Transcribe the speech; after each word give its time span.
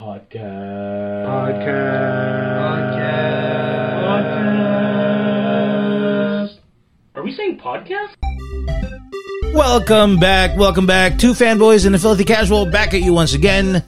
Podcast. 0.00 1.26
Podcast. 1.28 1.60
Podcast. 5.28 6.58
Are 7.14 7.22
we 7.22 7.34
saying 7.34 7.58
podcast? 7.58 8.14
Welcome 9.52 10.16
back, 10.18 10.56
welcome 10.56 10.86
back. 10.86 11.18
Two 11.18 11.32
fanboys 11.32 11.84
and 11.84 11.94
a 11.94 11.98
filthy 11.98 12.24
casual 12.24 12.64
back 12.64 12.94
at 12.94 13.02
you 13.02 13.12
once 13.12 13.34
again. 13.34 13.84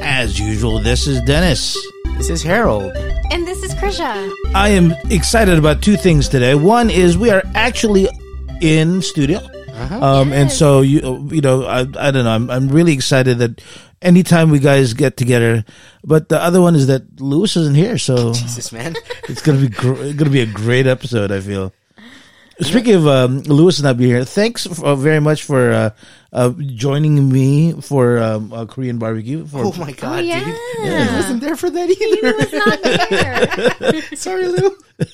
As 0.00 0.40
usual, 0.40 0.78
this 0.78 1.06
is 1.06 1.20
Dennis. 1.24 1.76
This 2.16 2.30
is 2.30 2.42
Harold. 2.42 2.96
And 3.30 3.46
this 3.46 3.62
is 3.62 3.74
Krisha. 3.74 4.32
I 4.54 4.70
am 4.70 4.94
excited 5.10 5.58
about 5.58 5.82
two 5.82 5.98
things 5.98 6.26
today. 6.30 6.54
One 6.54 6.88
is 6.88 7.18
we 7.18 7.28
are 7.28 7.42
actually 7.54 8.08
in 8.62 9.02
studio. 9.02 9.40
Um, 9.90 10.32
and 10.32 10.50
so 10.50 10.80
you 10.80 11.28
you 11.30 11.40
know 11.40 11.64
I, 11.66 11.80
I 11.80 12.10
don't 12.10 12.24
know 12.24 12.30
I'm 12.30 12.48
I'm 12.48 12.68
really 12.68 12.92
excited 12.92 13.38
that 13.38 13.60
anytime 14.04 14.50
we 14.50 14.58
guys 14.60 14.92
get 14.94 15.16
together, 15.16 15.64
but 16.04 16.28
the 16.28 16.38
other 16.40 16.60
one 16.60 16.76
is 16.76 16.86
that 16.86 17.20
Lewis 17.20 17.56
isn't 17.56 17.74
here, 17.74 17.98
so 17.98 18.32
Jesus, 18.38 18.70
man. 18.72 18.94
it's 19.28 19.42
gonna 19.42 19.58
be 19.60 19.68
gr- 19.68 20.12
gonna 20.12 20.30
be 20.30 20.40
a 20.40 20.46
great 20.46 20.86
episode. 20.86 21.32
I 21.32 21.40
feel. 21.40 21.72
Speaking 22.60 22.94
of 22.94 23.08
um, 23.08 23.40
Lewis 23.50 23.82
not 23.82 23.96
being 23.98 24.10
here, 24.14 24.24
thanks 24.24 24.64
f- 24.64 24.78
uh, 24.80 24.94
very 24.94 25.18
much 25.18 25.42
for 25.42 25.72
uh, 25.72 25.90
uh, 26.32 26.50
joining 26.76 27.28
me 27.28 27.72
for 27.82 28.18
um, 28.22 28.52
a 28.52 28.64
Korean 28.64 28.98
barbecue. 28.98 29.44
For, 29.44 29.64
Oh 29.66 29.72
my 29.76 29.90
god, 29.90 30.18
Oh, 30.18 30.22
yeah. 30.22 30.38
dude. 30.44 30.54
I 30.86 31.16
wasn't 31.16 31.40
there 31.40 31.56
for 31.56 31.68
that 31.68 31.88
He 31.88 31.98
either. 31.98 32.36
was 32.38 32.52
not 32.54 32.78
there. 33.10 34.02
Sorry, 34.16 34.46
Lou. 34.46 34.76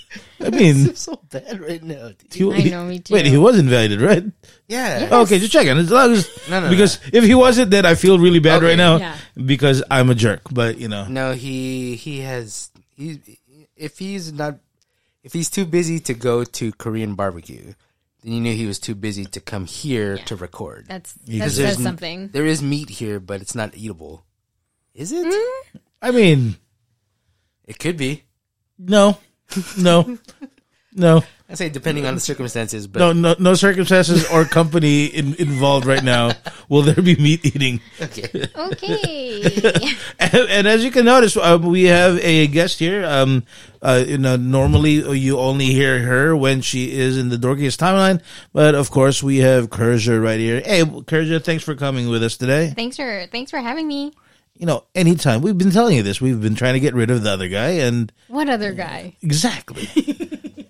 I 0.42 0.50
mean, 0.50 0.88
I'm 0.88 0.94
so 0.96 1.20
bad 1.30 1.60
right 1.60 1.82
now. 1.82 2.10
dude. 2.30 2.56
he, 2.56 2.68
I 2.68 2.70
know, 2.70 2.84
me 2.86 2.98
too. 3.00 3.14
Wait, 3.14 3.26
he 3.26 3.36
was 3.36 3.58
invited, 3.58 4.00
right? 4.00 4.24
Yeah. 4.68 5.08
Okay, 5.12 5.38
just 5.38 5.52
checking. 5.52 5.76
As 5.76 5.90
long 5.90 6.12
as 6.12 6.28
No, 6.48 6.60
no, 6.60 6.70
because 6.70 6.98
if 7.12 7.24
he 7.24 7.34
wasn't, 7.34 7.70
then 7.70 7.84
I 7.84 7.94
feel 7.94 8.18
really 8.18 8.38
bad 8.40 8.58
Okay. 8.58 8.68
right 8.68 8.78
now 8.78 8.96
Yeah. 8.96 9.16
because 9.36 9.82
I'm 9.90 10.08
a 10.10 10.14
jerk. 10.14 10.42
But 10.50 10.78
you 10.78 10.88
know, 10.88 11.06
No, 11.08 11.32
he 11.32 11.96
he 11.96 12.20
has 12.20 12.70
he 12.96 13.20
if 13.76 13.98
he's 13.98 14.32
not 14.32 14.58
if 15.22 15.32
he's 15.34 15.50
too 15.50 15.66
busy 15.66 16.00
to 16.00 16.14
go 16.14 16.44
to 16.44 16.72
Korean 16.72 17.14
barbecue, 17.14 17.74
then 18.22 18.32
you 18.32 18.40
knew 18.40 18.54
he 18.54 18.66
was 18.66 18.78
too 18.78 18.94
busy 18.94 19.24
to 19.26 19.40
come 19.40 19.66
here 19.66 20.16
to 20.24 20.36
record. 20.36 20.86
That's 20.88 21.12
that 21.12 21.26
Because 21.26 21.56
there's 21.56 21.74
says 21.76 21.82
something. 21.82 22.28
There 22.32 22.46
is 22.46 22.62
meat 22.62 22.88
here, 22.88 23.20
but 23.20 23.40
it's 23.42 23.54
not 23.54 23.76
eatable. 23.76 24.24
Is 24.94 25.12
it? 25.12 25.26
Hmm? 25.28 25.78
I 26.00 26.10
mean, 26.12 26.56
It 27.66 27.78
could 27.78 27.96
be. 27.96 28.24
no, 28.78 29.18
no, 29.78 30.18
no. 30.94 31.22
I 31.48 31.54
say 31.54 31.68
depending 31.68 32.06
on 32.06 32.14
the 32.14 32.20
circumstances, 32.20 32.86
but 32.86 33.00
No, 33.00 33.12
no, 33.12 33.34
no 33.40 33.54
circumstances 33.54 34.24
or 34.30 34.44
company 34.44 35.06
in, 35.06 35.34
involved 35.34 35.84
right 35.84 36.04
now. 36.04 36.30
Will 36.68 36.82
there 36.82 37.02
be 37.02 37.16
meat 37.16 37.44
eating? 37.44 37.80
okay. 38.00 38.46
Okay. 38.54 39.96
And, 40.20 40.34
and 40.48 40.68
as 40.68 40.84
you 40.84 40.92
can 40.92 41.06
notice, 41.06 41.36
uh, 41.36 41.58
we 41.60 41.84
have 41.84 42.18
a 42.18 42.46
guest 42.46 42.78
here. 42.78 43.04
Um, 43.04 43.42
uh, 43.82 44.04
you 44.06 44.18
know, 44.18 44.36
normally 44.36 45.18
you 45.18 45.38
only 45.40 45.66
hear 45.66 45.98
her 46.02 46.36
when 46.36 46.60
she 46.60 46.92
is 46.92 47.18
in 47.18 47.30
the 47.30 47.36
dorkiest 47.36 47.78
timeline, 47.78 48.22
but 48.52 48.76
of 48.76 48.90
course 48.92 49.20
we 49.22 49.38
have 49.38 49.70
Kurja 49.70 50.22
right 50.22 50.38
here. 50.38 50.60
Hey, 50.60 50.82
Kurja, 50.84 51.42
thanks 51.42 51.64
for 51.64 51.74
coming 51.74 52.08
with 52.10 52.22
us 52.22 52.36
today. 52.36 52.72
thanks 52.76 52.96
for 52.96 53.26
thanks 53.32 53.50
for 53.50 53.58
having 53.58 53.88
me. 53.88 54.12
You 54.60 54.66
know, 54.66 54.84
anytime 54.94 55.40
we've 55.40 55.56
been 55.56 55.70
telling 55.70 55.96
you 55.96 56.02
this, 56.02 56.20
we've 56.20 56.38
been 56.38 56.54
trying 56.54 56.74
to 56.74 56.80
get 56.80 56.92
rid 56.92 57.10
of 57.10 57.22
the 57.22 57.30
other 57.30 57.48
guy, 57.48 57.70
and 57.70 58.12
What 58.28 58.50
other 58.50 58.74
guy? 58.74 59.16
Exactly. 59.22 59.88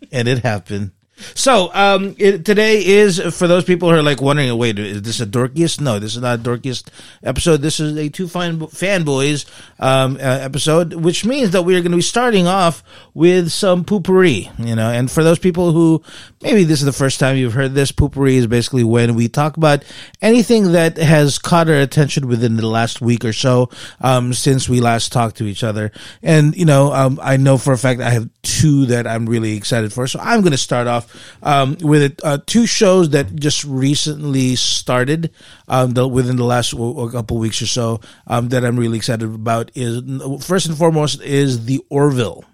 and 0.13 0.29
it 0.29 0.45
happened. 0.45 0.93
So, 1.35 1.73
um, 1.75 2.15
it, 2.19 2.45
today 2.45 2.85
is 2.85 3.21
for 3.37 3.47
those 3.47 3.65
people 3.65 3.91
who 3.91 3.97
are 3.97 4.03
like 4.03 4.21
wondering, 4.21 4.57
wait, 4.57 4.79
is 4.79 5.03
this 5.03 5.21
a 5.21 5.27
dorkiest? 5.27 5.81
No, 5.81 5.99
this 5.99 6.17
is 6.17 6.23
not 6.23 6.41
a 6.41 6.43
dorkiest 6.43 6.89
episode. 7.23 7.59
This 7.59 7.81
is 7.81 7.97
a 7.97 8.09
two 8.09 8.29
fine 8.29 8.59
fanboys 8.59 9.47
um, 9.79 10.17
uh, 10.17 10.19
episode, 10.19 10.95
which 10.95 11.25
means 11.25 11.51
that 11.51 11.63
we 11.63 11.75
are 11.77 11.81
going 11.81 11.93
to 11.93 11.99
be 11.99 12.03
starting 12.03 12.47
off 12.47 12.83
with 13.15 13.51
some 13.51 13.85
poopery, 13.85 14.51
you 14.59 14.75
know. 14.75 14.91
And 14.91 15.11
for 15.11 15.23
those 15.23 15.39
people 15.39 15.73
who 15.73 16.03
maybe 16.43 16.65
this 16.65 16.81
is 16.81 16.87
the 16.87 16.93
first 16.93 17.21
time 17.21 17.37
you've 17.37 17.53
heard 17.53 17.75
this, 17.75 17.93
poopery 17.93 18.35
is 18.35 18.47
basically 18.47 18.85
when 18.85 19.15
we 19.15 19.29
talk 19.29 19.57
about 19.57 19.85
anything 20.23 20.73
that 20.73 20.97
has 20.97 21.39
caught 21.39 21.69
our 21.69 21.77
attention 21.77 22.29
within 22.29 22.57
the 22.57 22.67
last 22.67 23.01
week 23.01 23.25
or 23.25 23.33
so 23.33 23.71
um, 24.01 24.33
since 24.33 24.69
we 24.69 24.81
last 24.81 25.13
talked 25.13 25.37
to 25.37 25.45
each 25.45 25.65
other. 25.65 25.93
And 26.23 26.57
you 26.57 26.65
know, 26.65 26.93
um, 26.93 27.19
I 27.23 27.37
know 27.37 27.59
for 27.59 27.73
a 27.73 27.79
fact 27.79 28.01
I 28.01 28.11
have 28.11 28.29
two 28.43 28.87
that 28.87 29.07
I'm 29.07 29.27
really 29.27 29.57
excited 29.57 29.93
for. 29.93 30.07
So 30.07 30.21
I'm 30.21 30.41
going 30.41 30.53
to 30.53 30.59
start 30.59 30.87
off 30.87 31.10
um, 31.43 31.77
with 31.81 32.21
uh, 32.25 32.39
two 32.47 32.67
shows 32.67 33.11
that 33.11 33.35
just 33.37 33.65
recently 33.65 34.57
started 34.57 35.31
um, 35.69 35.93
the, 35.93 36.07
within 36.07 36.37
the 36.37 36.45
last 36.45 36.71
w- 36.73 37.01
a 37.01 37.11
couple 37.11 37.39
weeks 37.39 37.61
or 37.63 37.67
so 37.67 38.01
um, 38.27 38.49
that 38.51 38.65
I'm 38.65 38.77
really 38.79 38.97
excited 38.99 39.25
about. 39.33 39.71
Is 39.75 40.03
first 40.45 40.67
and 40.67 40.77
foremost 40.77 41.23
is 41.23 41.67
the 41.67 41.81
Orville. 41.91 42.45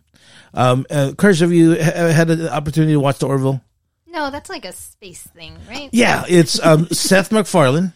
Um, 0.54 0.86
uh, 0.90 1.12
Kurt, 1.16 1.38
have 1.40 1.52
you 1.52 1.72
ha- 1.74 2.08
had 2.12 2.30
an 2.30 2.48
opportunity 2.48 2.92
to 2.92 3.00
watch 3.00 3.18
the 3.18 3.26
Orville? 3.28 3.60
No, 4.06 4.30
that's 4.30 4.48
like 4.48 4.64
a 4.64 4.72
space 4.72 5.22
thing, 5.22 5.58
right? 5.68 5.90
Yeah, 5.92 6.24
it's 6.28 6.58
um, 6.64 6.86
Seth 6.90 7.30
MacFarlane. 7.30 7.92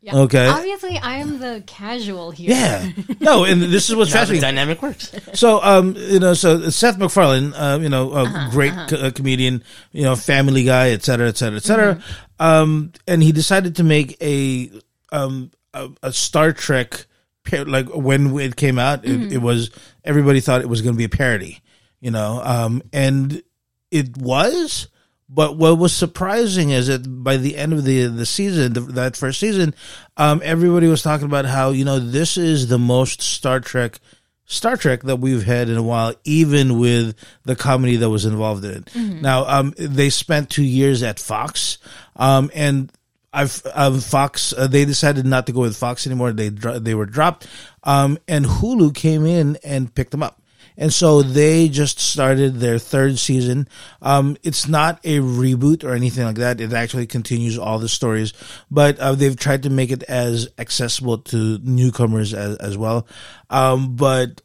Yeah. 0.00 0.16
Okay. 0.16 0.46
Obviously, 0.46 0.96
I'm 1.02 1.40
the 1.40 1.62
casual 1.66 2.30
here. 2.30 2.50
Yeah. 2.50 2.88
No, 3.20 3.44
and 3.44 3.60
this 3.60 3.90
is 3.90 3.96
what's 3.96 4.12
How 4.12 4.20
the 4.20 4.26
fascinating. 4.34 4.40
dynamic 4.42 4.80
works. 4.80 5.12
So, 5.34 5.60
um, 5.62 5.96
you 5.96 6.20
know, 6.20 6.34
so 6.34 6.70
Seth 6.70 6.98
MacFarlane, 6.98 7.52
uh, 7.54 7.78
you 7.82 7.88
know, 7.88 8.12
a 8.12 8.22
Uh-huh, 8.22 8.50
great 8.52 8.72
co- 8.88 8.96
uh, 8.96 9.10
comedian, 9.10 9.64
you 9.90 10.04
know, 10.04 10.14
Family 10.14 10.62
Guy, 10.62 10.90
et 10.90 11.02
cetera, 11.02 11.26
et 11.28 11.36
cetera, 11.36 11.56
et 11.56 11.64
cetera. 11.64 11.94
Mm-hmm. 11.96 12.42
Um, 12.42 12.92
and 13.08 13.22
he 13.24 13.32
decided 13.32 13.74
to 13.76 13.82
make 13.84 14.16
a, 14.22 14.70
um, 15.10 15.50
a, 15.74 15.88
a 16.04 16.12
Star 16.12 16.52
Trek, 16.52 17.06
par- 17.44 17.64
like 17.64 17.88
when 17.92 18.38
it 18.38 18.54
came 18.54 18.78
out, 18.78 19.04
it, 19.04 19.10
Mm-hmm. 19.10 19.32
it 19.32 19.42
was, 19.42 19.70
everybody 20.04 20.38
thought 20.38 20.60
it 20.60 20.68
was 20.68 20.80
going 20.80 20.94
to 20.94 20.98
be 20.98 21.04
a 21.04 21.08
parody, 21.08 21.60
you 22.00 22.12
know, 22.12 22.40
um, 22.44 22.82
and 22.92 23.42
it 23.90 24.16
was, 24.16 24.86
but 25.28 25.56
what 25.56 25.78
was 25.78 25.92
surprising 25.92 26.70
is 26.70 26.86
that 26.86 27.00
by 27.22 27.36
the 27.36 27.56
end 27.56 27.72
of 27.72 27.84
the 27.84 28.06
the 28.06 28.26
season, 28.26 28.72
the, 28.72 28.80
that 28.80 29.16
first 29.16 29.38
season, 29.40 29.74
um, 30.16 30.40
everybody 30.44 30.86
was 30.88 31.02
talking 31.02 31.26
about 31.26 31.44
how 31.44 31.70
you 31.70 31.84
know 31.84 31.98
this 31.98 32.36
is 32.36 32.68
the 32.68 32.78
most 32.78 33.20
Star 33.20 33.60
Trek 33.60 34.00
Star 34.46 34.78
Trek 34.78 35.02
that 35.02 35.16
we've 35.16 35.44
had 35.44 35.68
in 35.68 35.76
a 35.76 35.82
while, 35.82 36.14
even 36.24 36.78
with 36.78 37.14
the 37.44 37.54
comedy 37.54 37.96
that 37.96 38.08
was 38.08 38.24
involved 38.24 38.64
in 38.64 38.70
it. 38.70 38.94
Now, 39.22 39.44
um, 39.46 39.74
they 39.76 40.08
spent 40.08 40.48
two 40.48 40.64
years 40.64 41.02
at 41.02 41.18
Fox, 41.20 41.76
um, 42.16 42.50
and 42.54 42.90
I've 43.30 43.60
um, 43.74 44.00
Fox. 44.00 44.54
Uh, 44.56 44.66
they 44.66 44.86
decided 44.86 45.26
not 45.26 45.46
to 45.46 45.52
go 45.52 45.60
with 45.60 45.76
Fox 45.76 46.06
anymore. 46.06 46.32
They 46.32 46.48
dro- 46.48 46.78
they 46.78 46.94
were 46.94 47.04
dropped, 47.04 47.46
um, 47.84 48.18
and 48.26 48.46
Hulu 48.46 48.94
came 48.94 49.26
in 49.26 49.58
and 49.62 49.94
picked 49.94 50.12
them 50.12 50.22
up. 50.22 50.37
And 50.78 50.94
so 50.94 51.22
they 51.22 51.68
just 51.68 51.98
started 51.98 52.54
their 52.54 52.78
third 52.78 53.18
season. 53.18 53.68
Um, 54.00 54.36
it's 54.44 54.68
not 54.68 55.00
a 55.04 55.18
reboot 55.18 55.82
or 55.82 55.92
anything 55.92 56.24
like 56.24 56.36
that. 56.36 56.60
It 56.60 56.72
actually 56.72 57.08
continues 57.08 57.58
all 57.58 57.80
the 57.80 57.88
stories, 57.88 58.32
but 58.70 58.98
uh, 59.00 59.16
they've 59.16 59.36
tried 59.36 59.64
to 59.64 59.70
make 59.70 59.90
it 59.90 60.04
as 60.04 60.48
accessible 60.56 61.18
to 61.18 61.58
newcomers 61.64 62.32
as, 62.32 62.56
as 62.58 62.78
well. 62.78 63.08
Um, 63.50 63.96
but 63.96 64.40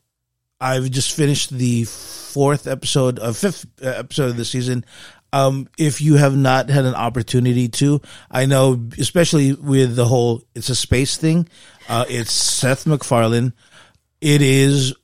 I've 0.60 0.90
just 0.90 1.16
finished 1.16 1.52
the 1.52 1.84
fourth 1.84 2.66
episode 2.66 3.20
of 3.20 3.38
fifth 3.38 3.68
uh, 3.84 3.90
episode 3.90 4.32
of 4.32 4.38
the 4.38 4.46
season. 4.46 4.86
Um, 5.34 5.68
if 5.78 6.02
you 6.02 6.16
have 6.16 6.36
not 6.36 6.70
had 6.70 6.86
an 6.86 6.96
opportunity 6.96 7.68
to, 7.70 8.02
I 8.32 8.46
know, 8.46 8.88
especially 8.98 9.54
with 9.54 9.96
the 9.96 10.06
whole, 10.06 10.44
it's 10.56 10.70
a 10.70 10.76
space 10.76 11.18
thing. 11.18 11.48
Uh, 11.90 12.06
it's 12.08 12.32
Seth 12.32 12.88
MacFarlane. 12.88 13.54
It 14.22 14.42
is 14.42 14.96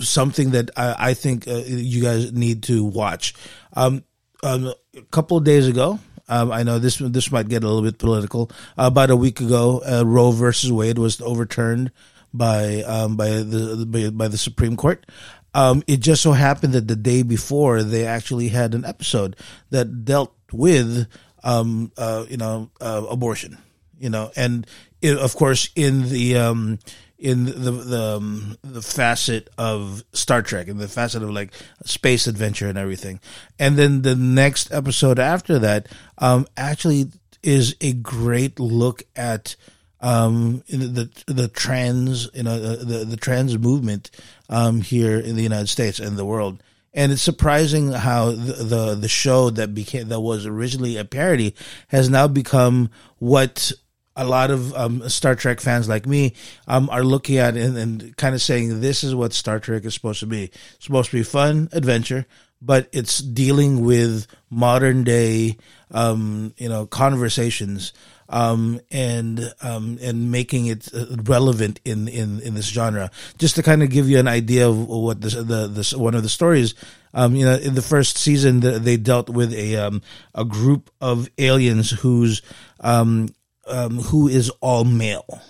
something 0.00 0.50
that 0.50 0.70
I, 0.76 1.10
I 1.10 1.14
think 1.14 1.48
uh, 1.48 1.62
you 1.66 2.02
guys 2.02 2.32
need 2.32 2.64
to 2.64 2.84
watch. 2.84 3.34
Um, 3.72 4.04
um, 4.42 4.72
a 4.96 5.02
couple 5.10 5.36
of 5.36 5.44
days 5.44 5.66
ago, 5.66 5.98
um, 6.28 6.50
I 6.50 6.62
know 6.62 6.78
this 6.78 6.98
this 6.98 7.30
might 7.30 7.48
get 7.48 7.62
a 7.62 7.66
little 7.66 7.82
bit 7.82 7.98
political. 7.98 8.50
Uh, 8.76 8.86
about 8.86 9.10
a 9.10 9.16
week 9.16 9.40
ago, 9.40 9.82
uh, 9.86 10.04
Roe 10.04 10.32
versus 10.32 10.72
Wade 10.72 10.98
was 10.98 11.20
overturned 11.20 11.92
by 12.34 12.82
um, 12.82 13.16
by 13.16 13.28
the 13.30 13.86
by, 13.86 14.10
by 14.10 14.28
the 14.28 14.38
Supreme 14.38 14.76
Court. 14.76 15.06
Um, 15.54 15.82
it 15.86 15.98
just 16.00 16.22
so 16.22 16.32
happened 16.32 16.74
that 16.74 16.88
the 16.88 16.96
day 16.96 17.22
before 17.22 17.82
they 17.82 18.04
actually 18.04 18.48
had 18.48 18.74
an 18.74 18.84
episode 18.84 19.36
that 19.70 20.04
dealt 20.04 20.34
with 20.52 21.06
um, 21.44 21.92
uh, 21.96 22.26
you 22.28 22.36
know 22.36 22.70
uh, 22.80 23.06
abortion. 23.08 23.58
You 23.98 24.10
know, 24.10 24.30
and 24.36 24.66
it, 25.00 25.16
of 25.16 25.34
course 25.34 25.70
in 25.74 26.10
the 26.10 26.36
um, 26.36 26.78
in 27.18 27.46
the 27.46 27.70
the 27.70 28.16
um, 28.16 28.56
the 28.62 28.82
facet 28.82 29.48
of 29.56 30.04
Star 30.12 30.42
Trek 30.42 30.68
and 30.68 30.78
the 30.78 30.88
facet 30.88 31.22
of 31.22 31.30
like 31.30 31.52
space 31.84 32.26
adventure 32.26 32.68
and 32.68 32.78
everything. 32.78 33.20
And 33.58 33.76
then 33.76 34.02
the 34.02 34.14
next 34.14 34.72
episode 34.72 35.18
after 35.18 35.58
that 35.60 35.88
um, 36.18 36.46
actually 36.56 37.06
is 37.42 37.76
a 37.80 37.92
great 37.94 38.60
look 38.60 39.02
at 39.14 39.56
um, 40.00 40.62
the 40.68 41.08
the 41.26 41.48
trans 41.48 42.28
you 42.34 42.42
know 42.42 42.58
the 42.58 42.84
the, 42.84 43.04
the 43.04 43.16
trans 43.16 43.56
movement 43.58 44.10
um, 44.50 44.82
here 44.82 45.18
in 45.18 45.36
the 45.36 45.42
United 45.42 45.68
States 45.68 45.98
and 45.98 46.16
the 46.16 46.24
world. 46.24 46.62
And 46.92 47.12
it's 47.12 47.20
surprising 47.20 47.92
how 47.92 48.30
the, 48.30 48.64
the 48.64 48.94
the 48.94 49.08
show 49.08 49.50
that 49.50 49.74
became 49.74 50.08
that 50.08 50.20
was 50.20 50.46
originally 50.46 50.96
a 50.96 51.04
parody 51.04 51.54
has 51.88 52.08
now 52.08 52.26
become 52.26 52.90
what 53.18 53.72
a 54.16 54.24
lot 54.24 54.50
of 54.50 54.74
um, 54.74 55.08
Star 55.08 55.34
Trek 55.34 55.60
fans 55.60 55.88
like 55.88 56.06
me 56.06 56.34
um, 56.66 56.88
are 56.90 57.04
looking 57.04 57.36
at 57.36 57.56
and, 57.56 57.76
and 57.76 58.16
kind 58.16 58.34
of 58.34 58.42
saying 58.42 58.80
this 58.80 59.04
is 59.04 59.14
what 59.14 59.32
Star 59.32 59.60
Trek 59.60 59.84
is 59.84 59.94
supposed 59.94 60.20
to 60.20 60.26
be. 60.26 60.44
It's 60.44 60.86
supposed 60.86 61.10
to 61.10 61.16
be 61.16 61.22
fun 61.22 61.68
adventure, 61.72 62.26
but 62.60 62.88
it's 62.92 63.18
dealing 63.18 63.84
with 63.84 64.26
modern 64.50 65.04
day, 65.04 65.58
um, 65.90 66.54
you 66.56 66.68
know, 66.68 66.86
conversations 66.86 67.92
um, 68.28 68.80
and 68.90 69.52
um, 69.60 69.98
and 70.02 70.30
making 70.30 70.66
it 70.66 70.88
uh, 70.94 71.16
relevant 71.24 71.80
in, 71.84 72.08
in, 72.08 72.40
in 72.40 72.54
this 72.54 72.68
genre. 72.68 73.10
Just 73.38 73.56
to 73.56 73.62
kind 73.62 73.82
of 73.82 73.90
give 73.90 74.08
you 74.08 74.18
an 74.18 74.28
idea 74.28 74.68
of 74.68 74.88
what 74.88 75.20
this, 75.20 75.34
the 75.34 75.94
one 75.96 76.14
of 76.14 76.22
the 76.22 76.28
stories. 76.28 76.74
Um, 77.14 77.34
you 77.34 77.46
know, 77.46 77.54
in 77.54 77.74
the 77.74 77.82
first 77.82 78.18
season, 78.18 78.60
they 78.60 78.96
dealt 78.96 79.30
with 79.30 79.54
a 79.54 79.76
um, 79.76 80.02
a 80.34 80.44
group 80.44 80.90
of 81.00 81.28
aliens 81.38 81.90
whose 81.90 82.42
um, 82.80 83.28
um, 83.66 83.98
who 83.98 84.28
is 84.28 84.50
all 84.60 84.84
male. 84.84 85.40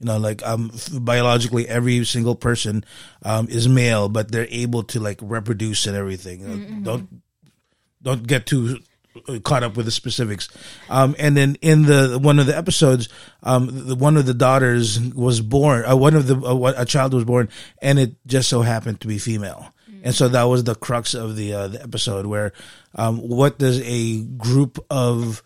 You 0.00 0.06
know, 0.06 0.18
like 0.18 0.44
um, 0.46 0.70
biologically, 1.00 1.68
every 1.68 2.04
single 2.04 2.34
person 2.34 2.84
um, 3.22 3.48
is 3.48 3.68
male, 3.68 4.08
but 4.08 4.30
they're 4.30 4.48
able 4.50 4.82
to 4.84 5.00
like 5.00 5.18
reproduce 5.22 5.86
and 5.86 5.96
everything. 5.96 6.82
Know, 6.82 6.96
Don't 6.96 7.22
don't 8.02 8.26
get 8.26 8.44
too 8.44 8.80
uh, 9.28 9.38
caught 9.38 9.62
up 9.62 9.76
with 9.76 9.86
the 9.86 9.92
specifics. 9.92 10.48
Um, 10.90 11.14
and 11.18 11.36
then 11.36 11.56
in 11.62 11.82
the 11.82 12.18
one 12.20 12.38
of 12.38 12.46
the 12.46 12.56
episodes, 12.56 13.08
um, 13.42 13.88
the, 13.88 13.94
one 13.94 14.16
of 14.16 14.26
the 14.26 14.34
daughters 14.34 15.00
was 15.00 15.40
born. 15.40 15.84
Uh, 15.86 15.96
one 15.96 16.14
of 16.14 16.26
the 16.26 16.36
uh, 16.36 16.74
a 16.76 16.84
child 16.84 17.14
was 17.14 17.24
born, 17.24 17.48
and 17.80 17.98
it 17.98 18.16
just 18.26 18.48
so 18.48 18.62
happened 18.62 19.00
to 19.00 19.06
be 19.06 19.18
female. 19.18 19.72
And 20.02 20.14
so 20.14 20.28
that 20.28 20.42
was 20.42 20.64
the 20.64 20.74
crux 20.74 21.14
of 21.14 21.34
the 21.34 21.54
uh, 21.54 21.68
the 21.68 21.82
episode, 21.82 22.26
where 22.26 22.52
um, 22.94 23.18
what 23.18 23.58
does 23.58 23.80
a 23.84 24.22
group 24.22 24.84
of 24.90 25.42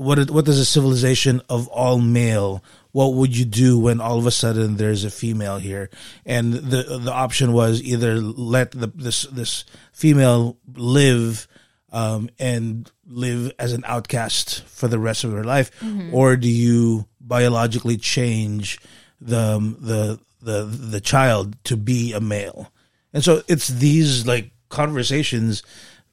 what 0.00 0.18
is- 0.18 0.30
what 0.30 0.44
does 0.44 0.58
a 0.58 0.64
civilization 0.64 1.40
of 1.48 1.68
all 1.68 1.98
male 1.98 2.62
what 2.92 3.14
would 3.14 3.36
you 3.36 3.44
do 3.44 3.78
when 3.78 4.00
all 4.00 4.18
of 4.18 4.26
a 4.26 4.32
sudden 4.32 4.74
there's 4.76 5.04
a 5.04 5.10
female 5.12 5.58
here? 5.58 5.90
And 6.26 6.52
the 6.54 6.98
the 6.98 7.12
option 7.12 7.52
was 7.52 7.80
either 7.82 8.18
let 8.20 8.72
the 8.72 8.88
this 8.92 9.22
this 9.30 9.64
female 9.92 10.56
live 10.74 11.46
um, 11.92 12.30
and 12.40 12.90
live 13.06 13.52
as 13.60 13.72
an 13.74 13.84
outcast 13.86 14.64
for 14.66 14.88
the 14.88 14.98
rest 14.98 15.22
of 15.22 15.30
her 15.32 15.44
life 15.44 15.70
or 16.12 16.34
do 16.36 16.48
you 16.48 17.06
biologically 17.20 17.96
change 17.96 18.80
the 19.20 19.38
um, 19.38 19.76
the 19.78 20.18
the 20.42 20.64
the 20.64 21.00
child 21.00 21.54
to 21.64 21.76
be 21.76 22.12
a 22.12 22.20
male? 22.20 22.72
And 23.14 23.22
so 23.22 23.42
it's 23.46 23.68
these 23.68 24.26
like 24.26 24.50
conversations 24.68 25.62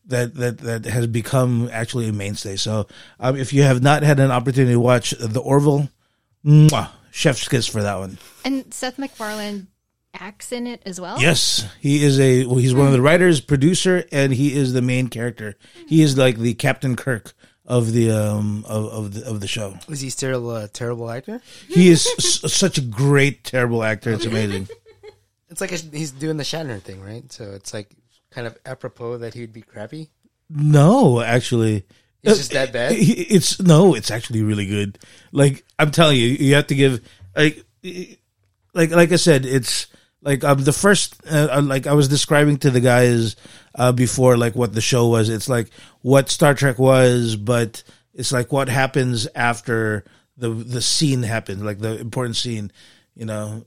that 0.07 0.35
that 0.35 0.57
that 0.59 0.85
has 0.85 1.07
become 1.07 1.69
actually 1.71 2.07
a 2.09 2.13
mainstay. 2.13 2.55
So 2.55 2.87
um, 3.19 3.35
if 3.35 3.53
you 3.53 3.63
have 3.63 3.81
not 3.81 4.03
had 4.03 4.19
an 4.19 4.31
opportunity 4.31 4.73
to 4.73 4.79
watch 4.79 5.11
the 5.11 5.39
Orville, 5.39 5.89
mwah, 6.45 6.89
chef's 7.11 7.47
kiss 7.47 7.67
for 7.67 7.81
that 7.83 7.97
one. 7.99 8.17
And 8.45 8.73
Seth 8.73 8.97
MacFarlane 8.97 9.67
acts 10.13 10.51
in 10.51 10.65
it 10.67 10.81
as 10.85 10.99
well. 10.99 11.19
Yes, 11.21 11.67
he 11.79 12.03
is 12.03 12.19
a 12.19 12.45
well, 12.45 12.57
he's 12.57 12.73
one 12.73 12.87
of 12.87 12.93
the 12.93 13.01
writers, 13.01 13.41
producer, 13.41 14.03
and 14.11 14.33
he 14.33 14.53
is 14.55 14.73
the 14.73 14.81
main 14.81 15.07
character. 15.09 15.55
He 15.87 16.01
is 16.01 16.17
like 16.17 16.37
the 16.37 16.53
Captain 16.53 16.95
Kirk 16.95 17.33
of 17.65 17.91
the 17.91 18.09
um 18.11 18.63
of 18.67 18.85
of 18.85 19.13
the, 19.13 19.25
of 19.29 19.41
the 19.41 19.47
show. 19.47 19.77
Is 19.89 19.99
he 20.01 20.09
still 20.09 20.55
a 20.55 20.67
terrible 20.69 21.09
actor? 21.11 21.41
He 21.67 21.89
is 21.89 22.07
s- 22.17 22.53
such 22.53 22.77
a 22.77 22.81
great 22.81 23.43
terrible 23.43 23.83
actor. 23.83 24.11
It's 24.11 24.25
amazing. 24.25 24.69
It's 25.49 25.61
like 25.61 25.71
a, 25.71 25.77
he's 25.77 26.11
doing 26.11 26.37
the 26.37 26.43
Shatner 26.43 26.81
thing, 26.81 27.01
right? 27.01 27.29
So 27.31 27.43
it's 27.51 27.73
like 27.73 27.89
kind 28.31 28.47
of 28.47 28.57
apropos 28.65 29.19
that 29.19 29.33
he'd 29.33 29.53
be 29.53 29.61
crappy. 29.61 30.09
No, 30.49 31.21
actually. 31.21 31.85
It's 32.23 32.37
just 32.37 32.51
that 32.51 32.73
bad? 32.73 32.93
It's 32.97 33.61
no, 33.61 33.95
it's 33.95 34.11
actually 34.11 34.43
really 34.43 34.65
good. 34.65 34.99
Like 35.31 35.65
I'm 35.79 35.91
telling 35.91 36.17
you, 36.17 36.27
you 36.27 36.55
have 36.55 36.67
to 36.67 36.75
give 36.75 37.01
like 37.35 37.65
like 38.73 38.91
like 38.91 39.11
I 39.11 39.15
said, 39.17 39.45
it's 39.45 39.87
like 40.21 40.43
um 40.43 40.63
the 40.63 40.73
first 40.73 41.15
uh, 41.29 41.61
like 41.63 41.87
I 41.87 41.93
was 41.93 42.07
describing 42.07 42.57
to 42.59 42.71
the 42.71 42.81
guys 42.81 43.35
uh 43.75 43.91
before 43.91 44.37
like 44.37 44.55
what 44.55 44.73
the 44.73 44.81
show 44.81 45.07
was. 45.07 45.29
It's 45.29 45.47
like 45.47 45.69
what 46.01 46.29
Star 46.29 46.53
Trek 46.53 46.79
was, 46.79 47.35
but 47.35 47.83
it's 48.13 48.31
like 48.31 48.51
what 48.51 48.67
happens 48.67 49.27
after 49.35 50.03
the 50.37 50.49
the 50.49 50.81
scene 50.81 51.23
happens, 51.23 51.61
like 51.61 51.79
the 51.79 51.99
important 51.99 52.35
scene, 52.35 52.71
you 53.15 53.25
know. 53.25 53.65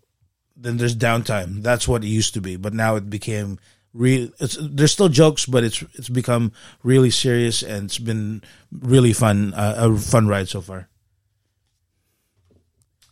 Then 0.56 0.76
there's 0.76 0.96
downtime. 0.96 1.62
That's 1.62 1.88
what 1.88 2.04
it 2.04 2.08
used 2.08 2.34
to 2.34 2.42
be, 2.42 2.56
but 2.56 2.74
now 2.74 2.96
it 2.96 3.08
became 3.08 3.58
real. 3.92 4.30
It's 4.40 4.56
there's 4.60 4.92
still 4.92 5.08
jokes, 5.08 5.46
but 5.46 5.64
it's 5.64 5.82
it's 5.94 6.08
become 6.08 6.52
really 6.82 7.10
serious, 7.10 7.62
and 7.62 7.84
it's 7.86 7.98
been 7.98 8.42
really 8.72 9.12
fun. 9.12 9.54
Uh, 9.54 9.74
a 9.78 9.96
fun 9.98 10.26
ride 10.28 10.48
so 10.48 10.60
far. 10.60 10.88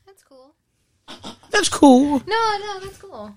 That's 0.06 0.22
cool. 0.22 0.54
That's 1.50 1.68
cool. 1.68 2.22
No, 2.26 2.58
no, 2.60 2.80
that's 2.80 2.98
cool. 2.98 3.34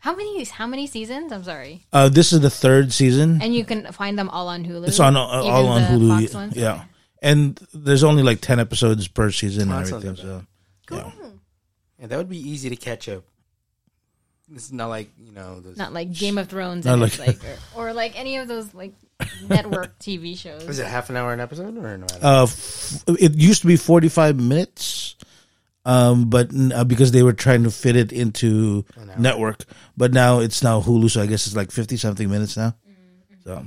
How 0.00 0.14
many? 0.14 0.44
How 0.44 0.66
many 0.66 0.86
seasons? 0.86 1.32
I'm 1.32 1.44
sorry. 1.44 1.84
Uh, 1.92 2.08
this 2.08 2.32
is 2.32 2.40
the 2.40 2.50
third 2.50 2.92
season. 2.92 3.42
And 3.42 3.54
you 3.54 3.64
can 3.64 3.90
find 3.92 4.18
them 4.18 4.28
all 4.30 4.48
on 4.48 4.64
Hulu. 4.64 4.86
It's 4.88 5.00
on 5.00 5.16
uh, 5.16 5.20
all 5.20 5.66
on 5.68 5.82
Hulu. 5.82 6.20
Fox 6.22 6.34
ones? 6.34 6.56
Yeah, 6.56 6.84
and 7.20 7.58
there's 7.74 8.04
only 8.04 8.22
like 8.22 8.40
ten 8.40 8.60
episodes 8.60 9.08
per 9.08 9.30
season 9.30 9.70
Oh, 9.70 9.76
and 9.78 9.86
everything. 9.86 10.10
not 10.10 10.18
So 10.18 10.42
yeah. 10.90 11.10
Yeah, 12.00 12.06
that 12.06 12.16
would 12.16 12.28
be 12.28 12.38
easy 12.38 12.70
to 12.70 12.76
catch 12.76 13.08
up. 13.08 13.24
It's 14.54 14.72
not 14.72 14.88
like 14.88 15.10
you 15.18 15.32
know. 15.32 15.60
Those, 15.60 15.76
Not 15.76 15.92
like 15.92 16.12
Game 16.12 16.38
of 16.38 16.48
Thrones, 16.48 16.84
Not 16.86 16.94
and 16.94 17.02
it's 17.04 17.18
like- 17.18 17.42
like, 17.42 17.58
or, 17.76 17.88
or 17.90 17.92
like 17.92 18.18
any 18.18 18.36
of 18.38 18.48
those 18.48 18.72
like 18.74 18.94
network 19.48 19.98
TV 19.98 20.38
shows. 20.38 20.62
is 20.62 20.78
it 20.78 20.86
half 20.86 21.10
an 21.10 21.16
hour 21.16 21.32
an 21.32 21.40
episode 21.40 21.76
or 21.76 21.98
no? 21.98 22.06
Uh, 22.22 22.44
f- 22.44 23.04
it 23.08 23.34
used 23.34 23.60
to 23.62 23.66
be 23.66 23.76
45 23.76 24.40
minutes, 24.40 25.16
um, 25.84 26.30
but 26.30 26.50
uh, 26.74 26.84
because 26.84 27.12
they 27.12 27.22
were 27.22 27.32
trying 27.34 27.64
to 27.64 27.70
fit 27.70 27.96
it 27.96 28.12
into 28.12 28.84
network, 29.18 29.64
but 29.96 30.12
now 30.12 30.38
it's 30.40 30.62
now 30.62 30.80
Hulu, 30.80 31.10
so 31.10 31.20
I 31.20 31.26
guess 31.26 31.46
it's 31.46 31.56
like 31.56 31.70
50 31.70 31.96
something 31.98 32.30
minutes 32.30 32.56
now. 32.56 32.74
So 33.44 33.64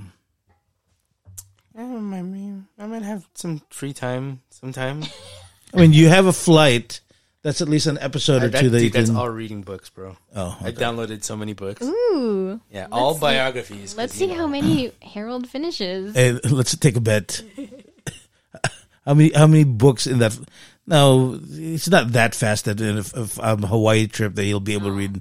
Um, 1.78 2.14
I 2.14 2.22
mean, 2.22 2.68
I 2.78 2.86
might 2.88 3.02
have 3.04 3.28
some 3.36 3.62
free 3.70 3.94
time 3.94 4.42
sometime. 4.50 5.04
I 5.74 5.78
mean, 5.80 5.94
you 5.94 6.10
have 6.10 6.26
a 6.26 6.34
flight. 6.34 7.00
That's 7.44 7.60
at 7.60 7.68
least 7.70 7.88
an 7.88 7.98
episode 8.00 8.44
or 8.44 8.50
That- 8.50 8.62
two 8.62 8.70
that 8.70 8.84
you 8.84 8.90
dude, 8.92 8.94
that's 9.08 9.10
all 9.10 9.30
reading 9.30 9.62
books, 9.64 9.90
bro. 9.90 10.16
oh, 10.36 10.58
I 10.62 10.72
downloaded 10.72 11.24
so 11.24 11.36
many 11.36 11.54
books. 11.54 11.82
Ooh, 11.84 12.62
Yeah, 12.72 12.88
all 12.92 13.16
see- 13.16 13.22
biographies. 13.22 13.92
'cause, 13.92 13.98
let's 13.98 14.14
see 14.14 14.28
know, 14.28 14.36
how 14.36 14.48
many 14.48 14.92
Harold 15.02 15.50
finishes. 15.50 16.14
Hey, 16.16 16.34
let's 16.34 16.78
take 16.78 16.96
a 16.98 17.02
bet. 17.02 17.42
how 19.06 19.16
many 19.16 19.32
how 19.34 19.48
many 19.48 19.64
books 19.64 20.06
in 20.06 20.20
that? 20.20 20.38
No, 20.86 21.40
it's 21.50 21.90
not 21.90 22.12
that 22.14 22.36
fast 22.36 22.66
that 22.66 22.80
in 22.82 22.98
a, 23.00 23.04
a, 23.16 23.28
um, 23.54 23.64
Hawaii 23.64 24.08
trip 24.08 24.36
that 24.36 24.44
he'll 24.44 24.60
be 24.60 24.74
able 24.74 24.88
to 24.88 24.92
read. 24.92 25.16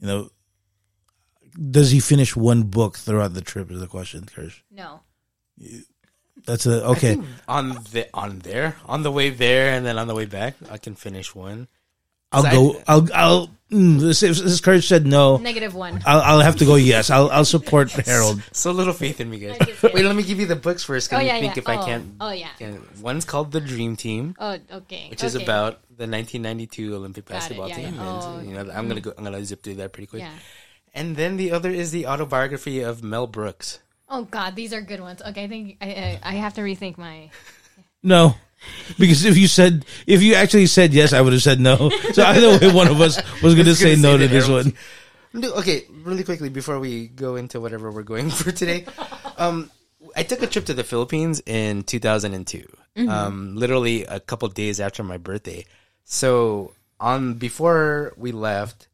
You 0.00 0.06
know, 0.06 0.30
does 1.70 1.90
he 1.90 2.00
finish 2.00 2.34
one 2.34 2.62
book 2.64 2.96
throughout 2.96 3.34
the 3.34 3.40
trip? 3.42 3.70
Is 3.70 3.80
the 3.80 3.86
question, 3.86 4.24
Kirsch. 4.24 4.62
No, 4.70 5.00
That's 6.44 6.66
a 6.66 6.82
I 6.82 6.86
okay. 6.96 7.18
on 7.48 7.70
the 7.92 8.08
on 8.12 8.40
there, 8.40 8.76
on 8.86 9.02
the 9.02 9.12
way 9.12 9.30
there, 9.30 9.74
and 9.74 9.86
then 9.86 9.98
on 9.98 10.08
the 10.08 10.14
way 10.14 10.26
back, 10.26 10.54
I 10.70 10.78
can 10.78 10.94
finish 10.94 11.34
one. 11.34 11.68
I'll 12.32 12.42
go. 12.42 12.82
I'll. 12.88 13.08
I'll. 13.12 13.50
Mm, 13.70 14.00
this, 14.00 14.22
if 14.22 14.36
this 14.38 14.60
Courage 14.60 14.86
said 14.86 15.06
no. 15.06 15.38
negative 15.38 15.74
one. 15.74 16.02
I'll, 16.04 16.20
I'll 16.20 16.40
have 16.40 16.56
to 16.56 16.64
go. 16.64 16.74
Yes, 16.76 17.10
I'll. 17.10 17.30
I'll 17.30 17.44
support 17.44 17.90
Harold. 17.92 18.42
So 18.52 18.72
little 18.72 18.92
faith 18.92 19.20
in 19.20 19.30
me, 19.30 19.38
guys. 19.38 19.56
I'm 19.60 19.66
just 19.66 19.80
kidding. 19.80 19.96
Wait, 19.96 20.04
let 20.04 20.16
me 20.16 20.22
give 20.22 20.40
you 20.40 20.46
the 20.46 20.56
books 20.56 20.82
first. 20.84 21.12
Oh 21.12 21.16
Cause 21.16 21.26
yeah, 21.26 21.36
I 21.36 21.40
think 21.40 21.56
yeah. 21.56 21.62
if 21.62 21.68
oh, 21.68 21.72
I 21.72 21.84
can't, 21.84 22.14
oh 22.20 22.30
yeah. 22.30 22.48
can, 22.58 22.82
one's 23.00 23.24
called 23.24 23.52
the 23.52 23.60
Dream 23.60 23.96
Team, 23.96 24.34
Oh 24.38 24.58
okay. 24.72 25.08
which 25.10 25.22
is 25.22 25.34
about 25.34 25.82
the 25.88 26.08
1992 26.08 26.94
Olympic 26.94 27.26
Got 27.26 27.34
basketball 27.34 27.68
yeah, 27.68 27.76
team. 27.76 27.94
yeah. 27.94 28.00
And, 28.00 28.00
Oh, 28.00 28.40
you 28.40 28.54
know, 28.54 28.72
I'm 28.72 28.88
gonna 28.88 29.00
go. 29.00 29.12
I'm 29.16 29.24
gonna 29.24 29.44
zip 29.44 29.62
through 29.62 29.76
that 29.76 29.92
pretty 29.92 30.06
quick. 30.06 30.22
yeah. 30.22 30.32
And 30.94 31.16
then 31.16 31.36
the 31.38 31.52
other 31.52 31.70
is 31.70 31.90
the 31.92 32.06
autobiography 32.06 32.80
of 32.80 33.02
Mel 33.02 33.26
Brooks. 33.26 33.80
Oh 34.12 34.24
god, 34.24 34.54
these 34.54 34.74
are 34.74 34.82
good 34.82 35.00
ones. 35.00 35.22
Okay, 35.22 35.44
I 35.44 35.48
think 35.48 35.78
I 35.80 35.86
I, 35.86 36.20
I 36.22 36.32
have 36.34 36.52
to 36.54 36.60
rethink 36.60 36.98
my. 36.98 37.30
No, 38.02 38.34
because 38.98 39.24
if 39.24 39.38
you 39.38 39.48
said 39.48 39.86
if 40.06 40.22
you 40.22 40.34
actually 40.34 40.66
said 40.66 40.92
yes, 40.92 41.14
I 41.14 41.20
would 41.22 41.32
have 41.32 41.42
said 41.42 41.60
no. 41.60 41.88
So 42.12 42.22
either 42.22 42.58
way, 42.58 42.72
one 42.72 42.88
of 42.88 43.00
us 43.00 43.16
was 43.42 43.54
going 43.54 43.66
to 43.66 43.74
say 43.74 43.96
no 43.96 44.18
to 44.18 44.28
this 44.28 44.48
one. 44.48 44.74
No, 45.32 45.54
Okay, 45.54 45.84
really 46.04 46.24
quickly 46.24 46.50
before 46.50 46.78
we 46.78 47.08
go 47.08 47.36
into 47.36 47.58
whatever 47.58 47.90
we're 47.90 48.02
going 48.02 48.28
for 48.42 48.52
today, 48.52 48.84
um, 49.38 49.70
I 50.14 50.24
took 50.24 50.42
a 50.42 50.46
trip 50.46 50.66
to 50.66 50.74
the 50.74 50.84
Philippines 50.84 51.40
in 51.46 51.82
2002. 51.84 52.68
Um, 53.08 53.56
literally 53.56 54.04
a 54.04 54.20
couple 54.20 54.46
days 54.48 54.78
after 54.78 55.02
my 55.02 55.16
birthday. 55.16 55.64
So 56.04 56.74
on 57.00 57.34
before 57.34 58.12
we 58.18 58.32
left, 58.32 58.88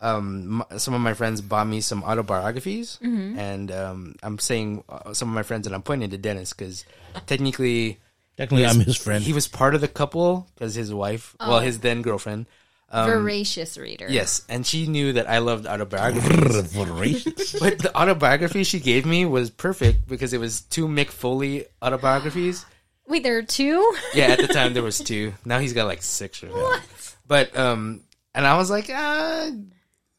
um, 0.00 0.62
m- 0.70 0.78
some 0.78 0.94
of 0.94 1.00
my 1.00 1.14
friends 1.14 1.40
bought 1.40 1.66
me 1.66 1.80
some 1.80 2.02
autobiographies, 2.04 2.98
and 3.02 3.70
um, 3.72 4.14
I'm 4.22 4.38
saying 4.38 4.84
uh, 4.88 5.12
some 5.14 5.28
of 5.28 5.34
my 5.34 5.42
friends, 5.42 5.66
and 5.66 5.74
I'm 5.74 5.82
pointing 5.82 6.10
to 6.10 6.18
Dennis 6.18 6.52
because 6.52 6.84
technically 7.26 7.98
Technically, 8.36 8.66
I'm 8.66 8.78
his 8.80 8.96
friend. 8.96 9.24
he 9.24 9.32
was 9.32 9.48
part 9.48 9.74
of 9.74 9.80
the 9.80 9.88
couple 9.88 10.46
because 10.54 10.74
his 10.74 10.94
wife, 10.94 11.34
well, 11.40 11.58
his 11.60 11.80
then 11.80 12.02
girlfriend. 12.02 12.46
voracious 12.92 13.76
reader. 13.76 14.06
Yes, 14.08 14.42
and 14.48 14.64
she 14.64 14.86
knew 14.86 15.12
that 15.14 15.28
I 15.28 15.38
loved 15.38 15.66
autobiographies. 15.66 17.56
but 17.60 17.78
the 17.78 17.90
autobiography 18.00 18.62
she 18.64 18.78
gave 18.80 19.04
me 19.04 19.24
was 19.26 19.50
perfect 19.50 20.06
because 20.08 20.32
it 20.32 20.38
was 20.38 20.60
two 20.62 20.86
Mick 20.86 21.08
Foley 21.10 21.66
autobiographies. 21.82 22.64
Wait, 23.08 23.22
there 23.22 23.38
are 23.38 23.42
two. 23.42 23.94
Yeah, 24.14 24.26
at 24.26 24.38
the 24.38 24.48
time 24.48 24.74
there 24.74 24.82
was 24.82 24.98
two. 24.98 25.32
Now 25.44 25.58
he's 25.58 25.72
got 25.72 25.86
like 25.86 26.02
six 26.02 26.42
or 26.44 26.50
something. 26.50 26.80
But 27.26 27.54
um, 27.58 28.02
and 28.34 28.46
I 28.46 28.56
was 28.56 28.70
like, 28.70 28.88
uh, 28.88 29.50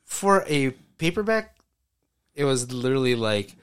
for 0.09 0.43
a 0.47 0.71
paperback, 0.97 1.55
it 2.35 2.43
was 2.43 2.71
literally 2.73 3.15
like 3.15 3.55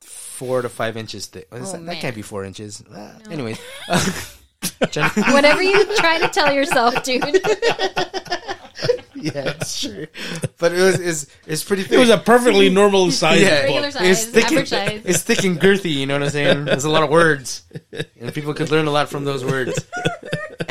four 0.00 0.62
to 0.62 0.68
five 0.68 0.96
inches 0.96 1.26
thick. 1.26 1.48
Oh, 1.50 1.58
that? 1.58 1.86
that 1.86 1.96
can't 1.96 2.14
be 2.14 2.22
four 2.22 2.44
inches. 2.44 2.82
Uh, 2.82 3.18
Anyways, 3.30 3.58
Whatever 5.32 5.62
you 5.62 5.96
try 5.96 6.20
to 6.20 6.28
tell 6.28 6.52
yourself, 6.52 7.02
dude. 7.02 7.24
yeah, 9.14 9.54
it's 9.56 9.80
true. 9.80 10.06
But 10.58 10.72
it 10.72 10.80
was 10.80 11.00
it's 11.00 11.26
it's 11.46 11.64
pretty 11.64 11.82
thick. 11.82 11.92
It 11.92 11.98
was 11.98 12.10
a 12.10 12.18
perfectly 12.18 12.68
normal 12.68 13.10
size 13.10 13.40
Yeah. 13.42 13.62
Regular 13.62 13.90
book. 13.90 14.02
It's 14.02 14.24
thick, 14.26 14.44
average 14.44 14.72
and, 14.72 14.90
size. 14.90 15.02
it's 15.04 15.22
thick 15.22 15.42
and 15.44 15.58
girthy. 15.58 15.94
You 15.94 16.06
know 16.06 16.14
what 16.14 16.24
I'm 16.24 16.30
saying? 16.30 16.66
There's 16.66 16.84
a 16.84 16.90
lot 16.90 17.02
of 17.02 17.10
words, 17.10 17.62
and 18.20 18.32
people 18.32 18.54
could 18.54 18.70
learn 18.70 18.86
a 18.86 18.90
lot 18.92 19.08
from 19.08 19.24
those 19.24 19.44
words. 19.44 19.84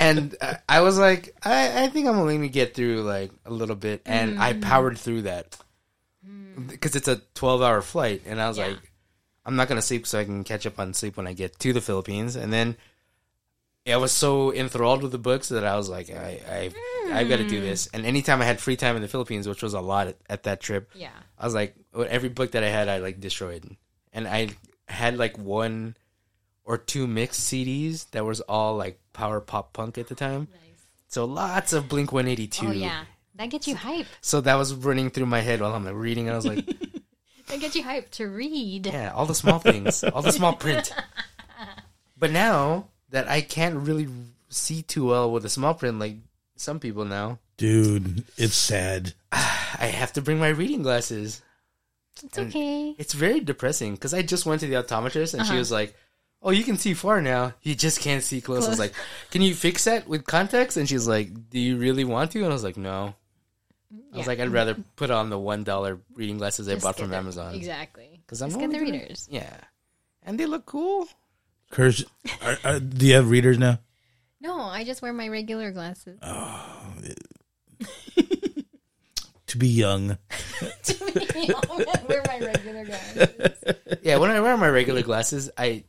And 0.01 0.35
uh, 0.41 0.55
I 0.67 0.81
was 0.81 0.97
like, 0.97 1.35
I, 1.43 1.83
I 1.83 1.87
think 1.89 2.07
I'm 2.07 2.17
only 2.17 2.35
gonna 2.35 2.47
get 2.49 2.73
through 2.73 3.03
like 3.03 3.31
a 3.45 3.51
little 3.51 3.75
bit, 3.75 4.01
and 4.05 4.39
I 4.39 4.53
Mm. 4.53 4.61
powered 4.61 4.97
through 4.97 5.21
that 5.23 5.57
because 6.67 6.95
it's 6.95 7.07
a 7.07 7.21
12 7.35 7.61
hour 7.61 7.81
flight, 7.81 8.23
and 8.25 8.41
I 8.41 8.47
was 8.47 8.57
Yeah. 8.57 8.67
like, 8.67 8.91
I'm 9.45 9.55
not 9.55 9.67
gonna 9.67 9.81
sleep 9.81 10.05
so 10.07 10.19
I 10.19 10.25
can 10.25 10.43
catch 10.43 10.65
up 10.65 10.79
on 10.79 10.93
sleep 10.93 11.17
when 11.17 11.27
I 11.27 11.33
get 11.33 11.57
to 11.59 11.71
the 11.73 11.81
Philippines, 11.81 12.35
and 12.35 12.51
then. 12.51 12.77
I 13.87 13.97
was 13.97 14.11
so 14.11 14.53
enthralled 14.53 15.01
with 15.01 15.11
the 15.11 15.17
books 15.17 15.49
that 15.49 15.65
I 15.65 15.75
was 15.75 15.89
like, 15.89 16.11
I, 16.11 16.39
I, 16.47 16.71
I've 17.19 17.27
got 17.27 17.37
to 17.37 17.47
do 17.47 17.59
this. 17.61 17.87
And 17.87 18.05
anytime 18.05 18.39
I 18.39 18.45
had 18.45 18.59
free 18.59 18.75
time 18.75 18.95
in 18.95 19.01
the 19.01 19.07
Philippines, 19.07 19.47
which 19.47 19.63
was 19.63 19.73
a 19.73 19.81
lot 19.81 20.05
at, 20.07 20.17
at 20.29 20.43
that 20.43 20.61
trip, 20.61 20.91
Yeah. 20.93 21.09
I 21.39 21.45
was 21.45 21.55
like, 21.55 21.73
every 21.97 22.29
book 22.29 22.51
that 22.51 22.63
I 22.63 22.67
had, 22.69 22.87
I 22.89 22.99
like 22.99 23.19
destroyed, 23.19 23.65
and 24.13 24.27
I 24.27 24.49
had 24.87 25.17
like 25.17 25.35
one 25.39 25.97
or 26.71 26.77
two 26.77 27.05
mixed 27.07 27.41
CDs 27.41 28.09
that 28.11 28.23
was 28.25 28.39
all 28.41 28.77
like 28.77 28.99
power 29.11 29.41
pop 29.41 29.73
punk 29.73 29.97
at 29.97 30.07
the 30.07 30.15
time. 30.15 30.47
Nice. 30.51 30.81
So 31.09 31.25
lots 31.25 31.73
of 31.73 31.89
Blink 31.89 32.11
One 32.13 32.27
Eighty 32.27 32.47
Two. 32.47 32.67
Oh 32.67 32.71
yeah, 32.71 33.03
that 33.35 33.49
gets 33.49 33.67
you 33.67 33.75
hype. 33.75 34.05
So 34.21 34.39
that 34.41 34.55
was 34.55 34.73
running 34.73 35.09
through 35.09 35.25
my 35.25 35.41
head 35.41 35.59
while 35.61 35.73
I'm 35.75 35.83
like, 35.83 35.95
reading. 35.95 36.27
And 36.27 36.33
I 36.33 36.35
was 36.37 36.45
like, 36.47 36.65
That 37.47 37.59
gets 37.59 37.75
you 37.75 37.83
hype 37.83 38.09
to 38.11 38.27
read. 38.27 38.85
yeah, 38.87 39.11
all 39.13 39.25
the 39.25 39.35
small 39.35 39.59
things, 39.59 40.03
all 40.05 40.21
the 40.21 40.31
small 40.31 40.53
print. 40.55 40.93
But 42.17 42.31
now 42.31 42.87
that 43.09 43.27
I 43.27 43.41
can't 43.41 43.75
really 43.87 44.07
see 44.49 44.83
too 44.83 45.07
well 45.07 45.31
with 45.31 45.43
the 45.43 45.49
small 45.49 45.73
print, 45.73 45.99
like 45.99 46.17
some 46.55 46.79
people 46.79 47.03
now, 47.05 47.39
Dude, 47.57 48.23
it's 48.37 48.55
sad. 48.55 49.13
I 49.31 49.91
have 49.93 50.13
to 50.13 50.21
bring 50.21 50.39
my 50.39 50.49
reading 50.49 50.83
glasses. 50.83 51.41
It's 52.23 52.37
okay. 52.37 52.95
It's 52.99 53.13
very 53.13 53.39
depressing 53.39 53.95
because 53.95 54.13
I 54.13 54.21
just 54.21 54.45
went 54.45 54.61
to 54.61 54.67
the 54.67 54.75
optometrist 54.75 55.33
and 55.33 55.43
she 55.45 55.51
Uh-huh. 55.53 55.57
was 55.57 55.71
like, 55.71 55.95
"Oh, 56.41 56.51
you 56.51 56.63
can 56.63 56.77
see 56.77 56.93
far 56.93 57.21
now. 57.21 57.53
You 57.61 57.75
just 57.75 57.99
can't 58.01 58.23
see 58.23 58.41
close." 58.41 58.65
I 58.65 58.69
was 58.69 58.79
like, 58.79 58.93
"Can 59.31 59.41
you 59.41 59.53
fix 59.55 59.83
that 59.85 60.07
with 60.07 60.25
contacts?" 60.25 60.77
And 60.77 60.87
she's 60.89 61.07
like, 61.07 61.49
"Do 61.49 61.59
you 61.59 61.77
really 61.77 62.03
want 62.03 62.31
to?" 62.31 62.39
And 62.39 62.47
I 62.47 62.53
was 62.53 62.63
like, 62.63 62.77
"No." 62.77 63.15
I 64.13 64.17
was 64.17 64.25
Yeah. 64.25 64.31
like, 64.31 64.39
"I'd 64.39 64.49
rather 64.49 64.75
put 64.95 65.11
on 65.11 65.29
the 65.29 65.37
one 65.39 65.63
dollar 65.63 65.99
reading 66.15 66.37
glasses 66.37 66.67
I 66.67 66.73
Just 66.73 66.83
bought 66.83 66.95
get 66.95 67.01
from 67.03 67.11
the- 67.11 67.17
Amazon 67.17 67.53
Exactly. 67.55 68.21
because 68.25 68.41
I'm 68.41 68.49
Just 68.49 68.59
get 68.59 68.65
only 68.67 68.79
the 68.79 68.85
doing- 68.85 69.01
readers. 69.01 69.27
Yeah, 69.29 69.57
and 70.23 70.39
they 70.39 70.45
look 70.45 70.65
cool. 70.65 71.07
Curse. 71.71 72.03
Are, 72.41 72.57
are, 72.63 72.79
do 72.79 73.05
you 73.05 73.15
have 73.15 73.29
readers 73.29 73.57
now? 73.57 73.79
No, 74.41 74.59
I 74.59 74.83
just 74.83 75.01
wear 75.01 75.13
my 75.13 75.27
regular 75.29 75.71
glasses. 75.71 76.17
Oh, 76.21 76.83
to 79.47 79.57
be 79.57 79.67
young. 79.67 80.17
To 80.83 80.93
be 81.33 81.47
young. 81.47 81.61
I 81.69 82.03
wear 82.07 82.23
my 82.27 82.39
regular 82.39 82.85
glasses. 82.85 83.29
Yeah, 84.03 84.17
when 84.17 84.31
I 84.31 84.39
wear 84.39 84.57
my 84.57 84.69
regular 84.69 85.01
glasses, 85.03 85.49
I 85.57 85.83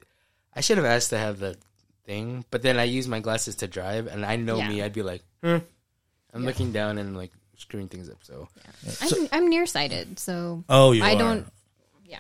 I 0.55 0.61
should 0.61 0.77
have 0.79 0.87
asked 0.87 1.11
to 1.11 1.19
have 1.19 1.39
the 1.39 1.57
thing, 2.05 2.45
but 2.51 2.63
then 2.63 2.79
I 2.79 2.85
use 2.85 3.07
my 3.09 3.21
glasses 3.21 3.57
to 3.57 3.69
drive, 3.69 4.07
and 4.07 4.25
I 4.27 4.37
know 4.37 4.57
Yeah. 4.59 4.69
me, 4.69 4.83
I'd 4.83 4.93
be 4.93 5.03
like, 5.03 5.23
hmm. 5.43 5.59
I'm 6.35 6.45
looking 6.45 6.73
down 6.73 6.99
and 6.99 7.17
like 7.17 7.31
screwing 7.57 7.89
things 7.89 8.09
up. 8.11 8.19
So 8.23 8.49
I'm, 9.01 9.29
I'm 9.33 9.49
nearsighted, 9.49 10.19
so 10.19 10.65
Oh, 10.69 10.93
you 10.93 11.03
I 11.05 11.15
are. 11.15 11.19
don't. 11.19 11.47
Yeah, 12.07 12.19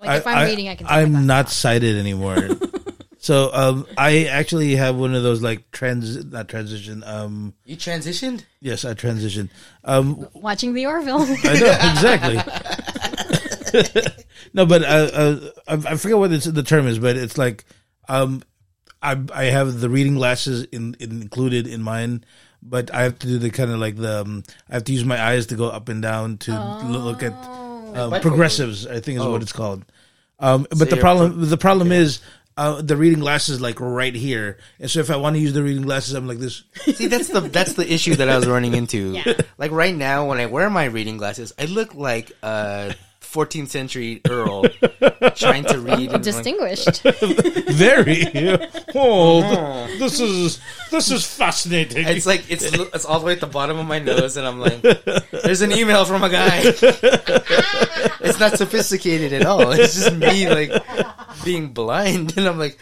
like 0.00 0.18
if 0.20 0.26
I'm 0.26 0.46
reading, 0.46 0.68
I 0.68 0.74
can. 0.76 0.86
take 0.86 0.90
my 0.94 1.00
I'm 1.02 1.10
glasses 1.10 1.26
not 1.26 1.44
off. 1.46 1.52
sighted 1.52 1.96
anymore. 1.98 2.38
so 3.18 3.50
um, 3.52 3.86
I 3.96 4.24
actually 4.24 4.76
have 4.76 4.96
one 4.96 5.14
of 5.14 5.22
those 5.22 5.42
like 5.42 5.70
trans, 5.70 6.24
not 6.24 6.48
transition. 6.48 7.02
Um, 7.04 7.52
you 7.64 7.76
transitioned. 7.76 8.44
yes, 8.60 8.84
I 8.84 8.94
transitioned. 8.94 9.50
Um, 9.84 10.26
watching 10.34 10.72
the 10.74 10.86
Orville. 10.86 11.20
I 11.20 11.26
know 11.58 11.90
exactly. 11.92 12.36
no, 14.52 14.66
but 14.66 14.82
uh, 14.82 14.86
uh, 15.12 15.50
I, 15.68 15.74
I 15.92 15.96
forget 15.96 16.18
what 16.18 16.30
the 16.30 16.62
term 16.62 16.86
is, 16.86 16.98
but 16.98 17.16
it's 17.16 17.38
like 17.38 17.64
um, 18.08 18.42
I 19.02 19.18
I 19.34 19.44
have 19.44 19.80
the 19.80 19.88
reading 19.88 20.14
glasses 20.14 20.64
in, 20.72 20.96
included 21.00 21.66
in 21.66 21.82
mine, 21.82 22.24
but 22.62 22.92
I 22.94 23.02
have 23.02 23.18
to 23.20 23.26
do 23.26 23.38
the 23.38 23.50
kind 23.50 23.70
of 23.70 23.78
like 23.78 23.96
the 23.96 24.22
um, 24.22 24.42
I 24.70 24.74
have 24.74 24.84
to 24.84 24.92
use 24.92 25.04
my 25.04 25.20
eyes 25.22 25.46
to 25.46 25.56
go 25.56 25.68
up 25.68 25.88
and 25.88 26.02
down 26.02 26.38
to 26.38 26.52
lo- 26.52 27.00
look 27.00 27.22
at 27.22 27.32
um, 27.96 28.20
progressives. 28.20 28.86
I 28.86 29.00
think 29.00 29.18
is 29.18 29.24
Oh. 29.24 29.32
what 29.32 29.42
it's 29.42 29.52
called. 29.52 29.84
Um, 30.40 30.66
but 30.70 30.88
the 30.90 30.96
you're 30.96 31.00
problem 31.00 31.48
the 31.48 31.56
problem 31.58 31.92
is. 31.92 32.20
Uh, 32.60 32.82
the 32.82 32.96
reading 32.96 33.20
glasses 33.20 33.60
like 33.60 33.78
right 33.78 34.16
here, 34.16 34.58
and 34.80 34.90
so 34.90 34.98
if 34.98 35.12
I 35.12 35.16
want 35.16 35.36
to 35.36 35.40
use 35.40 35.52
the 35.52 35.62
reading 35.62 35.82
glasses, 35.84 36.14
I'm 36.14 36.26
like 36.26 36.38
this. 36.38 36.64
See, 36.92 37.06
that's 37.06 37.28
the 37.28 37.38
that's 37.38 37.74
the 37.74 37.86
issue 37.88 38.16
that 38.16 38.28
I 38.28 38.34
was 38.36 38.48
running 38.48 38.74
into. 38.74 39.12
Yeah. 39.24 39.34
Like 39.58 39.70
right 39.70 39.94
now, 39.94 40.26
when 40.26 40.40
I 40.40 40.46
wear 40.46 40.68
my 40.68 40.86
reading 40.86 41.18
glasses, 41.18 41.52
I 41.56 41.66
look 41.66 41.94
like 41.94 42.32
a 42.42 42.96
14th 43.30 43.68
century 43.68 44.20
earl 44.28 44.64
trying 45.34 45.64
to 45.64 45.78
read. 45.78 46.10
And 46.10 46.12
like, 46.12 46.22
Distinguished. 46.22 47.02
Very. 47.68 48.24
oh, 48.94 49.42
hmm. 49.42 49.98
this 49.98 50.20
is 50.20 50.60
this 50.90 51.10
is 51.10 51.26
fascinating. 51.26 52.06
it's 52.08 52.26
like 52.26 52.50
it's 52.50 52.64
it's 52.64 53.04
all 53.04 53.20
the 53.20 53.26
way 53.26 53.32
at 53.32 53.40
the 53.40 53.46
bottom 53.46 53.78
of 53.78 53.86
my 53.86 53.98
nose, 53.98 54.36
and 54.36 54.46
I'm 54.46 54.60
like, 54.60 54.80
"There's 55.30 55.60
an 55.60 55.72
email 55.72 56.04
from 56.04 56.22
a 56.22 56.30
guy." 56.30 56.60
it's 58.20 58.40
not 58.40 58.56
sophisticated 58.56 59.32
at 59.32 59.44
all. 59.44 59.72
It's 59.72 59.94
just 59.94 60.14
me 60.14 60.48
like 60.48 60.72
being 61.44 61.72
blind, 61.72 62.36
and 62.36 62.46
I'm 62.46 62.58
like, 62.58 62.78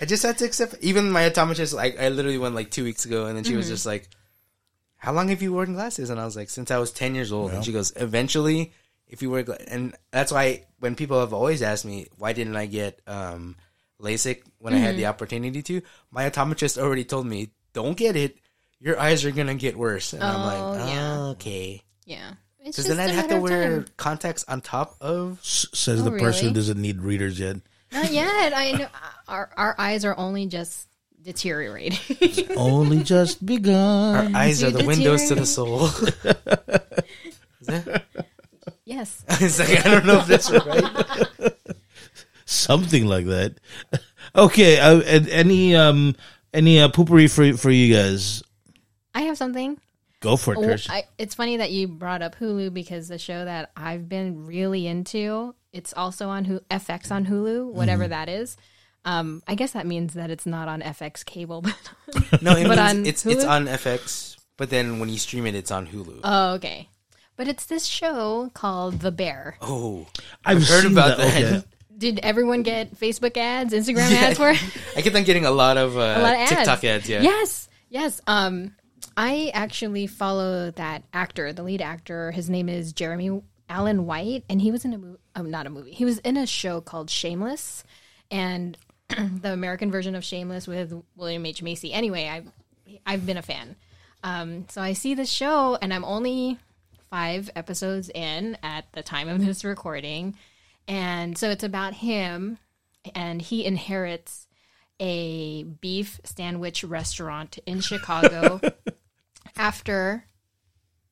I 0.00 0.06
just 0.06 0.22
had 0.22 0.38
to 0.38 0.44
accept. 0.44 0.76
Even 0.80 1.10
my 1.10 1.28
optometrist, 1.28 1.74
like, 1.74 2.00
I 2.00 2.08
literally 2.08 2.38
went 2.38 2.54
like 2.54 2.70
two 2.70 2.84
weeks 2.84 3.04
ago, 3.04 3.26
and 3.26 3.36
then 3.36 3.44
she 3.44 3.56
was 3.56 3.66
mm-hmm. 3.66 3.74
just 3.74 3.86
like, 3.86 4.08
"How 4.96 5.12
long 5.12 5.28
have 5.28 5.42
you 5.42 5.52
worn 5.52 5.74
glasses?" 5.74 6.08
And 6.08 6.18
I 6.18 6.24
was 6.24 6.36
like, 6.36 6.48
"Since 6.48 6.70
I 6.70 6.78
was 6.78 6.90
ten 6.90 7.14
years 7.14 7.32
old." 7.32 7.52
And 7.52 7.64
she 7.64 7.72
goes, 7.72 7.92
"Eventually, 7.96 8.72
if 9.08 9.22
you 9.22 9.30
wear," 9.30 9.42
gla-, 9.42 9.56
and 9.68 9.94
that's 10.10 10.30
why 10.32 10.64
when 10.80 10.94
people 10.94 11.20
have 11.20 11.32
always 11.32 11.62
asked 11.62 11.84
me, 11.84 12.06
"Why 12.16 12.32
didn't 12.32 12.56
I 12.56 12.66
get 12.66 13.00
um, 13.06 13.56
LASIK 14.00 14.42
when 14.58 14.74
I 14.74 14.78
had 14.78 14.96
the 14.96 15.06
opportunity 15.06 15.62
to?" 15.62 15.82
My 16.10 16.28
optometrist 16.30 16.78
already 16.78 17.04
told 17.04 17.26
me, 17.26 17.50
"Don't 17.72 17.96
get 17.96 18.16
it. 18.16 18.38
Your 18.80 18.98
eyes 19.00 19.24
are 19.24 19.30
gonna 19.32 19.54
get 19.54 19.76
worse." 19.76 20.12
And 20.12 20.22
I'm 20.22 20.36
Oh, 20.36 20.70
like, 20.72 20.88
yeah. 20.88 21.18
"Okay." 21.34 21.82
yeah. 22.04 22.32
Because 22.64 22.86
then 22.86 23.00
I'd 23.00 23.10
have 23.14 23.28
to 23.28 23.40
wear 23.40 23.76
time. 23.78 23.86
contacts 23.96 24.44
on 24.46 24.60
top 24.60 24.96
of. 25.00 25.38
S- 25.40 25.66
says 25.72 26.00
Oh, 26.02 26.04
the 26.04 26.18
person 26.18 26.48
who 26.48 26.54
doesn't 26.54 26.76
need 26.80 27.00
readers 27.00 27.40
yet. 27.40 27.56
Not 27.92 28.12
yet. 28.12 28.52
I 28.54 28.72
know 28.72 28.88
our 29.26 29.48
our 29.56 29.74
eyes 29.78 30.04
are 30.04 30.14
only 30.18 30.44
just 30.46 30.86
deteriorating. 31.22 31.98
Only 32.56 33.02
just 33.02 33.44
begun. 33.44 34.34
Our 34.34 34.38
eyes 34.38 34.62
are 34.62 34.70
the 34.70 34.84
windows 34.84 35.28
to 35.28 35.34
the 35.34 35.46
deteriorate. 35.46 35.48
soul. 35.48 35.88
Is 38.88 39.22
that- 39.24 39.24
yes. 39.28 39.40
it's 39.40 39.58
like, 39.58 39.86
I 39.86 39.90
don't 39.90 40.06
know 40.06 40.18
if 40.20 40.26
that's 40.26 40.50
right. 40.50 41.52
Something 42.46 43.06
like 43.06 43.26
that. 43.26 43.54
Okay. 44.34 44.78
Uh, 44.78 45.00
and 45.00 45.26
any 45.30 45.74
um 45.74 46.14
any 46.52 46.78
uh, 46.80 46.88
poopery 46.88 47.30
for 47.34 47.56
for 47.56 47.70
you 47.70 47.94
guys? 47.94 48.42
I 49.14 49.22
have 49.22 49.38
something. 49.38 49.80
Go 50.20 50.36
for 50.36 50.52
it, 50.52 50.58
Oh, 50.58 50.62
Kirsch. 50.62 50.88
I, 50.90 51.04
it's 51.16 51.34
funny 51.34 51.56
that 51.56 51.70
you 51.70 51.88
brought 51.88 52.20
up 52.20 52.36
Hulu 52.36 52.72
because 52.74 53.08
the 53.08 53.18
show 53.18 53.46
that 53.46 53.70
I've 53.74 54.06
been 54.08 54.44
really 54.46 54.86
into, 54.86 55.54
it's 55.72 55.94
also 55.94 56.28
on 56.28 56.44
Hulu, 56.44 56.60
FX 56.70 57.10
on 57.10 57.24
Hulu, 57.24 57.72
whatever 57.72 58.02
Mm-hmm. 58.04 58.10
that 58.10 58.28
is. 58.28 58.56
Um, 59.06 59.42
I 59.48 59.54
guess 59.54 59.72
that 59.72 59.86
means 59.86 60.12
that 60.12 60.30
it's 60.30 60.44
not 60.44 60.68
on 60.68 60.82
FX 60.82 61.24
cable, 61.24 61.62
but 61.62 62.42
No, 62.42 62.52
it 62.52 62.68
But 62.68 62.76
means 62.76 62.80
on 62.80 63.06
it's 63.06 63.24
it's 63.26 63.44
on 63.44 63.66
FX, 63.66 64.36
but 64.58 64.68
then 64.68 64.98
when 65.00 65.08
you 65.08 65.18
stream 65.18 65.46
it, 65.46 65.54
it's 65.54 65.70
on 65.70 65.86
Hulu. 65.86 66.20
oh, 66.22 66.52
okay. 66.54 66.88
But 67.38 67.46
it's 67.46 67.66
this 67.66 67.86
show 67.86 68.50
called 68.52 68.98
The 68.98 69.12
Bear. 69.12 69.56
oh, 69.62 70.08
I've 70.44 70.58
heard 70.58 70.82
seen 70.82 70.92
about 70.92 71.18
that. 71.18 71.40
that. 71.40 71.52
Okay. 71.58 71.66
Did 71.98 72.18
everyone 72.24 72.64
get 72.64 72.96
Facebook 72.96 73.36
ads, 73.36 73.72
Instagram 73.72 74.10
ads 74.10 74.38
for 74.38 74.50
it? 74.50 74.62
I 74.96 75.02
kept 75.02 75.14
on 75.14 75.22
getting 75.22 75.44
a 75.44 75.50
lot 75.52 75.76
of, 75.76 75.96
uh, 75.96 76.00
a 76.00 76.20
lot 76.20 76.34
of 76.34 76.40
ads. 76.40 76.50
TikTok 76.50 76.84
ads. 76.84 77.08
Yeah. 77.08 77.22
Yes, 77.22 77.68
yes. 77.90 78.20
Um, 78.26 78.74
I 79.16 79.52
actually 79.54 80.08
follow 80.08 80.72
that 80.72 81.04
actor, 81.12 81.52
the 81.52 81.62
lead 81.62 81.80
actor. 81.80 82.32
His 82.32 82.50
name 82.50 82.68
is 82.68 82.92
Jeremy 82.92 83.40
Allen 83.68 84.04
White, 84.04 84.42
and 84.48 84.60
he 84.60 84.72
was 84.72 84.84
in 84.84 84.92
a 84.94 84.98
movie. 84.98 85.18
Um, 85.36 85.48
not 85.48 85.66
a 85.66 85.70
movie. 85.70 85.92
He 85.92 86.04
was 86.04 86.18
in 86.18 86.36
a 86.36 86.46
show 86.46 86.80
called 86.80 87.08
Shameless, 87.08 87.84
and 88.32 88.76
the 89.08 89.52
American 89.52 89.92
version 89.92 90.16
of 90.16 90.24
Shameless 90.24 90.66
with 90.66 90.92
William 91.14 91.46
H 91.46 91.62
Macy. 91.62 91.92
Anyway, 91.92 92.28
I've 92.28 92.48
I've 93.06 93.26
been 93.26 93.36
a 93.36 93.42
fan. 93.42 93.76
Um, 94.24 94.66
so 94.68 94.80
I 94.82 94.94
see 94.94 95.14
this 95.14 95.30
show, 95.30 95.78
and 95.80 95.94
I'm 95.94 96.04
only 96.04 96.58
five 97.10 97.50
episodes 97.56 98.10
in 98.14 98.56
at 98.62 98.90
the 98.92 99.02
time 99.02 99.28
of 99.28 99.40
this 99.44 99.64
recording, 99.64 100.36
and 100.86 101.36
so 101.36 101.50
it's 101.50 101.64
about 101.64 101.94
him, 101.94 102.58
and 103.14 103.40
he 103.42 103.64
inherits 103.64 104.46
a 105.00 105.62
beef 105.62 106.20
sandwich 106.24 106.82
restaurant 106.82 107.58
in 107.66 107.80
Chicago 107.80 108.60
after 109.56 110.24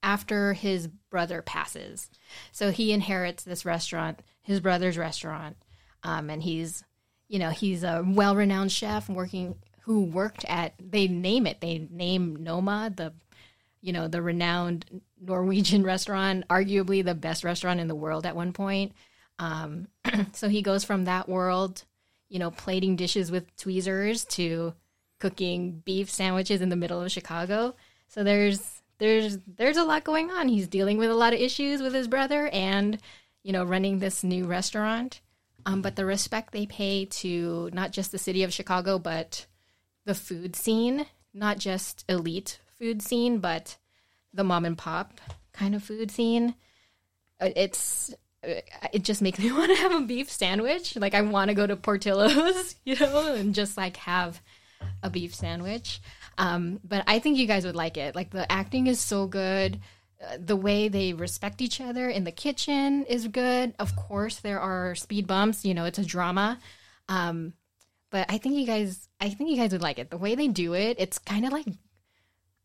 after 0.02 0.52
his 0.52 0.86
brother 0.86 1.42
passes. 1.42 2.08
So 2.52 2.70
he 2.70 2.92
inherits 2.92 3.42
this 3.42 3.64
restaurant, 3.64 4.20
his 4.40 4.60
brother's 4.60 4.96
restaurant, 4.96 5.56
um, 6.02 6.30
and 6.30 6.42
he's 6.42 6.84
you 7.28 7.38
know 7.38 7.50
he's 7.50 7.82
a 7.82 8.04
well-renowned 8.06 8.72
chef 8.72 9.08
working 9.08 9.56
who 9.82 10.04
worked 10.04 10.44
at 10.46 10.74
they 10.80 11.06
name 11.08 11.46
it 11.46 11.60
they 11.60 11.86
name 11.90 12.36
Noma 12.36 12.92
the 12.94 13.12
you 13.80 13.92
know 13.92 14.08
the 14.08 14.22
renowned 14.22 14.86
Norwegian 15.20 15.82
restaurant, 15.84 16.46
arguably 16.48 17.04
the 17.04 17.14
best 17.14 17.44
restaurant 17.44 17.80
in 17.80 17.88
the 17.88 17.94
world 17.94 18.26
at 18.26 18.36
one 18.36 18.52
point. 18.52 18.92
Um, 19.38 19.88
so 20.32 20.48
he 20.48 20.62
goes 20.62 20.84
from 20.84 21.04
that 21.04 21.28
world, 21.28 21.84
you 22.28 22.38
know, 22.38 22.50
plating 22.50 22.96
dishes 22.96 23.30
with 23.30 23.54
tweezers 23.56 24.24
to 24.24 24.74
cooking 25.18 25.82
beef 25.84 26.10
sandwiches 26.10 26.60
in 26.60 26.68
the 26.68 26.76
middle 26.76 27.00
of 27.00 27.10
Chicago. 27.10 27.74
So 28.08 28.24
there's 28.24 28.82
there's 28.98 29.38
there's 29.46 29.76
a 29.76 29.84
lot 29.84 30.04
going 30.04 30.30
on. 30.30 30.48
He's 30.48 30.68
dealing 30.68 30.98
with 30.98 31.10
a 31.10 31.14
lot 31.14 31.34
of 31.34 31.40
issues 31.40 31.82
with 31.82 31.94
his 31.94 32.08
brother 32.08 32.48
and 32.48 32.98
you 33.42 33.52
know 33.52 33.64
running 33.64 33.98
this 33.98 34.24
new 34.24 34.46
restaurant. 34.46 35.20
Um, 35.64 35.82
but 35.82 35.96
the 35.96 36.06
respect 36.06 36.52
they 36.52 36.66
pay 36.66 37.06
to 37.06 37.70
not 37.72 37.90
just 37.90 38.12
the 38.12 38.18
city 38.18 38.44
of 38.44 38.52
Chicago, 38.52 39.00
but 39.00 39.46
the 40.04 40.14
food 40.14 40.54
scene, 40.54 41.06
not 41.34 41.58
just 41.58 42.04
elite 42.08 42.60
food 42.78 43.02
scene, 43.02 43.38
but 43.38 43.76
the 44.32 44.44
mom 44.44 44.64
and 44.64 44.76
pop 44.76 45.20
kind 45.52 45.74
of 45.74 45.82
food 45.82 46.10
scene. 46.10 46.54
Uh, 47.40 47.50
It's 47.56 48.14
uh, 48.46 48.60
it 48.92 49.02
just 49.02 49.22
makes 49.22 49.38
me 49.38 49.52
want 49.58 49.70
to 49.74 49.82
have 49.82 49.92
a 49.92 50.00
beef 50.00 50.30
sandwich. 50.30 50.96
Like 50.96 51.14
I 51.14 51.22
want 51.22 51.48
to 51.48 51.54
go 51.54 51.66
to 51.66 51.76
Portillo's, 51.76 52.76
you 52.84 52.96
know, 52.98 53.34
and 53.34 53.54
just 53.54 53.76
like 53.76 53.96
have 53.98 54.40
a 55.02 55.10
beef 55.10 55.34
sandwich. 55.34 56.00
Um, 56.38 56.80
but 56.84 57.02
I 57.06 57.18
think 57.18 57.38
you 57.38 57.46
guys 57.46 57.64
would 57.64 57.76
like 57.76 57.96
it. 57.96 58.14
Like 58.14 58.30
the 58.30 58.50
acting 58.50 58.86
is 58.86 59.00
so 59.00 59.26
good. 59.26 59.80
Uh, 60.22 60.38
the 60.38 60.56
way 60.56 60.88
they 60.88 61.12
respect 61.12 61.60
each 61.60 61.80
other 61.80 62.08
in 62.08 62.24
the 62.24 62.32
kitchen 62.32 63.04
is 63.04 63.28
good. 63.28 63.74
Of 63.78 63.96
course, 63.96 64.36
there 64.36 64.60
are 64.60 64.94
speed 64.94 65.26
bumps. 65.26 65.64
You 65.64 65.74
know, 65.74 65.84
it's 65.84 65.98
a 65.98 66.04
drama. 66.04 66.58
Um, 67.08 67.52
but 68.10 68.26
I 68.30 68.38
think 68.38 68.54
you 68.56 68.66
guys, 68.66 69.08
I 69.20 69.30
think 69.30 69.50
you 69.50 69.56
guys 69.56 69.72
would 69.72 69.82
like 69.82 69.98
it. 69.98 70.10
The 70.10 70.16
way 70.16 70.34
they 70.34 70.48
do 70.48 70.74
it, 70.74 70.96
it's 70.98 71.18
kind 71.18 71.44
of 71.44 71.52
like, 71.52 71.66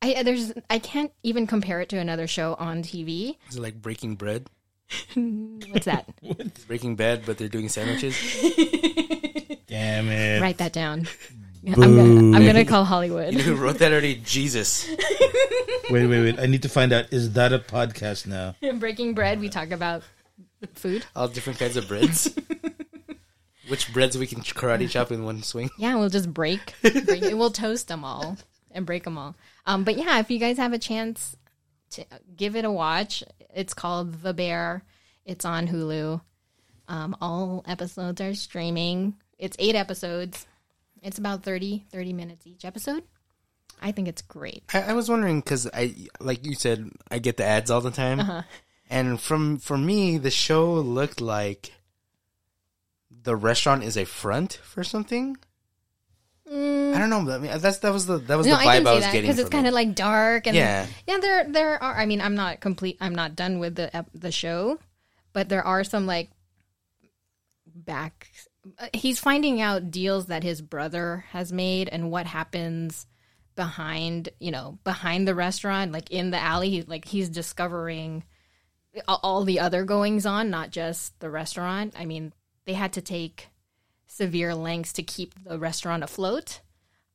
I 0.02 0.24
there's, 0.24 0.54
I 0.70 0.80
can't 0.80 1.12
even 1.24 1.48
compare 1.48 1.80
it 1.82 1.90
to 1.90 1.98
another 1.98 2.28
show 2.28 2.56
on 2.56 2.82
TV. 2.84 3.38
Is 3.50 3.58
it 3.58 3.62
like 3.62 3.82
Breaking 3.82 4.16
Bread? 4.16 4.50
What's 5.14 5.86
that? 5.86 6.10
Breaking 6.68 6.96
Bad, 6.96 7.26
but 7.26 7.38
they're 7.38 7.48
doing 7.48 7.70
sandwiches. 7.70 8.16
Damn 9.68 10.10
it. 10.10 10.42
Write 10.42 10.58
that 10.58 10.74
down. 10.74 11.08
I'm 11.66 11.74
gonna, 11.74 12.38
I'm 12.38 12.46
gonna 12.46 12.66
call 12.66 12.84
Hollywood. 12.84 13.34
You 13.34 13.40
know 13.40 13.46
who 13.46 13.56
wrote 13.56 13.78
that 13.78 13.92
already? 13.92 14.16
Jesus. 14.16 14.90
Wait, 15.92 16.08
wait, 16.08 16.22
wait. 16.22 16.40
I 16.40 16.48
need 16.48 16.64
to 16.64 16.70
find 16.70 16.92
out. 16.92 17.14
Is 17.14 17.34
that 17.34 17.54
a 17.54 17.60
podcast 17.60 18.26
now? 18.26 18.56
In 18.62 18.80
Breaking 18.80 19.14
Bread, 19.14 19.40
we 19.40 19.50
talk 19.50 19.70
about 19.70 20.02
food. 20.74 21.06
All 21.16 21.28
different 21.28 21.60
kinds 21.60 21.78
of 21.78 21.88
breads. 21.88 22.36
Which 23.68 23.94
breads 23.94 24.18
we 24.18 24.26
can 24.26 24.42
karate 24.42 24.90
chop 24.90 25.12
in 25.12 25.24
one 25.24 25.44
swing? 25.44 25.70
Yeah, 25.78 25.96
we'll 25.96 26.10
just 26.10 26.34
break. 26.34 26.74
break. 26.82 27.24
We'll 27.34 27.52
toast 27.52 27.88
them 27.88 28.04
all 28.04 28.38
and 28.72 28.86
break 28.86 29.04
them 29.04 29.18
all. 29.18 29.36
Um, 29.66 29.84
but 29.84 29.98
yeah, 29.98 30.20
if 30.20 30.32
you 30.32 30.40
guys 30.40 30.58
have 30.58 30.74
a 30.74 30.80
chance 30.80 31.36
to 31.92 32.06
give 32.36 32.56
it 32.56 32.66
a 32.66 32.72
watch, 32.72 33.24
it's 33.54 33.74
called 33.74 34.22
The 34.22 34.34
Bear. 34.34 34.84
It's 35.26 35.46
on 35.46 35.68
Hulu. 35.68 36.22
Um, 36.88 37.16
all 37.22 37.64
episodes 37.68 38.20
are 38.22 38.34
streaming. 38.34 39.16
It's 39.38 39.56
eight 39.60 39.76
episodes. 39.76 40.46
It's 41.02 41.18
about 41.18 41.44
30, 41.44 41.86
30 41.92 42.14
minutes 42.14 42.46
each 42.46 42.66
episode. 42.66 43.04
I 43.82 43.92
think 43.92 44.08
it's 44.08 44.22
great. 44.22 44.64
I, 44.74 44.82
I 44.82 44.94
was 44.94 45.10
wondering 45.10 45.40
because 45.40 45.68
I, 45.74 45.96
like 46.20 46.46
you 46.46 46.54
said, 46.54 46.92
I 47.10 47.20
get 47.20 47.38
the 47.38 47.46
ads 47.46 47.72
all 47.72 47.82
the 47.82 47.92
time, 47.92 48.44
and 48.90 49.20
from 49.20 49.58
for 49.58 49.78
me, 49.78 50.20
the 50.20 50.30
show 50.30 50.74
looked 50.74 51.20
like 51.20 51.72
the 53.10 53.36
restaurant 53.36 53.84
is 53.84 53.98
a 53.98 54.06
front 54.06 54.60
for 54.64 54.84
something. 54.84 55.38
I 56.54 56.98
don't 57.00 57.10
know. 57.10 57.34
I 57.34 57.38
mean, 57.38 57.58
that's 57.60 57.78
that 57.80 57.94
was 57.94 58.06
the 58.08 58.18
that 58.18 58.38
was 58.38 58.46
No, 58.46 58.56
the 58.56 58.60
I 58.62 58.66
vibe 58.66 58.78
can 58.80 58.88
I, 58.88 58.90
see 58.92 58.96
was 58.96 59.04
that 59.06 59.12
getting 59.14 59.22
because 59.30 59.40
it's 59.40 59.50
kind 59.50 59.68
of 59.68 59.74
like 59.74 59.96
dark 59.96 60.48
and 60.48 60.56
Yeah. 60.56 60.86
yeah. 61.08 61.18
There, 61.20 61.46
there 61.50 61.82
are. 61.84 61.96
I 61.96 62.06
mean, 62.06 62.20
I'm 62.20 62.36
not 62.36 62.60
complete. 62.60 62.98
I'm 63.00 63.16
not 63.16 63.36
done 63.36 63.60
with 63.60 63.76
the 63.76 64.06
the 64.14 64.32
show, 64.32 64.78
but 65.32 65.48
there 65.48 65.66
are 65.66 65.84
some 65.86 66.06
like 66.06 66.30
back. 67.66 68.28
uh, 68.80 68.88
He's 68.94 69.20
finding 69.20 69.62
out 69.62 69.92
deals 69.92 70.26
that 70.28 70.44
his 70.44 70.62
brother 70.62 71.26
has 71.30 71.54
made 71.54 71.88
and 71.90 72.12
what 72.12 72.26
happens 72.26 73.08
behind, 73.56 74.30
you 74.40 74.52
know, 74.52 74.78
behind 74.84 75.28
the 75.28 75.36
restaurant, 75.36 75.92
like 75.94 76.12
in 76.12 76.32
the 76.32 76.40
alley. 76.40 76.70
He, 76.70 76.82
like 76.82 77.06
he's 77.06 77.30
discovering 77.30 78.24
all 79.08 79.46
the 79.46 79.62
other 79.62 79.86
goings 79.86 80.26
on, 80.26 80.50
not 80.50 80.70
just 80.72 81.18
the 81.22 81.30
restaurant. 81.30 81.94
I 81.98 82.06
mean, 82.06 82.34
they 82.66 82.74
had 82.74 82.92
to 82.94 83.02
take 83.02 83.48
severe 84.12 84.54
lengths 84.54 84.92
to 84.94 85.04
keep 85.04 85.34
the 85.46 85.58
restaurant 85.58 86.04
afloat. 86.04 86.60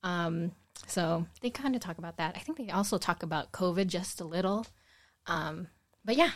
Um, 0.03 0.53
so 0.87 1.27
they 1.43 1.51
kind 1.51 1.75
of 1.75 1.83
talk 1.83 1.99
about 1.99 2.17
that. 2.17 2.35
I 2.37 2.39
think 2.39 2.57
they 2.57 2.71
also 2.71 2.97
talk 2.97 3.23
about 3.23 3.53
COVID 3.53 3.87
just 3.87 4.21
a 4.21 4.25
little. 4.25 4.67
Um, 5.27 5.69
but 6.05 6.17
yeah, 6.17 6.31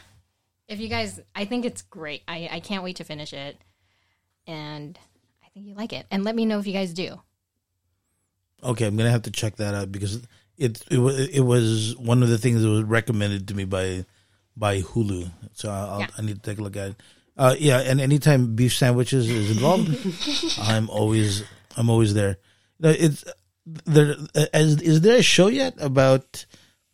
if 0.68 0.78
you 0.78 0.88
guys, 0.88 1.18
I 1.34 1.46
think 1.46 1.64
it's 1.64 1.80
great. 1.82 2.22
I, 2.28 2.48
I 2.52 2.60
can't 2.60 2.84
wait 2.84 2.96
to 2.96 3.04
finish 3.04 3.32
it. 3.32 3.56
And 4.46 4.98
I 5.42 5.48
think 5.48 5.66
you 5.66 5.74
like 5.74 5.94
it. 5.94 6.06
And 6.10 6.24
let 6.24 6.34
me 6.34 6.44
know 6.44 6.58
if 6.58 6.66
you 6.66 6.74
guys 6.74 6.92
do. 6.92 7.20
Okay, 8.62 8.86
I'm 8.86 8.96
gonna 8.96 9.10
have 9.10 9.22
to 9.22 9.30
check 9.30 9.56
that 9.56 9.74
out 9.74 9.90
because 9.90 10.20
it 10.58 10.84
it 10.90 10.98
was 10.98 11.18
it 11.18 11.40
was 11.40 11.96
one 11.96 12.22
of 12.22 12.28
the 12.28 12.36
things 12.36 12.60
that 12.60 12.68
was 12.68 12.82
recommended 12.82 13.48
to 13.48 13.54
me 13.54 13.64
by 13.64 14.04
by 14.54 14.82
Hulu. 14.82 15.30
So 15.54 15.70
I'll, 15.70 16.00
Yeah. 16.00 16.08
I 16.18 16.22
need 16.22 16.36
to 16.36 16.42
take 16.42 16.58
a 16.58 16.62
look 16.62 16.76
at 16.76 16.90
it. 16.90 16.96
Uh, 17.40 17.56
yeah, 17.58 17.80
and 17.80 18.02
anytime 18.02 18.54
beef 18.54 18.74
sandwiches 18.74 19.30
is 19.30 19.50
involved, 19.50 19.88
I'm 20.60 20.90
always 20.90 21.42
I'm 21.74 21.88
always 21.88 22.12
there. 22.12 22.36
No, 22.78 22.90
it's 22.90 23.24
there. 23.64 24.14
Is, 24.52 24.82
is 24.82 25.00
there 25.00 25.16
a 25.16 25.22
show 25.22 25.46
yet 25.46 25.72
about 25.80 26.44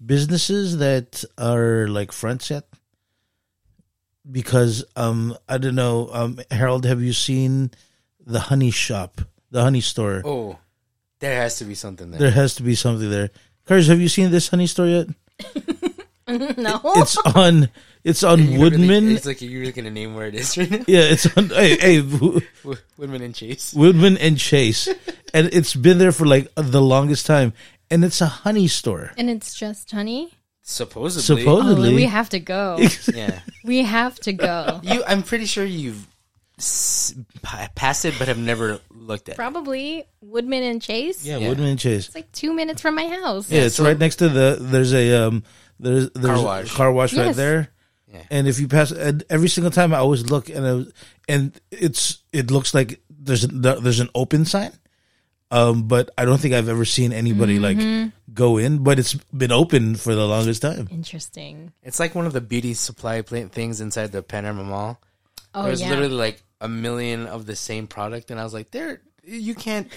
businesses 0.04 0.78
that 0.78 1.24
are 1.36 1.88
like 1.88 2.12
fronts 2.12 2.48
yet? 2.48 2.62
Because 4.30 4.84
um, 4.94 5.36
I 5.48 5.58
don't 5.58 5.74
know, 5.74 6.10
um, 6.12 6.38
Harold, 6.48 6.86
have 6.86 7.02
you 7.02 7.12
seen 7.12 7.72
the 8.24 8.38
Honey 8.38 8.70
Shop, 8.70 9.20
the 9.50 9.62
Honey 9.62 9.80
Store? 9.80 10.22
Oh, 10.24 10.60
there 11.18 11.42
has 11.42 11.58
to 11.58 11.64
be 11.64 11.74
something 11.74 12.12
there. 12.12 12.20
There 12.20 12.30
has 12.30 12.54
to 12.54 12.62
be 12.62 12.76
something 12.76 13.10
there. 13.10 13.30
Cars, 13.64 13.88
have 13.88 14.00
you 14.00 14.08
seen 14.08 14.30
this 14.30 14.46
honey 14.46 14.68
store 14.68 14.86
yet? 14.86 15.08
no. 16.56 16.80
It's 16.84 17.16
on. 17.34 17.68
It's 18.06 18.22
on 18.22 18.38
You 18.38 18.46
really- 18.46 18.58
Woodman. 18.78 19.16
it's 19.16 19.26
like 19.26 19.42
you're 19.42 19.64
looking 19.66 19.82
to 19.84 19.90
name 19.90 20.14
where 20.14 20.26
it 20.28 20.34
is 20.36 20.56
right 20.56 20.70
now. 20.70 20.84
yeah, 20.86 21.00
it's 21.10 21.26
on. 21.36 21.48
Hey, 21.48 21.76
hey, 21.76 22.00
Wo- 22.06 22.40
Wo- 22.64 22.74
Woodman 22.96 23.22
and 23.22 23.34
Chase. 23.34 23.74
Woodman 23.74 24.16
and 24.18 24.38
Chase, 24.38 24.86
and 25.34 25.50
it's 25.52 25.74
been 25.74 25.98
there 25.98 26.12
for 26.12 26.24
like 26.26 26.48
the 26.54 26.80
longest 26.80 27.26
time. 27.26 27.52
And 27.90 28.04
it's 28.04 28.20
a 28.20 28.26
honey 28.26 28.68
store. 28.68 29.12
and 29.18 29.28
it's 29.30 29.54
just 29.54 29.90
honey. 29.90 30.32
Supposedly. 30.62 31.42
Oh, 31.46 31.58
Supposedly, 31.60 31.94
we 31.94 32.04
have 32.04 32.28
to 32.30 32.40
go. 32.40 32.78
yeah. 33.14 33.40
we 33.64 33.82
have 33.82 34.18
to 34.20 34.32
go. 34.32 34.80
You, 34.82 35.02
I'm 35.06 35.22
pretty 35.22 35.46
sure 35.46 35.64
you've 35.64 36.04
s- 36.58 37.14
passed 37.76 38.04
it, 38.04 38.14
but 38.18 38.26
have 38.28 38.38
never 38.38 38.80
looked 38.90 39.28
at. 39.28 39.34
it. 39.34 39.36
Probably 39.36 40.04
Woodman 40.20 40.62
and 40.64 40.82
Chase. 40.82 41.24
yeah, 41.24 41.38
Yeah. 41.38 41.48
Woodman 41.48 41.68
and 41.68 41.78
Chase. 41.78 42.06
It's 42.06 42.14
like 42.14 42.30
two 42.32 42.52
minutes 42.52 42.82
from 42.82 42.94
my 42.96 43.06
house. 43.08 43.50
Yeah, 43.50 43.62
it's 43.62 43.76
so- 43.76 43.84
right 43.84 43.98
next 43.98 44.16
to 44.16 44.28
the. 44.28 44.58
There's 44.60 44.92
a 44.94 45.26
um. 45.26 45.42
There's 45.78 46.10
there's 46.10 46.40
wash. 46.40 46.72
a 46.72 46.74
car 46.74 46.90
wash 46.92 47.14
right 47.14 47.34
there. 47.36 47.68
Yeah. 48.16 48.22
And 48.30 48.48
if 48.48 48.58
you 48.60 48.68
pass, 48.68 48.90
and 48.90 49.22
every 49.30 49.48
single 49.48 49.70
time 49.70 49.92
I 49.94 49.98
always 49.98 50.28
look, 50.30 50.48
and 50.48 50.66
I, 50.66 50.84
and 51.28 51.60
it's 51.70 52.22
it 52.32 52.50
looks 52.50 52.72
like 52.74 53.00
there's 53.10 53.44
a, 53.44 53.48
there's 53.48 54.00
an 54.00 54.08
open 54.14 54.44
sign, 54.44 54.72
um, 55.50 55.88
but 55.88 56.10
I 56.18 56.24
don't 56.24 56.38
think 56.40 56.54
I've 56.54 56.68
ever 56.68 56.84
seen 56.84 57.12
anybody 57.12 57.58
Mm-hmm. 57.58 58.02
like 58.04 58.12
go 58.34 58.56
in. 58.58 58.82
But 58.82 58.98
it's 58.98 59.14
been 59.14 59.52
open 59.52 59.96
for 59.96 60.14
the 60.14 60.26
longest 60.26 60.62
time. 60.62 60.88
Interesting. 60.90 61.72
It's 61.82 62.00
like 62.00 62.14
one 62.14 62.26
of 62.26 62.32
the 62.32 62.40
beauty 62.40 62.74
supply 62.74 63.22
pla- 63.22 63.48
things 63.48 63.80
inside 63.80 64.12
the 64.12 64.22
Panorama 64.22 64.64
Mall. 64.64 65.00
Oh 65.54 65.64
There's 65.64 65.80
yeah. 65.80 65.90
literally 65.90 66.14
like 66.14 66.42
a 66.60 66.68
million 66.68 67.26
of 67.26 67.46
the 67.46 67.56
same 67.56 67.86
product, 67.86 68.30
and 68.30 68.38
I 68.40 68.44
was 68.44 68.54
like, 68.54 68.70
"There, 68.70 69.00
you 69.24 69.54
can't." 69.54 69.88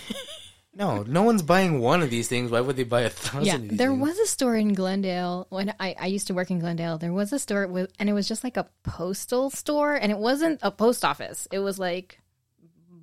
No, 0.80 1.04
no 1.04 1.24
one's 1.24 1.42
buying 1.42 1.82
one 1.82 2.02
of 2.02 2.10
these 2.10 2.30
things. 2.30 2.50
Why 2.50 2.62
would 2.62 2.78
they 2.78 2.84
buy 2.84 3.02
a 3.02 3.10
thousand? 3.10 3.46
Yeah, 3.46 3.56
of 3.56 3.62
these 3.64 3.78
there 3.78 3.90
things? 3.90 4.02
was 4.02 4.18
a 4.18 4.26
store 4.26 4.56
in 4.56 4.74
Glendale 4.74 5.46
when 5.50 5.74
I, 5.78 5.94
I 6.00 6.06
used 6.08 6.28
to 6.28 6.34
work 6.34 6.50
in 6.50 6.60
Glendale. 6.60 6.98
There 6.98 7.12
was 7.12 7.34
a 7.34 7.40
store 7.40 7.68
with, 7.68 7.92
and 8.00 8.10
it 8.10 8.14
was 8.14 8.30
just 8.30 8.46
like 8.46 8.56
a 8.56 8.68
postal 8.84 9.50
store, 9.50 9.94
and 9.94 10.10
it 10.10 10.18
wasn't 10.18 10.62
a 10.64 10.72
post 10.72 11.04
office. 11.04 11.50
It 11.52 11.60
was 11.60 11.80
like 11.80 12.20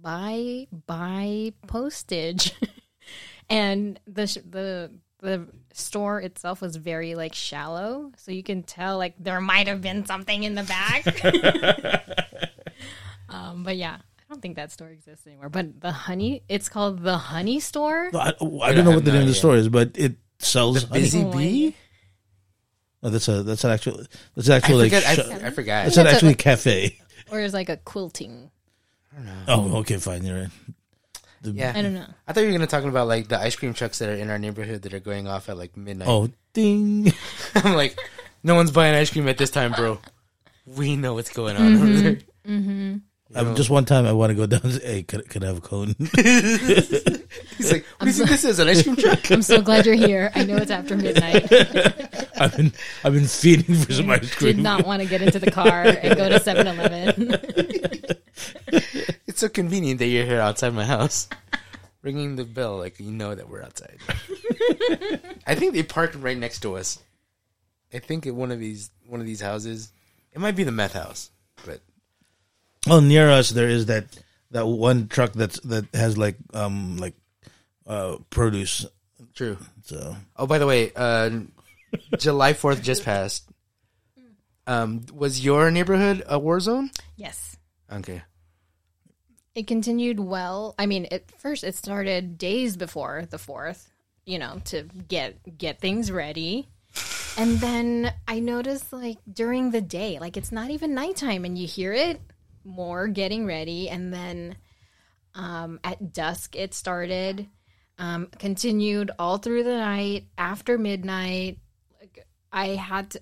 buy 0.02 0.66
buy 0.86 1.52
postage, 1.66 2.52
and 3.50 4.00
the 4.06 4.24
the 4.48 4.90
the 5.20 5.46
store 5.74 6.20
itself 6.22 6.62
was 6.62 6.76
very 6.76 7.14
like 7.14 7.34
shallow, 7.34 8.10
so 8.16 8.32
you 8.32 8.42
can 8.42 8.62
tell 8.62 8.96
like 8.96 9.14
there 9.18 9.40
might 9.40 9.68
have 9.68 9.82
been 9.82 10.06
something 10.06 10.44
in 10.44 10.54
the 10.54 10.62
back. 10.62 11.04
um, 13.28 13.64
but 13.64 13.76
yeah, 13.76 13.98
I 13.98 14.15
don't 14.28 14.40
think 14.42 14.56
that 14.56 14.72
store 14.72 14.88
exists 14.88 15.26
anymore. 15.26 15.48
But 15.48 15.80
the 15.80 15.92
honey, 15.92 16.42
it's 16.48 16.68
called 16.68 17.02
the 17.02 17.16
Honey 17.16 17.60
Store. 17.60 18.10
I, 18.14 18.32
I 18.62 18.72
don't 18.72 18.84
know 18.84 18.92
what 18.92 19.04
the 19.04 19.12
name 19.12 19.20
no 19.20 19.22
of 19.22 19.28
the 19.28 19.34
store 19.34 19.56
is, 19.56 19.68
but 19.68 19.92
it 19.94 20.16
sells. 20.38 20.82
The 20.82 20.88
honey. 20.88 21.00
Busy 21.00 21.22
Oh, 21.22 21.32
Bee. 21.32 21.76
Oh, 23.02 23.10
that's 23.10 23.28
a 23.28 23.42
that's 23.42 23.62
an 23.62 23.70
actual 23.70 24.00
that's 24.34 24.48
an 24.48 24.54
I 24.54 24.56
actual 24.56 24.78
like 24.78 24.92
forgot. 24.92 25.14
sh- 25.14 25.18
I, 25.18 25.46
I 25.46 25.50
forgot. 25.50 25.84
that's 25.84 25.96
an 25.96 26.04
That's 26.04 26.14
a- 26.14 26.16
actually 26.16 26.34
cafe. 26.34 26.98
Or 27.30 27.40
it's 27.40 27.54
like 27.54 27.68
a 27.68 27.76
quilting. 27.76 28.50
Oh, 29.48 29.78
okay, 29.78 29.96
fine. 29.96 30.24
You're 30.24 30.40
right. 30.42 30.50
Yeah, 31.42 31.72
I 31.74 31.82
don't 31.82 31.94
know. 31.94 32.06
I 32.26 32.32
thought 32.32 32.40
you 32.40 32.46
were 32.46 32.52
gonna 32.52 32.66
talk 32.66 32.84
about 32.84 33.06
like 33.06 33.28
the 33.28 33.38
ice 33.38 33.54
cream 33.54 33.74
trucks 33.74 33.98
that 34.00 34.08
are 34.08 34.14
in 34.14 34.30
our 34.30 34.38
neighborhood 34.38 34.82
that 34.82 34.94
are 34.94 35.00
going 35.00 35.28
off 35.28 35.48
at 35.48 35.56
like 35.56 35.76
midnight. 35.76 36.08
Oh, 36.08 36.28
ding. 36.52 37.12
I'm 37.54 37.74
like, 37.74 37.98
no 38.42 38.54
one's 38.54 38.70
buying 38.70 38.94
ice 38.94 39.10
cream 39.10 39.28
at 39.28 39.38
this 39.38 39.50
time, 39.50 39.72
bro. 39.72 40.00
We 40.66 40.96
know 40.96 41.14
what's 41.14 41.30
going 41.30 41.56
on 41.56 41.74
over 41.76 41.84
mm-hmm. 41.84 42.02
there. 42.02 42.18
Mm-hmm. 42.46 42.96
Just 43.54 43.70
one 43.70 43.84
time, 43.84 44.06
I 44.06 44.12
want 44.12 44.30
to 44.30 44.34
go 44.34 44.46
down. 44.46 44.60
and 44.62 44.72
say, 44.74 44.86
Hey, 44.86 45.02
could, 45.02 45.28
could 45.28 45.42
I 45.42 45.48
have 45.48 45.58
a 45.58 45.60
cone? 45.60 45.94
He's 45.98 47.72
like, 47.72 47.84
what 47.98 48.02
do 48.02 48.06
you 48.06 48.12
think 48.12 48.28
this 48.30 48.44
is? 48.44 48.58
An 48.58 48.68
ice 48.68 48.82
cream 48.82 48.96
truck? 48.96 49.30
I'm 49.30 49.42
so 49.42 49.60
glad 49.60 49.84
you're 49.84 49.94
here. 49.96 50.30
I 50.34 50.44
know 50.44 50.56
it's 50.56 50.70
after 50.70 50.96
midnight. 50.96 51.44
I've 52.38 52.56
been 52.56 52.72
I've 53.04 53.12
been 53.14 53.26
feeding 53.26 53.74
for 53.74 53.92
some 53.92 54.10
ice 54.10 54.32
cream. 54.34 54.56
Did 54.56 54.62
not 54.62 54.86
want 54.86 55.02
to 55.02 55.08
get 55.08 55.22
into 55.22 55.38
the 55.38 55.50
car 55.50 55.82
and 55.82 56.16
go 56.16 56.28
to 56.28 56.38
7 56.40 56.66
Eleven. 56.66 57.34
It's 59.26 59.40
so 59.40 59.48
convenient 59.50 59.98
that 59.98 60.06
you're 60.06 60.24
here 60.24 60.40
outside 60.40 60.72
my 60.72 60.84
house, 60.86 61.28
ringing 62.02 62.36
the 62.36 62.44
bell 62.44 62.78
like 62.78 62.98
you 63.00 63.10
know 63.10 63.34
that 63.34 63.50
we're 63.50 63.62
outside. 63.62 63.98
I 65.46 65.54
think 65.54 65.74
they 65.74 65.82
parked 65.82 66.14
right 66.14 66.38
next 66.38 66.60
to 66.60 66.76
us. 66.76 66.98
I 67.92 67.98
think 67.98 68.26
at 68.26 68.34
one 68.34 68.50
of 68.50 68.60
these 68.60 68.90
one 69.06 69.20
of 69.20 69.26
these 69.26 69.40
houses. 69.42 69.92
It 70.32 70.38
might 70.40 70.56
be 70.56 70.64
the 70.64 70.72
meth 70.72 70.92
house, 70.94 71.30
but 71.30 71.35
Well, 72.86 73.00
near 73.00 73.30
us 73.30 73.50
there 73.50 73.68
is 73.68 73.86
that 73.86 74.06
that 74.52 74.66
one 74.66 75.08
truck 75.08 75.32
that's 75.32 75.58
that 75.60 75.86
has 75.94 76.16
like 76.16 76.36
um 76.54 76.96
like 76.98 77.14
uh 77.86 78.16
produce. 78.30 78.86
true. 79.34 79.58
So 79.84 80.16
Oh, 80.36 80.46
by 80.46 80.58
the 80.58 80.66
way, 80.66 80.92
uh, 80.94 81.30
July 82.18 82.52
Fourth 82.52 82.82
just 82.82 83.04
passed. 83.04 83.48
Um, 84.66 85.06
was 85.12 85.44
your 85.44 85.70
neighborhood 85.70 86.24
a 86.26 86.38
war 86.38 86.58
zone? 86.60 86.90
yes. 87.16 87.56
Okay. 87.92 88.22
It 89.54 89.66
continued 89.66 90.20
well. 90.20 90.74
I 90.78 90.86
mean, 90.86 91.06
at 91.10 91.30
first 91.40 91.64
it 91.64 91.74
started 91.76 92.36
days 92.36 92.76
before 92.76 93.24
the 93.30 93.38
4th, 93.38 93.86
you 94.26 94.38
know, 94.38 94.60
to 94.66 94.82
get 95.08 95.56
get 95.56 95.80
things 95.80 96.10
ready. 96.10 96.68
And 97.38 97.58
then 97.58 98.12
I 98.26 98.40
noticed 98.40 98.92
like 98.92 99.18
during 99.30 99.70
the 99.70 99.80
day, 99.80 100.18
like 100.18 100.36
it's 100.36 100.52
not 100.52 100.70
even 100.70 100.94
nighttime 100.94 101.44
and 101.44 101.56
you 101.56 101.66
hear 101.66 101.92
it 101.92 102.20
more 102.66 103.08
getting 103.08 103.46
ready 103.46 103.88
and 103.88 104.12
then 104.12 104.56
um 105.34 105.78
at 105.84 106.12
dusk 106.12 106.56
it 106.56 106.74
started 106.74 107.48
um 107.98 108.28
continued 108.38 109.10
all 109.18 109.38
through 109.38 109.64
the 109.64 109.76
night 109.76 110.24
after 110.36 110.76
midnight. 110.76 111.58
Like 112.00 112.26
I 112.52 112.68
had 112.68 113.10
to 113.10 113.20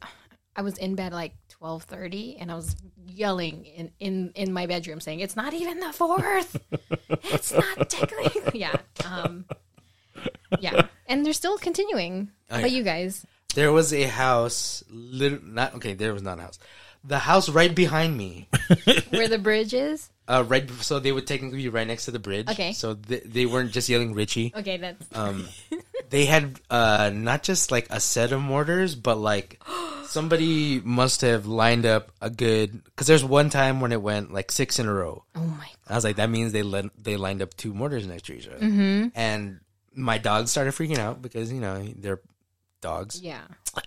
I 0.56 0.62
was 0.62 0.78
in 0.78 0.94
bed 0.94 1.12
like 1.12 1.34
12:30 1.60 2.36
and 2.40 2.50
I 2.50 2.54
was 2.54 2.74
yelling 3.06 3.64
in 3.64 3.90
in 4.00 4.32
in 4.34 4.52
my 4.52 4.66
bedroom 4.66 5.00
saying 5.00 5.20
it's 5.20 5.36
not 5.36 5.54
even 5.54 5.80
the 5.80 5.86
4th. 5.86 6.60
it's 7.32 7.52
not 7.52 7.90
tickling." 7.90 8.50
yeah. 8.54 8.76
Um 9.04 9.44
yeah. 10.60 10.86
And 11.06 11.24
they're 11.24 11.32
still 11.32 11.58
continuing. 11.58 12.30
Oh, 12.50 12.58
yeah. 12.58 12.66
you 12.66 12.82
guys? 12.82 13.26
There 13.54 13.72
was 13.72 13.92
a 13.92 14.04
house, 14.04 14.82
lit- 14.90 15.44
not 15.46 15.74
okay. 15.76 15.94
There 15.94 16.12
was 16.12 16.22
not 16.22 16.38
a 16.38 16.42
house. 16.42 16.58
The 17.06 17.18
house 17.18 17.48
right 17.50 17.74
behind 17.74 18.16
me, 18.16 18.48
Where 19.10 19.28
the 19.28 19.38
bridge 19.38 19.74
is? 19.74 20.08
uh, 20.26 20.42
right. 20.46 20.70
So 20.80 20.98
they 21.00 21.12
would 21.12 21.26
technically 21.26 21.58
be 21.58 21.68
right 21.68 21.86
next 21.86 22.06
to 22.06 22.10
the 22.10 22.18
bridge. 22.18 22.48
Okay. 22.48 22.72
So 22.72 22.94
th- 22.94 23.24
they 23.26 23.44
weren't 23.44 23.72
just 23.72 23.88
yelling 23.90 24.14
Richie. 24.14 24.52
Okay, 24.56 24.78
that's 24.78 25.06
Um, 25.12 25.46
they 26.10 26.24
had 26.24 26.58
uh, 26.70 27.10
not 27.12 27.42
just 27.42 27.70
like 27.70 27.86
a 27.90 28.00
set 28.00 28.32
of 28.32 28.40
mortars, 28.40 28.94
but 28.94 29.16
like 29.18 29.60
somebody 30.06 30.80
must 30.82 31.20
have 31.20 31.44
lined 31.46 31.84
up 31.84 32.10
a 32.22 32.30
good. 32.30 32.82
Because 32.84 33.06
there's 33.06 33.24
one 33.24 33.50
time 33.50 33.80
when 33.82 33.92
it 33.92 34.00
went 34.00 34.32
like 34.32 34.50
six 34.50 34.78
in 34.78 34.86
a 34.86 34.92
row. 34.94 35.24
Oh 35.36 35.40
my 35.40 35.56
God. 35.66 35.68
I 35.88 35.94
was 35.96 36.04
like, 36.04 36.16
that 36.16 36.30
means 36.30 36.52
they 36.52 36.62
let 36.62 36.86
they 37.02 37.16
lined 37.18 37.42
up 37.42 37.52
two 37.54 37.74
mortars 37.74 38.06
next 38.06 38.24
to 38.26 38.34
each 38.34 38.48
other. 38.48 39.10
And 39.14 39.60
my 39.94 40.16
dogs 40.18 40.50
started 40.50 40.72
freaking 40.72 40.98
out 40.98 41.20
because 41.20 41.52
you 41.52 41.60
know 41.60 41.86
they're 41.96 42.20
dogs. 42.80 43.20
Yeah. 43.20 43.42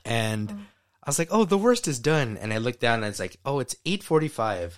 And 0.06 0.68
I 1.08 1.10
was 1.10 1.18
like, 1.20 1.30
oh, 1.32 1.46
the 1.46 1.58
worst 1.58 1.88
is 1.88 2.00
done. 2.00 2.38
And 2.38 2.52
I 2.52 2.58
looked 2.58 2.82
down 2.82 2.96
and 2.96 3.06
it's 3.06 3.20
like, 3.20 3.38
oh, 3.46 3.60
it's 3.60 3.76
eight 3.86 4.04
forty 4.04 4.28
five, 4.28 4.78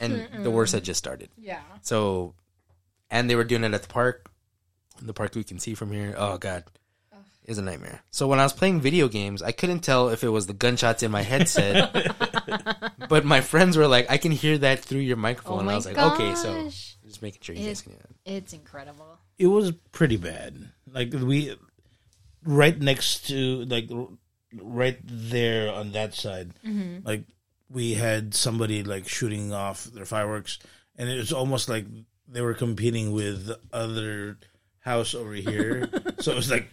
and 0.00 0.28
the 0.42 0.50
worst 0.50 0.72
had 0.74 0.82
just 0.84 0.98
started. 0.98 1.30
Yeah. 1.38 1.60
So, 1.82 2.34
and 3.10 3.30
they 3.30 3.36
were 3.36 3.44
doing 3.44 3.62
it 3.62 3.72
at 3.72 3.82
the 3.82 3.88
park, 3.88 4.28
the 5.00 5.14
park 5.14 5.34
we 5.36 5.44
can 5.44 5.60
see 5.60 5.74
from 5.74 5.92
here. 5.92 6.12
Oh 6.18 6.38
god, 6.38 6.64
it's 7.44 7.58
a 7.58 7.62
nightmare. 7.62 8.02
So 8.10 8.26
when 8.26 8.40
I 8.40 8.42
was 8.42 8.52
playing 8.52 8.80
video 8.80 9.06
games, 9.06 9.42
I 9.42 9.52
couldn't 9.52 9.80
tell 9.80 10.08
if 10.08 10.24
it 10.24 10.28
was 10.30 10.48
the 10.48 10.54
gunshots 10.54 11.04
in 11.04 11.12
my 11.12 11.22
headset, 11.22 11.94
but 13.08 13.24
my 13.24 13.40
friends 13.40 13.76
were 13.76 13.86
like, 13.86 14.10
I 14.10 14.18
can 14.18 14.32
hear 14.32 14.58
that 14.58 14.80
through 14.80 15.00
your 15.00 15.16
microphone. 15.16 15.54
Oh 15.54 15.58
and 15.60 15.66
my 15.66 15.72
I 15.74 15.76
was 15.76 15.86
like, 15.86 15.98
okay, 15.98 16.34
so 16.34 16.64
gosh. 16.64 16.96
just 17.06 17.22
making 17.22 17.42
sure 17.42 17.54
you 17.54 17.64
guys 17.66 17.80
It- 17.80 17.84
can 17.84 17.92
hear 17.92 18.02
that. 18.02 18.32
It's 18.32 18.52
incredible. 18.52 19.18
it 19.38 19.46
was 19.46 19.70
pretty 19.92 20.16
bad. 20.16 20.68
Like 20.92 21.12
we, 21.12 21.54
right 22.44 22.78
next 22.78 23.28
to 23.28 23.64
like 23.66 23.88
r- 23.92 24.08
right 24.54 24.98
there 25.04 25.72
on 25.72 25.92
that 25.92 26.14
side, 26.14 26.52
mm-hmm. 26.64 27.06
like 27.06 27.24
we 27.68 27.94
had 27.94 28.34
somebody 28.34 28.82
like 28.82 29.08
shooting 29.08 29.52
off 29.52 29.84
their 29.84 30.04
fireworks, 30.06 30.58
and 30.96 31.08
it 31.08 31.16
was 31.16 31.32
almost 31.32 31.68
like 31.68 31.86
they 32.28 32.40
were 32.40 32.54
competing 32.54 33.12
with 33.12 33.46
the 33.46 33.60
other 33.72 34.38
house 34.80 35.14
over 35.14 35.32
here. 35.34 35.88
so 36.20 36.32
it 36.32 36.36
was 36.36 36.50
like 36.50 36.68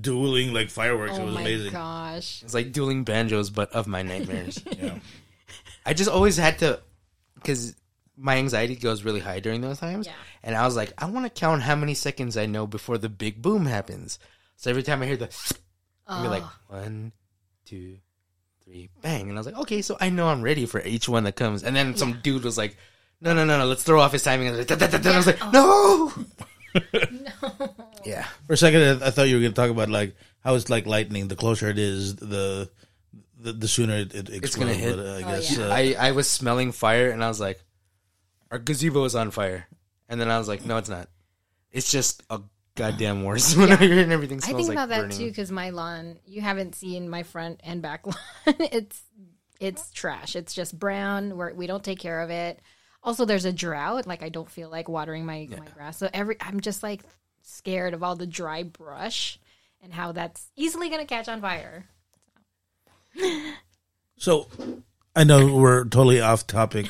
dueling 0.00 0.52
like 0.52 0.70
fireworks. 0.70 1.16
it 1.16 1.22
Oh 1.22 1.26
was 1.26 1.34
my 1.34 1.40
amazing. 1.42 1.72
gosh. 1.72 2.42
It's 2.42 2.54
like 2.54 2.72
dueling 2.72 3.04
banjos, 3.04 3.50
but 3.50 3.72
of 3.72 3.86
my 3.86 4.02
nightmares. 4.02 4.62
Yeah. 4.78 4.98
I 5.84 5.94
just 5.94 6.10
always 6.10 6.36
had 6.36 6.58
to, 6.58 6.80
because 7.34 7.74
my 8.16 8.36
anxiety 8.36 8.76
goes 8.76 9.02
really 9.02 9.20
high 9.20 9.40
during 9.40 9.62
those 9.62 9.78
times. 9.78 10.06
Yeah. 10.06 10.12
And 10.42 10.54
I 10.54 10.66
was 10.66 10.76
like, 10.76 10.92
I 10.98 11.06
want 11.06 11.24
to 11.24 11.40
count 11.40 11.62
how 11.62 11.74
many 11.74 11.94
seconds 11.94 12.36
I 12.36 12.44
know 12.46 12.66
before 12.66 12.98
the 12.98 13.08
big 13.08 13.40
boom 13.40 13.64
happens. 13.64 14.18
So 14.56 14.70
every 14.70 14.82
time 14.82 15.02
I 15.02 15.06
hear 15.06 15.16
the, 15.16 15.54
I'd 16.10 16.22
be 16.22 16.28
like, 16.28 16.42
one, 16.68 17.12
two, 17.64 17.98
three, 18.64 18.88
bang. 19.00 19.28
And 19.28 19.38
I 19.38 19.40
was 19.40 19.46
like, 19.46 19.58
okay, 19.58 19.80
so 19.82 19.96
I 20.00 20.10
know 20.10 20.28
I'm 20.28 20.42
ready 20.42 20.66
for 20.66 20.80
each 20.82 21.08
one 21.08 21.24
that 21.24 21.36
comes. 21.36 21.62
And 21.62 21.74
then 21.76 21.96
some 21.96 22.20
dude 22.22 22.44
was 22.44 22.58
like, 22.58 22.76
no, 23.20 23.32
no, 23.34 23.44
no, 23.44 23.58
no, 23.58 23.66
let's 23.66 23.82
throw 23.82 24.00
off 24.00 24.12
his 24.12 24.22
timing. 24.22 24.48
And 24.48 24.56
I 24.56 24.58
was 24.60 24.70
like, 24.70 24.78
"Da, 24.80 24.86
da, 24.86 24.98
da, 24.98 24.98
da." 24.98 25.12
I 25.12 25.16
was 25.16 25.26
like, 25.26 25.52
no. 25.52 26.12
Yeah. 28.04 28.24
For 28.46 28.54
a 28.54 28.56
second, 28.56 29.02
I, 29.02 29.08
I 29.08 29.10
thought 29.10 29.28
you 29.28 29.36
were 29.36 29.40
going 29.42 29.52
to 29.52 29.56
talk 29.60 29.70
about 29.70 29.90
like 29.90 30.14
how 30.42 30.54
it's 30.54 30.70
like 30.70 30.86
lightning. 30.86 31.28
The 31.28 31.36
closer 31.36 31.68
it 31.68 31.78
is, 31.78 32.16
the 32.16 32.70
the, 33.38 33.52
the 33.52 33.68
sooner 33.68 33.96
it, 33.96 34.14
it 34.14 34.30
explodes. 34.30 34.56
gonna 34.56 34.72
hit. 34.74 34.96
But, 34.96 35.06
uh, 35.06 35.10
I 35.12 35.16
Oh, 35.16 35.20
guess 35.36 35.56
yeah. 35.58 35.66
uh, 35.66 35.74
I, 35.74 35.96
I 36.08 36.12
was 36.12 36.28
smelling 36.28 36.72
fire 36.72 37.10
and 37.10 37.22
I 37.22 37.28
was 37.28 37.40
like, 37.40 37.60
our 38.50 38.58
gazebo 38.58 39.04
is 39.04 39.14
on 39.14 39.30
fire. 39.30 39.66
And 40.08 40.18
then 40.20 40.30
I 40.30 40.38
was 40.38 40.48
like, 40.48 40.64
no, 40.64 40.78
it's 40.78 40.88
not. 40.88 41.08
It's 41.72 41.90
just 41.92 42.22
a 42.30 42.40
goddamn 42.74 43.22
war 43.22 43.38
zone 43.38 43.72
over 43.72 43.84
here 43.84 44.02
and 44.02 44.12
everything 44.12 44.38
I 44.38 44.52
think 44.52 44.68
like 44.68 44.70
about 44.70 44.88
that 44.90 45.02
burning. 45.02 45.18
too 45.18 45.26
because 45.26 45.50
my 45.50 45.70
lawn. 45.70 46.18
You 46.26 46.40
haven't 46.40 46.74
seen 46.74 47.08
my 47.08 47.22
front 47.22 47.60
and 47.64 47.82
back 47.82 48.06
lawn. 48.06 48.16
it's 48.58 49.02
it's 49.58 49.90
trash. 49.90 50.36
It's 50.36 50.54
just 50.54 50.78
brown. 50.78 51.36
We're, 51.36 51.52
we 51.52 51.66
don't 51.66 51.84
take 51.84 51.98
care 51.98 52.20
of 52.20 52.30
it. 52.30 52.60
Also, 53.02 53.24
there's 53.24 53.44
a 53.44 53.52
drought. 53.52 54.06
Like 54.06 54.22
I 54.22 54.28
don't 54.28 54.50
feel 54.50 54.70
like 54.70 54.88
watering 54.88 55.24
my 55.24 55.48
my 55.50 55.66
grass. 55.74 55.98
So 55.98 56.08
every 56.12 56.36
I'm 56.40 56.60
just 56.60 56.82
like 56.82 57.02
scared 57.42 57.94
of 57.94 58.02
all 58.02 58.16
the 58.16 58.26
dry 58.26 58.62
brush 58.62 59.38
and 59.82 59.92
how 59.92 60.12
that's 60.12 60.50
easily 60.56 60.88
gonna 60.90 61.06
catch 61.06 61.28
on 61.28 61.40
fire. 61.40 61.86
So 64.16 64.48
I 65.16 65.24
know 65.24 65.54
we're 65.54 65.84
totally 65.84 66.20
off 66.20 66.46
topic, 66.46 66.86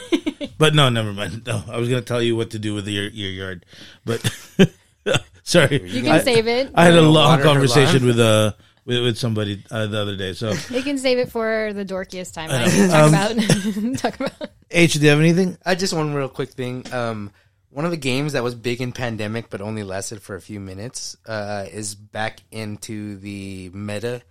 but 0.58 0.74
no, 0.74 0.88
never 0.88 1.12
mind. 1.12 1.46
No, 1.46 1.62
I 1.68 1.78
was 1.78 1.88
going 1.88 2.02
to 2.02 2.06
tell 2.06 2.22
you 2.22 2.36
what 2.36 2.50
to 2.50 2.58
do 2.58 2.74
with 2.74 2.86
your 2.86 3.08
your 3.08 3.30
yard, 3.30 3.64
but 4.04 4.20
sorry, 5.42 5.82
You 5.88 6.02
can 6.02 6.12
I, 6.12 6.20
save 6.20 6.46
it. 6.48 6.70
I 6.74 6.84
had 6.84 6.94
a 6.94 7.02
long 7.02 7.30
Water 7.30 7.42
conversation 7.42 8.00
lawn? 8.00 8.06
with 8.06 8.20
uh 8.20 8.52
with, 8.86 9.02
with 9.02 9.18
somebody 9.18 9.62
uh, 9.70 9.86
the 9.86 10.00
other 10.00 10.16
day. 10.16 10.32
So, 10.32 10.52
You 10.70 10.82
can 10.82 10.96
save 10.98 11.18
it 11.18 11.30
for 11.30 11.72
the 11.74 11.84
dorkiest 11.84 12.32
time. 12.32 12.50
I 12.50 12.64
know. 12.64 12.70
can 12.70 12.88
talk 12.88 13.04
Um, 13.04 13.38
about 13.38 13.98
talk 13.98 14.20
about. 14.20 14.50
H, 14.70 14.94
do 14.94 15.00
you 15.00 15.10
have 15.10 15.20
anything? 15.20 15.58
I 15.64 15.74
just 15.74 15.92
one 15.92 16.14
real 16.14 16.28
quick 16.28 16.50
thing. 16.50 16.90
Um, 16.92 17.30
one 17.68 17.84
of 17.84 17.90
the 17.92 17.96
games 17.98 18.32
that 18.32 18.42
was 18.42 18.54
big 18.54 18.80
in 18.80 18.90
pandemic 18.92 19.48
but 19.50 19.60
only 19.60 19.82
lasted 19.84 20.22
for 20.22 20.34
a 20.34 20.40
few 20.40 20.58
minutes 20.60 21.16
uh, 21.26 21.66
is 21.70 21.94
back 21.94 22.40
into 22.50 23.16
the 23.18 23.70
meta 23.72 24.22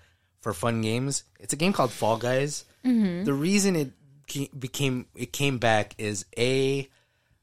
for 0.41 0.51
fun 0.51 0.81
games. 0.81 1.23
It's 1.39 1.53
a 1.53 1.55
game 1.57 1.71
called 1.71 1.91
Fall 1.91 2.17
Guys. 2.17 2.65
The 2.83 3.33
reason 3.33 3.75
it 3.75 3.91
ke- 4.27 4.49
became 4.57 5.05
it 5.15 5.31
came 5.31 5.57
back 5.59 5.93
is 5.99 6.25
a 6.37 6.89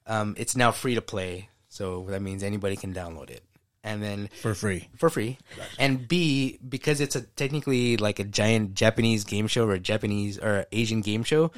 um, 0.07 0.35
it's 0.37 0.57
now 0.57 0.72
free 0.72 0.96
to 0.96 1.02
play, 1.02 1.48
so 1.68 2.05
that 2.09 2.20
means 2.20 2.42
anybody 2.42 2.74
can 2.76 2.92
download 2.92 3.31
it. 3.31 3.42
And 3.87 4.03
then 4.03 4.29
For 4.42 4.53
free. 4.55 4.88
for 4.96 5.09
free. 5.09 5.38
And 5.79 6.09
B, 6.09 6.59
because 6.68 7.01
it's 7.01 7.14
a 7.14 7.22
technically 7.22 7.96
like 7.96 8.18
a 8.18 8.25
giant 8.25 8.75
Japanese 8.75 9.22
game 9.25 9.46
show 9.46 9.64
or 9.66 9.72
a 9.75 9.79
Japanese 9.79 10.38
or 10.38 10.66
Asian 10.72 11.01
game 11.01 11.22
show, 11.22 11.49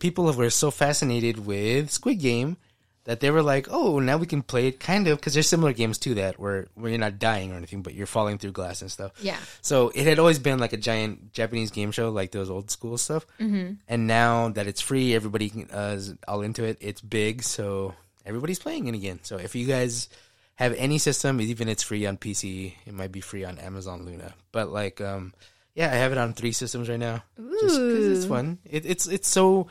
people 0.00 0.32
were 0.32 0.48
so 0.50 0.70
fascinated 0.70 1.44
with 1.44 1.90
Squid 1.90 2.20
Game 2.20 2.56
that 3.04 3.20
they 3.20 3.30
were 3.30 3.42
like, 3.42 3.68
oh, 3.70 3.98
now 3.98 4.16
we 4.16 4.24
can 4.24 4.40
play 4.42 4.66
it 4.66 4.80
kind 4.80 5.06
of 5.08 5.18
because 5.18 5.34
there's 5.34 5.46
similar 5.46 5.74
games 5.74 5.98
to 5.98 6.14
that 6.14 6.40
where 6.40 6.68
where 6.74 6.88
you're 6.90 6.98
not 6.98 7.18
dying 7.18 7.52
or 7.52 7.56
anything, 7.56 7.82
but 7.82 7.92
you're 7.92 8.06
falling 8.06 8.38
through 8.38 8.52
glass 8.52 8.80
and 8.80 8.90
stuff. 8.90 9.12
Yeah. 9.20 9.36
So 9.60 9.90
it 9.94 10.06
had 10.06 10.18
always 10.18 10.38
been 10.38 10.58
like 10.58 10.72
a 10.72 10.78
giant 10.78 11.32
Japanese 11.32 11.70
game 11.70 11.92
show, 11.92 12.08
like 12.08 12.30
those 12.32 12.48
old 12.48 12.70
school 12.70 12.96
stuff. 12.96 13.26
Mm-hmm. 13.38 13.74
And 13.88 14.06
now 14.06 14.48
that 14.56 14.66
it's 14.66 14.80
free, 14.80 15.14
everybody 15.14 15.66
uh, 15.70 15.96
is 15.96 16.14
all 16.26 16.40
into 16.40 16.64
it. 16.64 16.78
It's 16.80 17.02
big, 17.02 17.42
so 17.42 17.92
everybody's 18.24 18.58
playing 18.58 18.86
it 18.86 18.94
again. 18.94 19.20
So 19.22 19.36
if 19.36 19.54
you 19.54 19.66
guys 19.66 20.08
have 20.56 20.72
any 20.74 20.98
system, 20.98 21.40
even 21.40 21.68
it's 21.68 21.82
free 21.82 22.06
on 22.06 22.16
PC, 22.16 22.74
it 22.86 22.94
might 22.94 23.12
be 23.12 23.20
free 23.20 23.44
on 23.44 23.58
Amazon 23.58 24.04
Luna. 24.04 24.34
But 24.52 24.68
like, 24.70 25.00
um, 25.00 25.34
yeah, 25.74 25.90
I 25.90 25.96
have 25.96 26.12
it 26.12 26.18
on 26.18 26.32
three 26.32 26.52
systems 26.52 26.88
right 26.88 26.98
now, 26.98 27.24
just 27.36 27.80
because 27.80 28.18
it's 28.18 28.26
fun. 28.26 28.58
It, 28.64 28.86
it's 28.86 29.06
it's 29.06 29.28
so. 29.28 29.68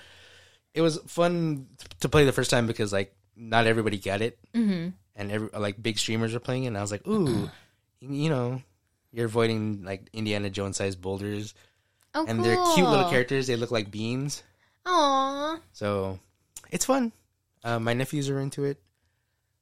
It 0.74 0.82
was 0.82 0.98
fun 1.08 1.68
to 2.00 2.10
play 2.10 2.26
the 2.26 2.32
first 2.32 2.50
time 2.50 2.68
because 2.68 2.92
like 2.92 3.16
not 3.38 3.68
everybody 3.68 3.98
got 3.98 4.22
it, 4.22 4.38
mm-hmm. 4.54 4.90
and 5.16 5.32
every, 5.32 5.50
like 5.58 5.82
big 5.82 5.98
streamers 5.98 6.36
are 6.36 6.40
playing 6.40 6.66
it. 6.66 6.68
And 6.68 6.78
I 6.78 6.82
was 6.82 6.92
like, 6.92 7.08
ooh, 7.08 7.50
you 8.02 8.30
know, 8.30 8.62
you're 9.12 9.28
avoiding 9.28 9.84
like 9.86 10.10
Indiana 10.12 10.50
Jones 10.50 10.78
sized 10.78 11.02
boulders, 11.02 11.54
Oh, 12.16 12.26
and 12.28 12.44
they're 12.44 12.62
cute 12.76 12.88
little 12.88 13.10
characters. 13.10 13.48
They 13.48 13.56
look 13.56 13.72
like 13.72 13.90
beans, 13.90 14.44
Aww. 14.86 15.60
so 15.72 16.20
it's 16.70 16.86
fun. 16.86 17.14
Uh, 17.64 17.80
my 17.80 17.94
nephews 17.94 18.30
are 18.30 18.40
into 18.40 18.66
it. 18.66 18.82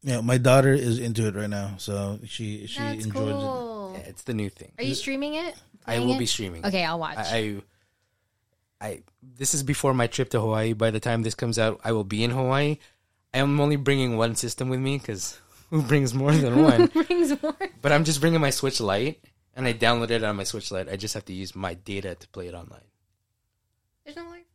Yeah, 0.04 0.22
my 0.22 0.38
daughter 0.38 0.74
is 0.74 0.98
into 1.00 1.28
it 1.28 1.36
right 1.36 1.50
now, 1.50 1.76
so 1.78 2.20
she 2.26 2.66
she 2.66 2.80
That's 2.80 3.06
enjoys 3.06 3.36
it. 3.36 4.00
Yeah, 4.00 4.10
it's 4.10 4.24
the 4.24 4.34
new 4.34 4.50
thing. 4.50 4.72
Are 4.78 4.84
you 4.84 4.96
streaming 4.96 5.36
it? 5.36 5.56
I 5.86 6.00
will 6.00 6.14
it? 6.16 6.20
be 6.20 6.26
streaming. 6.26 6.66
Okay, 6.66 6.84
I'll 6.84 7.00
watch. 7.00 7.18
I, 7.18 7.62
I, 8.82 8.88
I, 8.88 9.04
this 9.22 9.54
is 9.54 9.62
before 9.64 9.94
my 9.94 10.08
trip 10.08 10.30
to 10.32 10.40
Hawaii. 10.40 10.74
By 10.74 10.90
the 10.92 11.00
time 11.00 11.22
this 11.22 11.36
comes 11.36 11.60
out, 11.60 11.80
I 11.84 11.92
will 11.92 12.04
be 12.04 12.24
in 12.24 12.32
Hawaii. 12.32 12.78
I 13.34 13.38
am 13.40 13.60
only 13.60 13.76
bringing 13.76 14.18
one 14.18 14.36
system 14.36 14.70
with 14.70 14.80
me 14.80 14.98
because 14.98 15.40
who 15.70 15.84
brings 15.84 16.14
more 16.14 16.32
than 16.32 16.64
one? 16.64 16.88
Brings 16.88 17.42
more. 17.42 17.56
but 17.82 17.92
I'm 17.92 18.04
just 18.04 18.22
bringing 18.22 18.42
my 18.42 18.50
Switch 18.50 18.82
Lite, 18.82 19.24
and 19.56 19.68
I 19.68 19.74
downloaded 19.74 20.12
it 20.12 20.24
on 20.24 20.36
my 20.36 20.44
Switch 20.46 20.72
Lite. 20.72 20.90
I 20.90 20.96
just 20.96 21.14
have 21.14 21.26
to 21.26 21.34
use 21.34 21.56
my 21.56 21.76
data 21.76 22.16
to 22.16 22.28
play 22.30 22.48
it 22.48 22.56
online. 22.56 22.82
There's 24.04 24.18
no 24.18 24.26
like. 24.30 24.48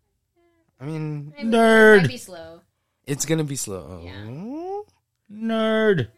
I 0.81 0.85
mean, 0.85 1.33
Maybe, 1.37 1.49
Nerd. 1.49 1.99
It 1.99 2.03
might 2.03 2.09
be 2.09 2.17
slow. 2.19 2.61
it's 3.07 3.25
gonna 3.25 3.45
be 3.45 3.57
slow. 3.57 4.03
Yeah. 4.05 4.83
Nerd. 5.33 6.09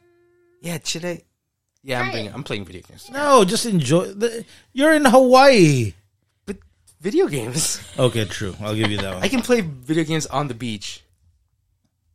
Yeah, 0.60 0.78
should 0.84 1.04
I? 1.04 1.22
Yeah, 1.82 2.00
I'm 2.00 2.04
Try 2.06 2.12
bringing. 2.12 2.32
I'm 2.34 2.42
playing 2.44 2.64
video 2.64 2.82
games. 2.82 3.08
No, 3.10 3.44
just 3.44 3.64
enjoy. 3.66 4.12
The, 4.12 4.44
you're 4.72 4.92
in 4.92 5.04
Hawaii. 5.04 5.94
But 6.46 6.58
video 7.00 7.28
games, 7.28 7.80
Okay, 7.98 8.24
true. 8.24 8.54
I'll 8.60 8.74
give 8.74 8.90
you 8.90 8.98
that 8.98 9.14
I 9.14 9.18
one. 9.20 9.28
can 9.28 9.42
play 9.42 9.60
video 9.62 10.04
games 10.04 10.26
on 10.26 10.48
the 10.48 10.54
beach, 10.54 11.02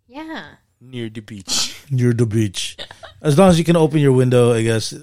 Yeah. 0.08 0.56
near 0.82 1.10
the 1.10 1.22
beach. 1.22 1.70
You're 1.90 2.14
the 2.14 2.26
beach. 2.26 2.78
As 3.22 3.38
long 3.38 3.50
as 3.50 3.58
you 3.60 3.66
can 3.66 3.76
open 3.76 4.00
your 4.00 4.14
window, 4.14 4.54
I 4.54 4.64
guess, 4.64 4.94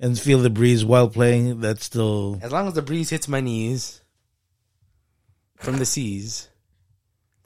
and 0.00 0.18
feel 0.18 0.38
the 0.40 0.50
breeze 0.50 0.84
while 0.84 1.08
playing, 1.08 1.60
that's 1.60 1.84
still. 1.84 2.38
As 2.42 2.50
long 2.52 2.66
as 2.68 2.74
the 2.74 2.82
breeze 2.82 3.10
hits 3.10 3.28
my 3.28 3.40
knees 3.40 4.02
from 5.56 5.76
the 5.78 5.86
seas, 5.86 6.48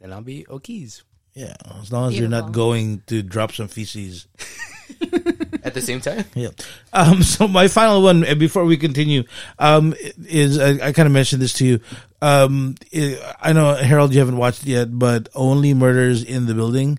then 0.00 0.12
I'll 0.12 0.22
be 0.22 0.44
okies. 0.48 1.02
Yeah, 1.38 1.54
as 1.80 1.92
long 1.92 2.08
as 2.10 2.18
you're 2.18 2.28
not 2.28 2.50
going 2.50 3.02
to 3.06 3.22
drop 3.22 3.52
some 3.52 3.68
feces. 3.68 4.26
At 5.62 5.74
the 5.74 5.80
same 5.82 6.00
time, 6.00 6.24
Yeah. 6.34 6.48
Um, 6.92 7.22
so 7.22 7.46
my 7.46 7.68
final 7.68 8.02
one, 8.02 8.24
and 8.24 8.38
before 8.40 8.64
we 8.64 8.76
continue, 8.76 9.22
um, 9.58 9.94
is 10.26 10.58
I, 10.58 10.88
I 10.88 10.92
kind 10.92 11.06
of 11.06 11.12
mentioned 11.12 11.40
this 11.42 11.52
to 11.54 11.64
you. 11.66 11.80
Um, 12.22 12.74
i 12.92 13.36
I 13.40 13.52
know 13.52 13.74
Harold, 13.74 14.12
you 14.12 14.18
haven't 14.18 14.38
watched 14.38 14.62
it 14.62 14.70
yet, 14.70 14.98
but 14.98 15.28
Only 15.34 15.74
Murders 15.74 16.24
in 16.24 16.46
the 16.46 16.54
Building. 16.54 16.98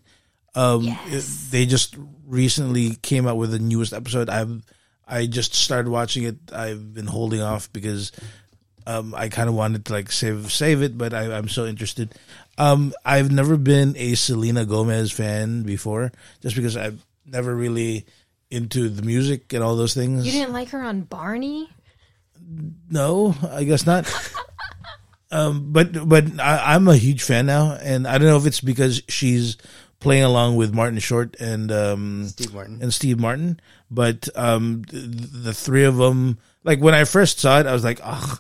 Um, 0.56 0.84
Yes. 0.84 1.12
it- 1.48 1.52
they 1.52 1.66
just 1.66 1.96
recently 2.26 2.96
came 3.02 3.28
out 3.28 3.38
with 3.38 3.52
the 3.52 3.60
newest 3.60 3.92
episode. 3.92 4.30
I've, 4.30 4.62
I 5.08 5.26
just 5.26 5.54
started 5.56 5.90
watching 5.90 6.24
it. 6.24 6.38
I've 6.54 6.94
been 6.94 7.08
holding 7.08 7.42
off 7.42 7.74
because, 7.74 8.12
um, 8.86 9.14
I 9.16 9.30
kind 9.30 9.50
of 9.50 9.56
wanted 9.56 9.86
to 9.86 9.94
like 9.94 10.12
save, 10.12 10.52
save 10.52 10.82
it, 10.84 10.98
but 10.98 11.14
I, 11.14 11.36
I'm 11.36 11.50
so 11.50 11.66
interested. 11.66 12.14
Um, 12.60 12.94
I've 13.06 13.32
never 13.32 13.56
been 13.56 13.96
a 13.98 14.16
Selena 14.16 14.66
Gomez 14.66 15.12
fan 15.12 15.64
before 15.64 16.12
just 16.42 16.56
because 16.56 16.76
I've 16.76 17.04
never 17.26 17.56
really 17.56 18.06
into 18.52 18.90
the 18.90 19.02
music 19.02 19.54
and 19.54 19.64
all 19.64 19.76
those 19.76 19.94
things. 19.94 20.26
You 20.26 20.32
didn't 20.34 20.54
like 20.54 20.70
her 20.70 20.82
on 20.82 21.02
Barney? 21.02 21.70
No, 22.90 23.34
I 23.50 23.64
guess 23.64 23.86
not. 23.86 24.12
um, 25.32 25.72
but 25.72 26.08
but 26.08 26.40
I, 26.40 26.76
I'm 26.76 26.88
a 26.88 26.98
huge 26.98 27.24
fan 27.24 27.46
now, 27.46 27.78
and 27.82 28.08
I 28.08 28.18
don't 28.18 28.28
know 28.28 28.38
if 28.38 28.46
it's 28.46 28.62
because 28.62 29.04
she's 29.08 29.58
playing 30.00 30.24
along 30.24 30.56
with 30.56 30.74
Martin 30.74 31.00
Short 31.00 31.36
and 31.40 31.72
um 31.72 32.28
Steve 32.28 32.54
Martin. 32.54 32.80
and 32.82 32.94
Steve 32.94 33.20
Martin, 33.20 33.60
but 33.92 34.28
um 34.36 34.82
the, 34.90 34.98
the 34.98 35.54
three 35.54 35.86
of 35.86 35.98
them, 35.98 36.40
like 36.64 36.80
when 36.80 36.94
I 36.94 37.04
first 37.04 37.40
saw 37.40 37.60
it, 37.60 37.68
I 37.68 37.74
was 37.74 37.84
like, 37.84 38.00
oh, 38.04 38.40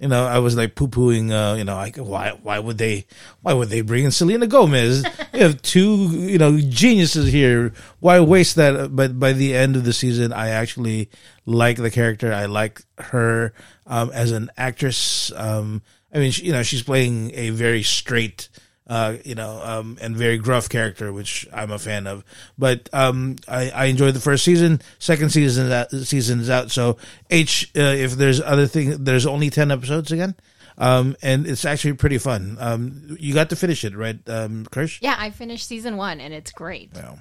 you 0.00 0.06
know, 0.06 0.26
I 0.26 0.38
was 0.38 0.56
like 0.56 0.76
poo 0.76 0.86
pooing, 0.86 1.32
uh, 1.32 1.56
you 1.56 1.64
know, 1.64 1.74
like 1.74 1.96
why 1.96 2.30
why 2.42 2.58
would 2.58 2.78
they 2.78 3.06
why 3.42 3.52
would 3.52 3.68
they 3.68 3.80
bring 3.80 4.04
in 4.04 4.10
Selena 4.12 4.46
Gomez? 4.46 5.04
you 5.34 5.40
have 5.40 5.60
two 5.62 6.08
you 6.10 6.38
know 6.38 6.58
geniuses 6.58 7.32
here. 7.32 7.72
Why 7.98 8.20
waste 8.20 8.54
that? 8.56 8.94
But 8.94 9.18
by 9.18 9.32
the 9.32 9.56
end 9.56 9.74
of 9.74 9.84
the 9.84 9.92
season, 9.92 10.32
I 10.32 10.50
actually 10.50 11.10
like 11.46 11.78
the 11.78 11.90
character. 11.90 12.32
I 12.32 12.46
like 12.46 12.82
her 12.98 13.52
um, 13.86 14.10
as 14.12 14.30
an 14.30 14.50
actress. 14.56 15.32
Um, 15.34 15.82
I 16.14 16.18
mean, 16.18 16.30
she, 16.30 16.46
you 16.46 16.52
know, 16.52 16.62
she's 16.62 16.82
playing 16.82 17.32
a 17.34 17.50
very 17.50 17.82
straight. 17.82 18.48
Uh, 18.88 19.18
you 19.22 19.34
know, 19.34 19.60
um, 19.62 19.98
and 20.00 20.16
very 20.16 20.38
gruff 20.38 20.70
character, 20.70 21.12
which 21.12 21.46
I'm 21.52 21.70
a 21.70 21.78
fan 21.78 22.06
of. 22.06 22.24
But 22.56 22.88
um, 22.94 23.36
I, 23.46 23.68
I 23.68 23.84
enjoyed 23.84 24.14
the 24.14 24.20
first 24.20 24.44
season. 24.44 24.80
Second 24.98 25.30
season 25.30 25.68
that 25.68 25.90
season 25.90 26.40
is 26.40 26.48
out. 26.48 26.70
So 26.70 26.96
H, 27.28 27.70
uh, 27.76 27.80
if 27.80 28.12
there's 28.12 28.40
other 28.40 28.66
thing, 28.66 29.04
there's 29.04 29.26
only 29.26 29.50
ten 29.50 29.70
episodes 29.70 30.10
again, 30.10 30.36
um, 30.78 31.16
and 31.22 31.46
it's 31.46 31.64
actually 31.64 31.94
pretty 31.94 32.18
fun. 32.18 32.56
Um, 32.60 33.16
you 33.18 33.34
got 33.34 33.50
to 33.50 33.56
finish 33.56 33.84
it, 33.84 33.96
right, 33.96 34.18
um, 34.28 34.64
Kirsch? 34.70 35.00
Yeah, 35.02 35.16
I 35.18 35.30
finished 35.30 35.66
season 35.66 35.96
one 35.96 36.20
and 36.20 36.32
it's 36.32 36.52
great. 36.52 36.90
Yeah. 36.94 37.16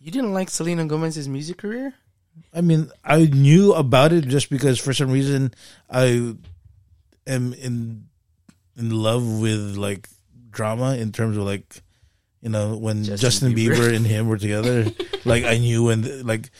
You 0.00 0.10
didn't 0.10 0.32
like 0.32 0.48
Selena 0.48 0.86
Gomez's 0.86 1.28
music 1.28 1.58
career? 1.58 1.94
I 2.54 2.62
mean, 2.62 2.90
I 3.04 3.24
knew 3.26 3.74
about 3.74 4.12
it 4.12 4.26
just 4.28 4.48
because 4.48 4.78
for 4.78 4.94
some 4.94 5.10
reason 5.10 5.52
I 5.90 6.34
am 7.26 7.52
in 7.52 8.06
in 8.76 8.90
love 8.90 9.40
with 9.40 9.76
like 9.76 10.08
drama 10.50 10.96
in 10.96 11.12
terms 11.12 11.36
of 11.36 11.44
like 11.44 11.82
you 12.42 12.48
know 12.48 12.76
when 12.76 13.04
Justin 13.04 13.18
Justin, 13.18 13.52
Bieber. 13.54 13.76
Bieber. 13.76 13.94
and 13.96 14.06
him 14.06 14.28
were 14.28 14.38
together. 14.38 14.86
like 15.24 15.44
I 15.44 15.58
knew 15.58 15.84
when 15.84 16.26
like 16.26 16.50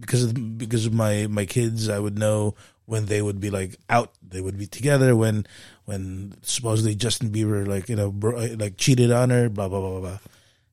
because 0.00 0.24
of, 0.24 0.58
because 0.58 0.86
of 0.86 0.92
my 0.92 1.26
my 1.28 1.46
kids, 1.46 1.88
I 1.88 1.98
would 1.98 2.18
know 2.18 2.54
when 2.86 3.06
they 3.06 3.22
would 3.22 3.40
be 3.40 3.50
like 3.50 3.76
out, 3.88 4.12
they 4.26 4.40
would 4.40 4.58
be 4.58 4.66
together. 4.66 5.14
When 5.16 5.46
when 5.84 6.34
supposedly 6.42 6.94
Justin 6.94 7.30
Bieber 7.30 7.66
like 7.66 7.88
you 7.88 7.96
know 7.96 8.10
bro, 8.10 8.36
like 8.58 8.76
cheated 8.76 9.10
on 9.10 9.30
her, 9.30 9.48
blah 9.48 9.68
blah 9.68 9.80
blah 9.80 9.90
blah. 9.90 10.00
blah. 10.00 10.18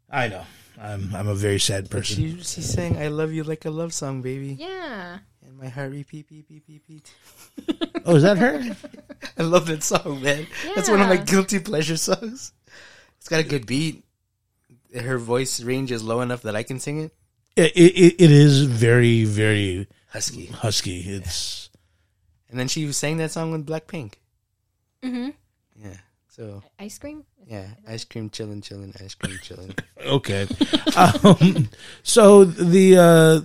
I 0.09 0.27
know. 0.27 0.43
I'm 0.81 1.13
I'm 1.15 1.27
a 1.27 1.35
very 1.35 1.59
sad 1.59 1.91
person. 1.91 2.15
She 2.17 2.41
she 2.41 2.61
sang 2.61 2.97
"I 2.97 3.09
Love 3.09 3.31
You" 3.31 3.43
like 3.43 3.65
a 3.65 3.69
love 3.69 3.93
song, 3.93 4.23
baby, 4.23 4.57
Yeah. 4.59 5.19
and 5.45 5.57
my 5.59 5.67
heart 5.69 5.91
repeat, 5.91 6.27
beat, 6.27 6.47
beat, 6.47 6.65
beat, 6.65 6.81
beat. 6.87 7.13
Oh, 8.05 8.15
is 8.15 8.23
that 8.23 8.37
her? 8.37 8.75
I 9.37 9.43
love 9.43 9.67
that 9.67 9.83
song, 9.83 10.21
man. 10.23 10.47
That's 10.75 10.89
one 10.89 11.01
of 11.01 11.07
my 11.07 11.17
guilty 11.17 11.59
pleasure 11.59 11.97
songs. 11.97 12.51
It's 13.17 13.29
got 13.29 13.39
a 13.39 13.43
good 13.43 13.65
beat. 13.67 14.03
Her 14.95 15.17
voice 15.17 15.61
range 15.61 15.91
is 15.91 16.03
low 16.03 16.21
enough 16.21 16.41
that 16.41 16.55
I 16.55 16.63
can 16.63 16.79
sing 16.79 16.99
it. 17.01 17.13
It, 17.55 17.71
it, 17.75 18.15
it 18.23 18.31
is 18.31 18.63
very, 18.63 19.23
very 19.25 19.87
Husky. 20.09 20.47
husky. 20.47 21.01
It's 21.01 21.69
And 22.49 22.59
then 22.59 22.67
she 22.67 22.91
sang 22.91 23.17
that 23.17 23.31
song 23.31 23.51
with 23.51 23.65
Blackpink. 23.67 24.13
Mm-hmm. 25.03 25.29
Yeah. 25.83 25.97
So 26.29 26.63
Ice 26.79 26.97
cream? 26.97 27.23
yeah, 27.45 27.67
ice 27.87 28.05
cream 28.05 28.29
chilling, 28.29 28.61
chilling, 28.61 28.93
ice 29.03 29.15
cream 29.15 29.37
chilling. 29.43 29.75
okay. 30.05 30.47
um, 30.95 31.69
so 32.03 32.45
the 32.45 32.97
uh, 32.97 33.41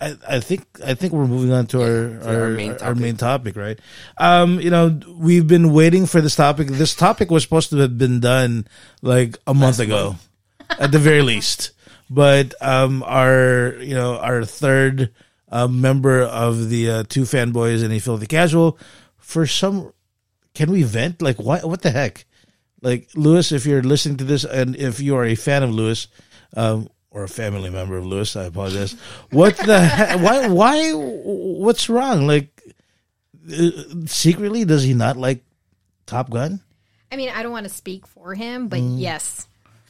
I, 0.00 0.16
I 0.28 0.40
think 0.40 0.66
I 0.84 0.94
think 0.94 1.12
we're 1.12 1.26
moving 1.26 1.52
on 1.52 1.66
to 1.68 1.80
our 1.80 2.20
our 2.28 2.40
our, 2.42 2.50
main 2.50 2.72
our, 2.72 2.78
topic. 2.78 2.96
main 2.96 3.16
topic, 3.16 3.56
right? 3.56 3.78
Um, 4.18 4.60
you 4.60 4.70
know, 4.70 5.00
we've 5.08 5.46
been 5.46 5.72
waiting 5.72 6.06
for 6.06 6.20
this 6.20 6.36
topic. 6.36 6.68
This 6.68 6.94
topic 6.94 7.30
was 7.30 7.42
supposed 7.42 7.70
to 7.70 7.76
have 7.78 7.96
been 7.96 8.20
done 8.20 8.66
like 9.00 9.38
a 9.46 9.54
month 9.54 9.80
ago, 9.80 10.16
at 10.78 10.92
the 10.92 10.98
very 10.98 11.22
least. 11.22 11.70
But 12.10 12.54
um, 12.60 13.02
our 13.04 13.76
you 13.80 13.94
know 13.94 14.18
our 14.18 14.44
third 14.44 15.14
uh, 15.48 15.66
member 15.66 16.22
of 16.22 16.68
the 16.68 16.90
uh, 16.90 17.04
two 17.08 17.22
fanboys 17.22 17.82
and 17.82 17.92
a 17.92 17.98
filthy 17.98 18.26
casual, 18.26 18.78
for 19.16 19.46
some, 19.46 19.92
can 20.54 20.70
we 20.70 20.82
vent? 20.82 21.22
Like 21.22 21.38
what? 21.38 21.64
What 21.64 21.80
the 21.80 21.90
heck? 21.90 22.26
Like 22.82 23.08
Lewis, 23.14 23.50
if 23.50 23.64
you're 23.64 23.82
listening 23.82 24.18
to 24.18 24.24
this, 24.24 24.44
and 24.44 24.76
if 24.76 25.00
you 25.00 25.16
are 25.16 25.24
a 25.24 25.34
fan 25.34 25.62
of 25.62 25.70
Lewis, 25.70 26.08
um, 26.54 26.88
or 27.16 27.24
a 27.24 27.28
family 27.28 27.70
member 27.70 27.96
of 27.96 28.04
Lewis, 28.04 28.36
I 28.36 28.44
apologize. 28.44 28.92
What 29.30 29.56
the 29.56 29.80
heck? 29.80 30.20
Why? 30.20 30.48
Why? 30.48 30.92
What's 30.92 31.88
wrong? 31.88 32.26
Like 32.26 32.52
uh, 33.50 33.70
secretly, 34.04 34.66
does 34.66 34.82
he 34.84 34.92
not 34.92 35.16
like 35.16 35.40
Top 36.04 36.28
Gun? 36.28 36.60
I 37.10 37.16
mean, 37.16 37.30
I 37.34 37.42
don't 37.42 37.52
want 37.52 37.64
to 37.64 37.72
speak 37.72 38.06
for 38.06 38.34
him, 38.34 38.68
but 38.68 38.80
Mm. 38.80 39.00
yes. 39.00 39.48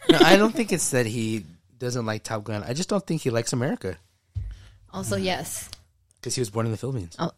No, 0.09 0.19
I 0.23 0.37
don't 0.37 0.55
think 0.55 0.71
it's 0.73 0.91
that 0.91 1.07
he 1.07 1.45
doesn't 1.79 2.07
like 2.07 2.23
Top 2.23 2.45
Gun. 2.45 2.63
I 2.63 2.75
just 2.75 2.89
don't 2.89 3.05
think 3.05 3.23
he 3.23 3.31
likes 3.31 3.53
America 3.53 3.97
Also, 4.93 5.17
yes. 5.17 5.69
because 6.21 6.37
he 6.37 6.41
was 6.41 6.49
born 6.51 6.67
in 6.67 6.71
the 6.73 6.79
Philippines. 6.79 7.17
Oh, 7.19 7.33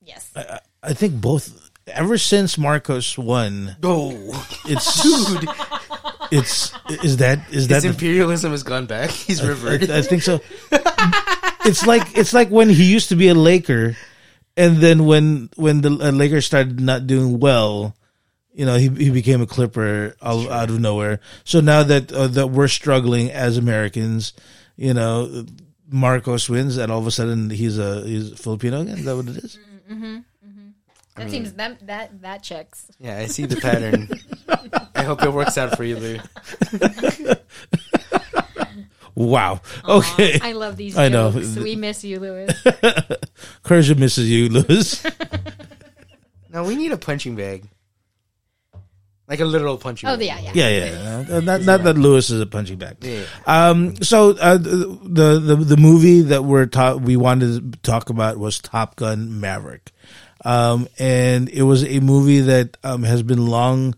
yes. 0.00 0.32
I 0.82 0.94
think 0.94 1.20
both. 1.20 1.70
Ever 1.86 2.16
since 2.18 2.56
Marcos 2.58 3.16
won, 3.18 3.76
Oh, 3.82 4.10
it's 4.64 4.90
it's 6.30 6.72
is 7.02 7.18
that 7.18 7.40
is 7.50 7.68
that 7.68 7.74
his 7.76 7.82
the- 7.84 7.88
imperialism 7.90 8.52
has 8.52 8.62
gone 8.62 8.86
back. 8.86 9.10
He's 9.28 9.42
reverted. 9.46 9.90
I, 9.90 9.98
I 9.98 10.02
think 10.02 10.22
so. 10.22 10.40
it's 11.64 11.86
like 11.86 12.16
it's 12.16 12.32
like 12.32 12.48
when 12.48 12.68
he 12.68 12.84
used 12.84 13.08
to 13.10 13.16
be 13.16 13.28
a 13.28 13.34
Laker, 13.34 13.96
and 14.56 14.78
then 14.78 15.06
when 15.06 15.50
when 15.56 15.80
the 15.80 15.90
uh, 15.90 16.10
Lakers 16.10 16.46
started 16.46 16.80
not 16.80 17.06
doing 17.06 17.40
well, 17.40 17.94
you 18.52 18.64
know, 18.64 18.76
he 18.76 18.88
he 18.88 19.10
became 19.10 19.42
a 19.42 19.46
Clipper 19.46 20.14
out, 20.22 20.48
out 20.50 20.70
of 20.70 20.80
nowhere. 20.80 21.20
So 21.44 21.60
now 21.60 21.82
that 21.82 22.12
uh, 22.12 22.28
that 22.28 22.48
we're 22.48 22.68
struggling 22.68 23.30
as 23.30 23.58
Americans, 23.58 24.32
you 24.76 24.94
know, 24.94 25.44
Marcos 25.88 26.48
wins, 26.48 26.76
and 26.76 26.90
all 26.90 26.98
of 26.98 27.06
a 27.06 27.10
sudden 27.10 27.50
he's 27.50 27.78
a 27.78 28.02
he's 28.02 28.38
Filipino 28.38 28.80
again. 28.80 28.98
Is 28.98 29.04
that 29.04 29.16
what 29.16 29.28
it 29.28 29.36
is? 29.36 29.58
That 31.16 31.30
seems 31.30 31.54
that 31.54 31.86
that 31.86 32.20
that 32.22 32.42
checks. 32.42 32.90
yeah, 32.98 33.18
I 33.18 33.26
see 33.26 33.46
the 33.46 33.56
pattern. 33.56 34.08
I 34.96 35.02
hope 35.04 35.22
it 35.22 35.32
works 35.32 35.58
out 35.58 35.76
for 35.76 35.84
you, 35.84 35.96
Lou. 35.96 36.18
Wow. 39.16 39.62
Okay. 39.88 40.38
I 40.42 40.52
love 40.52 40.76
these 40.76 40.96
I 40.96 41.08
know. 41.08 41.30
We 41.30 41.74
miss 41.74 42.04
you, 42.04 42.20
Lewis. 42.20 42.52
Kershaw 43.62 43.94
misses 43.94 44.30
you, 44.30 44.48
Lewis. 44.50 45.04
No, 46.48 46.64
we 46.64 46.74
need 46.74 46.90
a 46.90 46.96
punching 46.96 47.36
bag, 47.36 47.68
like 49.28 49.40
a 49.40 49.44
literal 49.44 49.76
punching. 49.76 50.08
Oh 50.08 50.16
bag. 50.16 50.24
yeah, 50.24 50.52
yeah. 50.54 50.68
yeah, 50.68 51.24
yeah. 51.28 51.36
Uh, 51.36 51.40
not 51.40 51.60
not 51.60 51.82
that 51.82 51.98
Lewis 51.98 52.30
is 52.30 52.40
a 52.40 52.46
punching 52.46 52.78
bag. 52.78 52.96
Yeah. 53.02 53.24
Um. 53.46 53.96
So 53.96 54.30
uh, 54.30 54.56
the 54.56 54.98
the 55.36 55.56
the 55.56 55.76
movie 55.76 56.22
that 56.22 56.44
we're 56.44 56.64
ta- 56.64 56.94
we 56.94 57.14
wanted 57.18 57.74
to 57.74 57.78
talk 57.80 58.08
about 58.08 58.38
was 58.38 58.58
Top 58.58 58.96
Gun 58.96 59.38
Maverick, 59.38 59.92
um, 60.46 60.88
and 60.98 61.50
it 61.50 61.64
was 61.64 61.84
a 61.84 62.00
movie 62.00 62.40
that 62.40 62.78
um, 62.82 63.02
has 63.02 63.22
been 63.22 63.46
long 63.46 63.94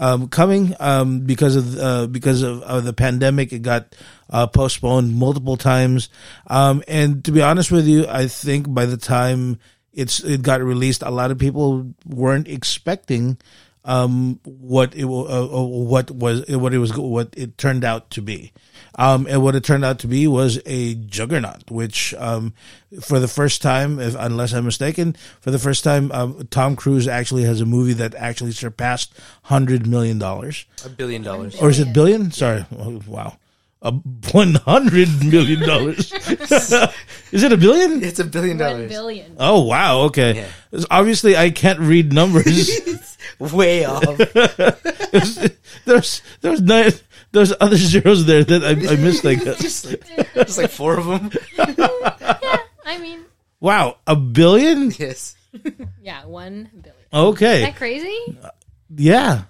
um, 0.00 0.28
coming 0.28 0.74
um, 0.80 1.20
because 1.20 1.54
of 1.54 1.78
uh, 1.78 2.06
because 2.08 2.42
of, 2.42 2.62
of 2.62 2.84
the 2.84 2.92
pandemic. 2.92 3.52
It 3.52 3.60
got 3.60 3.94
uh, 4.30 4.48
postponed 4.48 5.14
multiple 5.14 5.56
times, 5.56 6.08
um, 6.48 6.82
and 6.88 7.24
to 7.26 7.30
be 7.30 7.42
honest 7.42 7.70
with 7.70 7.86
you, 7.86 8.08
I 8.08 8.26
think 8.26 8.72
by 8.72 8.86
the 8.86 8.96
time 8.96 9.60
it's 9.92 10.20
it 10.24 10.42
got 10.42 10.62
released, 10.62 11.02
a 11.02 11.10
lot 11.10 11.30
of 11.30 11.38
people 11.38 11.94
weren't 12.06 12.48
expecting 12.48 13.38
um, 13.84 14.38
what 14.44 14.94
it 14.94 15.04
uh, 15.04 15.08
uh, 15.58 15.62
what 15.64 16.10
was 16.10 16.46
what 16.48 16.74
it 16.74 16.78
was 16.78 16.96
what 16.96 17.32
it 17.36 17.56
turned 17.56 17.84
out 17.84 18.10
to 18.10 18.22
be, 18.22 18.52
um, 18.96 19.26
and 19.28 19.42
what 19.42 19.54
it 19.54 19.64
turned 19.64 19.84
out 19.84 19.98
to 20.00 20.06
be 20.06 20.26
was 20.26 20.60
a 20.66 20.94
juggernaut. 20.96 21.70
Which, 21.70 22.12
um, 22.14 22.52
for 23.00 23.18
the 23.18 23.28
first 23.28 23.62
time, 23.62 23.98
if 23.98 24.14
unless 24.18 24.52
I'm 24.52 24.64
mistaken, 24.66 25.16
for 25.40 25.50
the 25.50 25.58
first 25.58 25.82
time, 25.84 26.12
um, 26.12 26.46
Tom 26.50 26.76
Cruise 26.76 27.08
actually 27.08 27.44
has 27.44 27.60
a 27.60 27.66
movie 27.66 27.94
that 27.94 28.14
actually 28.14 28.52
surpassed 28.52 29.14
hundred 29.44 29.86
million 29.86 30.18
dollars, 30.18 30.66
A 30.84 30.88
billion 30.90 31.22
dollars. 31.22 31.56
or 31.56 31.70
is 31.70 31.78
it 31.80 31.92
billion? 31.94 32.30
Sorry, 32.32 32.66
Oh, 32.78 33.00
wow. 33.06 33.36
A 33.82 33.92
one 34.32 34.54
hundred 34.56 35.08
million 35.24 35.60
dollars. 35.66 36.12
Is 37.32 37.42
it 37.42 37.52
a 37.52 37.56
billion? 37.56 38.04
It's 38.04 38.18
a 38.18 38.24
billion 38.24 38.58
dollars. 38.58 38.90
billion. 38.90 39.36
Oh 39.38 39.64
wow, 39.64 40.00
okay. 40.02 40.46
Yeah. 40.72 40.80
Obviously, 40.90 41.34
I 41.36 41.48
can't 41.50 41.78
read 41.80 42.12
numbers. 42.12 42.70
Way 43.38 43.86
off. 43.86 44.04
there's 45.86 46.22
there's 46.42 46.60
nine 46.60 46.92
there's 47.32 47.54
other 47.60 47.76
zeros 47.76 48.26
there 48.26 48.44
that 48.44 48.62
I, 48.64 48.70
I 48.92 48.96
missed. 48.96 49.24
I 49.24 49.34
guess. 49.36 49.58
just, 49.58 49.86
like, 49.86 50.34
just 50.34 50.58
like 50.58 50.70
four 50.70 50.98
of 50.98 51.06
them. 51.06 51.30
Yeah, 51.56 52.56
I 52.84 52.98
mean, 52.98 53.24
Wow, 53.60 53.96
a 54.06 54.14
billion? 54.16 54.90
Yes. 54.90 55.36
yeah, 56.02 56.24
one 56.26 56.68
billion. 56.72 56.94
Okay. 57.12 57.62
Is 57.62 57.62
Okay, 57.62 57.64
that 57.64 57.76
crazy? 57.76 58.38
yeah, 58.94 59.42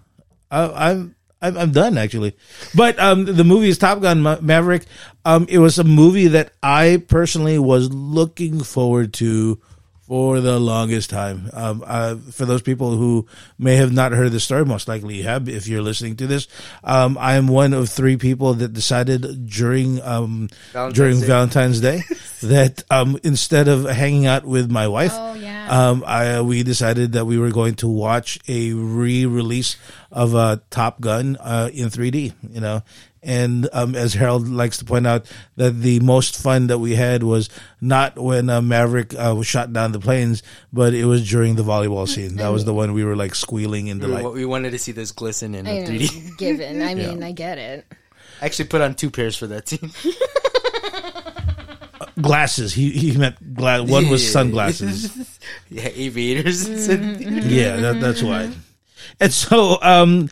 I, 0.51 0.90
I'm. 0.90 1.14
I'm 1.42 1.57
I'm 1.57 1.72
done 1.72 1.96
actually, 1.98 2.37
but 2.74 2.98
um, 2.98 3.24
the 3.24 3.44
movie 3.44 3.68
is 3.68 3.79
Top 3.79 4.00
Gun 4.00 4.20
Ma- 4.22 4.40
Maverick. 4.40 4.85
Um, 5.24 5.46
it 5.48 5.59
was 5.59 5.79
a 5.79 5.85
movie 5.85 6.29
that 6.29 6.53
I 6.62 7.03
personally 7.09 7.59
was 7.59 7.92
looking 7.92 8.62
forward 8.62 9.12
to 9.14 9.61
for 10.07 10.40
the 10.40 10.59
longest 10.59 11.09
time. 11.09 11.48
Um, 11.53 11.85
uh, 11.87 12.16
for 12.33 12.44
those 12.44 12.62
people 12.62 12.96
who 12.96 13.26
may 13.61 13.76
have 13.76 13.92
not 13.92 14.11
heard 14.11 14.33
the 14.33 14.40
story, 14.40 14.64
most 14.64 14.88
likely 14.88 15.14
you 15.16 15.22
have 15.22 15.48
if 15.48 15.68
you're 15.68 15.83
listening 15.83 16.16
to 16.16 16.26
this. 16.26 16.48
Um, 16.83 17.16
I 17.16 17.35
am 17.35 17.46
one 17.46 17.72
of 17.74 17.88
three 17.88 18.16
people 18.16 18.55
that 18.55 18.72
decided 18.72 19.46
during 19.48 20.03
um, 20.03 20.48
Valentine's 20.72 20.96
during 20.98 21.20
Day. 21.20 21.26
Valentine's 21.29 21.81
Day 21.81 22.00
that 22.42 22.83
um, 22.90 23.20
instead 23.22 23.68
of 23.68 23.85
hanging 23.85 24.26
out 24.26 24.44
with 24.44 24.68
my 24.68 24.88
wife, 24.88 25.12
Oh 25.14 25.35
yeah. 25.35 25.68
um, 25.70 26.03
I 26.05 26.40
we 26.40 26.64
decided 26.64 27.12
that 27.12 27.24
we 27.26 27.38
were 27.38 27.50
going 27.53 27.76
to 27.76 27.87
watch 27.88 28.37
a 28.48 28.72
re-release 28.72 29.76
of 30.12 30.35
uh, 30.35 30.59
Top 30.70 31.01
Gun 31.01 31.37
uh, 31.37 31.70
in 31.73 31.88
3D. 31.88 32.33
You 32.51 32.61
know, 32.61 32.83
and 33.23 33.68
um, 33.73 33.94
as 33.94 34.14
Harold 34.14 34.49
likes 34.49 34.79
to 34.79 34.85
point 34.85 35.07
out, 35.07 35.31
that 35.57 35.73
the 35.81 36.01
most 36.01 36.37
fun 36.42 36.68
that 36.68 36.79
we 36.79 36.94
had 36.94 37.23
was 37.23 37.51
not 37.81 38.18
when 38.18 38.49
uh, 38.49 38.62
Maverick 38.62 39.14
uh, 39.14 39.35
was 39.37 39.46
shot 39.46 39.73
down 39.73 39.92
the 39.92 40.01
planes, 40.01 40.42
but 40.73 40.94
it 40.94 41.05
was 41.05 41.29
during 41.29 41.57
the 41.57 41.62
volleyball 41.62 42.09
scene. 42.09 42.37
That 42.37 42.49
was 42.49 42.64
the 42.64 42.73
one 42.75 42.92
we 42.94 43.05
were 43.05 43.16
like 43.16 43.35
squealing 43.35 43.88
in 43.88 43.99
We, 43.99 44.07
delight. 44.07 44.33
we 44.33 44.44
wanted 44.46 44.70
to 44.70 44.79
see 44.79 44.92
this 44.92 45.12
glisten 45.12 45.55
in 45.55 45.66
I 45.66 45.81
3D. 45.83 46.37
given. 46.38 46.81
I 46.83 46.94
mean, 46.94 47.23
I 47.23 47.33
get 47.33 47.59
it. 47.59 47.87
I 48.40 48.46
actually 48.46 48.68
put 48.68 48.81
on 48.81 48.94
two 48.94 49.11
pairs 49.11 49.37
for 49.37 49.46
that 49.49 49.66
team. 49.66 49.92
Glasses. 52.20 52.73
He 52.75 52.90
he 52.90 53.16
meant 53.16 53.55
gla- 53.55 53.83
one 53.83 54.09
was 54.09 54.31
sunglasses. 54.31 55.38
yeah, 55.70 55.88
aviators. 55.94 56.68
Yeah, 56.88 57.77
that, 57.77 57.99
that's 58.01 58.23
why. 58.23 58.51
And 59.18 59.32
so, 59.32 59.78
um, 59.82 60.28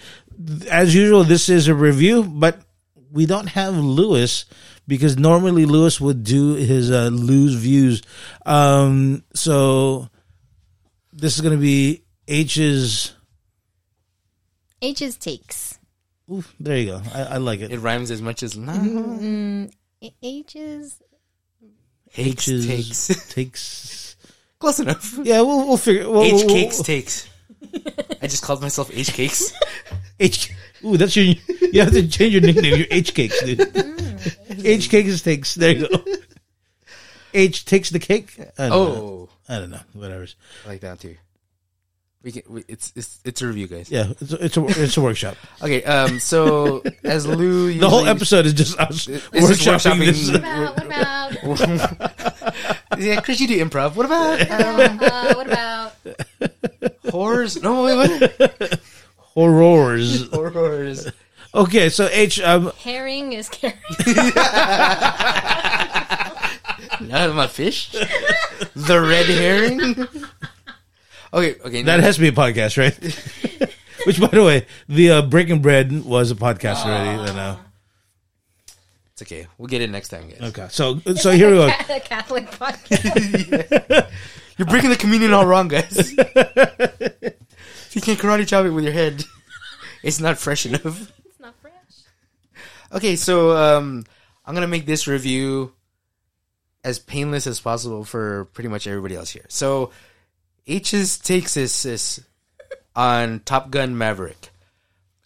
as 0.71 0.95
usual, 0.95 1.25
this 1.25 1.49
is 1.49 1.69
a 1.69 1.75
review, 1.75 2.23
but 2.25 2.61
we 3.11 3.27
don't 3.27 3.47
have 3.49 3.75
Lewis 3.77 4.45
because 4.87 5.17
normally 5.19 5.65
Lewis 5.67 6.01
would 6.01 6.25
do 6.25 6.55
his 6.55 6.91
uh, 6.91 7.09
lose 7.13 7.55
views. 7.55 8.03
Um, 8.47 9.25
so 9.35 10.09
this 11.13 11.35
is 11.37 11.41
going 11.41 11.55
to 11.57 11.61
be 11.61 12.03
H's. 12.27 13.13
H's 14.81 15.17
takes. 15.17 15.79
Ooh, 16.31 16.45
there 16.61 16.77
you 16.77 16.87
go. 16.87 17.03
I, 17.15 17.23
I 17.23 17.37
like 17.39 17.61
it 17.61 17.73
it. 17.73 17.79
rhymes 17.81 18.11
as 18.11 18.21
much 18.23 18.43
as 18.43 18.57
nah. 18.57 18.73
H's. 20.23 21.03
H's 22.17 22.67
H's 22.67 22.67
takes. 22.67 23.29
takes. 23.35 24.17
Close 24.59 24.81
enough. 24.81 25.19
Yeah, 25.23 25.41
we'll 25.43 25.67
we'll 25.69 25.77
figure. 25.77 26.09
We'll, 26.11 26.23
H 26.23 26.33
we'll- 26.35 26.49
cakes 26.49 26.83
takes. 26.83 27.29
I 28.23 28.27
just 28.27 28.43
called 28.43 28.63
myself 28.63 28.91
H 28.93 29.13
cakes. 29.13 29.53
H. 30.21 30.53
Ooh, 30.85 30.97
that's 30.97 31.17
your. 31.17 31.25
You 31.73 31.81
have 31.81 31.93
to 31.93 32.07
change 32.09 32.33
your 32.33 32.43
nickname. 32.43 32.77
Your 32.77 32.87
H 32.91 33.15
cakes, 33.15 33.43
dude. 33.43 33.59
Mm. 33.59 34.65
H 34.65 34.91
cakes 34.91 35.23
takes. 35.23 35.55
There 35.55 35.73
you 35.73 35.89
go. 35.89 36.05
H 37.35 37.65
takes 37.65 37.91
the 37.91 37.99
cake. 37.99 38.35
I 38.59 38.69
don't 38.69 38.71
know. 38.71 38.77
Oh, 38.77 39.29
I 39.49 39.59
don't 39.59 39.71
know. 39.71 39.81
Whatever. 39.93 40.27
I 40.65 40.69
like 40.69 40.81
that 40.81 41.01
too. 41.01 41.17
We 42.23 42.33
can. 42.33 42.43
We, 42.49 42.65
it's 42.67 42.93
it's 42.97 43.21
it's 43.25 43.43
a 43.43 43.47
review, 43.47 43.69
guys. 43.69 43.91
Yeah, 43.91 44.11
it's 44.21 44.33
a, 44.33 44.45
it's 44.45 44.57
a 44.57 44.65
it's 44.85 44.97
a 44.97 45.01
workshop. 45.01 45.37
Okay. 45.63 45.85
Um. 45.85 46.19
So 46.19 46.83
as 47.05 47.27
Lou, 47.27 47.67
usually, 47.67 47.79
The 47.79 47.89
whole 47.89 48.07
episode 48.09 48.47
is 48.47 48.55
just 48.55 48.79
us 48.79 49.07
workshopping 49.07 50.05
this. 50.05 50.31
What 50.31 50.85
about? 50.85 51.35
What 51.45 51.61
about? 51.61 52.75
Yeah, 52.99 53.21
Chris, 53.21 53.39
you 53.41 53.47
do 53.47 53.65
improv. 53.65 53.95
What 53.95 54.07
about 54.07 54.41
uh, 54.41 55.35
what 55.35 55.47
about? 55.47 55.93
horrors? 57.11 57.63
No, 57.63 57.85
wait, 57.85 57.95
what? 57.97 58.81
Horrors. 59.19 60.29
horrors. 60.31 61.07
Okay, 61.55 61.89
so 61.91 62.09
H. 62.11 62.41
Um, 62.41 62.73
Herring 62.79 63.33
is 63.35 63.49
carrying. 63.49 63.79
Not 67.01 67.35
my 67.35 67.47
fish. 67.47 67.91
the 68.75 69.01
red 69.01 69.27
herring. 69.27 70.09
Okay. 71.33 71.61
Okay. 71.61 71.83
that 71.83 71.97
no, 71.97 72.03
has 72.03 72.17
to 72.17 72.21
be 72.23 72.29
a 72.29 72.33
podcast, 72.33 72.79
right? 72.79 72.95
Which, 74.07 74.21
by 74.21 74.29
the 74.29 74.43
way, 74.43 74.67
the 74.89 75.11
uh, 75.11 75.23
Breaking 75.23 75.61
Bread 75.61 76.05
was 76.05 76.31
a 76.31 76.35
podcast 76.35 76.85
already. 76.85 77.31
You 77.31 77.37
know. 77.37 77.59
it's 79.13 79.23
okay. 79.23 79.47
We'll 79.59 79.69
get 79.69 79.83
it 79.83 79.91
next 79.91 80.09
time, 80.09 80.29
guys. 80.29 80.41
Okay, 80.41 80.67
so 80.71 81.01
so 81.17 81.33
here 81.33 81.51
we 81.51 81.57
go. 81.57 81.67
A 81.91 82.01
Catholic 82.01 82.51
podcast. 82.51 84.11
You're 84.59 84.67
breaking 84.67 84.91
the 84.91 84.97
communion 84.97 85.33
all 85.33 85.47
wrong, 85.47 85.69
guys. 85.69 86.11
you 86.11 88.01
can't 88.01 88.19
karate 88.19 88.47
chop 88.47 88.65
it 88.67 88.71
with 88.71 88.85
your 88.85 88.93
head. 88.93 89.23
It's 90.03 90.21
not 90.21 90.39
fresh 90.39 90.67
enough. 90.67 91.13
It's 91.25 91.41
not 91.41 91.55
fresh. 91.61 91.73
Okay, 92.93 93.17
so 93.17 93.57
um, 93.57 94.05
I'm 94.47 94.55
gonna 94.55 94.67
make 94.67 94.87
this 94.87 95.07
review 95.07 95.73
as 96.85 96.99
painless 96.99 97.47
as 97.47 97.61
possible 97.61 98.05
for 98.05 98.47
pretty 98.47 98.69
much 98.69 98.87
everybody 98.87 99.15
else 99.15 99.31
here. 99.31 99.45
So 99.49 99.91
H's 100.69 101.19
takes 101.19 101.57
is, 101.57 101.85
is 101.85 102.25
on 102.95 103.41
Top 103.41 103.71
Gun 103.71 103.97
Maverick. 103.97 104.51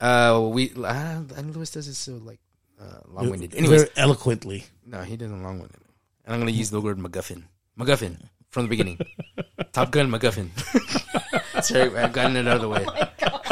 Uh, 0.00 0.48
we 0.52 0.72
uh, 0.76 1.22
and 1.36 1.54
Lewis 1.54 1.70
does 1.70 1.88
it 1.88 1.94
so 1.94 2.20
like 2.24 2.40
uh, 2.80 3.00
long-winded. 3.08 3.54
Anyways, 3.54 3.82
Very 3.82 3.92
eloquently. 3.96 4.64
no, 4.86 5.02
he 5.02 5.16
doesn't 5.16 5.42
long-winded. 5.42 5.80
And 6.24 6.34
I'm 6.34 6.40
gonna 6.40 6.52
use 6.52 6.70
the 6.70 6.80
word 6.80 6.98
MacGuffin. 6.98 7.44
MacGuffin 7.78 8.18
from 8.50 8.64
the 8.64 8.68
beginning. 8.68 8.98
Top 9.72 9.90
Gun 9.90 10.10
MacGuffin. 10.10 10.50
Sorry, 11.64 11.96
I've 11.96 12.12
gotten 12.12 12.36
it 12.36 12.46
out 12.46 12.56
of 12.56 12.62
the 12.62 12.68
way. 12.68 12.84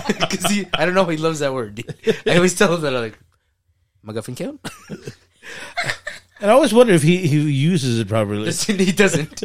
Because 0.07 0.45
he, 0.51 0.67
I 0.75 0.85
don't 0.85 0.95
know, 0.95 1.05
he 1.07 1.17
loves 1.17 1.41
that 1.41 1.53
word. 1.53 1.83
I 2.27 2.37
always 2.37 2.55
tell 2.55 2.75
him 2.75 2.83
that 2.83 2.95
I'm 2.95 3.03
like, 3.03 3.19
MacGuffin 4.05 4.37
count. 4.37 4.61
And 6.41 6.51
I 6.51 6.55
always 6.55 6.73
wonder 6.73 6.95
if 6.95 7.03
he, 7.03 7.27
he 7.27 7.39
uses 7.51 7.99
it 7.99 8.09
properly. 8.09 8.51
he 8.53 8.93
doesn't. 8.93 9.43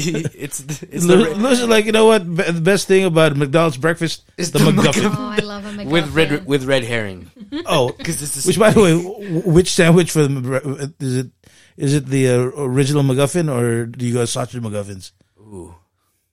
He, 0.00 0.10
it's 0.34 0.60
it's 0.60 1.04
Lu- 1.04 1.24
the, 1.24 1.34
Listen, 1.36 1.70
like 1.70 1.84
you 1.86 1.92
know 1.92 2.06
what? 2.06 2.24
The 2.36 2.60
best 2.62 2.86
thing 2.88 3.04
about 3.04 3.36
McDonald's 3.36 3.76
breakfast 3.76 4.24
is 4.36 4.50
the, 4.52 4.58
the 4.58 4.70
McGuffin. 4.72 5.14
Oh, 5.16 5.28
I 5.28 5.36
love 5.38 5.64
a 5.66 5.70
McGuffin. 5.70 5.90
with 5.90 6.08
red 6.14 6.46
with 6.46 6.64
red 6.64 6.84
herring. 6.84 7.30
Oh, 7.66 7.92
Because 7.98 8.22
it's 8.22 8.46
which 8.46 8.58
by 8.58 8.70
the 8.70 8.80
way, 8.80 8.96
which 9.44 9.70
sandwich 9.72 10.10
for 10.10 10.26
the 10.26 10.92
is 11.00 11.16
it? 11.16 11.30
Is 11.76 11.94
it 11.94 12.06
the 12.06 12.28
uh, 12.28 12.38
original 12.56 13.02
McGuffin 13.02 13.50
or 13.52 13.86
do 13.86 14.04
you 14.06 14.12
go 14.12 14.24
sausage 14.26 14.60
McGuffins? 14.60 15.12
Ooh, 15.40 15.74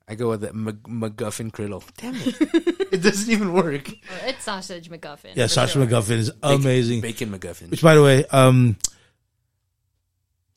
I 0.07 0.15
go 0.15 0.29
with 0.29 0.41
the 0.41 0.51
Mc, 0.53 0.75
MacGuffin 0.83 1.49
griddle. 1.51 1.81
Damn 1.97 2.15
it, 2.15 2.35
it 2.91 3.01
doesn't 3.01 3.31
even 3.31 3.53
work. 3.53 3.87
Or 3.89 4.27
it's 4.27 4.43
sausage 4.43 4.89
McGuffin. 4.89 5.35
Yeah, 5.35 5.47
sausage 5.47 5.73
sure. 5.73 5.85
McGuffin 5.85 6.17
is 6.17 6.31
Bacon- 6.31 6.59
amazing. 6.61 7.01
Bacon 7.01 7.29
MacGuffin. 7.31 7.71
Which, 7.71 7.81
by 7.81 7.95
the 7.95 8.03
way, 8.03 8.25
um, 8.25 8.75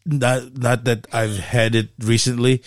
not 0.05 0.57
not 0.59 0.85
that 0.85 1.07
I've 1.13 1.39
had 1.39 1.75
it 1.75 1.91
recently. 2.01 2.63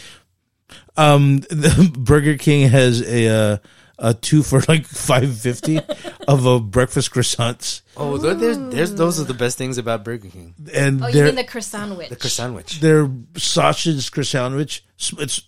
Um, 0.97 1.37
the 1.49 1.91
Burger 1.97 2.37
King 2.37 2.69
has 2.69 3.01
a 3.01 3.27
uh, 3.27 3.57
a 3.99 4.13
two 4.13 4.43
for 4.43 4.61
like 4.67 4.85
five 4.85 5.37
fifty 5.37 5.79
of 6.27 6.45
a 6.45 6.59
breakfast 6.59 7.11
croissants, 7.11 7.81
Oh, 7.95 8.17
there- 8.17 8.33
there's 8.33 8.57
there's 8.73 8.93
those 8.95 9.19
are 9.19 9.23
the 9.25 9.33
best 9.33 9.57
things 9.57 9.77
about 9.77 10.03
Burger 10.03 10.29
King. 10.29 10.53
and 10.73 11.03
Oh, 11.03 11.07
you 11.07 11.13
their 11.13 11.25
mean 11.27 11.35
the 11.35 11.43
croissant 11.43 11.89
sandwich? 11.89 12.09
The 12.09 12.15
croissant 12.15 12.47
sandwich. 12.49 12.79
their 12.81 13.09
sausage 13.37 14.11
croissant 14.11 14.51
sandwich. 14.51 14.83
It's 15.19 15.41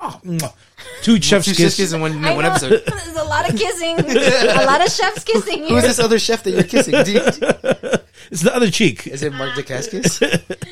oh, 0.00 0.20
mwah. 0.24 0.52
two 1.02 1.20
chef's 1.20 1.46
Two 1.46 1.50
kiss. 1.54 1.74
sisters 1.76 1.92
in 1.92 2.00
one, 2.00 2.24
I 2.24 2.34
one 2.34 2.44
know. 2.44 2.50
episode. 2.50 2.82
There's 2.86 3.16
a 3.16 3.24
lot 3.24 3.50
of 3.50 3.58
kissing. 3.58 3.98
a 3.98 4.64
lot 4.64 4.80
of 4.84 4.90
chefs 4.92 5.24
kissing 5.24 5.58
here. 5.64 5.70
Who's 5.74 5.82
this 5.82 5.98
other 5.98 6.18
chef 6.18 6.42
that 6.44 6.52
you're 6.52 6.62
kissing? 6.62 6.94
Dude? 7.04 8.02
It's 8.30 8.42
the 8.42 8.54
other 8.54 8.70
cheek. 8.70 9.06
Is 9.06 9.22
it 9.22 9.32
Mark 9.32 9.52
Dacascos? 9.54 10.66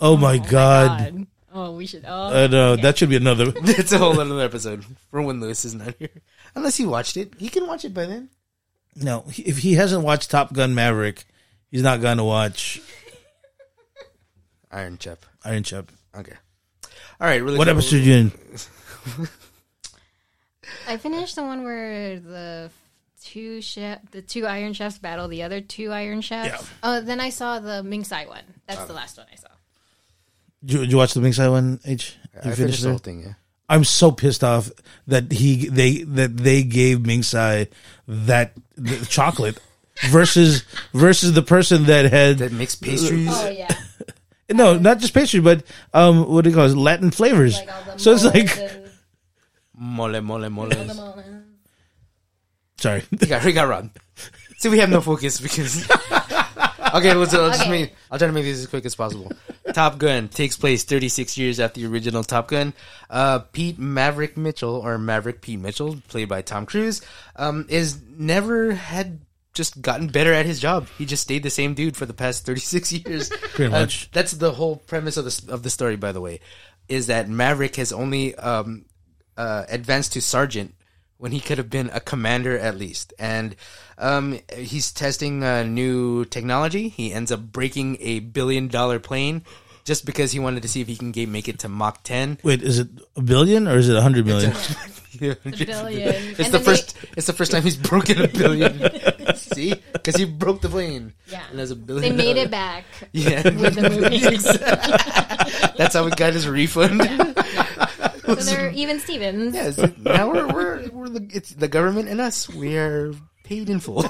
Oh 0.00 0.16
my 0.16 0.38
god! 0.38 0.98
God. 1.14 1.26
Oh, 1.54 1.72
we 1.72 1.86
should. 1.86 2.04
Oh, 2.06 2.26
uh, 2.26 2.44
I 2.44 2.46
know 2.46 2.76
that 2.76 2.98
should 2.98 3.10
be 3.10 3.16
another. 3.16 3.52
It's 3.64 3.92
a 3.92 3.98
whole 3.98 4.18
other 4.18 4.40
episode 4.40 4.84
for 5.10 5.20
when 5.22 5.40
Lewis 5.40 5.64
is 5.64 5.74
not 5.74 5.94
here. 5.98 6.08
Unless 6.54 6.76
he 6.76 6.86
watched 6.86 7.16
it, 7.16 7.34
he 7.38 7.48
can 7.48 7.66
watch 7.66 7.84
it 7.84 7.92
by 7.92 8.06
then. 8.06 8.30
No, 8.96 9.24
if 9.28 9.58
he 9.58 9.74
hasn't 9.74 10.04
watched 10.04 10.30
Top 10.30 10.52
Gun 10.52 10.74
Maverick, 10.74 11.24
he's 11.70 11.82
not 11.82 12.00
going 12.00 12.18
to 12.18 12.24
watch 12.24 12.80
Iron 14.70 14.98
Chef. 14.98 15.18
Iron 15.44 15.62
Chef. 15.62 15.86
Okay. 16.16 16.34
All 17.20 17.26
right. 17.26 17.42
Really 17.42 17.58
What 17.58 17.66
quick- 17.66 17.76
episode 17.76 17.96
are 17.96 18.00
you 18.00 18.14
in? 18.14 18.32
I 20.86 20.96
finished 20.96 21.36
the 21.36 21.42
one 21.42 21.64
where 21.64 22.18
the 22.20 22.70
two 23.22 23.60
chef, 23.62 23.98
the 24.10 24.22
two 24.22 24.46
Iron 24.46 24.72
Chefs 24.72 24.98
battle 24.98 25.28
the 25.28 25.42
other 25.42 25.60
two 25.60 25.92
Iron 25.92 26.20
Chefs. 26.20 26.48
Yeah. 26.48 26.68
Oh, 26.82 27.00
then 27.00 27.20
I 27.20 27.30
saw 27.30 27.60
the 27.60 27.82
Ming 27.82 28.04
Tsai 28.04 28.26
one. 28.26 28.44
That's 28.66 28.80
oh. 28.80 28.86
the 28.86 28.92
last 28.92 29.16
one 29.16 29.26
I 29.32 29.36
saw. 29.36 29.48
Did 30.64 30.72
you, 30.72 30.78
did 30.80 30.90
you 30.92 30.96
watch 30.96 31.14
the 31.14 31.20
Ming 31.20 31.32
Tsai 31.32 31.48
one? 31.48 31.80
H. 31.84 32.16
I 32.42 32.48
You 32.50 32.54
finished 32.54 32.82
the 32.82 32.88
whole 32.90 32.98
thing. 32.98 33.22
Yeah. 33.22 33.32
I'm 33.68 33.84
so 33.84 34.12
pissed 34.12 34.44
off 34.44 34.70
that 35.06 35.32
he 35.32 35.68
they 35.68 36.02
that 36.02 36.36
they 36.36 36.62
gave 36.62 37.04
Ming 37.06 37.22
Tsai 37.22 37.68
that 38.06 38.52
the 38.76 39.04
chocolate 39.06 39.58
versus 40.10 40.64
versus 40.92 41.32
the 41.32 41.42
person 41.42 41.84
that 41.84 42.10
had 42.12 42.38
That 42.38 42.52
makes 42.52 42.74
pastries. 42.74 43.28
Oh 43.30 43.48
yeah, 43.48 43.68
no 44.50 44.76
not 44.78 44.98
just 44.98 45.14
pastry 45.14 45.40
but 45.40 45.64
um 45.94 46.28
what 46.30 46.42
do 46.44 46.50
you 46.50 46.56
call 46.56 46.66
it 46.66 46.76
Latin 46.76 47.10
flavors. 47.10 47.56
like 47.56 47.98
so 47.98 48.12
it's 48.12 48.24
like 48.24 48.56
and 48.58 48.90
Mole, 49.74 50.20
mole, 50.20 50.48
mole. 50.50 50.64
all 50.64 50.68
the 50.84 50.94
molds. 50.94 51.22
sorry. 52.78 53.02
We 53.10 53.26
got, 53.26 53.44
we 53.44 53.52
got 53.52 53.68
robbed. 53.68 53.98
See, 54.58 54.68
we 54.68 54.78
have 54.78 54.90
no 54.90 55.00
focus 55.00 55.40
because. 55.40 55.88
okay, 56.98 57.14
let's, 57.14 57.32
let's 57.32 57.58
just 57.58 57.62
Okay. 57.62 57.70
make, 57.70 57.94
I'll 58.10 58.18
try 58.18 58.26
to 58.26 58.32
make 58.32 58.44
this 58.44 58.58
as 58.58 58.66
quick 58.66 58.84
as 58.84 58.94
possible. 58.94 59.30
Top 59.72 59.98
Gun 59.98 60.28
takes 60.28 60.56
place 60.56 60.84
36 60.84 61.36
years 61.38 61.60
after 61.60 61.80
the 61.80 61.86
original 61.86 62.22
Top 62.24 62.48
Gun. 62.48 62.72
Uh, 63.08 63.40
Pete 63.40 63.78
Maverick 63.78 64.36
Mitchell, 64.36 64.74
or 64.76 64.98
Maverick 64.98 65.40
Pete 65.40 65.60
Mitchell, 65.60 65.96
played 66.08 66.28
by 66.28 66.42
Tom 66.42 66.66
Cruise, 66.66 67.00
um, 67.36 67.66
is 67.68 68.00
never 68.16 68.72
had 68.72 69.20
just 69.54 69.82
gotten 69.82 70.06
better 70.08 70.32
at 70.32 70.46
his 70.46 70.60
job. 70.60 70.86
He 70.96 71.04
just 71.04 71.22
stayed 71.22 71.42
the 71.42 71.50
same 71.50 71.74
dude 71.74 71.96
for 71.96 72.06
the 72.06 72.14
past 72.14 72.46
36 72.46 72.92
years. 73.04 73.28
Pretty 73.28 73.72
Uh, 73.72 73.86
that's 74.12 74.32
the 74.32 74.52
whole 74.52 74.76
premise 74.76 75.16
of 75.16 75.24
the 75.26 75.52
of 75.52 75.62
the 75.62 75.70
story, 75.70 75.96
by 75.96 76.12
the 76.12 76.20
way, 76.20 76.40
is 76.88 77.06
that 77.08 77.28
Maverick 77.28 77.76
has 77.76 77.92
only 77.92 78.34
um, 78.36 78.86
uh, 79.36 79.64
advanced 79.68 80.14
to 80.14 80.22
sergeant 80.22 80.74
when 81.22 81.30
he 81.30 81.38
could 81.38 81.56
have 81.56 81.70
been 81.70 81.88
a 81.94 82.00
commander 82.00 82.58
at 82.58 82.76
least. 82.76 83.14
And 83.16 83.54
um, 83.96 84.40
he's 84.56 84.90
testing 84.90 85.44
uh, 85.44 85.62
new 85.62 86.24
technology. 86.24 86.88
He 86.88 87.12
ends 87.12 87.30
up 87.30 87.38
breaking 87.52 87.96
a 88.00 88.18
billion 88.18 88.66
dollar 88.66 88.98
plane 88.98 89.44
just 89.84 90.04
because 90.04 90.32
he 90.32 90.40
wanted 90.40 90.62
to 90.62 90.68
see 90.68 90.80
if 90.80 90.88
he 90.88 90.96
can 90.96 91.12
get, 91.12 91.28
make 91.28 91.46
it 91.48 91.60
to 91.60 91.68
Mach 91.68 92.02
10. 92.02 92.38
Wait, 92.42 92.60
is 92.60 92.80
it 92.80 92.88
a 93.14 93.22
billion 93.22 93.68
or 93.68 93.76
is 93.76 93.88
it 93.88 93.94
a 93.96 94.02
hundred 94.02 94.26
million? 94.26 94.50
billion. 95.20 95.38
It's 95.44 96.40
And 96.40 96.46
the 96.54 96.58
then 96.58 96.62
first. 96.64 96.96
it's 97.16 97.26
the 97.28 97.32
first 97.32 97.52
time 97.52 97.62
he's 97.62 97.76
broken 97.76 98.20
a 98.20 98.26
billion. 98.26 98.72
See, 99.36 99.74
because 99.92 100.16
he 100.16 100.24
broke 100.24 100.60
the 100.60 100.68
plane. 100.68 101.12
Yeah. 101.28 101.42
and 101.50 101.58
there's 101.58 101.70
a 101.70 101.76
They 101.76 102.10
made 102.10 102.34
dollar- 102.34 102.46
it 102.46 102.50
back 102.50 102.84
Yeah, 103.12 103.42
with 103.44 103.74
the 103.76 103.90
movies. 103.90 104.42
that's 105.78 105.94
how 105.94 106.04
we 106.04 106.10
got 106.12 106.32
his 106.32 106.48
refund. 106.48 107.00
So 108.40 108.50
they're 108.50 108.70
even 108.70 109.00
Stevens. 109.00 109.54
Yes, 109.54 109.78
now 109.98 110.30
we're 110.30 110.52
we're, 110.52 110.88
we're 110.90 111.08
the, 111.08 111.28
it's 111.32 111.50
the 111.50 111.68
government 111.68 112.08
and 112.08 112.20
us. 112.20 112.48
We 112.48 112.76
are 112.76 113.12
paid 113.44 113.68
in 113.68 113.80
full. 113.80 114.04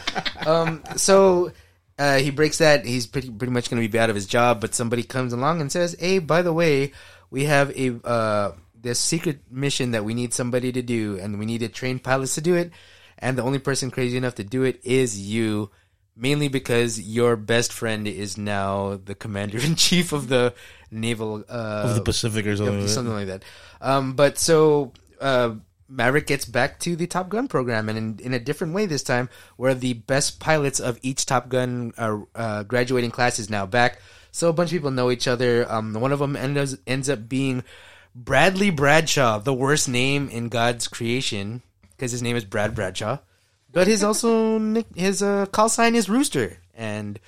um, 0.46 0.82
so 0.96 1.52
uh, 1.98 2.18
he 2.18 2.30
breaks 2.30 2.58
that. 2.58 2.84
He's 2.84 3.06
pretty 3.06 3.30
pretty 3.30 3.52
much 3.52 3.70
going 3.70 3.82
to 3.82 3.88
be 3.88 3.98
out 3.98 4.10
of 4.10 4.16
his 4.16 4.26
job. 4.26 4.60
But 4.60 4.74
somebody 4.74 5.02
comes 5.02 5.32
along 5.32 5.60
and 5.60 5.70
says, 5.70 5.96
"Hey, 5.98 6.18
by 6.18 6.42
the 6.42 6.52
way, 6.52 6.92
we 7.30 7.44
have 7.44 7.76
a 7.76 8.00
uh, 8.06 8.52
this 8.74 9.00
secret 9.00 9.40
mission 9.50 9.92
that 9.92 10.04
we 10.04 10.14
need 10.14 10.32
somebody 10.32 10.72
to 10.72 10.82
do, 10.82 11.18
and 11.18 11.38
we 11.38 11.46
need 11.46 11.60
to 11.60 11.68
train 11.68 11.98
pilots 11.98 12.34
to 12.36 12.40
do 12.40 12.54
it. 12.54 12.72
And 13.18 13.36
the 13.36 13.42
only 13.42 13.58
person 13.58 13.90
crazy 13.90 14.16
enough 14.16 14.36
to 14.36 14.44
do 14.44 14.62
it 14.64 14.80
is 14.84 15.18
you." 15.18 15.70
Mainly 16.20 16.48
because 16.48 17.00
your 17.00 17.36
best 17.36 17.72
friend 17.72 18.08
is 18.08 18.36
now 18.36 18.98
the 19.04 19.14
commander 19.14 19.58
in 19.58 19.76
chief 19.76 20.12
of 20.12 20.26
the 20.26 20.52
naval 20.90 21.44
uh, 21.48 21.82
of 21.86 21.94
the 21.94 22.02
Pacific 22.02 22.46
or 22.46 22.56
something. 22.56 22.80
Like 22.80 22.88
something 22.88 23.14
like 23.14 23.26
that. 23.26 23.44
Um, 23.80 24.14
but 24.14 24.38
so 24.38 24.92
uh, 25.20 25.54
Maverick 25.88 26.26
gets 26.26 26.44
back 26.44 26.78
to 26.80 26.96
the 26.96 27.06
Top 27.06 27.28
Gun 27.28 27.48
program, 27.48 27.88
and 27.88 27.98
in, 27.98 28.18
in 28.26 28.34
a 28.34 28.38
different 28.38 28.74
way 28.74 28.86
this 28.86 29.02
time, 29.02 29.28
where 29.56 29.74
the 29.74 29.94
best 29.94 30.38
pilots 30.38 30.80
of 30.80 30.98
each 31.02 31.26
Top 31.26 31.48
Gun 31.48 31.92
uh, 31.96 32.18
uh, 32.34 32.62
graduating 32.64 33.10
class 33.10 33.38
is 33.38 33.48
now 33.48 33.66
back. 33.66 33.98
So 34.30 34.48
a 34.48 34.52
bunch 34.52 34.70
of 34.70 34.76
people 34.76 34.90
know 34.90 35.10
each 35.10 35.26
other. 35.26 35.70
Um, 35.70 35.94
one 35.94 36.12
of 36.12 36.18
them 36.18 36.36
ends 36.36 36.76
ends 36.86 37.08
up 37.08 37.28
being 37.28 37.64
Bradley 38.14 38.70
Bradshaw, 38.70 39.38
the 39.38 39.54
worst 39.54 39.88
name 39.88 40.28
in 40.28 40.48
God's 40.48 40.88
creation, 40.88 41.62
because 41.96 42.12
his 42.12 42.22
name 42.22 42.36
is 42.36 42.44
Brad 42.44 42.74
Bradshaw. 42.74 43.18
But 43.72 43.86
his 43.86 44.04
also 44.04 44.58
his 44.94 45.22
uh, 45.22 45.46
call 45.46 45.68
sign 45.68 45.94
is 45.94 46.10
Rooster, 46.10 46.58
and 46.74 47.18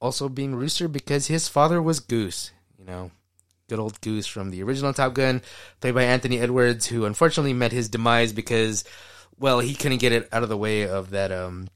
also 0.00 0.28
being 0.28 0.54
Rooster 0.54 0.88
because 0.88 1.28
his 1.28 1.48
father 1.48 1.80
was 1.80 2.00
Goose. 2.00 2.50
You 2.86 2.92
know, 2.92 3.10
good 3.68 3.80
old 3.80 4.00
Goose 4.00 4.26
from 4.28 4.50
the 4.50 4.62
original 4.62 4.92
Top 4.92 5.14
Gun, 5.14 5.42
played 5.80 5.94
by 5.94 6.04
Anthony 6.04 6.38
Edwards, 6.38 6.86
who 6.86 7.04
unfortunately 7.04 7.52
met 7.52 7.72
his 7.72 7.88
demise 7.88 8.32
because, 8.32 8.84
well, 9.40 9.58
he 9.58 9.74
couldn't 9.74 9.98
get 9.98 10.12
it 10.12 10.28
out 10.30 10.44
of 10.44 10.48
the 10.48 10.56
way 10.56 10.86
of 10.86 11.10
that 11.10 11.32
um 11.32 11.68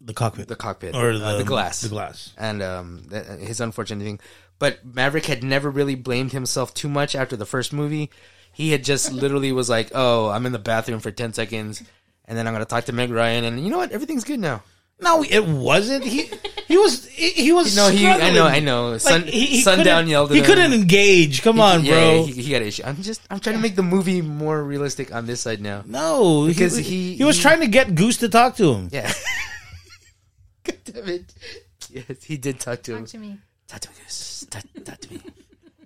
the 0.00 0.14
cockpit 0.14 0.46
the 0.48 0.56
cockpit 0.56 0.94
or 0.94 1.10
uh, 1.10 1.32
the, 1.32 1.38
the 1.38 1.44
glass 1.44 1.80
The 1.80 1.88
glass. 1.88 2.32
and 2.38 2.62
um 2.62 3.02
that, 3.08 3.26
his 3.40 3.60
unfortunate 3.60 4.04
thing. 4.04 4.20
But 4.60 4.84
Maverick 4.84 5.26
had 5.26 5.42
never 5.42 5.68
really 5.70 5.96
blamed 5.96 6.30
himself 6.30 6.72
too 6.72 6.88
much 6.88 7.16
after 7.16 7.36
the 7.36 7.44
first 7.46 7.72
movie. 7.72 8.10
He 8.52 8.70
had 8.70 8.84
just 8.84 9.12
literally 9.22 9.50
was 9.50 9.68
like, 9.68 9.90
"Oh, 9.92 10.28
I'm 10.28 10.46
in 10.46 10.52
the 10.52 10.60
bathroom 10.60 11.00
for 11.00 11.10
ten 11.10 11.32
seconds." 11.32 11.82
And 12.26 12.38
then 12.38 12.46
I'm 12.46 12.54
gonna 12.54 12.64
talk 12.64 12.84
to 12.84 12.92
Meg 12.92 13.10
Ryan, 13.10 13.42
and 13.44 13.62
you 13.64 13.70
know 13.70 13.78
what? 13.78 13.90
Everything's 13.90 14.24
good 14.24 14.38
now. 14.38 14.62
No, 15.04 15.22
it 15.22 15.46
wasn't. 15.46 16.02
He 16.04 16.30
he 16.66 16.76
was 16.78 17.06
he, 17.06 17.30
he 17.30 17.52
was. 17.52 17.76
No, 17.76 17.90
he. 17.90 18.06
I 18.06 18.14
struggling. 18.16 18.34
know. 18.34 18.46
I 18.46 18.60
know. 18.60 18.98
Sun, 18.98 19.22
Like, 19.22 19.30
he, 19.30 19.46
he 19.46 19.60
Sundown 19.60 19.84
couldn't- 19.84 20.08
yelled 20.10 20.30
at 20.30 20.34
He 20.34 20.40
him. 20.40 20.46
couldn't 20.46 20.72
engage. 20.72 21.42
Come 21.42 21.60
on, 21.60 21.84
Yeah, 21.84 21.92
bro. 21.92 22.24
He, 22.24 22.32
he 22.42 22.50
got 22.52 22.62
issue. 22.62 22.82
I'm 22.84 23.00
just. 23.02 23.20
I'm 23.30 23.38
trying 23.38 23.56
to 23.56 23.62
make 23.62 23.76
the 23.76 23.82
movie 23.82 24.22
more 24.22 24.62
realistic 24.64 25.14
on 25.14 25.26
this 25.26 25.40
side 25.42 25.60
now. 25.60 25.82
no, 25.86 26.46
Because 26.46 26.76
he, 26.76 26.82
he- 26.82 27.16
he 27.16 27.24
was 27.24 27.36
he- 27.36 27.42
trying 27.42 27.60
to 27.60 27.68
get 27.68 27.94
Goose 27.94 28.16
to 28.18 28.28
talk 28.28 28.56
to 28.56 28.72
him. 28.74 28.88
Yeah. 28.90 29.12
God 30.64 30.76
damn 30.84 31.08
it. 31.08 31.34
Yes, 31.90 32.24
he 32.24 32.36
did 32.36 32.58
talk 32.60 32.82
to 32.84 32.92
him. 32.96 33.04
Talk 33.04 33.08
to 33.10 33.18
me. 33.18 33.38
Talk 33.68 33.80
to 33.80 33.88
me, 33.90 33.94
Goose. 34.04 34.46
Talk, 34.50 34.62
talk 34.84 34.98
to 34.98 35.12
me. 35.12 35.20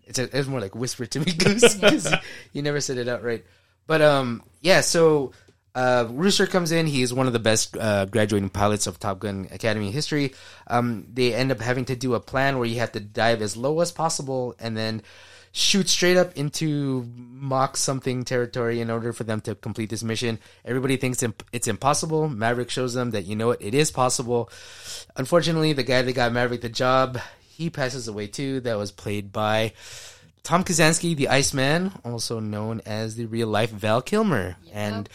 It's, 0.06 0.18
a, 0.18 0.38
it's 0.38 0.48
more 0.48 0.60
like 0.60 0.74
whisper 0.74 1.04
to 1.06 1.20
me, 1.20 1.32
Goose, 1.32 1.74
because 1.80 2.14
you 2.52 2.62
never 2.62 2.80
said 2.80 2.96
it 2.98 3.08
out 3.08 3.22
right. 3.22 3.44
But 3.86 4.00
um, 4.00 4.42
yeah. 4.62 4.80
So 4.80 5.32
Uh, 5.74 6.06
Rooster 6.10 6.46
comes 6.46 6.72
in. 6.72 6.86
He 6.86 7.02
is 7.02 7.14
one 7.14 7.26
of 7.26 7.32
the 7.32 7.38
best 7.38 7.76
uh, 7.76 8.06
graduating 8.06 8.50
pilots 8.50 8.86
of 8.86 8.98
Top 8.98 9.20
Gun 9.20 9.48
Academy 9.50 9.90
history. 9.90 10.34
Um, 10.66 11.06
they 11.12 11.34
end 11.34 11.52
up 11.52 11.60
having 11.60 11.84
to 11.86 11.96
do 11.96 12.14
a 12.14 12.20
plan 12.20 12.58
where 12.58 12.66
you 12.66 12.80
have 12.80 12.92
to 12.92 13.00
dive 13.00 13.42
as 13.42 13.56
low 13.56 13.80
as 13.80 13.92
possible 13.92 14.56
and 14.58 14.76
then 14.76 15.02
shoot 15.52 15.88
straight 15.88 16.16
up 16.16 16.36
into 16.36 17.06
mock 17.16 17.76
something 17.76 18.24
territory 18.24 18.80
in 18.80 18.90
order 18.90 19.12
for 19.12 19.24
them 19.24 19.40
to 19.42 19.54
complete 19.54 19.90
this 19.90 20.02
mission. 20.02 20.38
Everybody 20.64 20.96
thinks 20.96 21.22
it's 21.52 21.68
impossible. 21.68 22.28
Maverick 22.28 22.70
shows 22.70 22.94
them 22.94 23.12
that 23.12 23.24
you 23.24 23.36
know 23.36 23.48
what, 23.48 23.62
it 23.62 23.74
is 23.74 23.90
possible. 23.90 24.50
Unfortunately, 25.16 25.72
the 25.72 25.82
guy 25.82 26.02
that 26.02 26.12
got 26.12 26.32
Maverick 26.32 26.60
the 26.60 26.68
job, 26.68 27.18
he 27.48 27.70
passes 27.70 28.08
away 28.08 28.26
too. 28.26 28.60
That 28.60 28.78
was 28.78 28.92
played 28.92 29.32
by 29.32 29.72
Tom 30.42 30.64
Kazansky, 30.64 31.16
the 31.16 31.28
Iceman, 31.28 31.92
also 32.04 32.40
known 32.40 32.80
as 32.86 33.16
the 33.16 33.26
real 33.26 33.48
life 33.48 33.70
Val 33.70 34.00
Kilmer. 34.00 34.56
And 34.72 35.08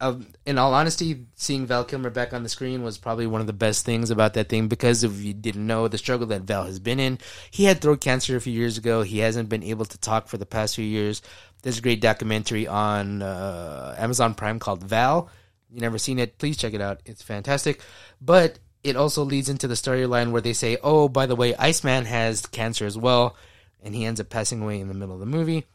um, 0.00 0.28
in 0.46 0.58
all 0.58 0.74
honesty, 0.74 1.26
seeing 1.34 1.66
Val 1.66 1.84
Kilmer 1.84 2.10
back 2.10 2.32
on 2.32 2.44
the 2.44 2.48
screen 2.48 2.82
was 2.82 2.98
probably 2.98 3.26
one 3.26 3.40
of 3.40 3.48
the 3.48 3.52
best 3.52 3.84
things 3.84 4.10
about 4.10 4.34
that 4.34 4.48
thing 4.48 4.68
because 4.68 5.02
if 5.02 5.20
you 5.20 5.34
didn't 5.34 5.66
know 5.66 5.88
the 5.88 5.98
struggle 5.98 6.28
that 6.28 6.42
Val 6.42 6.64
has 6.64 6.78
been 6.78 7.00
in, 7.00 7.18
he 7.50 7.64
had 7.64 7.80
throat 7.80 8.00
cancer 8.00 8.36
a 8.36 8.40
few 8.40 8.52
years 8.52 8.78
ago. 8.78 9.02
He 9.02 9.18
hasn't 9.18 9.48
been 9.48 9.64
able 9.64 9.84
to 9.86 9.98
talk 9.98 10.28
for 10.28 10.36
the 10.36 10.46
past 10.46 10.76
few 10.76 10.84
years. 10.84 11.20
There's 11.62 11.78
a 11.78 11.82
great 11.82 12.00
documentary 12.00 12.68
on 12.68 13.22
uh, 13.22 13.96
Amazon 13.98 14.34
Prime 14.34 14.60
called 14.60 14.84
Val. 14.84 15.30
You 15.70 15.80
never 15.80 15.98
seen 15.98 16.20
it? 16.20 16.38
Please 16.38 16.56
check 16.56 16.74
it 16.74 16.80
out. 16.80 17.00
It's 17.04 17.22
fantastic. 17.22 17.80
But 18.20 18.60
it 18.84 18.96
also 18.96 19.24
leads 19.24 19.48
into 19.48 19.66
the 19.66 19.74
storyline 19.74 20.30
where 20.30 20.40
they 20.40 20.52
say, 20.52 20.78
"Oh, 20.82 21.08
by 21.08 21.26
the 21.26 21.36
way, 21.36 21.54
Iceman 21.56 22.04
has 22.04 22.46
cancer 22.46 22.86
as 22.86 22.96
well," 22.96 23.36
and 23.82 23.94
he 23.94 24.04
ends 24.04 24.20
up 24.20 24.30
passing 24.30 24.62
away 24.62 24.80
in 24.80 24.88
the 24.88 24.94
middle 24.94 25.14
of 25.14 25.20
the 25.20 25.26
movie. 25.26 25.66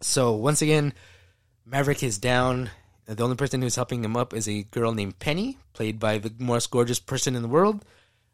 So 0.00 0.32
once 0.32 0.62
again, 0.62 0.94
Maverick 1.66 2.02
is 2.02 2.18
down. 2.18 2.70
The 3.06 3.22
only 3.22 3.36
person 3.36 3.62
who's 3.62 3.76
helping 3.76 4.02
him 4.04 4.16
up 4.16 4.34
is 4.34 4.48
a 4.48 4.64
girl 4.64 4.92
named 4.92 5.18
Penny, 5.20 5.58
played 5.74 5.98
by 6.00 6.18
the 6.18 6.32
most 6.38 6.70
gorgeous 6.70 6.98
person 6.98 7.36
in 7.36 7.42
the 7.42 7.48
world, 7.48 7.84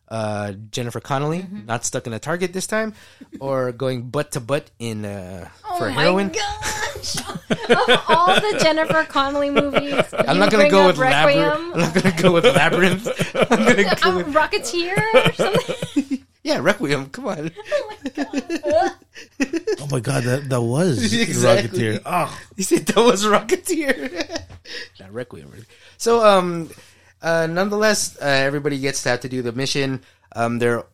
uh, 0.09 0.53
Jennifer 0.71 0.99
Connelly. 1.01 1.47
Not 1.67 1.85
stuck 1.85 2.07
in 2.07 2.13
a 2.15 2.19
target 2.19 2.53
this 2.55 2.67
time, 2.67 2.95
or 3.39 3.73
going 3.85 4.09
butt 4.09 4.33
to 4.33 4.41
butt 4.41 4.71
in 4.79 5.05
uh, 5.05 5.49
for 5.79 5.87
oh 5.89 5.91
heroin. 5.91 6.29
my 6.29 6.33
gosh! 6.33 7.17
of 7.51 8.05
all 8.09 8.27
the 8.41 8.59
Jennifer 8.63 9.05
Connelly 9.05 9.51
movies, 9.51 10.03
I'm 10.17 10.39
not 10.39 10.51
gonna 10.51 10.71
go 10.71 10.87
with 10.87 10.97
Labyrinth. 10.99 11.75
I'm 11.75 11.81
not 11.81 11.95
gonna 11.95 12.23
go 12.23 12.33
with 12.33 12.45
Labyrinth. 12.45 13.09
I'm 13.51 13.65
gonna 13.65 13.85
go 13.85 14.09
Um, 14.09 14.17
with 14.17 14.27
Rocketeer 14.35 14.97
or 15.15 15.33
something. 15.35 16.12
Yeah, 16.43 16.59
Requiem. 16.61 17.07
Come 17.11 17.27
on. 17.29 17.51
Oh 19.81 19.89
my 19.91 20.01
god, 20.01 20.25
that 20.25 20.49
that 20.49 20.61
was 20.63 21.13
Exactly. 21.13 21.79
Rocketeer. 21.81 22.03
Oh, 22.07 22.39
He 22.57 22.63
said 22.63 22.87
that 22.87 22.97
was 22.97 23.25
Rocketeer. 23.25 24.41
Not 25.01 25.13
Requiem. 25.13 25.51
Really. 25.53 25.65
So, 25.99 26.25
um, 26.25 26.71
uh, 27.21 27.47
nonetheless, 27.51 28.17
uh, 28.21 28.25
everybody 28.25 28.79
gets 28.79 29.03
to 29.03 29.11
have 29.11 29.21
to 29.21 29.29
do 29.29 29.43
the 29.43 29.53
mission. 29.53 30.03
Um, 30.35 30.59
they're 30.59 30.85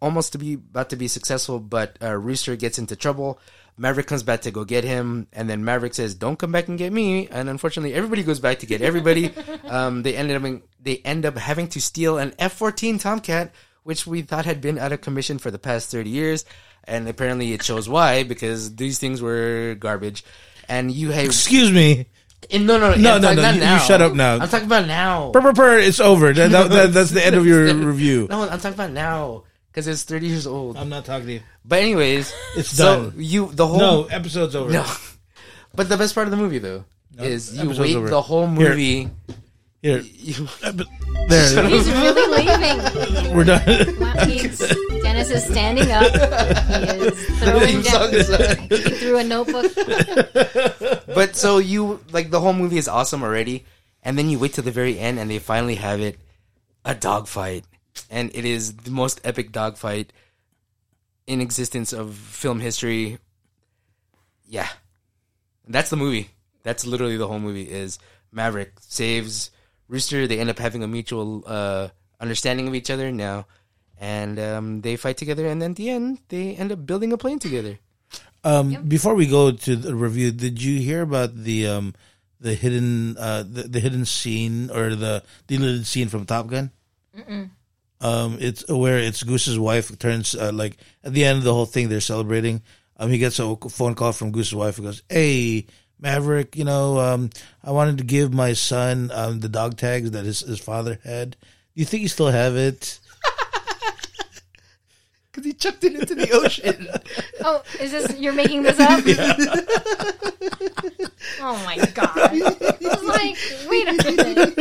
almost 0.00 0.32
to 0.32 0.38
be 0.38 0.54
about 0.54 0.90
to 0.90 0.96
be 0.96 1.08
successful, 1.08 1.60
but 1.60 1.96
uh, 2.02 2.14
Rooster 2.16 2.56
gets 2.56 2.78
into 2.78 2.96
trouble. 2.96 3.38
Maverick 3.76 4.06
comes 4.08 4.24
back 4.24 4.40
to 4.42 4.50
go 4.50 4.64
get 4.64 4.82
him, 4.82 5.28
and 5.32 5.48
then 5.48 5.64
Maverick 5.64 5.94
says, 5.94 6.14
"Don't 6.14 6.36
come 6.38 6.50
back 6.50 6.66
and 6.66 6.76
get 6.78 6.92
me." 6.92 7.28
And 7.28 7.48
unfortunately, 7.48 7.94
everybody 7.94 8.24
goes 8.24 8.40
back 8.40 8.58
to 8.60 8.66
get 8.66 8.82
everybody. 8.82 9.32
um, 9.64 10.02
they 10.02 10.16
ended 10.16 10.36
up 10.36 10.44
in- 10.44 10.62
they 10.80 10.96
end 11.04 11.24
up 11.26 11.36
having 11.38 11.68
to 11.68 11.80
steal 11.80 12.18
an 12.18 12.34
F-14 12.40 13.00
Tomcat, 13.00 13.52
which 13.84 14.06
we 14.06 14.22
thought 14.22 14.44
had 14.44 14.60
been 14.60 14.78
out 14.78 14.92
of 14.92 15.00
commission 15.00 15.38
for 15.38 15.50
the 15.50 15.58
past 15.58 15.90
thirty 15.90 16.10
years, 16.10 16.44
and 16.84 17.08
apparently 17.08 17.52
it 17.52 17.62
shows 17.62 17.88
why 17.88 18.22
because 18.22 18.76
these 18.76 18.98
things 18.98 19.20
were 19.22 19.76
garbage. 19.78 20.24
And 20.68 20.90
you 20.92 21.10
have 21.12 21.24
excuse 21.26 21.72
me. 21.72 22.06
no, 22.52 22.58
no, 22.78 22.78
no, 22.78 22.94
No, 22.96 23.14
I'm 23.16 23.22
no, 23.22 23.32
no, 23.34 23.50
you- 23.50 23.60
you 23.72 23.78
shut 23.80 24.00
up 24.02 24.12
now. 24.14 24.34
I'm 24.38 24.48
talking 24.48 24.66
about 24.66 24.86
now. 24.86 25.30
Purr, 25.32 25.40
purr, 25.40 25.52
purr, 25.54 25.78
it's 25.78 25.98
over. 26.00 26.32
That, 26.32 26.50
that, 26.50 26.70
that- 26.70 26.92
that's 26.92 27.10
the 27.10 27.24
end 27.24 27.34
of 27.36 27.46
your 27.46 27.72
review. 27.92 28.26
No, 28.28 28.42
I'm 28.42 28.58
talking 28.60 28.74
about 28.74 28.90
now 28.92 29.44
because 29.70 29.88
it's 29.88 30.02
30 30.04 30.26
years 30.26 30.46
old. 30.46 30.76
I'm 30.76 30.88
not 30.90 31.04
talking 31.06 31.26
to 31.26 31.32
you. 31.34 31.40
But 31.64 31.80
anyways, 31.80 32.32
It's 32.56 32.68
so 32.70 33.10
done. 33.10 33.14
you 33.16 33.50
the 33.52 33.66
whole 33.66 33.78
No, 33.78 34.04
episode's 34.04 34.54
over. 34.54 34.70
no. 34.70 34.84
But 35.74 35.88
the 35.88 35.96
best 35.96 36.14
part 36.14 36.26
of 36.26 36.30
the 36.32 36.36
movie 36.36 36.58
though 36.58 36.84
is 37.18 37.56
you 37.56 37.68
wait 37.70 37.94
over. 37.96 38.08
the 38.08 38.22
whole 38.22 38.46
movie. 38.46 39.02
Here, 39.04 39.10
You, 39.80 39.94
uh, 40.64 40.72
there, 41.28 41.66
He's 41.68 41.88
really 41.90 42.36
leaving. 42.36 43.36
we're 43.36 43.44
done. 43.44 44.00
Wow, 44.00 44.24
he's, 44.26 44.58
Dennis 44.58 45.30
is 45.30 45.44
standing 45.44 45.92
up. 45.92 46.10
He 46.10 47.06
is 47.06 47.26
throwing 47.38 47.66
theme 47.66 47.82
song 47.84 48.10
down. 48.10 48.14
is. 48.14 48.84
He 48.84 48.90
threw 48.96 49.18
a 49.18 49.24
notebook. 49.24 49.72
but 51.14 51.36
so 51.36 51.58
you 51.58 52.00
like 52.10 52.30
the 52.30 52.40
whole 52.40 52.54
movie 52.54 52.78
is 52.78 52.88
awesome 52.88 53.22
already, 53.22 53.64
and 54.02 54.18
then 54.18 54.28
you 54.28 54.40
wait 54.40 54.54
till 54.54 54.64
the 54.64 54.72
very 54.72 54.98
end 54.98 55.20
and 55.20 55.30
they 55.30 55.38
finally 55.38 55.76
have 55.76 56.00
it 56.00 56.18
a 56.84 56.94
dogfight, 56.94 57.64
and 58.10 58.32
it 58.34 58.44
is 58.44 58.74
the 58.74 58.90
most 58.90 59.20
epic 59.22 59.52
dogfight 59.52 60.12
in 61.28 61.40
existence 61.40 61.92
of 61.92 62.16
film 62.16 62.58
history. 62.58 63.18
Yeah, 64.48 64.68
that's 65.68 65.90
the 65.90 65.96
movie. 65.96 66.30
That's 66.64 66.84
literally 66.84 67.16
the 67.16 67.28
whole 67.28 67.38
movie. 67.38 67.70
Is 67.70 68.00
Maverick 68.32 68.72
saves 68.80 69.52
Rooster. 69.88 70.26
They 70.26 70.38
end 70.38 70.50
up 70.50 70.58
having 70.58 70.82
a 70.82 70.88
mutual 70.88 71.42
uh, 71.46 71.88
understanding 72.20 72.68
of 72.68 72.74
each 72.74 72.90
other 72.90 73.10
now, 73.10 73.46
and 73.98 74.38
um, 74.38 74.80
they 74.82 74.96
fight 74.96 75.16
together. 75.16 75.46
And 75.46 75.60
then 75.60 75.72
at 75.72 75.76
the 75.76 75.90
end, 75.90 76.18
they 76.28 76.54
end 76.54 76.72
up 76.72 76.86
building 76.86 77.12
a 77.12 77.18
plane 77.18 77.38
together. 77.38 77.78
Um, 78.44 78.84
Before 78.86 79.14
we 79.14 79.26
go 79.26 79.50
to 79.50 79.76
the 79.76 79.94
review, 79.94 80.30
did 80.30 80.62
you 80.62 80.80
hear 80.80 81.02
about 81.02 81.34
the 81.34 81.66
um, 81.66 81.94
the 82.40 82.54
hidden 82.54 83.16
uh, 83.18 83.42
the, 83.42 83.62
the 83.64 83.80
hidden 83.80 84.04
scene 84.04 84.70
or 84.70 84.94
the 84.94 85.22
deleted 85.46 85.86
scene 85.86 86.08
from 86.08 86.24
Top 86.24 86.46
Gun? 86.46 86.70
Um, 88.00 88.38
it's 88.40 88.66
where 88.68 88.98
it's 88.98 89.24
Goose's 89.24 89.58
wife 89.58 89.96
turns 89.98 90.36
uh, 90.36 90.52
like 90.54 90.76
at 91.02 91.12
the 91.12 91.24
end 91.24 91.38
of 91.38 91.44
the 91.44 91.52
whole 91.52 91.66
thing 91.66 91.88
they're 91.88 92.00
celebrating. 92.00 92.62
Um, 92.96 93.10
he 93.10 93.18
gets 93.18 93.38
a 93.38 93.56
phone 93.56 93.94
call 93.94 94.12
from 94.12 94.30
Goose's 94.30 94.54
wife 94.54 94.76
who 94.76 94.84
goes, 94.84 95.02
"Hey, 95.08 95.66
Maverick, 96.00 96.56
you 96.56 96.64
know, 96.64 96.98
um, 97.00 97.30
I 97.62 97.70
wanted 97.72 97.98
to 97.98 98.04
give 98.04 98.32
my 98.32 98.52
son 98.52 99.10
um, 99.12 99.40
the 99.40 99.48
dog 99.48 99.76
tags 99.76 100.10
that 100.12 100.24
his 100.24 100.40
his 100.40 100.60
father 100.60 100.98
had. 101.04 101.32
Do 101.32 101.36
you 101.74 101.84
think 101.84 102.02
you 102.02 102.08
still 102.08 102.28
have 102.28 102.56
it?" 102.56 103.00
Because 105.38 105.52
he 105.52 105.54
chucked 105.56 105.84
it 105.84 105.94
into 105.94 106.16
the 106.16 106.32
ocean. 106.32 106.88
Oh, 107.40 107.62
is 107.80 107.92
this 107.92 108.18
you're 108.18 108.32
making 108.32 108.64
this 108.64 108.80
up? 108.80 109.00
oh 111.40 111.56
my 111.64 111.76
god! 111.94 112.10
I 112.16 112.32
was 112.82 113.04
like, 113.04 113.36
wait 113.68 113.86
a 113.86 113.92
minute. 113.92 114.56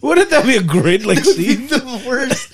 Wouldn't 0.00 0.30
that 0.30 0.46
be 0.46 0.56
a 0.56 0.62
great 0.62 1.04
like 1.04 1.22
scene? 1.22 1.66
the 1.66 1.84
worst. 2.06 2.50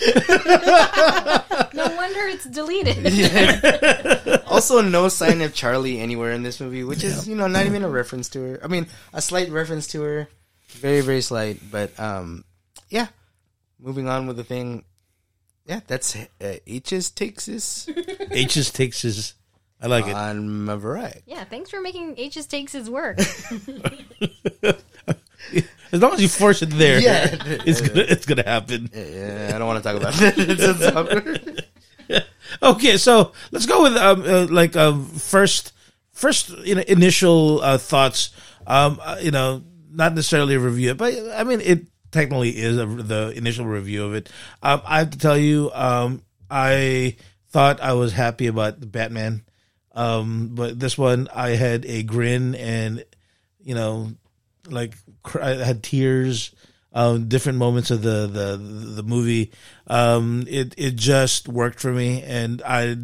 No 1.72 1.86
wonder 1.96 2.26
it's 2.26 2.46
deleted. 2.46 4.42
also, 4.48 4.80
no 4.80 5.08
sign 5.08 5.40
of 5.40 5.54
Charlie 5.54 6.00
anywhere 6.00 6.32
in 6.32 6.42
this 6.42 6.58
movie, 6.60 6.82
which 6.82 7.04
is 7.04 7.28
you 7.28 7.36
know 7.36 7.46
not 7.46 7.66
even 7.66 7.84
a 7.84 7.88
reference 7.88 8.28
to 8.30 8.40
her. 8.40 8.58
I 8.62 8.66
mean, 8.66 8.88
a 9.12 9.22
slight 9.22 9.50
reference 9.50 9.86
to 9.88 10.02
her, 10.02 10.28
very 10.70 11.00
very 11.00 11.20
slight. 11.22 11.60
But 11.70 11.96
um, 12.00 12.44
yeah. 12.90 13.06
Moving 13.78 14.08
on 14.08 14.26
with 14.26 14.36
the 14.36 14.44
thing. 14.44 14.84
Yeah, 15.66 15.80
that's 15.86 16.14
uh, 16.16 16.26
H's 16.66 17.10
takes 17.10 17.46
this 17.46 17.88
H's 18.30 18.70
takes 18.70 19.02
his. 19.02 19.34
I 19.80 19.86
like 19.86 20.06
it. 20.06 20.14
on 20.14 20.64
Maverick. 20.66 21.22
Yeah, 21.26 21.44
thanks 21.44 21.70
for 21.70 21.80
making 21.80 22.14
H's 22.18 22.46
takes 22.46 22.72
his 22.72 22.88
work. 22.90 23.18
As 25.92 26.00
long 26.00 26.14
as 26.14 26.22
you 26.22 26.28
force 26.28 26.62
it 26.62 26.70
there, 26.70 26.98
Yeah. 27.00 27.28
it's 27.66 27.80
gonna 27.80 28.00
it's 28.00 28.26
gonna 28.26 28.42
happen. 28.44 28.90
Yeah, 28.92 29.52
I 29.54 29.58
don't 29.58 29.66
want 29.68 29.82
to 29.82 29.88
talk 29.88 30.00
about 30.00 30.14
that. 30.14 30.38
It's- 30.38 30.80
it's 30.80 30.96
awkward. 30.96 31.64
Okay, 32.62 32.96
so 32.98 33.32
let's 33.52 33.66
go 33.66 33.82
with 33.82 33.96
um 33.96 34.22
uh, 34.26 34.46
like 34.50 34.76
um 34.76 35.06
first 35.06 35.72
first 36.12 36.50
you 36.64 36.74
know 36.74 36.82
initial 36.88 37.60
uh, 37.62 37.78
thoughts. 37.78 38.30
Um, 38.66 38.98
uh, 39.02 39.18
you 39.20 39.30
know, 39.30 39.62
not 39.90 40.14
necessarily 40.14 40.54
a 40.54 40.60
review, 40.60 40.94
but 40.94 41.14
I 41.34 41.44
mean 41.44 41.60
it 41.60 41.86
technically 42.14 42.56
is 42.56 42.78
a, 42.78 42.86
the 42.86 43.32
initial 43.36 43.66
review 43.66 44.04
of 44.04 44.14
it. 44.14 44.30
Um, 44.62 44.80
I 44.86 45.00
have 45.00 45.10
to 45.10 45.18
tell 45.18 45.36
you, 45.36 45.70
um, 45.74 46.22
I 46.50 47.16
thought 47.48 47.80
I 47.80 47.92
was 47.92 48.12
happy 48.12 48.46
about 48.46 48.80
the 48.80 48.86
Batman, 48.86 49.44
um, 49.92 50.50
but 50.54 50.80
this 50.80 50.96
one 50.96 51.28
I 51.34 51.50
had 51.50 51.84
a 51.84 52.02
grin 52.02 52.54
and 52.54 53.04
you 53.60 53.74
know 53.74 54.12
like 54.68 54.94
I 55.40 55.50
had 55.50 55.82
tears. 55.82 56.54
Um, 56.96 57.26
different 57.26 57.58
moments 57.58 57.90
of 57.90 58.02
the 58.02 58.28
the 58.28 58.56
the 58.56 59.02
movie. 59.02 59.50
Um, 59.88 60.44
it 60.46 60.74
it 60.78 60.94
just 60.94 61.48
worked 61.48 61.80
for 61.80 61.90
me, 61.90 62.22
and 62.22 62.62
I 62.64 62.96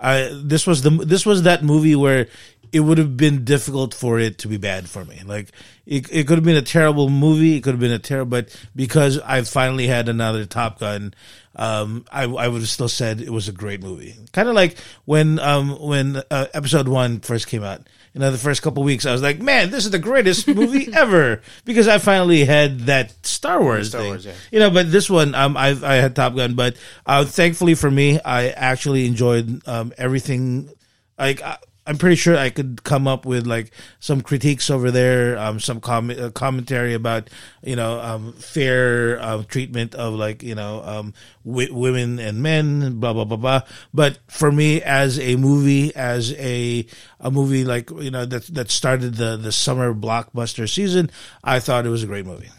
I 0.00 0.32
this 0.34 0.66
was 0.66 0.82
the 0.82 0.90
this 0.90 1.24
was 1.24 1.42
that 1.42 1.62
movie 1.62 1.94
where 1.94 2.26
it 2.72 2.80
would 2.80 2.98
have 2.98 3.16
been 3.16 3.44
difficult 3.44 3.94
for 3.94 4.18
it 4.18 4.38
to 4.38 4.48
be 4.48 4.56
bad 4.56 4.88
for 4.88 5.04
me. 5.04 5.22
Like 5.24 5.52
it, 5.88 6.06
it 6.12 6.26
could 6.26 6.36
have 6.36 6.44
been 6.44 6.56
a 6.56 6.62
terrible 6.62 7.08
movie. 7.08 7.56
It 7.56 7.62
could 7.62 7.72
have 7.72 7.80
been 7.80 7.90
a 7.90 7.98
terrible, 7.98 8.30
but 8.30 8.66
because 8.76 9.18
I 9.20 9.40
finally 9.42 9.86
had 9.86 10.10
another 10.10 10.44
Top 10.44 10.80
Gun, 10.80 11.14
um, 11.56 12.04
I, 12.12 12.24
I 12.24 12.46
would 12.46 12.60
have 12.60 12.68
still 12.68 12.90
said 12.90 13.22
it 13.22 13.30
was 13.30 13.48
a 13.48 13.52
great 13.52 13.82
movie. 13.82 14.14
Kind 14.32 14.50
of 14.50 14.54
like 14.54 14.76
when, 15.06 15.38
um, 15.38 15.80
when 15.80 16.20
uh, 16.30 16.46
episode 16.52 16.88
one 16.88 17.20
first 17.20 17.46
came 17.46 17.64
out. 17.64 17.88
You 18.12 18.20
know, 18.20 18.30
the 18.30 18.36
first 18.36 18.60
couple 18.60 18.82
weeks, 18.82 19.06
I 19.06 19.12
was 19.12 19.22
like, 19.22 19.40
"Man, 19.40 19.70
this 19.70 19.84
is 19.84 19.90
the 19.90 19.98
greatest 19.98 20.48
movie 20.48 20.92
ever!" 20.92 21.40
Because 21.64 21.88
I 21.88 21.98
finally 21.98 22.44
had 22.44 22.80
that 22.80 23.14
Star 23.24 23.62
Wars 23.62 23.90
Star 23.90 24.00
thing. 24.00 24.10
Wars, 24.10 24.26
yeah. 24.26 24.32
You 24.50 24.58
know, 24.58 24.70
but 24.70 24.90
this 24.90 25.08
one, 25.08 25.34
um, 25.34 25.56
I 25.56 25.68
I 25.68 25.96
had 25.96 26.16
Top 26.16 26.34
Gun, 26.34 26.54
but 26.54 26.76
uh, 27.06 27.24
thankfully 27.26 27.74
for 27.74 27.90
me, 27.90 28.18
I 28.20 28.48
actually 28.48 29.06
enjoyed 29.06 29.66
um 29.68 29.92
everything. 29.98 30.70
Like 31.18 31.42
I, 31.42 31.58
I'm 31.88 31.96
pretty 31.96 32.16
sure 32.16 32.36
I 32.36 32.50
could 32.50 32.84
come 32.84 33.08
up 33.08 33.24
with 33.24 33.46
like 33.46 33.70
some 33.98 34.20
critiques 34.20 34.68
over 34.68 34.90
there, 34.90 35.38
um, 35.38 35.58
some 35.58 35.80
com- 35.80 36.10
uh, 36.10 36.28
commentary 36.30 36.92
about 36.92 37.30
you 37.62 37.76
know 37.76 37.98
um, 37.98 38.34
fair 38.34 39.18
uh, 39.18 39.42
treatment 39.44 39.94
of 39.94 40.12
like 40.12 40.42
you 40.42 40.54
know 40.54 40.82
um, 40.84 41.14
w- 41.46 41.74
women 41.74 42.18
and 42.18 42.42
men, 42.42 43.00
blah 43.00 43.14
blah 43.14 43.24
blah 43.24 43.38
blah. 43.38 43.62
But 43.94 44.18
for 44.28 44.52
me, 44.52 44.82
as 44.82 45.18
a 45.18 45.36
movie, 45.36 45.96
as 45.96 46.34
a 46.34 46.84
a 47.20 47.30
movie 47.30 47.64
like 47.64 47.88
you 47.90 48.10
know 48.10 48.26
that 48.26 48.46
that 48.48 48.70
started 48.70 49.14
the 49.14 49.38
the 49.38 49.50
summer 49.50 49.94
blockbuster 49.94 50.68
season, 50.68 51.10
I 51.42 51.58
thought 51.58 51.86
it 51.86 51.90
was 51.90 52.02
a 52.02 52.06
great 52.06 52.26
movie. 52.26 52.50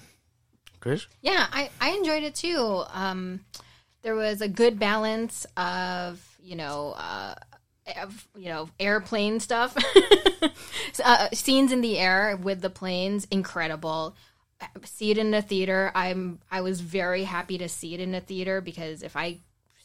Chris? 0.80 1.06
Yeah, 1.22 1.46
I, 1.52 1.70
I 1.80 1.92
enjoyed 1.92 2.24
it 2.24 2.34
too. 2.34 2.84
Um, 2.94 3.42
there 4.02 4.16
was 4.16 4.42
a 4.42 4.48
good 4.48 4.80
balance 4.80 5.46
of 5.56 6.26
you 6.42 6.56
know 6.56 6.96
uh, 6.98 7.36
of, 7.36 7.49
you 8.36 8.50
know 8.50 8.70
airplane 8.80 9.40
stuff, 9.40 9.76
uh, 11.04 11.30
scenes 11.34 11.72
in 11.72 11.82
the 11.82 11.98
air 11.98 12.38
with 12.42 12.62
the 12.62 12.70
planes, 12.70 13.28
incredible. 13.32 14.16
See 14.84 15.10
it 15.12 15.18
in 15.18 15.32
the 15.32 15.42
theater. 15.42 15.92
I'm 15.96 16.40
I 16.52 16.62
was 16.62 16.82
very 16.82 17.24
happy 17.24 17.58
to 17.60 17.70
see 17.70 17.94
it 17.94 18.00
in 18.00 18.12
the 18.12 18.20
theater 18.20 18.62
because 18.62 19.04
if 19.04 19.16
I 19.16 19.40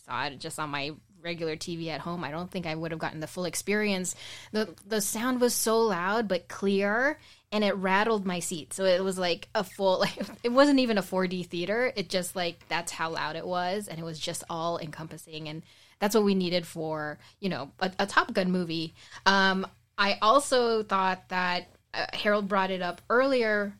saw 0.05 0.27
it 0.27 0.39
just 0.41 0.59
on 0.59 0.71
my 0.71 0.93
regular 1.25 1.57
TV 1.57 1.89
at 1.89 2.01
home, 2.01 2.23
I 2.23 2.31
don't 2.31 2.51
think 2.51 2.67
I 2.67 2.75
would 2.75 2.91
have 2.91 3.01
gotten 3.01 3.21
the 3.21 3.27
full 3.27 3.47
experience. 3.47 4.15
the 4.53 4.75
The 4.87 5.01
sound 5.01 5.41
was 5.41 5.55
so 5.55 5.81
loud 5.81 6.29
but 6.29 6.49
clear, 6.49 7.19
and 7.51 7.65
it 7.65 7.75
rattled 7.77 8.27
my 8.27 8.41
seat. 8.41 8.75
So 8.75 8.85
it 8.85 9.03
was 9.03 9.19
like 9.19 9.49
a 9.55 9.65
full, 9.65 9.99
like 10.01 10.17
it 10.43 10.53
wasn't 10.53 10.81
even 10.81 10.99
a 10.99 11.03
4D 11.03 11.47
theater. 11.47 11.93
It 11.97 12.09
just 12.09 12.37
like 12.37 12.69
that's 12.69 12.93
how 12.93 13.11
loud 13.11 13.37
it 13.37 13.47
was, 13.47 13.89
and 13.89 13.99
it 13.99 14.05
was 14.05 14.21
just 14.21 14.45
all 14.51 14.79
encompassing, 14.79 15.49
and 15.49 15.63
that's 16.01 16.15
what 16.15 16.25
we 16.25 16.35
needed 16.35 16.67
for 16.67 17.19
you 17.41 17.49
know 17.49 17.71
a, 17.81 17.91
a 18.01 18.07
Top 18.07 18.33
Gun 18.33 18.51
movie. 18.51 18.95
Um, 19.27 19.67
I 19.97 20.19
also 20.21 20.83
thought 20.83 21.29
that 21.29 21.69
uh, 21.93 22.07
Harold 22.13 22.49
brought 22.49 22.71
it 22.71 22.83
up 22.83 23.01
earlier. 23.09 23.75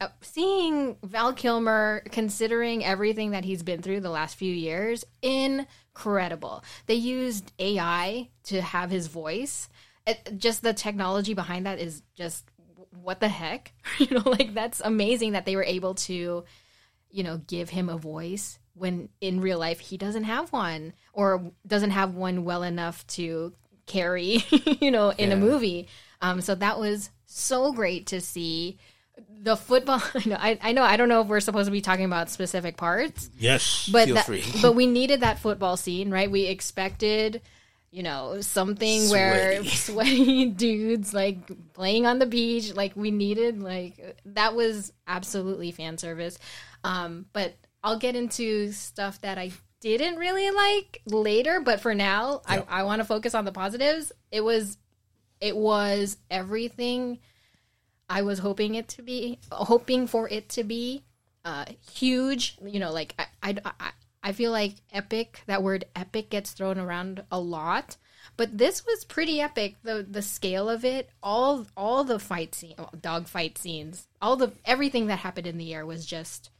uh, 0.00 0.08
Seeing 0.20 0.96
Val 1.02 1.32
Kilmer, 1.32 2.02
considering 2.10 2.84
everything 2.84 3.30
that 3.30 3.44
he's 3.44 3.62
been 3.62 3.82
through 3.82 4.00
the 4.00 4.10
last 4.10 4.36
few 4.36 4.52
years, 4.52 5.04
incredible. 5.22 6.64
They 6.86 6.94
used 6.94 7.52
AI 7.58 8.28
to 8.44 8.60
have 8.60 8.90
his 8.90 9.06
voice. 9.06 9.68
It, 10.06 10.38
just 10.38 10.62
the 10.62 10.74
technology 10.74 11.34
behind 11.34 11.66
that 11.66 11.78
is 11.78 12.02
just 12.14 12.44
what 13.02 13.20
the 13.20 13.28
heck, 13.28 13.72
you 13.98 14.08
know. 14.10 14.22
Like 14.24 14.54
that's 14.54 14.80
amazing 14.84 15.32
that 15.32 15.46
they 15.46 15.56
were 15.56 15.64
able 15.64 15.94
to, 15.94 16.44
you 17.10 17.22
know, 17.22 17.38
give 17.46 17.70
him 17.70 17.88
a 17.88 17.96
voice 17.96 18.58
when 18.74 19.08
in 19.20 19.40
real 19.40 19.58
life 19.58 19.78
he 19.78 19.96
doesn't 19.96 20.24
have 20.24 20.52
one 20.52 20.92
or 21.20 21.52
doesn't 21.66 21.90
have 21.90 22.14
one 22.14 22.44
well 22.44 22.62
enough 22.62 23.06
to 23.08 23.52
carry, 23.86 24.42
you 24.80 24.90
know, 24.90 25.10
in 25.10 25.32
a 25.32 25.36
movie. 25.36 25.86
Um, 26.22 26.40
so 26.40 26.54
that 26.54 26.78
was 26.78 27.10
so 27.26 27.72
great 27.72 28.06
to 28.08 28.20
see 28.20 28.78
the 29.42 29.54
football. 29.56 30.02
I 30.14 30.28
know, 30.28 30.36
I, 30.38 30.58
I 30.62 30.72
know, 30.72 30.82
I 30.82 30.96
don't 30.96 31.08
know 31.10 31.20
if 31.20 31.26
we're 31.26 31.40
supposed 31.40 31.66
to 31.66 31.72
be 31.72 31.80
talking 31.82 32.06
about 32.06 32.30
specific 32.30 32.76
parts, 32.76 33.28
Yes, 33.38 33.88
but 33.92 34.06
Feel 34.06 34.14
that, 34.14 34.26
free. 34.26 34.44
but 34.62 34.74
we 34.74 34.86
needed 34.86 35.20
that 35.20 35.38
football 35.40 35.76
scene, 35.76 36.10
right? 36.10 36.30
We 36.30 36.44
expected, 36.46 37.42
you 37.90 38.02
know, 38.02 38.40
something 38.40 39.10
where 39.10 39.62
Sweaty. 39.64 39.68
sweaty 39.68 40.46
dudes 40.46 41.12
like 41.12 41.38
playing 41.74 42.06
on 42.06 42.18
the 42.18 42.26
beach. 42.26 42.74
Like 42.74 42.96
we 42.96 43.10
needed, 43.10 43.60
like 43.62 44.16
that 44.24 44.54
was 44.54 44.92
absolutely 45.06 45.70
fan 45.72 45.98
service. 45.98 46.38
Um, 46.84 47.26
but 47.34 47.54
I'll 47.82 47.98
get 47.98 48.14
into 48.16 48.72
stuff 48.72 49.20
that 49.22 49.36
I 49.38 49.50
didn't 49.80 50.16
really 50.16 50.50
like 50.50 51.02
later. 51.06 51.60
But 51.60 51.80
for 51.80 51.94
now, 51.94 52.42
I, 52.46 52.64
I 52.68 52.82
want 52.82 53.00
to 53.00 53.04
focus 53.04 53.34
on 53.34 53.44
the 53.44 53.52
positives. 53.52 54.12
It 54.30 54.42
was, 54.42 54.78
it 55.40 55.56
was 55.56 56.18
everything 56.30 57.18
I 58.08 58.22
was 58.22 58.40
hoping 58.40 58.74
it 58.74 58.88
to 58.88 59.02
be, 59.02 59.38
hoping 59.50 60.06
for 60.06 60.28
it 60.28 60.48
to 60.50 60.64
be 60.64 61.04
uh, 61.44 61.64
huge. 61.92 62.58
You 62.62 62.80
know, 62.80 62.92
like 62.92 63.14
I, 63.18 63.26
I, 63.42 63.56
I, 63.64 63.90
I 64.22 64.32
feel 64.32 64.52
like 64.52 64.74
epic. 64.92 65.42
That 65.46 65.62
word 65.62 65.86
epic 65.96 66.28
gets 66.28 66.52
thrown 66.52 66.78
around 66.78 67.24
a 67.30 67.40
lot, 67.40 67.96
but 68.36 68.58
this 68.58 68.84
was 68.84 69.04
pretty 69.04 69.40
epic. 69.40 69.76
the 69.82 70.06
The 70.08 70.22
scale 70.22 70.68
of 70.68 70.84
it, 70.84 71.08
all 71.22 71.66
all 71.76 72.04
the 72.04 72.18
fight 72.18 72.54
scene, 72.54 72.74
dog 73.00 73.28
fight 73.28 73.56
scenes, 73.56 74.08
all 74.20 74.36
the 74.36 74.52
everything 74.64 75.06
that 75.06 75.20
happened 75.20 75.46
in 75.46 75.56
the 75.56 75.72
air 75.72 75.86
was 75.86 76.04
just. 76.04 76.50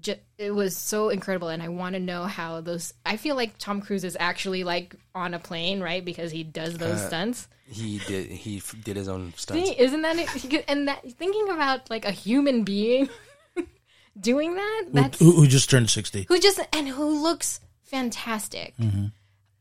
Ju- 0.00 0.16
it 0.38 0.50
was 0.50 0.76
so 0.76 1.08
incredible, 1.08 1.48
and 1.48 1.62
I 1.62 1.68
want 1.68 1.94
to 1.94 2.00
know 2.00 2.24
how 2.24 2.60
those. 2.60 2.92
I 3.04 3.16
feel 3.16 3.34
like 3.36 3.56
Tom 3.58 3.80
Cruise 3.80 4.04
is 4.04 4.16
actually 4.20 4.62
like 4.64 4.94
on 5.14 5.34
a 5.34 5.38
plane, 5.38 5.80
right? 5.80 6.04
Because 6.04 6.30
he 6.30 6.44
does 6.44 6.76
those 6.78 7.04
stunts. 7.06 7.48
He 7.68 7.98
did. 8.06 8.30
He 8.30 8.58
f- 8.58 8.74
did 8.84 8.96
his 8.96 9.08
own 9.08 9.32
stunts. 9.36 9.68
See, 9.68 9.78
isn't 9.78 10.02
that 10.02 10.16
it? 10.18 10.64
And 10.68 10.88
that 10.88 11.02
thinking 11.12 11.48
about 11.50 11.88
like 11.90 12.04
a 12.04 12.10
human 12.10 12.62
being 12.62 13.08
doing 14.20 14.54
that, 14.54 14.84
that's 14.92 15.18
who, 15.18 15.32
who 15.32 15.46
just 15.46 15.70
turned 15.70 15.90
sixty 15.90 16.26
who 16.28 16.38
just 16.38 16.60
and 16.72 16.88
who 16.88 17.22
looks 17.22 17.60
fantastic. 17.82 18.74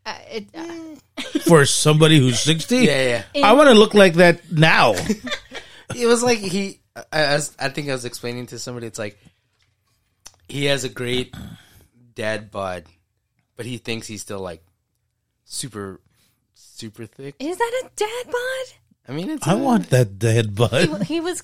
Uh, 0.05 0.17
it, 0.29 0.47
uh, 0.53 1.21
for 1.47 1.65
somebody 1.65 2.19
who's 2.19 2.39
sixty. 2.39 2.79
Yeah, 2.79 3.23
yeah. 3.33 3.47
I 3.47 3.53
want 3.53 3.69
to 3.69 3.73
look 3.75 3.93
like 3.93 4.15
that 4.15 4.51
now. 4.51 4.95
It 5.95 6.07
was 6.07 6.23
like 6.23 6.39
he. 6.39 6.81
I, 6.95 7.23
I, 7.23 7.33
was, 7.35 7.55
I 7.59 7.69
think 7.69 7.89
I 7.89 7.91
was 7.93 8.05
explaining 8.05 8.47
to 8.47 8.59
somebody. 8.59 8.87
It's 8.87 8.97
like 8.97 9.19
he 10.47 10.65
has 10.65 10.83
a 10.83 10.89
great 10.89 11.35
dad 12.15 12.51
bod, 12.51 12.85
but 13.55 13.65
he 13.65 13.77
thinks 13.77 14.07
he's 14.07 14.21
still 14.21 14.39
like 14.39 14.63
super, 15.43 15.99
super 16.53 17.05
thick. 17.05 17.35
is 17.39 17.57
that 17.57 17.81
a 17.85 17.89
dad 17.95 18.25
bod? 18.25 18.75
I 19.07 19.11
mean, 19.13 19.29
it's. 19.29 19.47
I 19.47 19.53
want 19.55 19.89
that 19.91 20.17
dead 20.19 20.55
bud. 20.55 21.03
He 21.03 21.19
was 21.19 21.43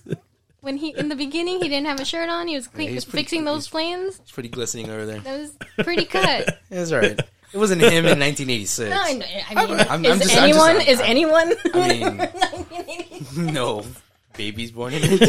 when 0.62 0.78
he 0.78 0.96
in 0.98 1.10
the 1.10 1.16
beginning 1.16 1.62
he 1.62 1.70
didn't 1.70 1.86
have 1.88 2.00
a 2.00 2.06
shirt 2.06 2.30
on. 2.30 2.48
He 2.48 2.56
was 2.56 2.68
clean, 2.68 2.90
he's 2.90 3.06
pretty- 3.06 3.24
fixing 3.24 3.46
those 3.46 3.68
planes. 3.68 4.20
It's 4.20 4.32
pretty 4.32 4.50
glistening 4.50 4.90
over 4.90 5.06
there. 5.06 5.20
That 5.20 5.40
was 5.40 5.54
pretty 5.84 6.06
cut. 6.06 6.60
It's 6.72 6.92
all 6.92 7.00
right. 7.00 7.20
It 7.54 7.58
wasn't 7.58 7.82
him 7.82 8.06
in 8.06 8.18
1986. 8.18 8.90
No, 8.90 8.96
I, 8.96 9.44
I 9.50 9.66
mean, 9.68 9.80
I'm- 9.80 9.88
I'm 9.90 10.06
is 10.06 10.20
just- 10.22 10.38
I'm 10.38 10.44
anyone 10.44 10.76
just- 10.76 10.88
is 10.88 11.00
anyone? 11.02 11.54
I 11.74 12.30
mean, 13.36 13.54
no 13.54 13.86
babies 14.38 14.72
born 14.72 14.94
in. 14.94 15.20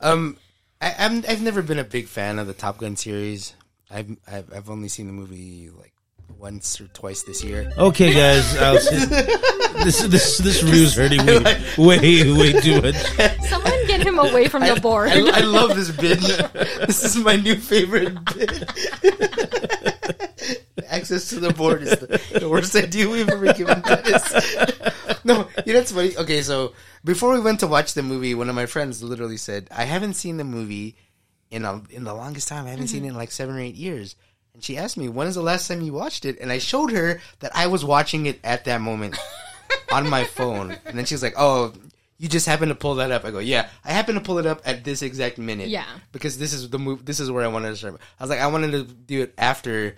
um, 0.00 0.36
I, 0.82 0.96
I'm 0.98 1.24
I've 1.28 1.40
never 1.40 1.62
been 1.62 1.78
a 1.78 1.84
big 1.84 2.08
fan 2.08 2.38
of 2.40 2.48
the 2.48 2.52
Top 2.52 2.78
Gun 2.78 2.96
series. 2.96 3.54
I've 3.90 4.16
I've, 4.30 4.52
I've 4.52 4.70
only 4.70 4.88
seen 4.88 5.06
the 5.06 5.12
movie 5.12 5.70
like 5.70 5.92
once 6.38 6.80
or 6.80 6.88
twice 6.88 7.22
this 7.22 7.44
year. 7.44 7.70
Okay, 7.78 8.12
guys, 8.12 8.56
I'll 8.58 8.78
see. 8.78 8.96
this 9.84 10.02
this 10.02 10.38
this 10.38 10.62
review's 10.62 10.96
hurting 10.96 11.24
me 11.24 11.38
way 11.78 12.32
way 12.32 12.52
too 12.60 12.82
much. 12.82 12.96
Someone 13.48 13.86
get 13.86 14.04
him 14.04 14.18
away 14.18 14.48
from 14.48 14.62
the 14.62 14.78
board. 14.80 15.10
I, 15.10 15.38
I 15.38 15.40
love 15.42 15.76
this 15.76 15.90
bit. 15.92 16.20
this 16.86 17.04
is 17.04 17.16
my 17.16 17.36
new 17.36 17.54
favorite 17.54 18.18
bit. 18.34 19.91
Access 20.88 21.28
to 21.30 21.40
the 21.40 21.52
board 21.52 21.82
is 21.82 21.90
the, 21.98 22.38
the 22.40 22.48
worst 22.48 22.74
idea 22.76 23.08
we've 23.08 23.28
ever 23.28 23.52
given 23.52 23.80
Dennis. 23.80 24.56
no, 25.24 25.48
you 25.64 25.72
know 25.72 25.80
it's 25.80 25.92
funny. 25.92 26.16
Okay, 26.16 26.42
so 26.42 26.72
before 27.04 27.32
we 27.32 27.40
went 27.40 27.60
to 27.60 27.66
watch 27.66 27.94
the 27.94 28.02
movie, 28.02 28.34
one 28.34 28.48
of 28.48 28.54
my 28.54 28.66
friends 28.66 29.02
literally 29.02 29.36
said, 29.36 29.68
"I 29.70 29.84
haven't 29.84 30.14
seen 30.14 30.36
the 30.36 30.44
movie 30.44 30.96
in 31.50 31.64
a, 31.64 31.82
in 31.90 32.04
the 32.04 32.14
longest 32.14 32.48
time. 32.48 32.66
I 32.66 32.70
haven't 32.70 32.88
seen 32.88 33.04
it 33.04 33.08
in 33.08 33.14
like 33.14 33.32
seven 33.32 33.56
or 33.56 33.60
eight 33.60 33.74
years." 33.74 34.16
And 34.54 34.62
she 34.62 34.76
asked 34.76 34.96
me, 34.96 35.08
"When 35.08 35.26
is 35.26 35.34
the 35.34 35.42
last 35.42 35.68
time 35.68 35.80
you 35.80 35.92
watched 35.92 36.24
it?" 36.24 36.38
And 36.40 36.52
I 36.52 36.58
showed 36.58 36.92
her 36.92 37.20
that 37.40 37.52
I 37.54 37.66
was 37.66 37.84
watching 37.84 38.26
it 38.26 38.40
at 38.44 38.64
that 38.66 38.80
moment 38.80 39.18
on 39.92 40.08
my 40.08 40.24
phone. 40.24 40.76
And 40.86 40.98
then 40.98 41.04
she 41.04 41.14
was 41.14 41.22
like, 41.22 41.34
"Oh." 41.36 41.72
You 42.22 42.28
just 42.28 42.46
happen 42.46 42.68
to 42.68 42.76
pull 42.76 42.94
that 43.02 43.10
up. 43.10 43.24
I 43.24 43.32
go, 43.32 43.40
yeah. 43.40 43.68
I 43.84 43.90
happen 43.90 44.14
to 44.14 44.20
pull 44.20 44.38
it 44.38 44.46
up 44.46 44.62
at 44.64 44.84
this 44.84 45.02
exact 45.02 45.38
minute. 45.38 45.68
Yeah. 45.68 45.84
because 46.12 46.38
this 46.38 46.52
is 46.52 46.70
the 46.70 46.78
move. 46.78 47.04
This 47.04 47.18
is 47.18 47.32
where 47.32 47.42
I 47.42 47.48
wanted 47.48 47.70
to 47.70 47.76
start. 47.76 47.98
I 48.20 48.22
was 48.22 48.30
like, 48.30 48.38
I 48.38 48.46
wanted 48.46 48.70
to 48.78 48.84
do 48.84 49.22
it 49.22 49.34
after 49.36 49.96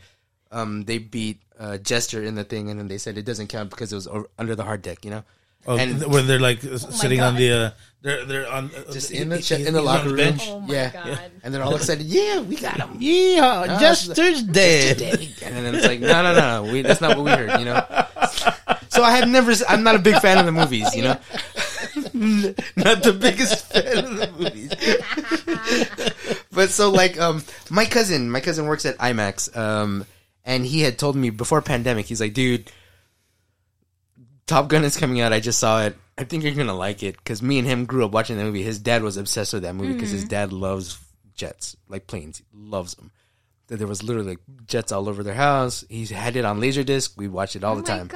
um, 0.51 0.85
they 0.85 0.97
beat 0.97 1.43
uh, 1.61 1.77
Jester 1.77 2.23
in 2.25 2.35
the 2.35 2.43
thing, 2.45 2.71
and 2.71 2.81
then 2.81 2.89
they 2.89 2.97
said 2.97 3.19
it 3.19 3.27
doesn't 3.27 3.49
count 3.49 3.69
because 3.69 3.93
it 3.93 3.97
was 3.97 4.09
o- 4.09 4.25
under 4.39 4.57
the 4.57 4.65
hard 4.65 4.81
deck. 4.81 5.05
You 5.05 5.11
know, 5.11 5.25
Oh, 5.67 5.77
and 5.79 6.03
when 6.13 6.27
they're 6.27 6.39
like 6.41 6.61
sitting 6.63 7.21
on 7.21 7.37
the 7.37 7.53
uh, 7.53 7.71
they're 8.03 8.25
they're 8.25 8.51
on 8.51 8.71
uh, 8.75 8.91
just 8.93 9.11
in 9.13 9.29
the 9.29 9.39
he- 9.39 9.67
in 9.67 9.73
the 9.75 9.83
locker 9.83 10.09
room. 10.09 10.17
bench. 10.17 10.49
Oh 10.49 10.61
my 10.61 10.73
yeah, 10.75 10.91
God. 10.93 11.19
and 11.43 11.53
they're 11.55 11.63
all 11.63 11.75
excited. 11.77 12.07
Yeah, 12.07 12.41
we 12.41 12.57
got 12.57 12.77
him. 12.81 12.97
Yeah, 13.01 13.65
No, 13.69 13.79
Jester's 13.79 14.43
dead. 14.43 15.01
And 15.45 15.57
then 15.57 15.75
it's 15.75 15.87
like, 15.87 16.01
no, 16.01 16.23
no, 16.23 16.33
no, 16.35 16.65
no. 16.65 16.73
We, 16.73 16.81
that's 16.83 17.01
not 17.01 17.17
what 17.17 17.25
we 17.25 17.31
heard. 17.33 17.59
You 17.61 17.67
know. 17.67 17.85
So 18.89 19.03
I 19.03 19.17
have 19.17 19.29
never. 19.29 19.53
I'm 19.69 19.83
not 19.83 19.95
a 19.97 19.99
big 19.99 20.17
fan 20.21 20.39
of 20.39 20.47
the 20.47 20.53
movies. 20.53 20.95
You 20.95 21.03
know, 21.03 21.19
not 22.77 23.03
the 23.03 23.13
biggest 23.13 23.67
fan 23.73 23.99
of 23.99 24.17
the 24.17 24.31
movies. 24.39 24.71
but 26.53 26.71
so 26.71 26.91
like, 26.91 27.19
um, 27.19 27.43
my 27.71 27.85
cousin, 27.85 28.31
my 28.31 28.41
cousin 28.41 28.67
works 28.67 28.87
at 28.87 28.97
IMAX, 28.99 29.55
um, 29.57 30.07
and 30.45 30.65
he 30.65 30.83
had 30.83 30.97
told 30.97 31.17
me 31.17 31.31
before 31.31 31.61
pandemic, 31.61 32.07
he's 32.07 32.21
like, 32.21 32.33
dude, 32.33 32.71
Top 34.47 34.69
Gun 34.69 34.85
is 34.85 34.97
coming 34.97 35.21
out. 35.21 35.33
I 35.33 35.41
just 35.41 35.59
saw 35.59 35.83
it. 35.83 35.97
I 36.17 36.23
think 36.23 36.45
you're 36.45 36.55
gonna 36.55 36.73
like 36.73 37.03
it 37.03 37.17
because 37.17 37.43
me 37.43 37.59
and 37.59 37.67
him 37.67 37.85
grew 37.85 38.05
up 38.05 38.13
watching 38.13 38.37
that 38.37 38.45
movie. 38.45 38.63
His 38.63 38.79
dad 38.79 39.03
was 39.03 39.17
obsessed 39.17 39.53
with 39.53 39.65
that 39.65 39.75
movie 39.75 39.95
because 39.95 40.11
his 40.11 40.25
dad 40.25 40.53
loves 40.53 40.99
jets, 41.35 41.77
like 41.89 42.07
planes, 42.07 42.39
he 42.39 42.45
loves 42.53 42.95
them. 42.95 43.11
There 43.67 43.89
was 43.89 44.05
literally 44.05 44.29
like 44.29 44.41
jets 44.69 44.93
all 44.93 45.09
over 45.09 45.25
their 45.25 45.35
house. 45.35 45.85
He 45.89 46.07
had 46.07 46.37
it 46.37 46.45
on 46.45 46.61
Laserdisc. 46.61 47.17
We 47.17 47.27
watched 47.27 47.57
it 47.57 47.65
all 47.65 47.77
Oh 47.77 47.81
the 47.81 47.87
time. 47.87 48.09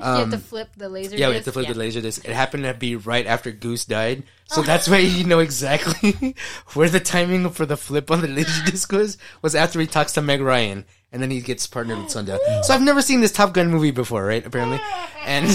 Gosh! 0.00 0.18
you 0.18 0.30
have 0.30 0.30
to 0.30 0.38
flip 0.38 0.68
the 0.76 0.88
laser. 0.88 1.10
Disc. 1.10 1.20
Yeah, 1.20 1.28
we 1.28 1.34
have 1.34 1.44
to 1.44 1.52
flip 1.52 1.66
Yeah. 1.66 1.72
the 1.74 1.78
laser 1.78 2.00
disc. 2.00 2.24
It 2.24 2.32
happened 2.32 2.64
to 2.64 2.74
be 2.74 2.96
right 2.96 3.26
after 3.26 3.50
Goose 3.52 3.84
died, 3.84 4.24
so 4.46 4.62
that's 4.62 4.88
why 4.88 4.98
you 4.98 5.24
know 5.24 5.38
exactly 5.38 6.34
where 6.74 6.88
the 6.88 7.00
timing 7.00 7.48
for 7.50 7.66
the 7.66 7.76
flip 7.76 8.10
on 8.10 8.20
the 8.20 8.28
laser 8.28 8.64
disc 8.70 8.90
was. 8.92 9.18
Was 9.42 9.54
after 9.54 9.80
he 9.80 9.86
talks 9.86 10.12
to 10.12 10.22
Meg 10.22 10.40
Ryan, 10.40 10.84
and 11.12 11.22
then 11.22 11.30
he 11.30 11.40
gets 11.40 11.66
partnered 11.66 11.98
with 11.98 12.10
Sundown. 12.10 12.38
So 12.62 12.74
I've 12.74 12.82
never 12.82 13.02
seen 13.02 13.20
this 13.20 13.32
Top 13.32 13.52
Gun 13.52 13.70
movie 13.70 13.90
before, 13.90 14.24
right? 14.24 14.44
Apparently, 14.44 14.80
and 15.24 15.48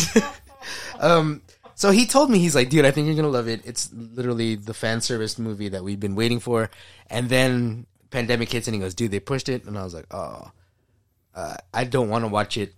um, 0.99 1.41
so 1.75 1.91
he 1.91 2.05
told 2.05 2.29
me 2.29 2.39
he's 2.39 2.55
like, 2.55 2.69
dude, 2.69 2.85
I 2.85 2.91
think 2.91 3.07
you're 3.07 3.15
gonna 3.15 3.27
love 3.27 3.47
it. 3.47 3.61
It's 3.65 3.91
literally 3.93 4.55
the 4.55 4.73
fan 4.73 5.01
service 5.01 5.37
movie 5.37 5.69
that 5.69 5.83
we've 5.83 5.99
been 5.99 6.15
waiting 6.15 6.39
for. 6.39 6.69
And 7.09 7.29
then 7.29 7.85
pandemic 8.11 8.51
hits, 8.51 8.67
and 8.67 8.75
he 8.75 8.79
goes, 8.81 8.95
dude, 8.95 9.11
they 9.11 9.19
pushed 9.19 9.49
it, 9.49 9.65
and 9.65 9.77
I 9.77 9.83
was 9.83 9.93
like, 9.93 10.07
oh, 10.11 10.51
uh, 11.35 11.55
I 11.73 11.83
don't 11.83 12.09
want 12.09 12.23
to 12.23 12.29
watch 12.29 12.55
it 12.57 12.73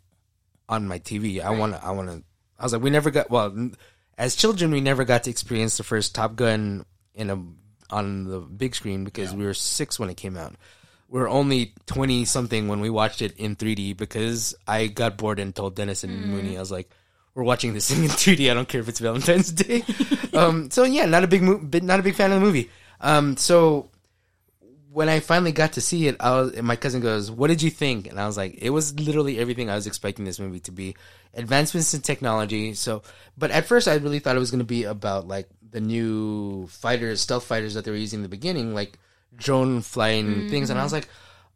on 0.69 0.87
my 0.87 0.99
TV. 0.99 1.41
I 1.41 1.51
want 1.51 1.73
to. 1.73 1.83
I 1.83 1.91
want 1.91 2.09
to. 2.09 2.23
I 2.59 2.63
was 2.63 2.73
like, 2.73 2.81
we 2.81 2.89
never 2.89 3.11
got. 3.11 3.29
Well, 3.29 3.71
as 4.17 4.35
children, 4.35 4.71
we 4.71 4.81
never 4.81 5.05
got 5.05 5.23
to 5.23 5.29
experience 5.29 5.77
the 5.77 5.83
first 5.83 6.15
Top 6.15 6.35
Gun 6.35 6.85
in 7.13 7.29
a 7.29 7.43
on 7.89 8.25
the 8.25 8.39
big 8.39 8.75
screen 8.75 9.03
because 9.03 9.33
we 9.33 9.45
were 9.45 9.53
six 9.53 9.99
when 9.99 10.09
it 10.09 10.17
came 10.17 10.35
out. 10.35 10.55
We 11.09 11.19
were 11.19 11.29
only 11.29 11.73
twenty 11.85 12.25
something 12.25 12.67
when 12.67 12.81
we 12.81 12.89
watched 12.89 13.21
it 13.21 13.37
in 13.37 13.55
3D 13.55 13.95
because 13.95 14.55
I 14.67 14.87
got 14.87 15.17
bored 15.17 15.39
and 15.39 15.55
told 15.55 15.75
Dennis 15.75 16.03
and 16.03 16.25
Mooney, 16.25 16.57
I 16.57 16.59
was 16.59 16.71
like, 16.71 16.89
"We're 17.33 17.43
watching 17.43 17.73
this 17.73 17.89
thing 17.89 18.03
in 18.03 18.09
3D. 18.09 18.51
I 18.51 18.53
don't 18.53 18.67
care 18.67 18.81
if 18.81 18.89
it's 18.89 18.99
Valentine's 18.99 19.51
Day." 19.51 19.83
um, 20.33 20.69
so 20.69 20.83
yeah, 20.83 21.05
not 21.05 21.23
a 21.23 21.27
big, 21.27 21.43
mo- 21.43 21.61
not 21.81 21.99
a 21.99 22.03
big 22.03 22.15
fan 22.15 22.31
of 22.31 22.41
the 22.41 22.45
movie. 22.45 22.69
Um, 22.99 23.37
so 23.37 23.89
when 24.97 25.09
I 25.09 25.19
finally 25.19 25.51
got 25.51 25.73
to 25.73 25.81
see 25.81 26.07
it, 26.07 26.15
I 26.19 26.31
was, 26.31 26.59
my 26.63 26.75
cousin 26.75 27.01
goes, 27.01 27.29
"What 27.29 27.49
did 27.49 27.61
you 27.61 27.69
think?" 27.69 28.07
And 28.07 28.19
I 28.19 28.25
was 28.25 28.35
like, 28.35 28.55
"It 28.57 28.71
was 28.71 28.99
literally 28.99 29.37
everything 29.37 29.69
I 29.69 29.75
was 29.75 29.85
expecting 29.85 30.25
this 30.25 30.39
movie 30.39 30.59
to 30.61 30.71
be. 30.71 30.95
Advancements 31.35 31.93
in 31.93 32.01
technology." 32.01 32.73
So, 32.73 33.03
but 33.37 33.51
at 33.51 33.67
first, 33.67 33.87
I 33.87 33.93
really 33.97 34.17
thought 34.17 34.35
it 34.35 34.39
was 34.39 34.49
going 34.49 34.65
to 34.65 34.65
be 34.65 34.85
about 34.85 35.27
like 35.27 35.49
the 35.69 35.81
new 35.81 36.65
fighters, 36.65 37.21
stealth 37.21 37.43
fighters 37.43 37.75
that 37.75 37.85
they 37.85 37.91
were 37.91 38.05
using 38.05 38.17
in 38.17 38.23
the 38.23 38.37
beginning, 38.37 38.73
like 38.73 38.97
drone 39.35 39.81
flying 39.81 40.49
things. 40.49 40.71
And 40.71 40.79
I 40.79 40.83
was 40.83 40.93
mm-hmm. 40.93 41.05
like, 41.05 41.09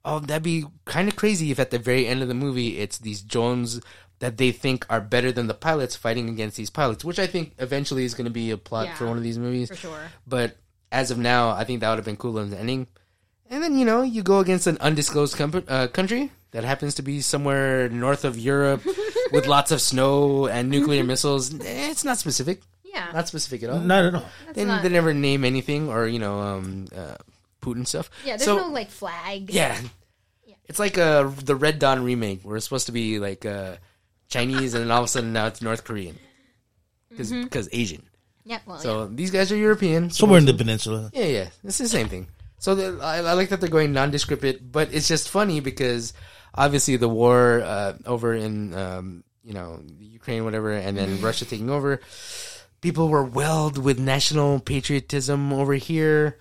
"Oh, 0.06 0.20
that'd 0.20 0.44
be 0.44 0.66
kind 0.86 1.08
of 1.08 1.16
crazy 1.16 1.50
if 1.50 1.60
at 1.60 1.72
the 1.72 1.80
very 1.80 2.06
end 2.06 2.22
of 2.22 2.28
the 2.28 2.36
movie, 2.36 2.78
it's 2.78 3.00
these 3.00 3.24
drones." 3.24 3.82
That 4.20 4.38
they 4.38 4.52
think 4.52 4.86
are 4.88 5.02
better 5.02 5.32
than 5.32 5.48
the 5.48 5.56
pilots 5.56 5.96
fighting 5.96 6.30
against 6.30 6.56
these 6.56 6.70
pilots, 6.70 7.04
which 7.04 7.18
I 7.18 7.26
think 7.26 7.56
eventually 7.58 8.06
is 8.06 8.14
going 8.14 8.26
to 8.26 8.38
be 8.44 8.52
a 8.52 8.58
plot 8.58 8.86
Yeah, 8.86 8.94
for 8.94 9.08
one 9.08 9.18
of 9.18 9.24
these 9.24 9.40
movies. 9.40 9.70
for 9.70 9.76
sure. 9.76 10.12
But 10.28 10.58
as 10.92 11.10
of 11.10 11.18
now, 11.18 11.50
I 11.50 11.64
think 11.64 11.80
that 11.80 11.90
would 11.90 11.98
have 11.98 12.06
been 12.06 12.18
cool 12.18 12.38
in 12.38 12.52
the 12.52 12.60
ending. 12.60 12.86
And 13.52 13.62
then 13.62 13.78
you 13.78 13.84
know 13.86 14.02
you 14.02 14.24
go 14.24 14.40
against 14.40 14.66
an 14.66 14.78
undisclosed 14.80 15.36
com- 15.36 15.64
uh, 15.68 15.88
country 15.88 16.32
that 16.52 16.64
happens 16.64 16.96
to 16.96 17.02
be 17.04 17.20
somewhere 17.22 17.90
north 17.90 18.24
of 18.26 18.40
Europe 18.40 18.82
with 19.32 19.46
lots 19.46 19.72
of 19.72 19.82
snow 19.82 20.48
and 20.48 20.70
nuclear 20.70 21.04
missiles. 21.04 21.54
It's 21.54 22.04
not 22.06 22.18
specific, 22.18 22.62
Yeah, 22.84 23.12
not 23.14 23.28
specific 23.28 23.64
at 23.64 23.70
all. 23.70 23.80
Not 23.80 24.06
at 24.06 24.16
all. 24.16 24.26
they, 24.54 24.64
not- 24.66 24.84
they 24.84 24.90
never 24.90 25.14
name 25.14 25.44
anything 25.44 25.90
or 25.90 26.08
you 26.08 26.20
know 26.20 26.40
um, 26.40 26.88
uh, 26.96 27.16
Putin 27.62 27.86
stuff. 27.86 28.10
yeah. 28.26 28.38
There's 28.38 28.46
So- 28.46 28.56
no 28.58 28.68
like 28.70 28.90
flag. 28.90 29.52
yeah. 29.52 29.78
It's 30.66 30.80
like 30.80 30.98
uh, 30.98 31.28
the 31.44 31.56
Red 31.56 31.80
Dawn 31.80 32.06
remake 32.06 32.44
where 32.44 32.56
it's 32.56 32.64
supposed 32.64 32.86
to 32.86 32.94
be 32.96 33.20
like 33.20 33.46
uh, 33.46 33.76
Chinese 34.30 34.74
and 34.74 34.86
then 34.86 34.92
all 34.92 35.00
of 35.04 35.06
a 35.06 35.08
sudden 35.10 35.34
now 35.34 35.48
it's 35.48 35.62
North 35.62 35.84
Korean 35.84 36.16
because 37.10 37.68
Asian. 37.74 38.04
yeah. 38.46 38.60
Well, 38.66 38.80
So 38.80 39.08
these 39.08 39.32
guys 39.32 39.52
are 39.52 39.58
European. 39.58 40.10
Somewhere 40.12 40.40
in 40.40 40.46
the 40.46 40.54
peninsula. 40.54 41.12
Yeah, 41.14 41.26
yeah, 41.26 41.48
it's 41.66 41.78
the 41.78 41.90
same 41.90 42.08
thing. 42.08 42.28
So 42.62 42.76
the, 42.76 43.04
I, 43.04 43.18
I 43.18 43.34
like 43.34 43.50
that 43.50 43.60
they're 43.60 43.70
going 43.70 43.92
nondescript, 43.92 44.72
but 44.72 44.94
it's 44.94 45.08
just 45.08 45.30
funny 45.30 45.62
because 45.62 46.14
obviously 46.54 46.96
the 46.96 47.10
war 47.10 47.62
uh, 47.66 47.94
over 48.06 48.36
in 48.36 48.76
um, 48.76 49.24
you 49.44 49.54
know 49.54 49.82
Ukraine, 50.00 50.46
whatever, 50.46 50.72
and 50.72 50.96
then 50.96 51.20
Russia 51.22 51.44
taking 51.44 51.72
over. 51.72 52.00
People 52.80 53.10
were 53.10 53.24
welled 53.24 53.80
with 53.80 54.00
national 54.00 54.60
patriotism 54.60 55.52
over 55.52 55.74
here. 55.74 56.38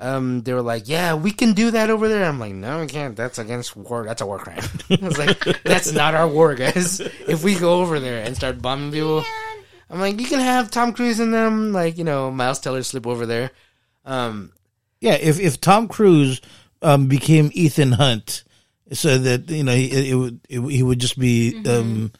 Um, 0.00 0.42
they 0.42 0.52
were 0.54 0.62
like, 0.62 0.88
"Yeah, 0.88 1.14
we 1.14 1.30
can 1.30 1.52
do 1.52 1.70
that 1.70 1.88
over 1.88 2.08
there." 2.08 2.24
I'm 2.24 2.40
like, 2.40 2.54
"No, 2.54 2.80
we 2.80 2.88
can't. 2.88 3.14
That's 3.14 3.38
against 3.38 3.76
war. 3.76 4.04
That's 4.04 4.22
a 4.22 4.26
war 4.26 4.38
crime." 4.38 4.66
I 4.90 4.98
was 5.00 5.18
like, 5.18 5.38
"That's 5.62 5.92
not 6.02 6.16
our 6.16 6.26
war, 6.26 6.56
guys. 6.56 6.98
If 6.98 7.44
we 7.44 7.54
go 7.54 7.80
over 7.80 8.00
there 8.00 8.24
and 8.24 8.34
start 8.34 8.60
bombing 8.60 8.90
people." 8.90 9.24
I'm 9.88 9.98
like, 9.98 10.20
you 10.20 10.26
can 10.26 10.38
have 10.38 10.70
Tom 10.70 10.92
Cruise 10.92 11.18
in 11.18 11.32
them, 11.32 11.72
like 11.72 11.98
you 11.98 12.04
know, 12.04 12.30
Miles 12.30 12.58
Teller 12.60 12.82
slip 12.82 13.06
over 13.06 13.26
there. 13.26 13.50
Um, 14.04 14.52
Yeah, 15.00 15.14
if 15.14 15.40
if 15.40 15.60
Tom 15.60 15.88
Cruise 15.88 16.40
um, 16.82 17.06
became 17.08 17.50
Ethan 17.54 17.92
Hunt, 17.92 18.44
so 18.92 19.16
that 19.18 19.48
you 19.50 19.64
know 19.64 19.74
he 19.74 20.10
it, 20.10 20.14
would 20.14 20.40
it, 20.48 20.60
he 20.60 20.82
would 20.82 20.98
just 20.98 21.18
be 21.18 21.62
um, 21.66 22.12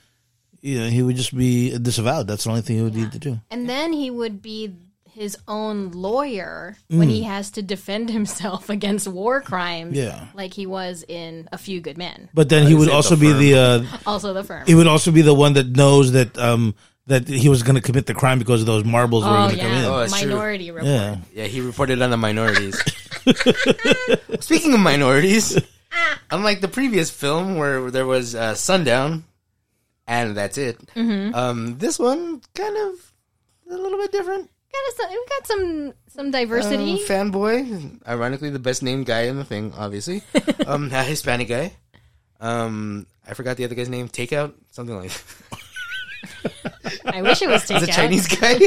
you 0.60 0.78
know 0.80 0.88
he 0.88 1.02
would 1.02 1.16
just 1.16 1.36
be 1.36 1.76
disavowed. 1.78 2.26
That's 2.26 2.44
the 2.44 2.50
only 2.50 2.62
thing 2.62 2.76
he 2.76 2.82
would 2.82 2.94
need 2.94 3.12
to 3.12 3.18
do. 3.18 3.40
and 3.50 3.68
then 3.68 3.92
he 3.92 4.10
would 4.10 4.40
be 4.42 4.74
his 5.12 5.36
own 5.48 5.90
lawyer 5.90 6.76
when 6.88 7.08
Mm. 7.08 7.12
he 7.12 7.22
has 7.24 7.50
to 7.52 7.62
defend 7.62 8.08
himself 8.18 8.70
against 8.70 9.08
war 9.08 9.40
crimes. 9.42 9.96
Yeah. 9.96 10.28
like 10.34 10.54
he 10.54 10.66
was 10.66 11.04
in 11.08 11.48
A 11.52 11.58
Few 11.58 11.80
Good 11.80 11.98
Men. 11.98 12.30
But 12.32 12.48
then 12.48 12.66
he 12.66 12.74
would 12.74 12.88
also 12.88 13.16
the 13.16 13.26
be 13.26 13.32
the 13.52 13.58
uh, 13.58 13.84
Also, 14.06 14.32
the 14.32 14.44
firm. 14.44 14.64
he 14.66 14.74
would 14.74 14.86
also 14.86 15.10
be 15.10 15.22
the 15.22 15.34
one 15.34 15.54
that 15.54 15.76
knows 15.76 16.12
that 16.12 16.38
um, 16.38 16.74
that 17.10 17.28
he 17.28 17.48
was 17.48 17.62
going 17.62 17.74
to 17.76 17.80
commit 17.82 18.06
the 18.06 18.14
crime 18.14 18.38
because 18.38 18.60
of 18.62 18.66
those 18.66 18.84
marbles 18.84 19.24
were 19.24 19.30
oh 19.30 19.34
going 19.46 19.56
to 19.56 19.62
come 19.62 19.72
in. 19.72 19.82
yeah, 19.82 19.88
Oh, 19.88 19.98
that's 20.00 20.18
true. 20.18 20.30
Minority 20.30 20.70
Report. 20.70 20.86
yeah, 20.90 21.16
yeah, 21.34 21.44
he 21.44 21.60
reported 21.60 22.00
on 22.00 22.10
the 22.10 22.16
minorities. 22.16 22.80
Speaking 24.40 24.72
of 24.74 24.80
minorities, 24.80 25.58
unlike 26.30 26.60
the 26.60 26.68
previous 26.68 27.10
film 27.10 27.56
where 27.56 27.90
there 27.90 28.06
was 28.06 28.34
uh, 28.34 28.54
Sundown, 28.54 29.24
and 30.06 30.36
that's 30.36 30.56
it. 30.58 30.78
Um, 30.96 31.78
this 31.78 31.98
one 31.98 32.40
kind 32.54 32.76
of 32.76 33.12
a 33.70 33.76
little 33.76 33.98
bit 33.98 34.12
different. 34.12 34.50
Got 34.72 35.04
us- 35.04 35.10
we 35.10 35.26
got 35.28 35.46
some 35.46 35.92
some 36.08 36.30
diversity. 36.30 36.92
Um, 36.92 36.98
fanboy, 37.06 38.00
ironically, 38.06 38.50
the 38.50 38.58
best 38.58 38.82
named 38.82 39.06
guy 39.06 39.22
in 39.22 39.36
the 39.36 39.44
thing, 39.44 39.72
obviously. 39.76 40.22
um, 40.66 40.90
a 40.92 41.02
Hispanic 41.04 41.48
guy. 41.48 41.72
Um, 42.40 43.06
I 43.28 43.34
forgot 43.34 43.56
the 43.56 43.64
other 43.64 43.74
guy's 43.74 43.88
name. 43.88 44.08
Takeout, 44.08 44.54
something 44.70 44.96
like. 44.96 45.12
I 47.06 47.22
wish 47.22 47.42
it 47.42 47.48
was 47.48 47.68
It's 47.70 47.82
a. 47.82 47.86
Chinese 47.86 48.28
guy. 48.28 48.58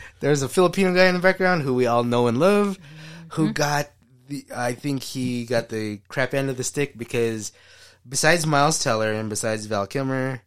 There's 0.20 0.42
a 0.42 0.48
Filipino 0.48 0.94
guy 0.94 1.06
in 1.06 1.14
the 1.14 1.20
background 1.20 1.62
who 1.62 1.74
we 1.74 1.86
all 1.86 2.04
know 2.04 2.26
and 2.26 2.38
love, 2.38 2.78
who 3.30 3.52
got 3.52 3.90
the. 4.28 4.44
I 4.54 4.74
think 4.74 5.02
he 5.02 5.44
got 5.44 5.68
the 5.68 6.00
crap 6.08 6.34
end 6.34 6.50
of 6.50 6.56
the 6.56 6.64
stick 6.64 6.96
because 6.96 7.52
besides 8.08 8.46
Miles 8.46 8.82
Teller 8.82 9.12
and 9.12 9.28
besides 9.28 9.66
Val 9.66 9.86
Kilmer, 9.86 10.42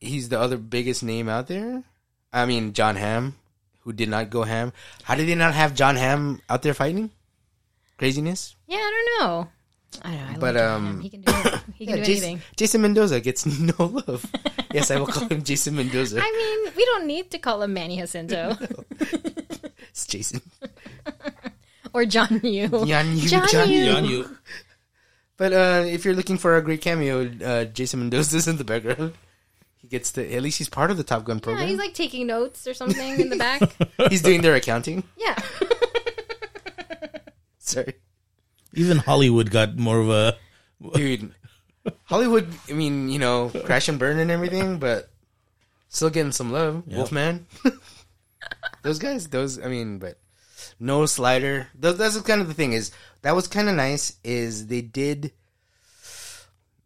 he's 0.00 0.28
the 0.28 0.40
other 0.40 0.56
biggest 0.56 1.02
name 1.02 1.28
out 1.28 1.48
there. 1.48 1.84
I 2.32 2.46
mean, 2.46 2.72
Jon 2.72 2.96
Hamm, 2.96 3.36
who 3.80 3.92
did 3.92 4.08
not 4.08 4.30
go 4.30 4.44
ham. 4.44 4.72
How 5.04 5.14
did 5.14 5.28
they 5.28 5.34
not 5.34 5.54
have 5.54 5.74
Jon 5.74 5.96
Hamm 5.96 6.40
out 6.48 6.62
there 6.62 6.74
fighting? 6.74 7.10
Craziness. 7.98 8.56
Yeah, 8.66 8.78
I 8.78 9.16
don't 9.18 9.20
know. 9.20 9.48
I 10.02 10.16
don't 10.16 10.26
know. 10.26 10.32
I 10.34 10.38
But, 10.38 10.56
um. 10.56 11.10
He 11.74 11.86
can 11.86 11.96
do 11.96 11.96
it. 11.96 11.96
He 11.96 11.96
can 11.96 11.96
Yeah, 11.98 12.04
do 12.04 12.04
Jason, 12.12 12.24
anything. 12.28 12.42
Jason 12.56 12.80
Mendoza 12.82 13.20
gets 13.20 13.46
no 13.78 13.84
love. 13.86 14.26
yes, 14.72 14.90
I 14.90 14.98
will 14.98 15.06
call 15.06 15.28
him 15.28 15.42
Jason 15.42 15.76
Mendoza. 15.76 16.20
I 16.22 16.30
mean, 16.64 16.72
we 16.76 16.84
don't 16.84 17.06
need 17.06 17.30
to 17.32 17.38
call 17.38 17.62
him 17.62 17.72
Manny 17.74 17.96
Jacinto 17.98 18.56
It's 19.90 20.06
Jason. 20.06 20.40
or 21.92 22.04
John 22.06 22.40
Yu. 22.42 22.68
Yan 22.86 23.16
Yu, 23.16 23.28
John 23.28 23.48
John 23.48 23.68
Yu. 23.68 23.96
Yu. 24.08 24.36
But 25.36 25.52
uh, 25.52 25.84
if 25.86 26.04
you're 26.04 26.14
looking 26.14 26.38
for 26.38 26.56
a 26.56 26.62
great 26.62 26.80
cameo, 26.80 27.30
uh, 27.44 27.64
Jason 27.64 28.00
Mendoza's 28.00 28.48
in 28.48 28.56
the 28.56 28.64
background. 28.64 29.14
He 29.78 29.88
gets 29.88 30.12
to 30.12 30.32
at 30.32 30.40
least 30.42 30.58
he's 30.58 30.68
part 30.68 30.90
of 30.92 30.96
the 30.96 31.02
Top 31.02 31.24
Gun 31.24 31.40
program. 31.40 31.64
Yeah, 31.64 31.70
he's 31.70 31.78
like 31.78 31.92
taking 31.94 32.28
notes 32.28 32.66
or 32.68 32.72
something 32.74 33.18
in 33.20 33.28
the 33.30 33.36
back. 33.36 33.60
he's 34.10 34.22
doing 34.22 34.40
their 34.40 34.54
accounting. 34.54 35.02
Yeah. 35.18 35.36
Sorry, 37.58 37.94
Even 38.74 38.98
Hollywood 38.98 39.50
got 39.50 39.76
more 39.78 39.98
of 40.00 40.08
a 40.10 40.36
dude. 40.94 41.34
Hollywood. 42.04 42.52
I 42.68 42.72
mean, 42.72 43.08
you 43.08 43.18
know, 43.18 43.50
crash 43.64 43.88
and 43.88 43.98
burn 43.98 44.18
and 44.18 44.30
everything, 44.30 44.78
but 44.78 45.10
still 45.88 46.10
getting 46.10 46.32
some 46.32 46.52
love. 46.52 46.84
Wolfman. 46.86 47.46
those 48.82 48.98
guys. 48.98 49.28
Those. 49.28 49.58
I 49.60 49.68
mean, 49.68 49.98
but 49.98 50.18
no 50.78 51.06
slider. 51.06 51.68
Those, 51.74 51.98
that's 51.98 52.20
kind 52.22 52.40
of 52.40 52.48
the 52.48 52.54
thing 52.54 52.72
is 52.72 52.92
that 53.22 53.34
was 53.34 53.46
kind 53.48 53.68
of 53.68 53.74
nice. 53.74 54.16
Is 54.24 54.66
they 54.66 54.80
did. 54.82 55.32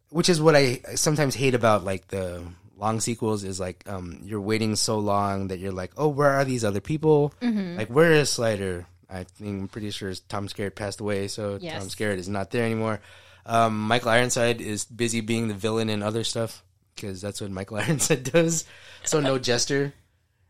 which 0.09 0.29
is 0.29 0.41
what 0.41 0.55
I 0.55 0.81
sometimes 0.95 1.35
hate 1.35 1.53
about 1.55 1.83
like 1.83 2.07
the 2.07 2.43
long 2.79 2.99
sequels 2.99 3.43
is 3.43 3.59
like 3.59 3.83
um 3.87 4.19
you're 4.23 4.39
waiting 4.41 4.75
so 4.75 4.99
long 4.99 5.47
that 5.49 5.59
you're 5.59 5.71
like, 5.71 5.91
oh, 5.97 6.07
where 6.09 6.31
are 6.31 6.45
these 6.45 6.63
other 6.63 6.81
people? 6.81 7.33
Like, 7.41 7.89
where 7.89 8.11
is 8.13 8.29
Slider? 8.31 8.85
I 9.09 9.23
think 9.23 9.61
I'm 9.61 9.67
pretty 9.67 9.89
sure 9.91 10.13
Tom 10.27 10.47
Skerritt 10.47 10.75
passed 10.75 10.99
away, 10.99 11.27
so 11.27 11.57
Yes. 11.61 11.79
Tom 11.79 11.87
Skerritt 11.89 12.17
is 12.17 12.27
not 12.29 12.51
there 12.51 12.65
anymore. 12.65 12.99
Um, 13.47 13.79
Michael 13.87 14.09
Ironside 14.09 14.59
is 14.59 14.85
busy 14.85 15.21
being 15.21 15.47
the 15.47 15.53
villain 15.53 15.89
in 15.89 16.03
other 16.03 16.25
stuff 16.25 16.63
because 16.95 17.21
that's 17.21 17.39
what 17.39 17.49
Michael 17.49 17.77
Ironside 17.81 18.23
does. 18.23 18.65
So 19.03 19.19
no 19.19 19.39
Jester. 19.39 19.93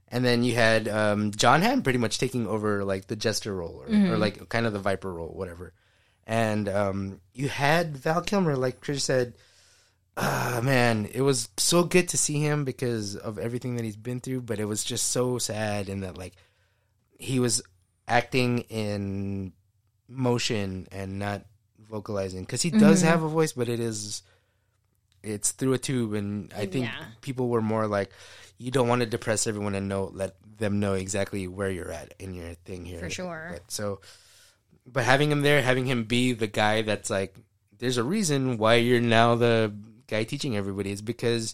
And 0.10 0.26
then 0.26 0.44
you 0.44 0.56
had 0.56 0.88
um, 0.88 1.32
Jon 1.32 1.62
Hamm 1.62 1.84
pretty 1.84 2.00
much 2.00 2.18
taking 2.18 2.48
over 2.48 2.84
like 2.84 3.08
the 3.08 3.16
Jester 3.16 3.54
role 3.54 3.84
or, 3.88 4.14
or 4.14 4.18
like 4.18 4.50
kind 4.50 4.66
of 4.66 4.74
the 4.74 4.80
Viper 4.80 5.14
role, 5.14 5.30
whatever. 5.30 5.74
And 6.26 6.68
um, 6.68 7.22
you 7.34 7.50
had 7.50 7.98
Val 7.98 8.22
Kilmer, 8.22 8.56
like 8.56 8.82
Chris 8.82 9.04
said. 9.04 9.36
Ah 10.20 10.62
man, 10.64 11.08
it 11.14 11.22
was 11.22 11.48
so 11.58 11.84
good 11.84 12.10
to 12.10 12.18
see 12.18 12.40
him 12.40 12.66
because 12.66 13.16
of 13.16 13.38
everything 13.38 13.76
that 13.76 13.86
he's 13.86 13.96
been 13.96 14.20
through, 14.20 14.42
but 14.42 14.60
it 14.60 14.66
was 14.66 14.84
just 14.84 15.12
so 15.12 15.38
sad 15.38 15.90
in 15.90 16.00
that 16.00 16.18
like 16.18 16.34
he 17.20 17.40
was 17.40 17.62
acting 18.08 18.62
in 18.62 19.54
motion 20.08 20.88
and 20.92 21.20
not 21.20 21.46
vocalizing 21.90 22.42
because 22.42 22.62
he 22.62 22.70
does 22.70 23.00
mm-hmm. 23.00 23.10
have 23.10 23.24
a 23.24 23.28
voice, 23.28 23.54
but 23.54 23.70
it 23.70 23.80
is 23.80 24.24
it's 25.24 25.52
through 25.52 25.74
a 25.74 25.78
tube, 25.78 26.14
and 26.14 26.54
I 26.56 26.66
think 26.66 26.86
Yeah. 26.86 27.06
people 27.22 27.50
were 27.50 27.62
more 27.62 27.88
like, 27.88 28.12
you 28.58 28.72
don't 28.72 28.88
want 28.88 29.02
to 29.02 29.06
depress 29.06 29.48
everyone 29.48 29.76
and 29.76 29.88
know 29.88 30.10
let 30.14 30.36
them 30.58 30.80
know 30.80 30.94
exactly 30.94 31.48
where 31.48 31.70
you're 31.70 31.92
at 31.92 32.14
in 32.20 32.34
your 32.34 32.54
thing 32.66 32.86
here 32.86 33.00
For 33.00 33.10
sure. 33.10 33.50
But 33.54 33.72
so, 33.72 34.02
but 34.86 35.04
having 35.04 35.32
him 35.32 35.42
there, 35.42 35.62
having 35.62 35.86
him 35.86 36.06
be 36.06 36.34
the 36.34 36.48
guy 36.48 36.82
that's 36.82 37.10
like, 37.10 37.36
there's 37.78 37.98
a 37.98 38.04
reason 38.04 38.58
why 38.58 38.76
you're 38.76 39.02
now 39.02 39.36
the 39.36 39.74
guy 40.08 40.24
teaching 40.24 40.56
everybody 40.56 40.92
is 40.92 41.02
because 41.02 41.54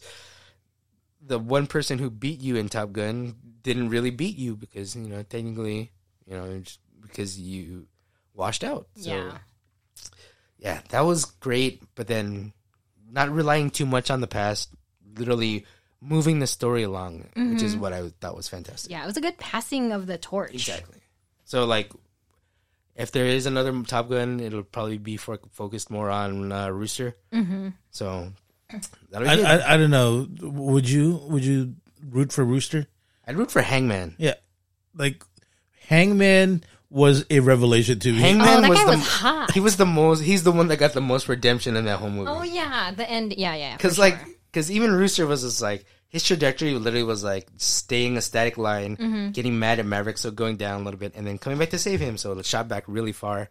the 1.25 1.39
one 1.39 1.67
person 1.67 1.99
who 1.99 2.09
beat 2.09 2.41
you 2.41 2.55
in 2.55 2.69
Top 2.69 2.91
Gun 2.91 3.35
didn't 3.63 3.89
really 3.89 4.11
beat 4.11 4.37
you 4.37 4.55
because 4.55 4.95
you 4.95 5.07
know 5.07 5.23
technically 5.23 5.91
you 6.25 6.35
know 6.35 6.59
just 6.59 6.79
because 7.01 7.39
you 7.39 7.87
washed 8.33 8.63
out. 8.63 8.87
So, 8.95 9.11
yeah. 9.11 9.37
Yeah, 10.63 10.79
that 10.89 11.01
was 11.01 11.25
great. 11.25 11.83
But 11.93 12.07
then 12.07 12.53
not 13.11 13.29
relying 13.29 13.69
too 13.69 13.85
much 13.85 14.09
on 14.09 14.21
the 14.21 14.27
past, 14.27 14.69
literally 15.15 15.65
moving 16.01 16.39
the 16.39 16.47
story 16.47 16.83
along, 16.83 17.29
which 17.35 17.61
is 17.61 17.77
what 17.77 17.93
I 17.93 18.09
thought 18.19 18.35
was 18.35 18.47
fantastic. 18.47 18.91
Yeah, 18.91 19.03
it 19.03 19.07
was 19.07 19.17
a 19.17 19.21
good 19.21 19.37
passing 19.37 19.91
of 19.91 20.07
the 20.07 20.17
torch. 20.17 20.53
Exactly. 20.53 20.99
So 21.45 21.65
like, 21.65 21.91
if 22.95 23.11
there 23.11 23.25
is 23.25 23.45
another 23.45 23.83
Top 23.83 24.09
Gun, 24.09 24.39
it'll 24.39 24.63
probably 24.63 24.97
be 24.97 25.17
for, 25.17 25.39
focused 25.51 25.89
more 25.89 26.09
on 26.09 26.51
uh, 26.51 26.69
Rooster. 26.69 27.15
Mm-hmm. 27.31 27.69
So 27.91 28.31
that'll 29.11 29.27
be 29.27 29.31
I, 29.31 29.35
good. 29.35 29.45
I 29.45 29.73
I 29.73 29.77
don't 29.77 29.91
know. 29.91 30.27
Would 30.41 30.89
you 30.89 31.21
would 31.27 31.43
you 31.43 31.75
root 32.09 32.31
for 32.31 32.43
Rooster? 32.43 32.87
I'd 33.27 33.37
root 33.37 33.51
for 33.51 33.61
Hangman. 33.61 34.15
Yeah, 34.17 34.35
like 34.95 35.23
Hangman 35.87 36.63
was 36.93 37.25
a 37.29 37.39
revelation 37.39 37.97
to 37.99 38.11
me. 38.13 38.19
Hangman 38.19 38.47
Oh, 38.47 38.61
that 38.61 38.69
was 38.69 38.79
guy 38.79 38.85
the 38.85 38.97
was 38.97 39.07
hot. 39.07 39.51
he 39.51 39.59
was 39.59 39.77
the 39.77 39.85
most 39.85 40.21
he's 40.21 40.43
the 40.43 40.51
one 40.51 40.67
that 40.67 40.77
got 40.77 40.93
the 40.93 41.01
most 41.01 41.27
redemption 41.27 41.75
in 41.75 41.85
that 41.85 41.97
whole 41.97 42.09
movie. 42.11 42.29
Oh 42.29 42.43
yeah, 42.43 42.91
the 42.95 43.09
end. 43.09 43.33
Yeah, 43.35 43.55
yeah. 43.55 43.75
Because 43.75 43.97
like, 43.97 44.17
sure. 44.19 44.33
because 44.51 44.69
even 44.71 44.91
Rooster 44.93 45.25
was 45.25 45.41
just 45.41 45.61
like 45.61 45.85
his 46.07 46.23
trajectory 46.23 46.73
literally 46.75 47.03
was 47.03 47.23
like 47.23 47.47
staying 47.57 48.15
a 48.17 48.21
static 48.21 48.57
line, 48.59 48.95
Mm-hmm. 48.97 49.31
getting 49.31 49.57
mad 49.57 49.79
at 49.79 49.85
Maverick, 49.87 50.19
so 50.19 50.29
going 50.29 50.57
down 50.57 50.81
a 50.81 50.83
little 50.83 50.99
bit, 50.99 51.13
and 51.15 51.25
then 51.25 51.39
coming 51.39 51.57
back 51.57 51.71
to 51.71 51.79
save 51.79 51.99
him. 51.99 52.17
So 52.17 52.37
it 52.37 52.45
shot 52.45 52.67
back 52.67 52.83
really 52.87 53.11
far. 53.11 53.49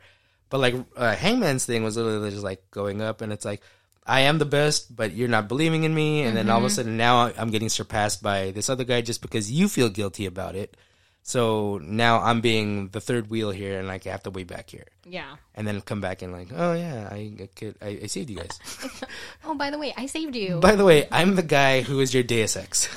But 0.49 0.59
like 0.61 0.75
uh, 0.97 1.17
Hangman's 1.17 1.67
thing 1.67 1.83
was 1.83 1.97
literally 1.97 2.31
just 2.31 2.45
like 2.45 2.63
going 2.71 3.03
up, 3.03 3.21
and 3.23 3.33
it's 3.33 3.45
like 3.45 3.61
I 4.07 4.21
am 4.21 4.39
the 4.39 4.45
best, 4.45 4.95
but 4.95 5.13
you're 5.13 5.27
not 5.29 5.49
believing 5.49 5.83
in 5.83 5.93
me, 5.95 6.23
and 6.23 6.37
then 6.37 6.49
all 6.49 6.59
of 6.59 6.65
a 6.65 6.67
Mm-hmm. 6.69 6.75
sudden 6.77 6.97
now 6.97 7.33
I'm 7.37 7.51
getting 7.51 7.69
surpassed 7.69 8.23
by 8.23 8.53
this 8.53 8.71
other 8.71 8.85
guy 8.85 9.01
just 9.01 9.21
because 9.23 9.51
you 9.51 9.67
feel 9.69 9.89
guilty 9.89 10.27
about 10.27 10.55
it. 10.55 10.77
So 11.23 11.79
now 11.83 12.19
I'm 12.21 12.41
being 12.41 12.89
the 12.89 13.01
third 13.01 13.31
wheel 13.31 13.51
here, 13.51 13.79
and 13.79 13.87
like 13.87 14.07
I 14.07 14.11
have 14.11 14.25
to 14.25 14.31
wait 14.31 14.49
back 14.49 14.71
here, 14.71 14.87
yeah. 15.07 15.37
and 15.55 15.67
then 15.67 15.81
come 15.81 16.01
back 16.01 16.21
and 16.21 16.33
like, 16.33 16.49
oh 16.55 16.73
yeah, 16.75 17.09
I 17.11 17.33
I, 17.41 17.49
could, 17.55 17.77
I, 17.81 18.01
I 18.03 18.07
saved 18.07 18.29
you 18.31 18.37
guys. 18.39 18.59
Oh, 19.45 19.55
by 19.55 19.71
the 19.71 19.79
way, 19.79 19.95
I 19.97 20.07
saved 20.07 20.35
you. 20.35 20.59
By 20.59 20.75
the 20.75 20.85
way, 20.85 21.07
I'm 21.11 21.35
the 21.37 21.43
guy 21.47 21.83
who 21.83 22.01
is 22.01 22.13
your 22.15 22.23
Deus 22.23 22.57
Ex. 22.57 22.89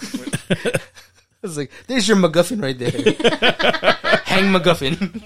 I 0.49 0.81
was 1.41 1.57
like, 1.57 1.71
there's 1.87 2.07
your 2.07 2.17
MacGuffin 2.17 2.61
right 2.61 2.77
there. 2.77 2.91
Hang 4.25 4.49
MacGuffin. 4.53 5.21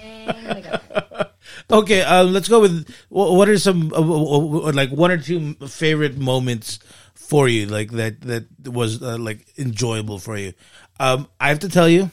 Okay, 1.70 2.02
uh, 2.02 2.24
let's 2.24 2.48
go 2.48 2.60
with 2.60 2.88
what 3.08 3.48
are 3.48 3.58
some 3.58 3.92
uh, 3.92 4.00
w- 4.00 4.24
w- 4.24 4.72
like 4.72 4.90
one 4.90 5.10
or 5.10 5.18
two 5.18 5.54
favorite 5.68 6.18
moments 6.18 6.80
for 7.14 7.48
you, 7.48 7.66
like 7.66 7.92
that 7.92 8.20
that 8.22 8.44
was 8.66 9.00
uh, 9.02 9.16
like 9.18 9.46
enjoyable 9.56 10.18
for 10.18 10.36
you. 10.36 10.52
Um, 10.98 11.28
I 11.38 11.48
have 11.48 11.60
to 11.60 11.68
tell 11.68 11.88
you, 11.88 12.10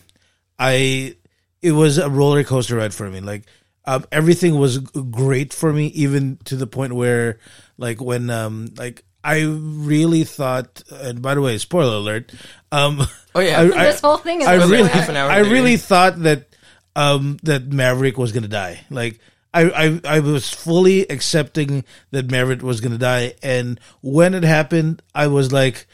I 0.59 1.15
it 1.61 1.71
was 1.71 1.97
a 1.97 2.09
roller 2.09 2.43
coaster 2.43 2.75
ride 2.75 2.93
for 2.93 3.09
me. 3.09 3.19
Like 3.21 3.43
um, 3.85 4.05
everything 4.11 4.57
was 4.59 4.77
great 4.79 5.53
for 5.53 5.71
me, 5.71 5.87
even 5.87 6.37
to 6.45 6.55
the 6.55 6.67
point 6.67 6.93
where 6.93 7.39
like 7.77 8.01
when 8.01 8.29
um 8.29 8.69
like 8.77 9.03
I 9.23 9.41
really 9.43 10.23
thought. 10.23 10.83
And 10.91 11.21
by 11.21 11.35
the 11.35 11.41
way, 11.41 11.57
spoiler 11.57 11.95
alert. 11.95 12.31
Um, 12.71 13.01
Oh, 13.35 13.39
yeah. 13.39 13.59
I, 13.61 13.67
This 13.85 14.01
whole 14.01 14.17
thing 14.17 14.41
is 14.41 14.47
I 14.47 14.53
a 14.55 14.59
really, 14.59 14.77
spoiler. 14.77 14.89
half 14.89 15.09
an 15.09 15.15
hour 15.17 15.29
I 15.29 15.41
later. 15.41 15.53
really 15.53 15.77
thought 15.77 16.19
that 16.23 16.47
um 16.95 17.37
that 17.43 17.67
Maverick 17.71 18.17
was 18.17 18.31
gonna 18.31 18.47
die. 18.47 18.79
Like 18.89 19.19
I, 19.53 19.69
I 20.05 20.17
I 20.17 20.19
was 20.19 20.49
fully 20.49 21.07
accepting 21.09 21.83
that 22.11 22.29
Maverick 22.31 22.61
was 22.61 22.81
gonna 22.81 22.97
die, 22.97 23.33
and 23.41 23.79
when 24.01 24.33
it 24.33 24.43
happened, 24.43 25.01
I 25.15 25.27
was 25.27 25.51
like, 25.51 25.87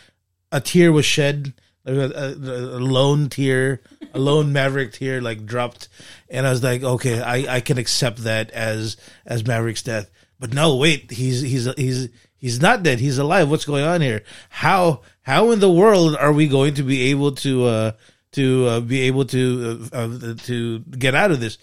a 0.51 0.59
tear 0.59 0.91
was 0.91 1.05
shed, 1.05 1.53
like 1.86 1.95
a, 1.95 2.11
a, 2.14 2.30
a 2.78 2.80
lone 2.82 3.30
tear, 3.30 3.82
a 4.14 4.20
lone 4.20 4.53
Maverick 4.53 4.93
tear, 4.93 5.22
like 5.22 5.45
dropped, 5.45 5.89
and 6.30 6.45
I 6.45 6.51
was 6.51 6.64
like, 6.64 6.84
okay, 6.84 7.22
I, 7.22 7.55
I 7.55 7.59
can 7.61 7.78
accept 7.78 8.24
that 8.24 8.51
as 8.51 8.97
as 9.26 9.45
Maverick's 9.45 9.84
death. 9.84 10.09
But 10.39 10.53
no, 10.53 10.76
wait, 10.76 11.11
he's 11.11 11.41
he's 11.41 11.74
he's 11.76 12.09
he's 12.38 12.61
not 12.61 12.84
dead. 12.84 12.99
He's 12.99 13.18
alive. 13.18 13.49
What's 13.49 13.66
going 13.66 13.84
on 13.84 14.01
here? 14.01 14.24
How 14.49 15.01
how 15.22 15.51
in 15.51 15.59
the 15.59 15.72
world 15.72 16.16
are 16.16 16.34
we 16.34 16.47
going 16.47 16.76
to 16.76 16.84
be 16.84 17.11
able 17.11 17.32
to 17.34 17.66
uh 17.66 17.91
to 18.34 18.66
uh, 18.68 18.80
be 18.82 19.01
able 19.01 19.26
to 19.26 19.89
uh, 19.93 19.97
uh, 19.97 20.34
to 20.43 20.80
get 20.80 21.16
out 21.16 21.32
of 21.32 21.39
this? 21.39 21.57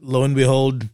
Lo 0.00 0.24
and 0.24 0.34
behold, 0.34 0.88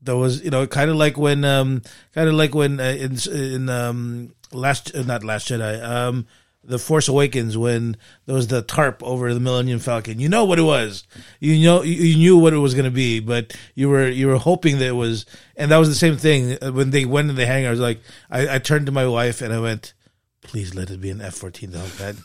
there 0.00 0.16
was 0.16 0.42
you 0.42 0.50
know 0.50 0.66
kind 0.66 0.90
of 0.90 0.96
like 0.96 1.18
when 1.18 1.44
um 1.44 1.82
kind 2.14 2.28
of 2.28 2.34
like 2.34 2.54
when 2.54 2.80
uh, 2.80 2.84
in 2.84 3.18
in 3.32 3.68
um 3.68 4.32
last 4.52 4.94
not 4.94 5.24
last 5.24 5.48
Jedi 5.48 5.82
um 5.82 6.26
the 6.62 6.78
Force 6.78 7.08
Awakens 7.08 7.56
when 7.56 7.96
there 8.26 8.34
was 8.34 8.48
the 8.48 8.62
tarp 8.62 9.02
over 9.02 9.32
the 9.32 9.40
Millennium 9.40 9.78
Falcon. 9.80 10.20
You 10.20 10.28
know 10.28 10.44
what 10.44 10.58
it 10.58 10.62
was. 10.62 11.04
You 11.40 11.64
know 11.64 11.82
you 11.82 12.16
knew 12.16 12.36
what 12.36 12.52
it 12.52 12.58
was 12.58 12.74
going 12.74 12.84
to 12.84 12.90
be, 12.90 13.18
but 13.20 13.56
you 13.74 13.88
were 13.88 14.08
you 14.08 14.26
were 14.28 14.36
hoping 14.36 14.78
that 14.78 14.86
it 14.88 14.92
was. 14.92 15.24
And 15.56 15.70
that 15.70 15.78
was 15.78 15.88
the 15.88 15.94
same 15.94 16.16
thing 16.16 16.58
Uh, 16.62 16.70
when 16.72 16.90
they 16.90 17.04
went 17.04 17.30
in 17.30 17.36
the 17.36 17.46
hangar. 17.46 17.68
I 17.68 17.70
was 17.70 17.80
like, 17.80 18.00
I, 18.30 18.56
I 18.56 18.58
turned 18.58 18.86
to 18.86 18.92
my 18.92 19.06
wife 19.06 19.40
and 19.40 19.52
I 19.52 19.60
went, 19.60 19.94
"Please 20.42 20.74
let 20.74 20.90
it 20.90 21.00
be 21.00 21.10
an 21.10 21.20
F 21.22 21.34
fourteen 21.34 21.70
Hellcat. 21.72 22.16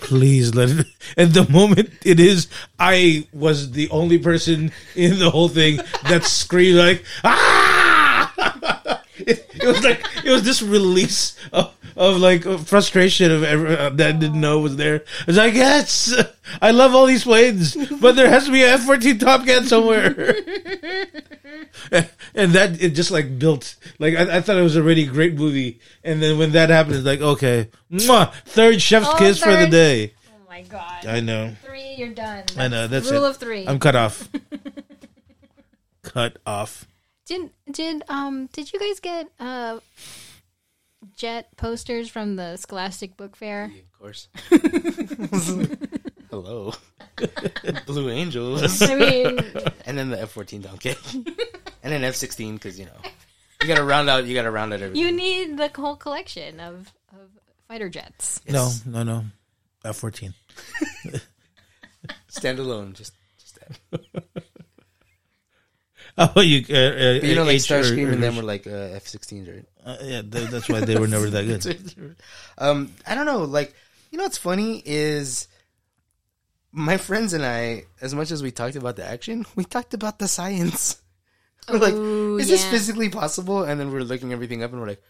Please 0.00 0.54
let 0.54 0.70
it." 0.70 0.86
And 1.16 1.32
the 1.32 1.48
moment 1.48 1.90
it 2.04 2.18
is, 2.20 2.48
I 2.78 3.26
was 3.32 3.70
the 3.70 3.88
only 3.90 4.18
person 4.18 4.72
in 4.94 5.18
the 5.18 5.30
whole 5.30 5.48
thing 5.48 5.80
that 6.08 6.24
screamed 6.24 6.78
like, 6.78 7.04
"Ah!" 7.24 9.02
it, 9.18 9.48
it 9.54 9.66
was 9.66 9.82
like 9.84 10.04
it 10.24 10.30
was 10.30 10.42
this 10.42 10.60
release 10.60 11.36
of, 11.52 11.72
of 11.96 12.18
like 12.18 12.42
frustration 12.66 13.30
of 13.30 13.42
every, 13.42 13.76
uh, 13.76 13.90
that 13.90 14.08
I 14.08 14.12
didn't 14.12 14.40
know 14.40 14.60
was 14.60 14.76
there. 14.76 15.02
I 15.20 15.24
was 15.26 15.36
like, 15.36 15.54
yes, 15.54 16.14
I 16.60 16.70
love 16.70 16.94
all 16.94 17.06
these 17.06 17.24
planes, 17.24 17.74
but 18.00 18.16
there 18.16 18.28
has 18.28 18.46
to 18.46 18.52
be 18.52 18.62
an 18.62 18.70
F 18.70 18.84
fourteen 18.84 19.18
Top 19.18 19.46
Gun 19.46 19.64
somewhere. 19.66 20.08
and 22.34 22.52
that 22.52 22.80
it 22.82 22.90
just 22.90 23.10
like 23.10 23.38
built 23.38 23.76
like 23.98 24.14
I, 24.14 24.36
I 24.36 24.40
thought 24.40 24.56
it 24.56 24.62
was 24.62 24.76
a 24.76 24.82
really 24.82 25.06
great 25.06 25.34
movie, 25.34 25.80
and 26.04 26.22
then 26.22 26.38
when 26.38 26.52
that 26.52 26.70
happened, 26.70 26.96
it's 26.96 27.04
like 27.06 27.20
okay, 27.20 27.68
mwah, 27.90 28.32
third 28.44 28.80
chef's 28.82 29.06
Oh, 29.08 29.16
kiss 29.18 29.38
for 29.42 29.54
the 29.56 29.66
day. 29.68 30.12
oh 30.28 30.48
my 30.48 30.62
god. 30.62 31.06
I 31.06 31.20
know, 31.20 31.54
Three, 31.64 31.94
you're 31.96 32.08
done. 32.14 32.44
I 32.58 32.68
know. 32.68 32.86
That's 32.86 33.10
rule 33.10 33.24
it. 33.24 33.30
of 33.30 33.36
3 33.38 33.66
I'm 33.68 33.78
cut 33.78 33.96
off. 33.96 34.28
cut 36.02 36.36
off. 36.46 36.86
Did 37.26 37.50
did 37.70 38.02
um 38.08 38.46
did 38.52 38.72
you 38.72 38.78
guys 38.78 39.00
get 39.00 39.28
uh 39.40 39.78
jet 41.16 41.48
posters 41.56 42.08
from 42.08 42.36
the 42.36 42.56
Scholastic 42.56 43.16
Book 43.16 43.36
Fair? 43.36 43.64
Of 43.64 43.98
course. 43.98 44.28
Hello. 46.30 46.72
Blue 47.86 48.10
Angels. 48.10 48.82
I 48.82 48.94
mean, 48.94 49.38
and 49.86 49.96
then 49.96 50.10
the 50.10 50.20
F 50.20 50.30
fourteen 50.30 50.60
donkey. 50.60 50.94
and 51.14 51.92
then 51.92 52.04
F 52.04 52.14
sixteen 52.14 52.54
because 52.54 52.78
you 52.78 52.84
know 52.86 53.10
you 53.62 53.68
gotta 53.68 53.84
round 53.84 54.08
out. 54.10 54.26
You 54.26 54.34
gotta 54.34 54.50
round 54.50 54.72
out 54.74 54.82
everything. 54.82 55.00
you 55.02 55.12
need 55.12 55.56
the 55.56 55.70
whole 55.74 55.96
collection 55.96 56.60
of 56.60 56.92
of 57.12 57.28
fighter 57.68 57.88
jets. 57.88 58.40
No, 58.48 58.64
Yes. 58.64 58.84
no, 58.84 59.02
no. 59.02 59.24
F 59.84 59.96
fourteen. 59.96 60.34
stand 62.28 62.58
alone. 62.58 62.92
Just, 62.92 63.12
just 63.38 63.54
stand. 63.56 64.02
Oh, 66.36 66.40
you. 66.40 66.64
Uh, 66.70 66.74
uh, 66.74 67.12
you 67.22 67.34
know, 67.34 67.44
like 67.44 67.56
H 67.56 67.70
or- 67.70 67.82
Starscream 67.82 68.10
and 68.12 68.22
them 68.22 68.36
were 68.36 68.42
like 68.42 68.66
uh, 68.66 68.96
F-16s, 69.04 69.52
right? 69.52 69.66
uh, 69.84 69.96
yeah, 70.02 70.22
th- 70.22 70.48
that's 70.48 70.68
why 70.68 70.80
they 70.80 70.96
were 70.98 71.06
never 71.06 71.28
that 71.28 71.44
good. 71.44 72.16
um, 72.58 72.90
I 73.06 73.14
don't 73.14 73.26
know. 73.26 73.44
Like, 73.44 73.74
you 74.10 74.16
know 74.16 74.24
what's 74.24 74.38
funny 74.38 74.82
is 74.86 75.46
my 76.72 76.96
friends 76.96 77.34
and 77.34 77.44
I, 77.44 77.84
as 78.00 78.14
much 78.14 78.30
as 78.30 78.42
we 78.42 78.50
talked 78.50 78.76
about 78.76 78.96
the 78.96 79.04
action, 79.04 79.44
we 79.56 79.64
talked 79.64 79.92
about 79.94 80.18
the 80.18 80.28
science. 80.28 80.96
We're 81.68 81.78
like, 81.78 81.94
Ooh, 81.94 82.38
is 82.38 82.48
this 82.48 82.64
yeah. 82.64 82.70
physically 82.70 83.08
possible? 83.08 83.64
And 83.64 83.80
then 83.80 83.90
we're 83.90 84.02
looking 84.02 84.32
everything 84.32 84.62
up, 84.62 84.70
and 84.70 84.80
we're 84.80 84.86
like, 84.86 85.02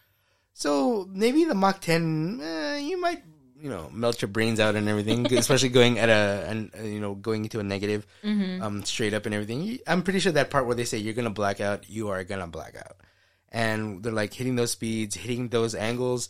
so 0.54 1.06
maybe 1.12 1.44
the 1.44 1.54
Mach 1.54 1.80
10, 1.82 2.40
eh, 2.42 2.76
you 2.78 2.98
might, 2.98 3.22
you 3.66 3.72
know, 3.74 3.90
melt 3.92 4.22
your 4.22 4.28
brains 4.30 4.60
out 4.60 4.76
and 4.76 4.88
everything, 4.88 5.26
especially 5.42 5.70
going 5.74 5.98
at 5.98 6.08
a, 6.08 6.46
an, 6.48 6.70
uh, 6.78 6.82
you 6.84 7.00
know, 7.00 7.14
going 7.18 7.42
into 7.42 7.58
a 7.58 7.64
negative, 7.64 8.06
Mm-hmm. 8.22 8.62
um, 8.62 8.84
straight 8.84 9.12
up 9.12 9.26
and 9.26 9.34
everything. 9.34 9.78
I'm 9.90 10.02
pretty 10.06 10.20
sure 10.20 10.30
that 10.38 10.50
part 10.50 10.66
where 10.66 10.76
they 10.78 10.84
say 10.86 10.98
you're 10.98 11.18
gonna 11.18 11.30
black 11.34 11.60
out, 11.60 11.90
you 11.90 12.08
are 12.14 12.22
gonna 12.22 12.46
black 12.46 12.76
out, 12.78 12.96
and 13.50 14.02
they're 14.02 14.12
like 14.12 14.32
hitting 14.32 14.54
those 14.54 14.70
speeds, 14.70 15.16
hitting 15.16 15.48
those 15.48 15.74
angles. 15.74 16.28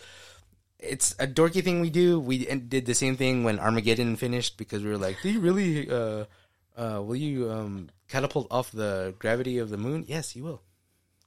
It's 0.78 1.12
a 1.18 1.26
dorky 1.26 1.62
thing 1.64 1.80
we 1.80 1.91
do. 1.91 2.20
We 2.20 2.45
did 2.45 2.87
the 2.87 2.95
same 2.95 3.16
thing 3.16 3.45
when 3.45 3.59
Armageddon 3.59 4.16
finished 4.16 4.57
because 4.57 4.82
we 4.82 4.89
were 4.91 4.99
like, 4.99 5.16
"Do 5.22 5.28
you 5.30 5.41
really? 5.41 5.91
Uh, 5.91 6.24
uh, 6.76 7.01
will 7.03 7.16
you 7.16 7.51
um, 7.51 7.89
catapult 8.09 8.47
off 8.51 8.72
the 8.72 9.14
gravity 9.18 9.59
of 9.59 9.68
the 9.70 9.78
moon?" 9.78 10.05
Yes, 10.07 10.37
you 10.37 10.45
will, 10.45 10.61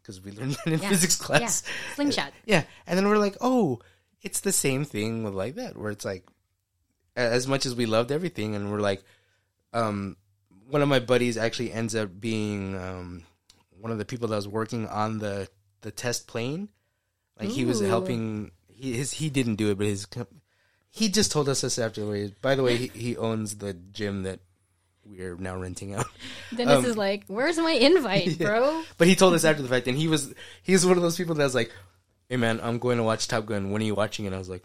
because 0.01 0.21
we 0.21 0.31
learned 0.31 0.53
that 0.63 0.67
in 0.73 0.79
Yeah. 0.79 0.89
physics 0.89 1.15
class. 1.15 1.63
Yeah. 1.65 1.95
Slingshot. 1.95 2.31
Yeah, 2.45 2.63
and 2.85 2.97
then 2.97 3.07
we're 3.09 3.17
like, 3.17 3.37
oh, 3.41 3.79
it's 4.21 4.39
the 4.41 4.51
same 4.51 4.85
thing 4.85 5.23
with 5.23 5.33
like 5.33 5.55
that, 5.55 5.77
where 5.77 5.91
it's 5.91 6.05
like, 6.05 6.23
as 7.15 7.47
much 7.47 7.65
as 7.65 7.75
we 7.75 7.85
loved 7.85 8.11
everything, 8.11 8.55
and 8.55 8.71
we're 8.71 8.79
like, 8.79 9.03
um, 9.73 10.15
one 10.69 10.81
of 10.81 10.87
my 10.89 10.99
buddies 10.99 11.37
actually 11.37 11.71
ends 11.71 11.95
up 11.95 12.19
being 12.19 12.75
um, 12.77 13.23
one 13.79 13.91
of 13.91 13.97
the 13.97 14.05
people 14.05 14.27
that 14.29 14.35
was 14.35 14.47
working 14.47 14.87
on 14.87 15.19
the 15.19 15.47
the 15.81 15.91
test 15.91 16.27
plane. 16.27 16.69
Like 17.39 17.49
he 17.49 17.65
was 17.65 17.79
helping. 17.79 18.51
He 18.67 18.93
his 18.93 19.11
he 19.13 19.29
didn't 19.29 19.55
do 19.55 19.71
it, 19.71 19.77
but 19.77 19.87
his 19.87 20.07
he 20.91 21.09
just 21.09 21.31
told 21.31 21.47
us 21.49 21.61
this 21.61 21.79
afterwards. 21.79 22.33
By 22.41 22.55
the 22.55 22.63
way, 22.63 22.75
he, 22.75 22.87
he 22.87 23.17
owns 23.17 23.55
the 23.57 23.73
gym 23.73 24.23
that 24.23 24.39
we're 25.05 25.35
now 25.35 25.57
renting 25.57 25.93
out. 25.95 26.05
Dennis 26.55 26.79
Um, 26.79 26.85
is 26.85 26.97
like, 26.97 27.23
"Where's 27.27 27.57
my 27.57 27.71
invite, 27.71 28.37
bro?" 28.39 28.83
But 28.97 29.07
he 29.07 29.15
told 29.15 29.33
us 29.33 29.45
after 29.45 29.61
the 29.61 29.69
fact, 29.69 29.87
and 29.87 29.97
he 29.97 30.07
was 30.07 30.33
he 30.63 30.73
was 30.73 30.85
one 30.85 30.97
of 30.97 31.03
those 31.03 31.15
people 31.17 31.35
that 31.35 31.43
was 31.43 31.55
like, 31.55 31.71
"Hey 32.29 32.37
man, 32.37 32.59
I'm 32.61 32.79
going 32.79 32.97
to 32.97 33.03
watch 33.03 33.27
Top 33.27 33.45
Gun. 33.45 33.71
When 33.71 33.81
are 33.81 33.85
you 33.85 33.95
watching 33.95 34.25
it?" 34.25 34.33
I 34.33 34.37
was 34.37 34.49
like, 34.49 34.63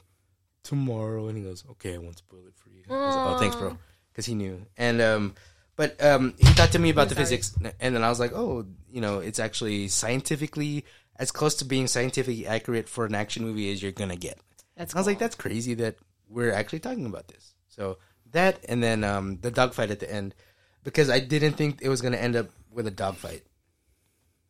"Tomorrow." 0.62 1.29
And 1.29 1.39
he 1.39 1.43
goes, 1.43 1.65
"Okay, 1.73 1.95
I 1.95 1.99
won't 1.99 2.19
spoil 2.19 2.47
it 2.47 2.55
for 2.55 2.71
you." 2.71 2.85
I 2.89 3.07
was 3.07 3.17
like, 3.17 3.27
"Oh, 3.27 3.39
thanks, 3.39 3.57
bro," 3.57 3.79
because 4.12 4.27
he 4.27 4.35
knew. 4.35 4.65
And 4.77 5.01
um, 5.01 5.35
but 5.77 6.01
um, 6.03 6.35
he 6.39 6.53
talked 6.55 6.73
to 6.73 6.79
me 6.79 6.91
about 6.91 7.09
the 7.09 7.15
sorry. 7.15 7.25
physics, 7.27 7.57
and 7.81 7.95
then 7.95 8.05
I 8.05 8.09
was 8.09 8.21
like, 8.21 8.33
"Oh, 8.33 8.67
you 8.89 9.01
know, 9.01 9.19
it's 9.19 9.39
actually 9.39 9.89
scientifically 9.89 10.85
as 11.17 11.33
close 11.33 11.55
to 11.57 11.65
being 11.65 11.87
scientifically 11.87 12.47
accurate 12.47 12.89
for 12.89 13.07
an 13.07 13.15
action 13.15 13.45
movie 13.45 13.73
as 13.73 13.83
you're 13.83 13.93
gonna 13.93 14.17
get." 14.17 14.39
That's 14.77 14.95
I 14.95 14.99
was 14.99 15.07
like, 15.07 15.19
"That's 15.19 15.35
crazy 15.35 15.75
that 15.75 15.97
we're 16.29 16.53
actually 16.53 16.81
talking 16.81 17.07
about 17.07 17.29
this." 17.29 17.55
So 17.69 17.99
that, 18.33 18.65
and 18.69 18.83
then 18.83 19.03
um, 19.05 19.39
the 19.41 19.51
dogfight 19.51 19.91
at 19.91 20.01
the 20.01 20.12
end, 20.12 20.35
because 20.83 21.09
I 21.11 21.19
didn't 21.21 21.55
think 21.55 21.81
it 21.83 21.89
was 21.89 22.03
gonna 22.03 22.19
end 22.19 22.37
up 22.37 22.49
with 22.71 22.87
a 22.87 22.91
dogfight. 22.91 23.43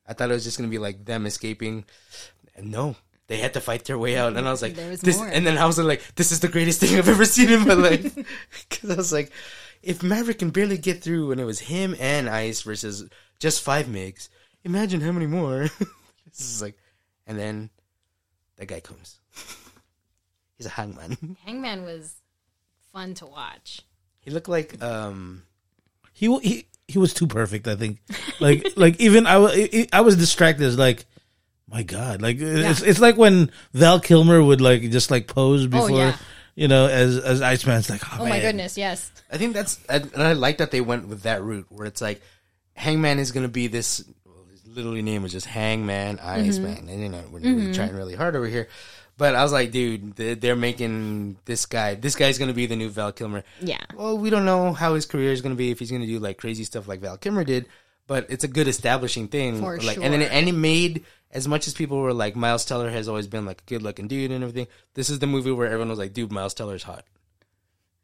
I 0.07 0.12
thought 0.12 0.31
it 0.31 0.35
was 0.35 0.45
just 0.45 0.59
gonna 0.59 0.69
be 0.69 0.79
like 0.79 1.05
them 1.05 1.25
escaping, 1.25 1.85
no, 2.63 2.97
they 3.27 3.39
had 3.39 3.55
to 3.55 3.61
fight 3.61 3.85
their 3.85 3.99
way 3.99 4.17
out. 4.17 4.37
And 4.37 4.47
I 4.47 4.51
was 4.51 4.63
like, 4.63 4.75
There 4.75 4.91
was 4.91 5.01
this, 5.01 5.17
more. 5.17 5.27
and 5.29 5.47
then 5.47 5.59
I 5.59 5.67
was 5.67 5.79
like, 5.79 6.03
this 6.15 6.31
is 6.33 6.41
the 6.41 6.49
greatest 6.49 6.81
thing 6.81 6.97
I've 6.99 7.09
ever 7.09 7.25
seen 7.25 7.51
in 7.51 7.67
my 7.67 7.75
life. 7.75 8.17
Because 8.69 8.91
I 8.91 8.95
was 8.97 9.13
like, 9.13 9.31
if 9.83 10.03
Maverick 10.03 10.39
can 10.39 10.51
barely 10.51 10.79
get 10.79 11.03
through, 11.03 11.33
and 11.33 11.41
it 11.41 11.45
was 11.45 11.61
him 11.61 11.95
and 12.01 12.29
Ice 12.29 12.63
versus 12.63 13.05
just 13.39 13.63
five 13.63 13.87
MIGs, 13.87 14.29
imagine 14.65 15.01
how 15.01 15.13
many 15.13 15.27
more. 15.27 15.63
this 16.27 16.41
is 16.41 16.63
like, 16.63 16.77
and 17.27 17.39
then 17.39 17.71
that 18.57 18.67
guy 18.67 18.81
comes. 18.81 19.19
He's 20.57 20.67
a 20.67 20.71
hangman. 20.71 21.37
Hangman 21.45 21.85
was 21.85 22.15
fun 22.93 23.15
to 23.15 23.27
watch. 23.27 23.83
He 24.21 24.31
looked 24.31 24.49
like 24.49 24.81
um 24.83 25.43
He 26.13 26.27
he 26.41 26.67
he 26.87 26.99
was 26.99 27.13
too 27.13 27.27
perfect. 27.27 27.67
I 27.67 27.75
think. 27.77 27.99
Like 28.41 28.65
like 28.77 29.01
even 29.01 29.27
I 29.27 29.39
was 29.39 29.53
I 29.93 30.01
was 30.01 30.17
distracted. 30.17 30.67
It's 30.67 30.77
like. 30.79 31.05
My 31.71 31.83
God! 31.83 32.21
Like 32.21 32.37
it's 32.41 32.83
it's 32.83 33.01
like 33.01 33.17
when 33.17 33.51
Val 33.73 33.99
Kilmer 33.99 34.43
would 34.43 34.61
like 34.61 34.83
just 34.91 35.11
like 35.11 35.27
pose 35.27 35.65
oh, 35.65 35.69
before, 35.69 35.91
yeah. 35.91 36.17
you 36.55 36.69
know, 36.69 36.87
as 36.87 37.19
as 37.19 37.41
Iceman's 37.41 37.89
like, 37.89 38.03
oh, 38.12 38.19
Oh 38.21 38.27
my 38.27 38.41
goodness, 38.41 38.77
yes. 38.77 39.11
I 39.33 39.39
think 39.39 39.55
that's 39.55 39.85
and 39.87 40.11
I 40.17 40.35
like 40.35 40.59
that 40.59 40.71
they 40.71 40.81
went 40.81 41.09
with 41.09 41.23
that 41.23 41.43
route 41.43 41.67
where 41.71 41.87
it's 41.87 42.03
like 42.03 42.23
Hangman 42.75 43.19
is 43.19 43.33
going 43.33 43.47
to 43.47 43.53
be 43.53 43.67
this. 43.67 44.05
Well, 44.25 44.45
his 44.51 44.67
literally 44.67 45.03
name 45.03 45.25
is 45.25 45.33
just 45.33 45.47
Hangman 45.47 46.19
mm-hmm. 46.19 46.49
Iceman, 46.49 46.89
and 46.89 47.01
you 47.03 47.09
know 47.09 47.23
we're 47.31 47.41
really 47.41 47.62
mm-hmm. 47.62 47.73
trying 47.73 47.95
really 47.95 48.15
hard 48.15 48.37
over 48.37 48.47
here. 48.47 48.69
But 49.17 49.35
I 49.37 49.43
was 49.43 49.53
like, 49.53 49.71
dude, 49.71 50.17
they- 50.17 50.35
they're 50.35 50.57
making 50.57 51.37
this 51.45 51.67
guy. 51.67 51.95
This 51.95 52.17
guy's 52.17 52.37
going 52.37 52.49
to 52.49 52.55
be 52.55 52.67
the 52.67 52.77
new 52.77 52.91
Val 52.91 53.12
Kilmer. 53.12 53.45
Yeah. 53.61 53.79
Well, 53.95 54.19
we 54.19 54.29
don't 54.29 54.45
know 54.45 54.73
how 54.73 54.95
his 54.95 55.07
career 55.07 55.31
is 55.31 55.41
going 55.41 55.55
to 55.55 55.59
be 55.59 55.71
if 55.71 55.79
he's 55.79 55.91
going 55.91 56.03
to 56.03 56.09
do 56.09 56.19
like 56.19 56.39
crazy 56.39 56.65
stuff 56.65 56.89
like 56.89 57.01
Val 57.01 57.17
Kilmer 57.17 57.45
did. 57.45 57.67
But 58.07 58.27
it's 58.29 58.45
a 58.45 58.49
good 58.49 58.69
establishing 58.69 59.29
thing. 59.29 59.61
For 59.61 59.79
like, 59.79 59.97
and 59.97 60.12
then 60.12 60.21
it, 60.21 60.33
and 60.33 60.49
it 60.49 60.53
made 60.53 61.05
as 61.35 61.47
much 61.49 61.66
as 61.66 61.74
people 61.74 61.99
were 61.99 62.12
like 62.14 62.37
Miles 62.37 62.64
Teller 62.64 62.89
has 62.91 63.09
always 63.09 63.26
been 63.26 63.45
like 63.45 63.61
a 63.61 63.64
good 63.68 63.82
looking 63.82 64.09
dude 64.09 64.30
and 64.30 64.43
everything. 64.45 64.68
This 64.95 65.11
is 65.11 65.18
the 65.18 65.26
movie 65.26 65.51
where 65.53 65.66
everyone 65.66 65.89
was 65.91 65.99
like, 65.99 66.12
dude, 66.14 66.32
Miles 66.32 66.55
Teller's 66.55 66.82
hot. 66.85 67.05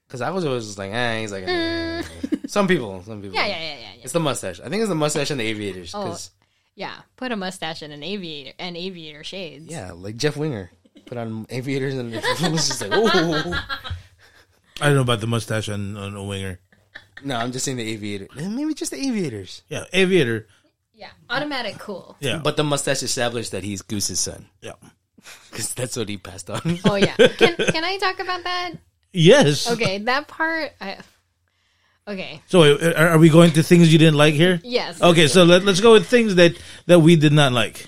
Because 0.06 0.20
I 0.20 0.30
was 0.30 0.44
always 0.44 0.66
just 0.66 0.78
like, 0.78 0.90
eh, 0.92 1.20
he's 1.20 1.30
like, 1.32 1.44
eh. 1.46 2.02
some 2.48 2.66
people, 2.66 3.02
some 3.04 3.22
people. 3.22 3.36
Yeah, 3.36 3.46
yeah, 3.46 3.58
yeah, 3.60 3.74
yeah, 3.74 3.80
yeah. 3.96 4.02
It's 4.02 4.12
the 4.12 4.20
mustache. 4.20 4.58
I 4.60 4.68
think 4.68 4.80
it's 4.82 4.88
the 4.88 4.94
mustache 4.96 5.30
and 5.30 5.38
the 5.40 5.44
aviators. 5.46 5.94
Oh. 5.94 6.02
'cause- 6.02 6.30
Yeah. 6.74 6.94
Put 7.16 7.30
a 7.32 7.36
mustache 7.36 7.82
and 7.82 7.92
an 7.92 8.02
aviator 8.02 8.52
and 8.58 8.76
aviator 8.76 9.22
shades. 9.24 9.66
yeah, 9.70 9.92
like 9.92 10.16
Jeff 10.16 10.36
Winger 10.36 10.70
put 11.06 11.16
on 11.16 11.46
aviators 11.50 11.94
and 11.94 12.12
it 12.14 12.50
was 12.52 12.66
just 12.68 12.80
like, 12.80 12.90
oh. 12.92 13.64
I 14.80 14.86
don't 14.86 14.94
know 14.96 15.02
about 15.02 15.20
the 15.20 15.26
mustache 15.26 15.68
on, 15.68 15.96
on 15.96 16.14
a 16.16 16.24
winger. 16.24 16.58
No, 17.22 17.36
I'm 17.36 17.52
just 17.52 17.64
saying 17.66 17.76
the 17.76 17.88
aviator. 17.92 18.28
Maybe 18.34 18.72
just 18.74 18.90
the 18.92 18.96
aviators. 18.98 19.62
Yeah, 19.68 19.84
aviator. 19.92 20.46
Yeah. 21.00 21.08
Automatic 21.30 21.78
cool. 21.78 22.14
Yeah, 22.20 22.40
But 22.44 22.58
the 22.58 22.64
mustache 22.64 23.02
established 23.02 23.52
that 23.52 23.64
he's 23.64 23.80
Goose's 23.80 24.20
son 24.20 24.44
yeah. 24.60 24.74
because 25.50 25.72
that's 25.72 25.96
what 25.96 26.10
he 26.10 26.18
passed 26.18 26.50
on. 26.50 26.78
Oh 26.84 26.94
yeah. 26.94 27.16
Can 27.40 27.56
can 27.56 27.84
I 27.84 27.96
talk 27.96 28.20
about 28.20 28.44
that? 28.44 28.72
Yes. 29.12 29.70
Okay, 29.72 29.98
that 29.98 30.28
part 30.28 30.72
I 30.78 30.98
Okay. 32.06 32.42
So 32.48 32.60
wait, 32.60 32.82
are, 32.82 33.08
are 33.08 33.18
we 33.18 33.30
going 33.30 33.52
to 33.52 33.62
things 33.62 33.90
you 33.90 33.98
didn't 33.98 34.16
like 34.16 34.34
here? 34.34 34.60
Yes. 34.62 35.00
Okay, 35.00 35.26
so 35.26 35.44
let, 35.44 35.64
let's 35.64 35.80
go 35.80 35.92
with 35.92 36.06
things 36.06 36.34
that 36.34 36.52
that 36.84 37.00
we 37.00 37.16
did 37.16 37.32
not 37.32 37.52
like. 37.52 37.86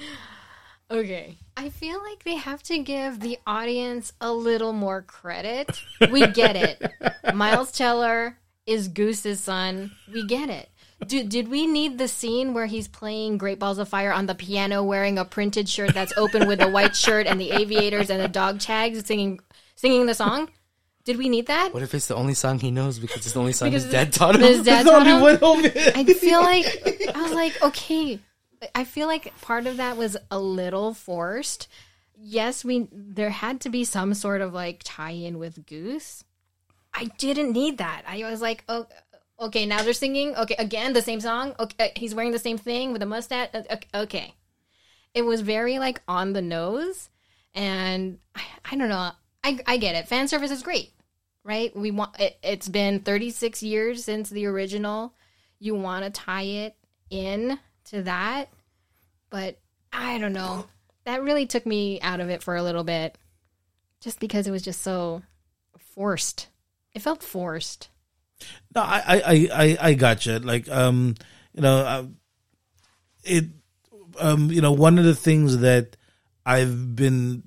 Okay. 0.91 1.37
I 1.55 1.69
feel 1.69 2.03
like 2.03 2.25
they 2.25 2.37
have 2.37 2.63
to 2.65 2.79
give 2.79 3.21
the 3.21 3.39
audience 3.47 4.15
a 4.23 4.33
little 4.33 4.73
more 4.73 5.03
credit. 5.03 5.83
We 6.11 6.27
get 6.29 6.57
it. 6.57 6.81
Miles 7.35 7.73
Teller 7.73 8.39
is 8.65 8.89
Goose's 8.89 9.41
son. 9.41 9.93
We 10.11 10.27
get 10.27 10.49
it. 10.49 10.71
Did, 11.07 11.29
did 11.29 11.49
we 11.49 11.67
need 11.67 11.99
the 11.99 12.09
scene 12.09 12.55
where 12.55 12.67
he's 12.67 12.89
playing 12.89 13.39
Great 13.39 13.59
Balls 13.59 13.79
of 13.79 13.89
Fire 13.89 14.13
on 14.13 14.27
the 14.27 14.35
piano 14.35 14.83
wearing 14.83 15.19
a 15.19 15.25
printed 15.25 15.69
shirt 15.69 15.95
that's 15.95 16.13
open 16.17 16.47
with 16.47 16.61
a 16.61 16.69
white 16.69 16.95
shirt 16.95 17.27
and 17.27 17.41
the 17.41 17.51
aviators 17.51 18.11
and 18.11 18.21
the 18.21 18.29
dog 18.29 18.61
tags 18.61 19.05
singing 19.07 19.41
singing 19.75 20.07
the 20.07 20.15
song? 20.15 20.49
Did 21.05 21.19
we 21.19 21.29
need 21.29 21.47
that? 21.47 21.75
What 21.75 21.83
if 21.83 21.95
it's 21.95 22.07
the 22.07 22.15
only 22.15 22.35
song 22.35 22.61
he 22.61 22.71
knows 22.71 22.99
because 22.99 23.19
it's 23.19 23.33
the 23.33 23.41
only 23.41 23.53
song 23.53 23.71
Because 23.71 23.83
his 23.85 23.93
dad 23.93 24.13
taught 24.13 24.37
him? 24.37 24.43
His 24.43 24.63
dad 24.63 24.87
taught 24.87 25.07
him? 25.07 25.21
one 25.21 25.37
home. 25.37 25.65
I 25.65 26.05
feel 26.05 26.41
like 26.41 26.67
I 27.15 27.23
was 27.23 27.33
like, 27.33 27.61
okay. 27.63 28.21
I 28.75 28.85
feel 28.85 29.09
like 29.09 29.33
part 29.41 29.67
of 29.67 29.79
that 29.79 29.97
was 29.97 30.17
a 30.31 30.39
little 30.39 30.95
forced. 30.95 31.67
Yes, 32.17 32.65
we 32.65 32.87
there 32.93 33.31
had 33.31 33.61
to 33.63 33.69
be 33.69 33.83
some 33.83 34.15
sort 34.15 34.41
of 34.41 34.55
like 34.55 34.83
tie-in 34.85 35.39
with 35.41 35.67
Goose. 35.67 36.23
I 36.95 37.07
didn't 37.19 37.53
need 37.53 37.79
that. 37.79 38.05
I 38.07 38.19
was 38.31 38.41
like, 38.41 38.63
oh, 38.69 38.87
okay, 39.43 39.67
now 39.67 39.83
they're 39.83 39.93
singing. 39.93 40.35
Okay, 40.37 40.57
again 40.59 40.93
the 40.93 41.03
same 41.03 41.21
song. 41.21 41.55
Okay, 41.59 41.87
uh, 41.87 41.89
he's 41.97 42.15
wearing 42.15 42.33
the 42.33 42.39
same 42.39 42.59
thing 42.59 42.93
with 42.93 43.03
a 43.03 43.07
mustache. 43.07 43.49
Uh, 43.55 43.63
ok- 43.71 43.89
Okay, 43.95 44.35
it 45.15 45.23
was 45.23 45.41
very 45.41 45.79
like 45.79 46.01
on 46.09 46.33
the 46.33 46.43
nose, 46.43 47.11
and 47.55 48.19
I, 48.35 48.43
I 48.73 48.77
don't 48.77 48.89
know. 48.89 49.11
I 49.45 49.59
I 49.67 49.77
get 49.77 49.95
it. 49.95 50.09
Fan 50.09 50.29
service 50.29 50.51
is 50.51 50.63
great, 50.63 50.93
right? 51.45 51.75
We 51.77 51.91
want 51.91 52.19
it, 52.21 52.39
it's 52.43 52.69
been 52.69 53.01
36 53.01 53.63
years 53.63 54.05
since 54.05 54.31
the 54.31 54.47
original. 54.47 55.13
You 55.59 55.75
want 55.75 56.05
to 56.05 56.11
tie 56.11 56.43
it 56.43 56.77
in 57.11 57.59
to 57.87 58.03
that, 58.03 58.49
but 59.31 59.59
I 59.93 60.19
don't 60.19 60.33
know. 60.33 60.67
That 61.05 61.23
really 61.23 61.47
took 61.47 61.67
me 61.67 62.01
out 62.01 62.21
of 62.21 62.31
it 62.31 62.43
for 62.43 62.57
a 62.57 62.63
little 62.63 62.85
bit, 62.85 63.19
just 64.01 64.21
because 64.21 64.47
it 64.47 64.51
was 64.53 64.63
just 64.63 64.83
so 64.83 65.23
forced. 65.79 66.49
It 66.95 67.03
felt 67.03 67.23
forced. 67.23 67.89
No, 68.75 68.83
I, 68.83 69.03
I, 69.07 69.17
I, 69.17 69.49
I, 69.53 69.79
I 69.89 69.95
gotcha. 69.95 70.39
Like, 70.39 70.69
um, 70.69 71.15
you 71.53 71.63
know, 71.63 71.79
uh, 71.79 72.05
it, 73.25 73.45
um, 74.19 74.51
you 74.51 74.61
know, 74.61 74.73
one 74.73 74.99
of 74.99 75.05
the 75.05 75.15
things 75.15 75.59
that 75.59 75.97
I've 76.45 76.97
been 76.97 77.45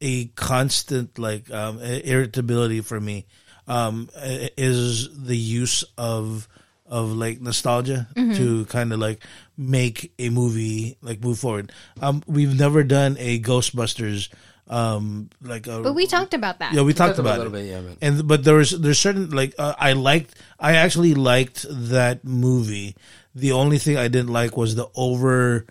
a 0.00 0.26
constant 0.26 1.18
like 1.18 1.50
um, 1.50 1.80
irritability 1.80 2.80
for 2.80 3.00
me 3.00 3.26
um, 3.68 4.10
is 4.16 5.08
the 5.26 5.36
use 5.36 5.84
of 5.96 6.48
of 6.86 7.12
like 7.12 7.40
nostalgia 7.40 8.08
to 8.34 8.66
kind 8.66 8.92
of 8.92 8.98
like 8.98 9.24
make 9.56 10.12
a 10.18 10.28
movie 10.28 10.98
like 11.00 11.22
move 11.22 11.38
forward. 11.38 11.72
Um, 12.00 12.22
we've 12.26 12.58
never 12.58 12.82
done 12.82 13.16
a 13.18 13.40
Ghostbusters 13.40 14.28
um 14.68 15.28
like 15.42 15.66
a 15.66 15.80
But 15.82 15.94
we 15.94 16.06
talked 16.06 16.34
about 16.34 16.58
that. 16.60 16.72
yeah 16.72 16.82
we 16.82 16.92
talked 16.94 17.16
talked 17.16 17.18
about 17.18 17.40
about, 17.40 17.46
it 17.46 17.48
a 17.48 17.50
little 17.50 17.52
bit, 17.52 17.66
yeah, 17.70 17.80
man. 17.80 17.96
and 18.00 18.28
but 18.28 18.44
there 18.44 18.54
was 18.54 18.70
there's 18.70 18.98
certain 18.98 19.30
like 19.30 19.54
uh, 19.58 19.74
I 19.78 19.92
liked 19.94 20.34
I 20.58 20.76
actually 20.76 21.14
liked 21.14 21.66
that 21.68 22.24
movie. 22.24 22.94
The 23.34 23.52
only 23.52 23.78
thing 23.78 23.96
I 23.96 24.08
didn't 24.08 24.32
like 24.32 24.56
was 24.56 24.74
the 24.74 24.88
over 24.94 25.66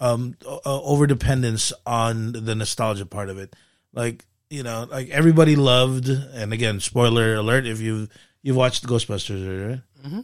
um 0.00 0.36
uh, 0.44 0.58
over 0.64 1.06
dependence 1.06 1.72
on 1.86 2.32
the 2.32 2.54
nostalgia 2.54 3.06
part 3.06 3.30
of 3.30 3.38
it. 3.38 3.56
Like 3.92 4.24
you 4.50 4.62
know, 4.62 4.86
like 4.90 5.08
everybody 5.10 5.56
loved, 5.56 6.08
and 6.08 6.52
again, 6.52 6.78
spoiler 6.80 7.34
alert 7.34 7.66
if 7.66 7.80
you 7.80 8.08
you've 8.42 8.56
watched 8.56 8.86
Ghostbusters, 8.86 9.40
right? 9.42 9.80
Mm-hmm. 10.04 10.20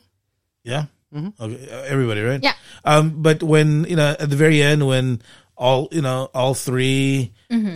Yeah. 0.63 0.85
Okay, 1.13 1.67
uh, 1.73 1.83
everybody, 1.91 2.21
right? 2.23 2.39
Yeah. 2.41 2.55
Um, 2.85 3.23
but 3.23 3.43
when 3.43 3.83
you 3.85 3.97
know 3.97 4.15
at 4.19 4.31
the 4.31 4.37
very 4.37 4.63
end, 4.63 4.87
when 4.87 5.21
all 5.61 5.89
you 5.93 6.01
know 6.03 6.29
all 6.35 6.55
3 6.55 7.31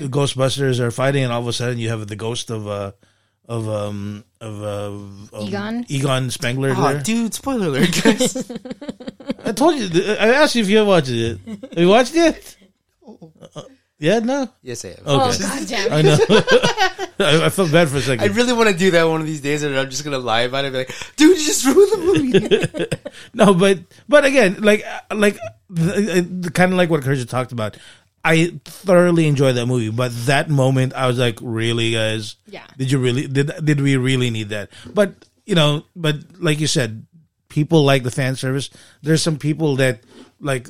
Ghostbusters 0.08 0.80
are 0.80 0.90
fighting, 0.90 1.22
and 1.24 1.32
all 1.32 1.40
of 1.42 1.46
a 1.48 1.52
sudden 1.52 1.78
you 1.78 1.90
have 1.90 2.06
the 2.08 2.16
ghost 2.16 2.50
of 2.50 2.66
uh 2.66 2.92
of 3.46 3.68
um 3.68 4.24
of 4.40 4.62
uh 4.62 5.36
of 5.36 5.48
Egon? 5.48 5.84
Egon 5.88 6.30
Spengler 6.30 6.72
Oh, 6.76 6.92
there. 6.92 7.02
dude, 7.02 7.34
spoiler 7.34 7.66
alert, 7.68 7.92
guys. 8.02 8.50
I 9.44 9.52
told 9.52 9.76
you. 9.78 9.86
I 10.16 10.28
asked 10.40 10.54
you 10.56 10.62
if 10.62 10.70
you 10.70 10.78
have 10.78 10.86
watched 10.86 11.10
it. 11.10 11.38
Have 11.46 11.78
you 11.78 11.88
watched 11.88 12.14
it? 12.16 12.56
Uh, 13.54 13.62
yeah, 13.98 14.18
no. 14.18 14.48
yes, 14.62 14.84
I 14.84 14.88
have. 14.88 15.02
Oh, 15.06 15.38
God 15.38 15.68
damn. 15.68 15.92
I 15.92 16.02
know. 16.02 16.18
I, 17.18 17.46
I 17.46 17.48
felt 17.48 17.70
bad 17.70 17.88
for 17.88 17.96
a 17.96 18.00
I 18.00 18.02
second. 18.02 18.36
really 18.36 18.52
want 18.52 18.68
to 18.68 18.76
do 18.76 18.90
that 18.92 19.04
one 19.04 19.20
of 19.20 19.26
these 19.26 19.40
days, 19.40 19.62
and 19.62 19.76
I'm 19.78 19.88
just 19.88 20.04
gonna 20.04 20.18
lie 20.18 20.42
about 20.42 20.64
it. 20.64 20.72
Be 20.72 20.78
like, 20.78 20.94
dude, 21.16 21.38
you 21.38 21.44
just 21.44 21.64
ruined 21.64 21.92
the 21.92 21.98
movie. 21.98 22.86
No, 23.34 23.54
but 23.54 23.80
but 24.08 24.24
again, 24.24 24.60
like 24.60 24.84
like 25.12 25.38
the, 25.70 26.26
the, 26.42 26.50
kind 26.50 26.72
of 26.72 26.78
like 26.78 26.90
what 26.90 27.02
Krisha 27.02 27.28
talked 27.28 27.52
about. 27.52 27.76
I 28.24 28.58
thoroughly 28.64 29.28
enjoyed 29.28 29.56
that 29.56 29.66
movie, 29.66 29.90
but 29.90 30.12
that 30.26 30.48
moment 30.48 30.94
I 30.94 31.06
was 31.06 31.18
like, 31.18 31.38
really, 31.40 31.92
guys? 31.92 32.36
Yeah. 32.46 32.66
Did 32.76 32.90
you 32.90 32.98
really? 32.98 33.26
Did 33.28 33.52
did 33.64 33.80
we 33.80 33.96
really 33.96 34.30
need 34.30 34.48
that? 34.48 34.70
But 34.92 35.14
you 35.46 35.54
know, 35.54 35.84
but 35.94 36.16
like 36.40 36.58
you 36.58 36.66
said, 36.66 37.06
people 37.48 37.84
like 37.84 38.02
the 38.02 38.10
fan 38.10 38.34
service. 38.34 38.70
There's 39.02 39.22
some 39.22 39.38
people 39.38 39.76
that 39.76 40.00
like 40.40 40.68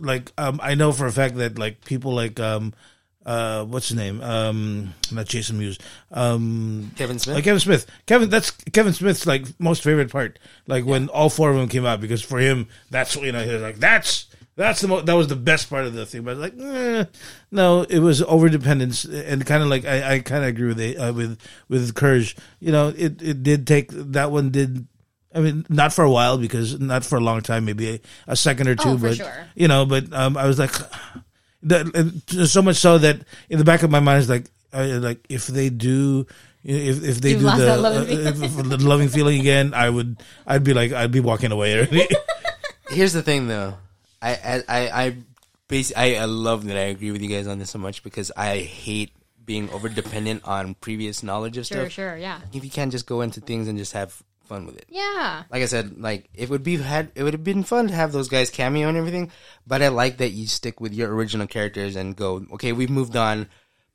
like 0.00 0.32
um 0.38 0.60
I 0.62 0.74
know 0.74 0.92
for 0.92 1.06
a 1.06 1.12
fact 1.12 1.36
that 1.36 1.58
like 1.58 1.84
people 1.84 2.14
like 2.14 2.38
um 2.40 2.74
uh 3.26 3.64
what's 3.64 3.88
his 3.88 3.96
name 3.96 4.20
um 4.22 4.94
not 5.12 5.26
Jason 5.26 5.58
Mewes 5.58 5.78
um 6.12 6.90
Kevin 6.96 7.18
Smith. 7.18 7.34
like 7.36 7.44
Kevin 7.44 7.60
Smith. 7.60 7.86
Kevin, 8.06 8.30
that's 8.30 8.50
Kevin 8.72 8.92
Smith's 8.92 9.26
like 9.26 9.46
most 9.58 9.82
favorite 9.82 10.10
part. 10.10 10.38
Like 10.66 10.84
when 10.84 11.08
all 11.08 11.28
four 11.30 11.50
of 11.50 11.56
them 11.56 11.68
came 11.68 11.86
out, 11.86 12.00
because 12.00 12.22
for 12.22 12.38
him, 12.38 12.68
that's 12.90 13.16
you 13.16 13.32
know 13.32 13.44
he 13.44 13.52
was 13.52 13.62
like 13.62 13.78
that's 13.78 14.26
that's 14.58 14.80
the 14.80 14.88
mo- 14.88 15.00
that 15.02 15.14
was 15.14 15.28
the 15.28 15.36
best 15.36 15.70
part 15.70 15.84
of 15.84 15.94
the 15.94 16.04
thing. 16.04 16.24
But 16.24 16.36
like, 16.36 16.52
eh, 16.58 17.04
no, 17.52 17.82
it 17.82 18.00
was 18.00 18.22
over 18.22 18.48
dependence 18.48 19.04
and 19.04 19.46
kind 19.46 19.62
of 19.62 19.68
like 19.68 19.84
I, 19.84 20.14
I 20.14 20.18
kind 20.18 20.42
of 20.42 20.48
agree 20.48 20.74
with 20.74 20.98
uh, 20.98 21.12
with 21.14 21.38
with 21.68 21.94
Courage. 21.94 22.36
You 22.58 22.72
know, 22.72 22.88
it 22.88 23.22
it 23.22 23.42
did 23.44 23.66
take 23.66 23.90
that 23.92 24.32
one 24.32 24.50
did. 24.50 24.86
I 25.34 25.40
mean, 25.40 25.66
not 25.68 25.92
for 25.92 26.04
a 26.04 26.10
while 26.10 26.38
because 26.38 26.80
not 26.80 27.04
for 27.04 27.16
a 27.18 27.20
long 27.20 27.42
time, 27.42 27.64
maybe 27.66 27.94
a, 27.96 28.00
a 28.28 28.36
second 28.36 28.68
or 28.68 28.74
two. 28.76 28.96
for 28.98 29.08
but 29.08 29.16
sure. 29.16 29.46
you 29.54 29.68
know, 29.68 29.84
but 29.84 30.10
um, 30.12 30.36
I 30.36 30.46
was 30.46 30.58
like, 30.58 30.72
that, 31.64 32.46
so 32.48 32.62
much 32.62 32.76
so 32.76 32.98
that 32.98 33.20
in 33.50 33.58
the 33.58 33.64
back 33.64 33.82
of 33.82 33.90
my 33.90 34.00
mind 34.00 34.20
is 34.20 34.28
like, 34.28 34.46
I, 34.72 34.84
like 34.92 35.24
if 35.28 35.46
they 35.46 35.68
do, 35.70 36.26
if 36.64 37.02
if 37.04 37.20
they 37.20 37.30
You've 37.30 37.40
do 37.40 37.50
the, 37.56 37.76
loving 37.76 38.26
uh, 38.26 38.30
if- 38.30 38.42
if 38.42 38.56
the 38.56 38.76
loving 38.78 39.08
feeling 39.08 39.40
again, 39.40 39.74
I 39.74 39.88
would, 39.90 40.22
I'd 40.46 40.64
be 40.64 40.72
like, 40.74 40.92
I'd 40.92 41.12
be 41.12 41.20
walking 41.20 41.52
away. 41.52 41.74
already. 41.76 42.06
Here's 42.90 43.12
the 43.12 43.22
thing, 43.22 43.48
though. 43.48 43.74
I 44.22 44.30
I 44.32 44.62
I 44.68 45.04
I, 45.04 45.16
basi- 45.68 45.92
I 45.96 46.16
I 46.16 46.24
love 46.24 46.64
that 46.66 46.76
I 46.76 46.88
agree 46.88 47.10
with 47.10 47.22
you 47.22 47.28
guys 47.28 47.46
on 47.46 47.58
this 47.58 47.70
so 47.70 47.78
much 47.78 48.02
because 48.02 48.32
I 48.36 48.58
hate 48.58 49.12
being 49.44 49.70
over 49.70 49.88
dependent 49.88 50.44
on 50.44 50.74
previous 50.74 51.22
knowledge 51.22 51.56
of 51.56 51.66
Sure, 51.66 51.82
stuff. 51.84 51.92
sure, 51.92 52.16
yeah. 52.16 52.40
If 52.52 52.64
you 52.64 52.70
can't 52.70 52.92
just 52.92 53.06
go 53.06 53.20
into 53.22 53.40
things 53.40 53.68
and 53.68 53.78
just 53.78 53.92
have 53.92 54.22
fun 54.48 54.66
with 54.66 54.76
it. 54.76 54.86
Yeah. 54.88 55.44
Like 55.50 55.62
I 55.62 55.66
said, 55.66 55.98
like 55.98 56.28
it 56.34 56.48
would 56.48 56.62
be 56.62 56.76
had 56.78 57.12
it 57.14 57.22
would 57.22 57.34
have 57.34 57.44
been 57.44 57.62
fun 57.62 57.88
to 57.88 57.94
have 57.94 58.12
those 58.12 58.28
guys 58.28 58.50
cameo 58.50 58.88
and 58.88 58.96
everything, 58.96 59.30
but 59.66 59.82
I 59.82 59.88
like 59.88 60.16
that 60.18 60.30
you 60.30 60.46
stick 60.46 60.80
with 60.80 60.92
your 60.92 61.14
original 61.14 61.46
characters 61.46 61.94
and 61.94 62.16
go, 62.16 62.44
okay, 62.54 62.72
we've 62.72 62.90
moved 62.90 63.16
on. 63.16 63.48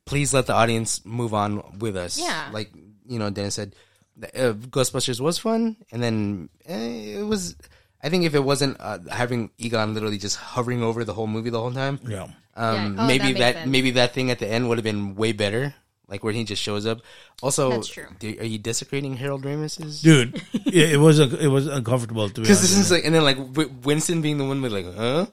Please 0.05 0.33
let 0.33 0.47
the 0.47 0.53
audience 0.53 1.03
move 1.05 1.33
on 1.33 1.79
with 1.79 1.97
us. 1.97 2.19
Yeah. 2.19 2.49
Like 2.53 2.71
you 3.05 3.19
know, 3.19 3.29
Dennis 3.29 3.55
said, 3.55 3.75
uh, 4.21 4.53
Ghostbusters 4.69 5.19
was 5.19 5.37
fun, 5.37 5.77
and 5.91 6.01
then 6.01 6.49
eh, 6.65 7.19
it 7.19 7.25
was. 7.25 7.55
I 8.03 8.09
think 8.09 8.25
if 8.25 8.35
it 8.35 8.43
wasn't 8.43 8.77
uh, 8.79 8.99
having 9.09 9.49
Egon 9.57 9.93
literally 9.93 10.17
just 10.17 10.35
hovering 10.35 10.83
over 10.83 11.05
the 11.05 11.13
whole 11.13 11.27
movie 11.27 11.49
the 11.49 11.59
whole 11.59 11.71
time, 11.71 11.99
yeah. 12.05 12.27
um, 12.55 12.95
Yeah. 12.95 12.95
Oh, 12.99 13.07
maybe 13.07 13.33
that 13.33 13.55
that, 13.55 13.67
maybe 13.67 13.91
that 13.91 14.13
thing 14.13 14.29
at 14.29 14.39
the 14.39 14.47
end 14.47 14.67
would 14.67 14.77
have 14.77 14.83
been 14.83 15.15
way 15.15 15.31
better. 15.31 15.73
Like 16.07 16.23
where 16.23 16.33
he 16.33 16.43
just 16.43 16.61
shows 16.61 16.85
up. 16.85 16.99
Also, 17.41 17.69
That's 17.71 17.87
true. 17.87 18.05
do- 18.19 18.35
are 18.39 18.45
you 18.45 18.57
desecrating 18.59 19.15
Harold 19.15 19.43
Ramis's? 19.43 20.01
dude, 20.01 20.41
yeah, 20.65 20.85
it 20.87 20.97
was 20.99 21.17
it 21.19 21.47
was 21.47 21.65
uncomfortable 21.67 22.27
to 22.27 22.33
be 22.35 22.41
Because 22.41 22.59
honest. 22.59 22.75
this 22.75 22.85
is 22.85 22.91
like, 22.91 23.05
and 23.05 23.15
then 23.15 23.23
like 23.23 23.37
Winston 23.83 24.21
being 24.21 24.37
the 24.37 24.45
one 24.45 24.61
with 24.61 24.73
like, 24.73 24.85
huh, 24.95 25.25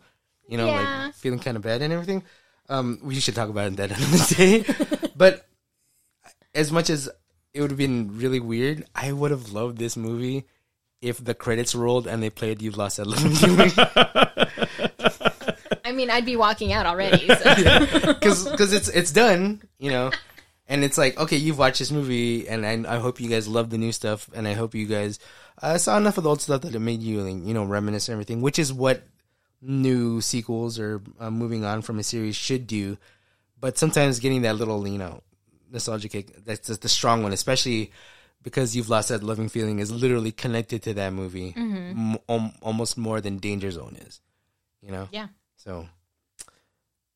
you 0.48 0.56
know, 0.56 0.66
Yeah. 0.66 1.04
like 1.06 1.14
feeling 1.14 1.40
kind 1.40 1.56
of 1.56 1.62
bad 1.64 1.82
and 1.82 1.92
everything. 1.92 2.22
Um, 2.68 3.00
we 3.02 3.18
should 3.18 3.34
talk 3.34 3.48
about 3.48 3.72
it 3.72 3.76
that 3.78 3.90
another 3.90 4.34
day. 4.34 5.08
but 5.16 5.44
as 6.54 6.70
much 6.70 6.88
as 6.88 7.10
it 7.52 7.60
would 7.60 7.70
have 7.72 7.78
been 7.78 8.16
really 8.18 8.38
weird, 8.40 8.84
I 8.94 9.10
would 9.10 9.32
have 9.32 9.50
loved 9.50 9.76
this 9.76 9.96
movie 9.96 10.46
if 11.02 11.22
the 11.22 11.34
credits 11.34 11.74
rolled 11.74 12.06
and 12.06 12.22
they 12.22 12.30
played 12.30 12.62
"You've 12.62 12.76
Lost 12.76 12.98
That 12.98 13.06
Loving 13.08 13.32
Feeling" 13.34 13.72
I 15.84 15.92
mean, 15.92 16.10
I'd 16.10 16.24
be 16.24 16.36
walking 16.36 16.72
out 16.72 16.86
already. 16.86 17.26
So. 17.40 18.12
because 18.12 18.72
it's 18.72 18.88
it's 18.88 19.10
done, 19.12 19.62
you 19.78 19.90
know. 19.90 20.10
And 20.70 20.84
it's 20.84 20.96
like, 20.96 21.18
okay, 21.18 21.36
you've 21.36 21.58
watched 21.58 21.80
this 21.80 21.90
movie, 21.90 22.48
and 22.48 22.64
I, 22.64 22.94
I 22.94 22.98
hope 23.00 23.20
you 23.20 23.28
guys 23.28 23.48
love 23.48 23.70
the 23.70 23.76
new 23.76 23.90
stuff, 23.90 24.30
and 24.32 24.46
I 24.46 24.52
hope 24.54 24.72
you 24.72 24.86
guys 24.86 25.18
uh, 25.60 25.76
saw 25.78 25.96
enough 25.96 26.16
of 26.16 26.22
the 26.22 26.30
old 26.30 26.40
stuff 26.40 26.60
that 26.60 26.74
it 26.76 26.78
made 26.78 27.02
you, 27.02 27.22
like, 27.22 27.44
you 27.44 27.52
know, 27.52 27.64
reminisce 27.64 28.08
and 28.08 28.12
everything, 28.14 28.40
which 28.40 28.56
is 28.56 28.72
what 28.72 29.02
new 29.60 30.20
sequels 30.20 30.78
or 30.78 31.02
uh, 31.18 31.28
moving 31.28 31.64
on 31.64 31.82
from 31.82 31.98
a 31.98 32.04
series 32.04 32.36
should 32.36 32.68
do. 32.68 32.96
But 33.58 33.78
sometimes 33.78 34.20
getting 34.20 34.42
that 34.42 34.54
little, 34.54 34.86
you 34.86 34.96
know, 34.96 35.22
nostalgia 35.72 36.08
kick, 36.08 36.44
that's 36.44 36.68
the, 36.68 36.74
the 36.74 36.88
strong 36.88 37.24
one, 37.24 37.32
especially 37.32 37.90
because 38.42 38.76
you've 38.76 38.88
lost 38.88 39.08
that 39.08 39.24
loving 39.24 39.48
feeling, 39.48 39.80
is 39.80 39.90
literally 39.90 40.30
connected 40.30 40.84
to 40.84 40.94
that 40.94 41.12
movie 41.12 41.52
m- 42.28 42.52
almost 42.62 42.96
more 42.96 43.20
than 43.20 43.38
Danger 43.38 43.72
Zone 43.72 43.96
is, 44.06 44.20
you 44.80 44.92
know? 44.92 45.08
yeah. 45.10 45.26
So 45.56 45.88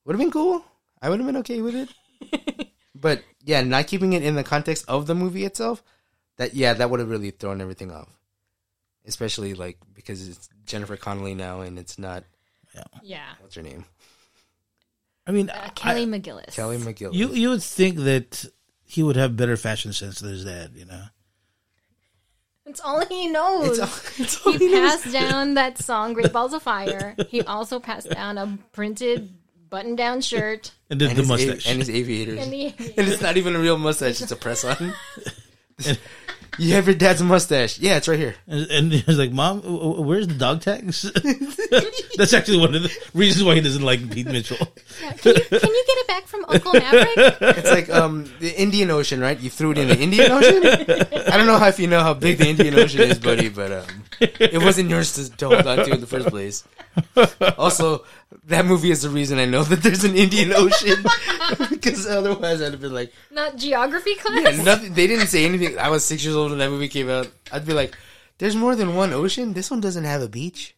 would 0.04 0.14
have 0.14 0.20
been 0.20 0.32
cool. 0.32 0.64
I 1.00 1.08
would 1.08 1.20
have 1.20 1.26
been 1.26 1.36
okay 1.38 1.62
with 1.62 1.76
it. 1.76 2.68
but 2.94 3.22
yeah, 3.44 3.62
not 3.62 3.86
keeping 3.86 4.12
it 4.14 4.22
in 4.22 4.34
the 4.34 4.44
context 4.44 4.84
of 4.88 5.06
the 5.06 5.14
movie 5.14 5.44
itself, 5.44 5.82
that 6.36 6.54
yeah, 6.54 6.72
that 6.74 6.90
would 6.90 7.00
have 7.00 7.10
really 7.10 7.30
thrown 7.30 7.60
everything 7.60 7.90
off. 7.90 8.08
Especially 9.06 9.54
like 9.54 9.78
because 9.94 10.26
it's 10.28 10.48
Jennifer 10.64 10.96
Connelly 10.96 11.34
now 11.34 11.60
and 11.60 11.78
it's 11.78 11.98
not 11.98 12.24
Yeah. 13.02 13.24
what's 13.40 13.54
her 13.54 13.62
name? 13.62 13.84
I 15.26 15.30
mean, 15.32 15.50
Uh, 15.50 15.60
I- 15.64 15.68
Kelly 15.70 16.06
McGillis. 16.06 16.54
Kelly 16.54 16.78
McGill. 16.78 17.12
you 17.14 17.28
you 17.32 17.50
would 17.50 17.62
think 17.62 17.98
that 17.98 18.44
he 18.84 19.02
would 19.02 19.16
have 19.16 19.36
better 19.36 19.56
fashion 19.56 19.92
sense 19.92 20.20
than 20.20 20.30
his 20.30 20.44
dad, 20.44 20.72
you 20.74 20.84
know. 20.86 21.04
It's 22.66 22.80
all 22.80 23.04
he 23.04 23.28
knows. 23.28 23.78
It's 23.78 23.80
all- 23.80 24.00
it's 24.24 24.46
all 24.46 24.52
he 24.52 24.58
he 24.68 24.72
knows. 24.72 25.02
passed 25.02 25.12
down 25.12 25.54
that 25.54 25.78
song, 25.78 26.14
Great 26.14 26.32
Balls 26.32 26.52
of 26.54 26.62
Fire. 26.62 27.14
He 27.28 27.42
also 27.42 27.78
passed 27.78 28.08
down 28.10 28.38
a 28.38 28.58
printed 28.72 29.30
button 29.74 29.96
down 29.96 30.20
shirt 30.30 30.70
And 30.90 31.00
then 31.00 31.10
and 31.10 31.18
the 31.18 31.22
his, 31.22 31.30
a- 31.30 31.32
mustache. 31.32 31.66
and 31.70 31.78
his 31.82 31.90
aviators. 31.90 32.38
and 32.38 32.52
And, 32.98 33.08
it's 33.10 33.20
not 33.22 33.36
even 33.36 33.56
a 33.56 33.58
real 33.58 33.76
mustache, 33.78 34.20
it's 34.22 34.30
a 34.32 34.36
press 34.36 34.64
on. 34.64 34.94
you 36.58 36.74
have 36.74 36.86
your 36.86 36.94
dad's 36.94 37.20
mustache. 37.22 37.78
Yeah, 37.80 37.96
it's 37.96 38.06
right 38.06 38.18
here. 38.18 38.36
And, 38.46 38.70
and 38.70 38.92
he 38.92 39.02
was 39.08 39.18
like, 39.18 39.32
"Mom, 39.32 39.60
w- 39.60 39.78
w- 39.80 40.02
where's 40.06 40.28
the 40.28 40.34
dog 40.38 40.60
tags?" 40.60 41.02
That's 42.16 42.32
actually 42.32 42.58
one 42.58 42.74
of 42.76 42.82
the 42.84 42.96
reasons 43.12 43.42
why 43.44 43.56
he 43.56 43.60
doesn't 43.60 43.82
like 43.82 44.08
Pete 44.10 44.26
Mitchell. 44.26 44.56
Can 45.18 45.34
you, 45.34 45.42
can 45.42 45.70
you 45.78 45.84
get 45.90 45.98
it 46.02 46.06
back 46.06 46.26
from 46.28 46.44
Uncle 46.46 46.72
Maverick? 46.74 47.18
It's 47.58 47.70
like 47.70 47.90
um 47.90 48.30
the 48.38 48.54
Indian 48.54 48.90
Ocean, 48.92 49.18
right? 49.20 49.38
You 49.38 49.50
threw 49.50 49.72
it 49.72 49.78
in 49.78 49.88
the 49.88 49.98
Indian 49.98 50.30
Ocean. 50.30 50.62
I 51.26 51.36
don't 51.36 51.46
know 51.50 51.58
how 51.58 51.66
if 51.74 51.80
you 51.80 51.88
know 51.88 52.02
how 52.06 52.14
big 52.14 52.38
the 52.38 52.46
Indian 52.48 52.78
Ocean 52.78 53.00
is, 53.02 53.18
buddy, 53.18 53.48
but 53.48 53.72
um, 53.72 53.86
it 54.20 54.62
wasn't 54.62 54.90
yours 54.90 55.14
to, 55.14 55.36
to 55.38 55.48
hold 55.48 55.66
on 55.66 55.78
to 55.78 55.90
in 55.90 56.00
the 56.00 56.06
first 56.06 56.28
place. 56.28 56.62
Also, 57.58 58.04
that 58.46 58.64
movie 58.66 58.90
is 58.90 59.02
the 59.02 59.08
reason 59.10 59.38
I 59.38 59.44
know 59.46 59.62
that 59.64 59.82
there's 59.82 60.04
an 60.04 60.14
Indian 60.16 60.52
Ocean 60.52 61.02
because 61.70 62.06
otherwise 62.06 62.60
I'd 62.62 62.72
have 62.72 62.80
been 62.80 62.94
like, 62.94 63.12
Not 63.30 63.56
geography 63.56 64.14
class? 64.16 64.56
yeah, 64.56 64.62
nothing. 64.62 64.94
They 64.94 65.06
didn't 65.06 65.28
say 65.28 65.44
anything. 65.44 65.78
I 65.78 65.88
was 65.88 66.04
six 66.04 66.24
years 66.24 66.36
old 66.36 66.50
when 66.50 66.58
that 66.58 66.70
movie 66.70 66.88
came 66.88 67.08
out. 67.10 67.28
I'd 67.52 67.66
be 67.66 67.72
like, 67.74 67.96
"There's 68.38 68.56
more 68.56 68.74
than 68.76 68.94
one 68.94 69.12
ocean. 69.12 69.52
This 69.54 69.70
one 69.70 69.80
doesn't 69.80 70.04
have 70.04 70.22
a 70.22 70.28
beach. 70.28 70.74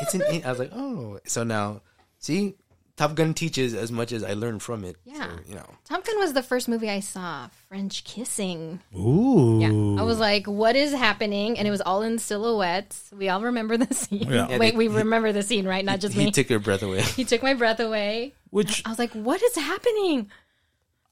It's 0.00 0.14
an." 0.14 0.22
I 0.44 0.48
was 0.50 0.58
like, 0.58 0.70
"Oh." 0.74 1.18
So 1.26 1.44
now, 1.44 1.82
see, 2.18 2.54
Top 2.96 3.16
Gun 3.16 3.34
teaches 3.34 3.74
as 3.74 3.90
much 3.90 4.12
as 4.12 4.22
I 4.22 4.34
learned 4.34 4.62
from 4.62 4.84
it. 4.84 4.96
Yeah. 5.04 5.28
So, 5.28 5.40
you 5.48 5.54
know. 5.56 5.66
Top 5.84 6.04
Gun 6.04 6.16
was 6.18 6.32
the 6.32 6.44
first 6.44 6.68
movie 6.68 6.88
I 6.88 7.00
saw 7.00 7.48
French 7.68 8.04
kissing. 8.04 8.80
Ooh. 8.96 9.58
Yeah, 9.60 10.00
I 10.00 10.04
was 10.04 10.20
like, 10.20 10.46
"What 10.46 10.76
is 10.76 10.92
happening?" 10.92 11.58
And 11.58 11.66
it 11.66 11.72
was 11.72 11.80
all 11.80 12.02
in 12.02 12.18
silhouettes. 12.20 13.10
We 13.16 13.28
all 13.28 13.40
remember 13.42 13.76
the 13.76 13.92
scene. 13.94 14.28
Yeah. 14.30 14.48
Yeah, 14.48 14.58
Wait, 14.58 14.70
they- 14.72 14.76
we 14.76 14.86
remember 14.88 15.32
the 15.32 15.42
scene, 15.42 15.66
right? 15.66 15.84
Not 15.84 15.98
just 15.98 16.14
He 16.14 16.20
me. 16.20 16.24
He 16.26 16.30
took 16.30 16.48
your 16.48 16.60
breath 16.60 16.82
away. 16.84 17.02
he 17.16 17.24
took 17.24 17.42
my 17.42 17.54
breath 17.54 17.80
away. 17.80 18.32
Which 18.50 18.82
I 18.86 18.90
was 18.90 18.98
like, 19.00 19.12
"What 19.12 19.42
is 19.42 19.56
happening?" 19.56 20.30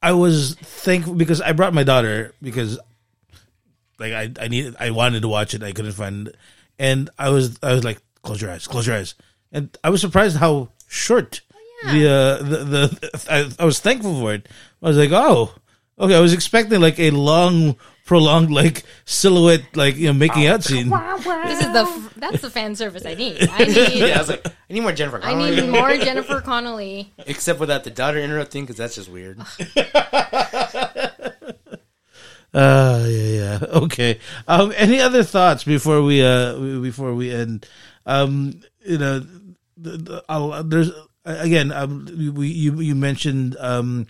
I 0.01 0.13
was 0.13 0.55
thankful 0.55 1.15
because 1.15 1.41
I 1.41 1.51
brought 1.53 1.73
my 1.73 1.83
daughter 1.83 2.33
because 2.41 2.79
like 3.99 4.13
I 4.13 4.31
I 4.39 4.47
needed 4.47 4.75
I 4.79 4.91
wanted 4.91 5.21
to 5.21 5.27
watch 5.27 5.53
it 5.53 5.63
I 5.63 5.71
couldn't 5.71 5.93
find 5.93 6.27
it 6.29 6.35
and 6.79 7.09
I 7.17 7.29
was 7.29 7.57
I 7.63 7.73
was 7.73 7.83
like 7.85 8.01
close 8.21 8.41
your 8.41 8.51
eyes 8.51 8.67
close 8.67 8.85
your 8.87 8.95
eyes 8.97 9.15
and 9.51 9.75
I 9.83 9.89
was 9.89 10.01
surprised 10.01 10.35
how 10.37 10.69
short 10.87 11.41
the 11.91 12.09
uh 12.09 12.37
the, 12.43 12.57
the 12.65 13.25
I, 13.29 13.63
I 13.63 13.65
was 13.65 13.79
thankful 13.79 14.19
for 14.19 14.33
it 14.33 14.47
I 14.81 14.87
was 14.87 14.97
like 14.97 15.11
oh 15.11 15.53
okay 15.99 16.15
I 16.15 16.19
was 16.19 16.33
expecting 16.33 16.79
like 16.81 16.99
a 16.99 17.11
long 17.11 17.75
prolonged 18.05 18.51
like 18.51 18.83
silhouette 19.05 19.63
like 19.75 19.95
you 19.95 20.07
know 20.07 20.13
making 20.13 20.45
out 20.47 20.63
scene 20.63 20.89
This 20.89 21.61
is 21.61 21.71
the 21.73 21.85
f- 21.87 22.13
that's 22.17 22.41
the 22.41 22.49
fan 22.49 22.75
service 22.75 23.05
I 23.05 23.13
need. 23.15 23.47
I 23.49 23.57
need 23.65 23.93
yeah, 23.95 24.15
I 24.15 24.17
was 24.19 24.29
like, 24.29 24.45
I 24.47 24.73
need 24.73 24.81
more 24.81 24.91
Jennifer. 24.93 25.17
I 25.17 25.31
Connelly. 25.31 25.55
need 25.61 25.69
more 25.69 25.97
Jennifer 25.97 26.41
Connelly. 26.41 27.11
Except 27.27 27.59
without 27.59 27.83
the 27.83 27.89
daughter 27.91 28.19
interrupting, 28.19 28.63
because 28.63 28.77
that's 28.77 28.95
just 28.95 29.09
weird. 29.09 29.39
Uh, 32.53 33.03
yeah, 33.07 33.07
yeah. 33.07 33.59
Okay. 33.83 34.19
Um, 34.47 34.73
any 34.77 34.99
other 35.01 35.23
thoughts 35.23 35.63
before 35.63 36.01
we 36.01 36.23
uh 36.23 36.55
before 36.79 37.13
we 37.13 37.31
end? 37.31 37.67
Um, 38.05 38.61
you 38.85 38.97
know, 38.97 39.19
the, 39.77 39.91
the, 39.97 40.23
I'll, 40.29 40.63
there's 40.63 40.91
again. 41.25 41.71
Um, 41.71 42.33
we 42.35 42.47
you 42.49 42.79
you 42.79 42.95
mentioned 42.95 43.55
um, 43.59 44.07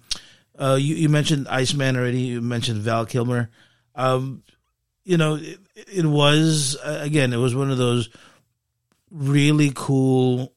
uh, 0.57 0.77
you 0.79 0.95
you 0.95 1.09
mentioned 1.09 1.47
Iceman 1.47 1.97
already. 1.97 2.21
You 2.21 2.41
mentioned 2.41 2.81
Val 2.81 3.05
Kilmer. 3.05 3.49
Um, 3.95 4.43
you 5.03 5.17
know, 5.17 5.35
it, 5.35 5.59
it 5.75 6.05
was 6.05 6.77
uh, 6.83 6.99
again. 7.01 7.33
It 7.33 7.37
was 7.37 7.55
one 7.55 7.71
of 7.71 7.77
those 7.77 8.09
really 9.11 9.71
cool 9.75 10.53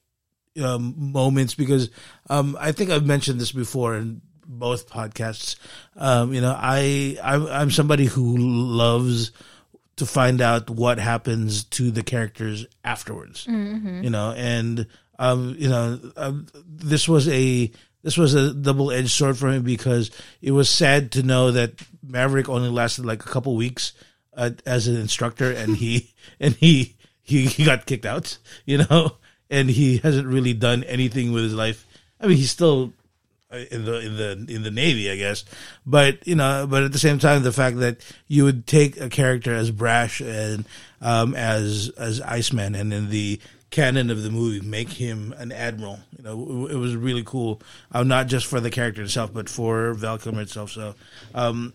um, 0.63 0.95
moments 0.97 1.55
because 1.55 1.91
um, 2.31 2.57
I 2.59 2.73
think 2.73 2.91
I've 2.91 3.07
mentioned 3.07 3.41
this 3.41 3.53
before 3.53 3.97
in 3.97 4.23
both 4.47 4.89
podcasts. 4.89 5.57
Um, 5.97 6.33
you 6.33 6.41
know, 6.41 6.55
I 6.57 7.19
I'm, 7.23 7.47
I'm 7.47 7.71
somebody 7.71 8.07
who 8.07 8.37
loves 8.37 9.33
to 9.97 10.07
find 10.07 10.41
out 10.43 10.69
what 10.69 10.99
happens 10.99 11.65
to 11.65 11.91
the 11.91 12.03
characters 12.03 12.67
afterwards. 12.85 13.47
You 14.05 14.11
know, 14.11 14.33
and 14.33 14.87
um, 15.19 15.57
you 15.59 15.69
know, 15.69 15.99
um, 16.17 16.47
this 16.67 17.09
was 17.09 17.29
a 17.29 17.71
this 18.03 18.17
was 18.17 18.35
a 18.35 18.55
double 18.55 18.93
edged 18.93 19.11
sword 19.11 19.37
for 19.37 19.51
me 19.51 19.59
because 19.59 20.11
it 20.41 20.53
was 20.53 20.69
sad 20.69 21.13
to 21.13 21.23
know 21.23 21.51
that 21.51 21.73
Maverick 22.03 22.49
only 22.49 22.69
lasted 22.69 23.05
like 23.05 23.25
a 23.25 23.29
couple 23.29 23.57
weeks 23.57 23.93
uh, 24.37 24.51
as 24.65 24.87
an 24.87 24.97
instructor, 24.97 25.51
and 25.51 25.77
he 25.77 26.15
and 26.41 26.55
he 26.55 26.97
he 27.23 27.47
he 27.47 27.65
got 27.65 27.87
kicked 27.87 28.07
out. 28.07 28.39
You 28.65 28.79
know, 28.79 29.17
and 29.49 29.71
he 29.71 29.99
hasn't 29.99 30.27
really 30.27 30.53
done 30.53 30.83
anything 30.85 31.33
with 31.33 31.45
his 31.45 31.55
life. 31.55 31.87
I 32.21 32.27
mean, 32.27 32.37
he's 32.37 32.51
still 32.51 32.93
uh, 33.53 33.59
in 33.71 33.85
the 33.85 34.01
in 34.01 34.17
the 34.17 34.55
in 34.55 34.63
the 34.65 34.73
navy, 34.73 35.11
I 35.11 35.17
guess. 35.17 35.45
But 35.87 36.27
you 36.27 36.35
know, 36.35 36.67
but 36.69 36.83
at 36.83 36.93
the 36.93 36.99
same 36.99 37.21
time, 37.21 37.43
the 37.43 37.53
fact 37.53 37.79
that 37.79 37.99
you 38.27 38.43
would 38.45 38.67
take 38.67 39.01
a 39.01 39.09
character 39.09 39.55
as 39.55 39.71
brash 39.71 40.21
and 40.21 40.65
um, 41.01 41.35
as 41.37 41.91
as 41.97 42.21
Iceman, 42.21 42.75
and 42.75 42.93
in 42.93 43.11
the 43.11 43.41
canon 43.77 44.11
of 44.11 44.23
the 44.23 44.31
movie, 44.31 44.67
make 44.67 44.89
him 44.89 45.35
an 45.37 45.53
admiral. 45.53 46.01
You 46.17 46.25
know, 46.25 46.67
it, 46.67 46.73
it 46.73 46.77
was 46.77 46.97
really 46.97 47.23
cool. 47.23 47.61
Uh, 47.93 48.03
not 48.03 48.27
just 48.27 48.47
for 48.47 48.59
the 48.59 48.71
character 48.71 49.03
itself, 49.03 49.35
but 49.35 49.51
for 49.51 49.93
Val 49.93 50.17
Kilmer 50.17 50.41
itself. 50.41 50.71
So, 50.71 50.95
um, 51.35 51.75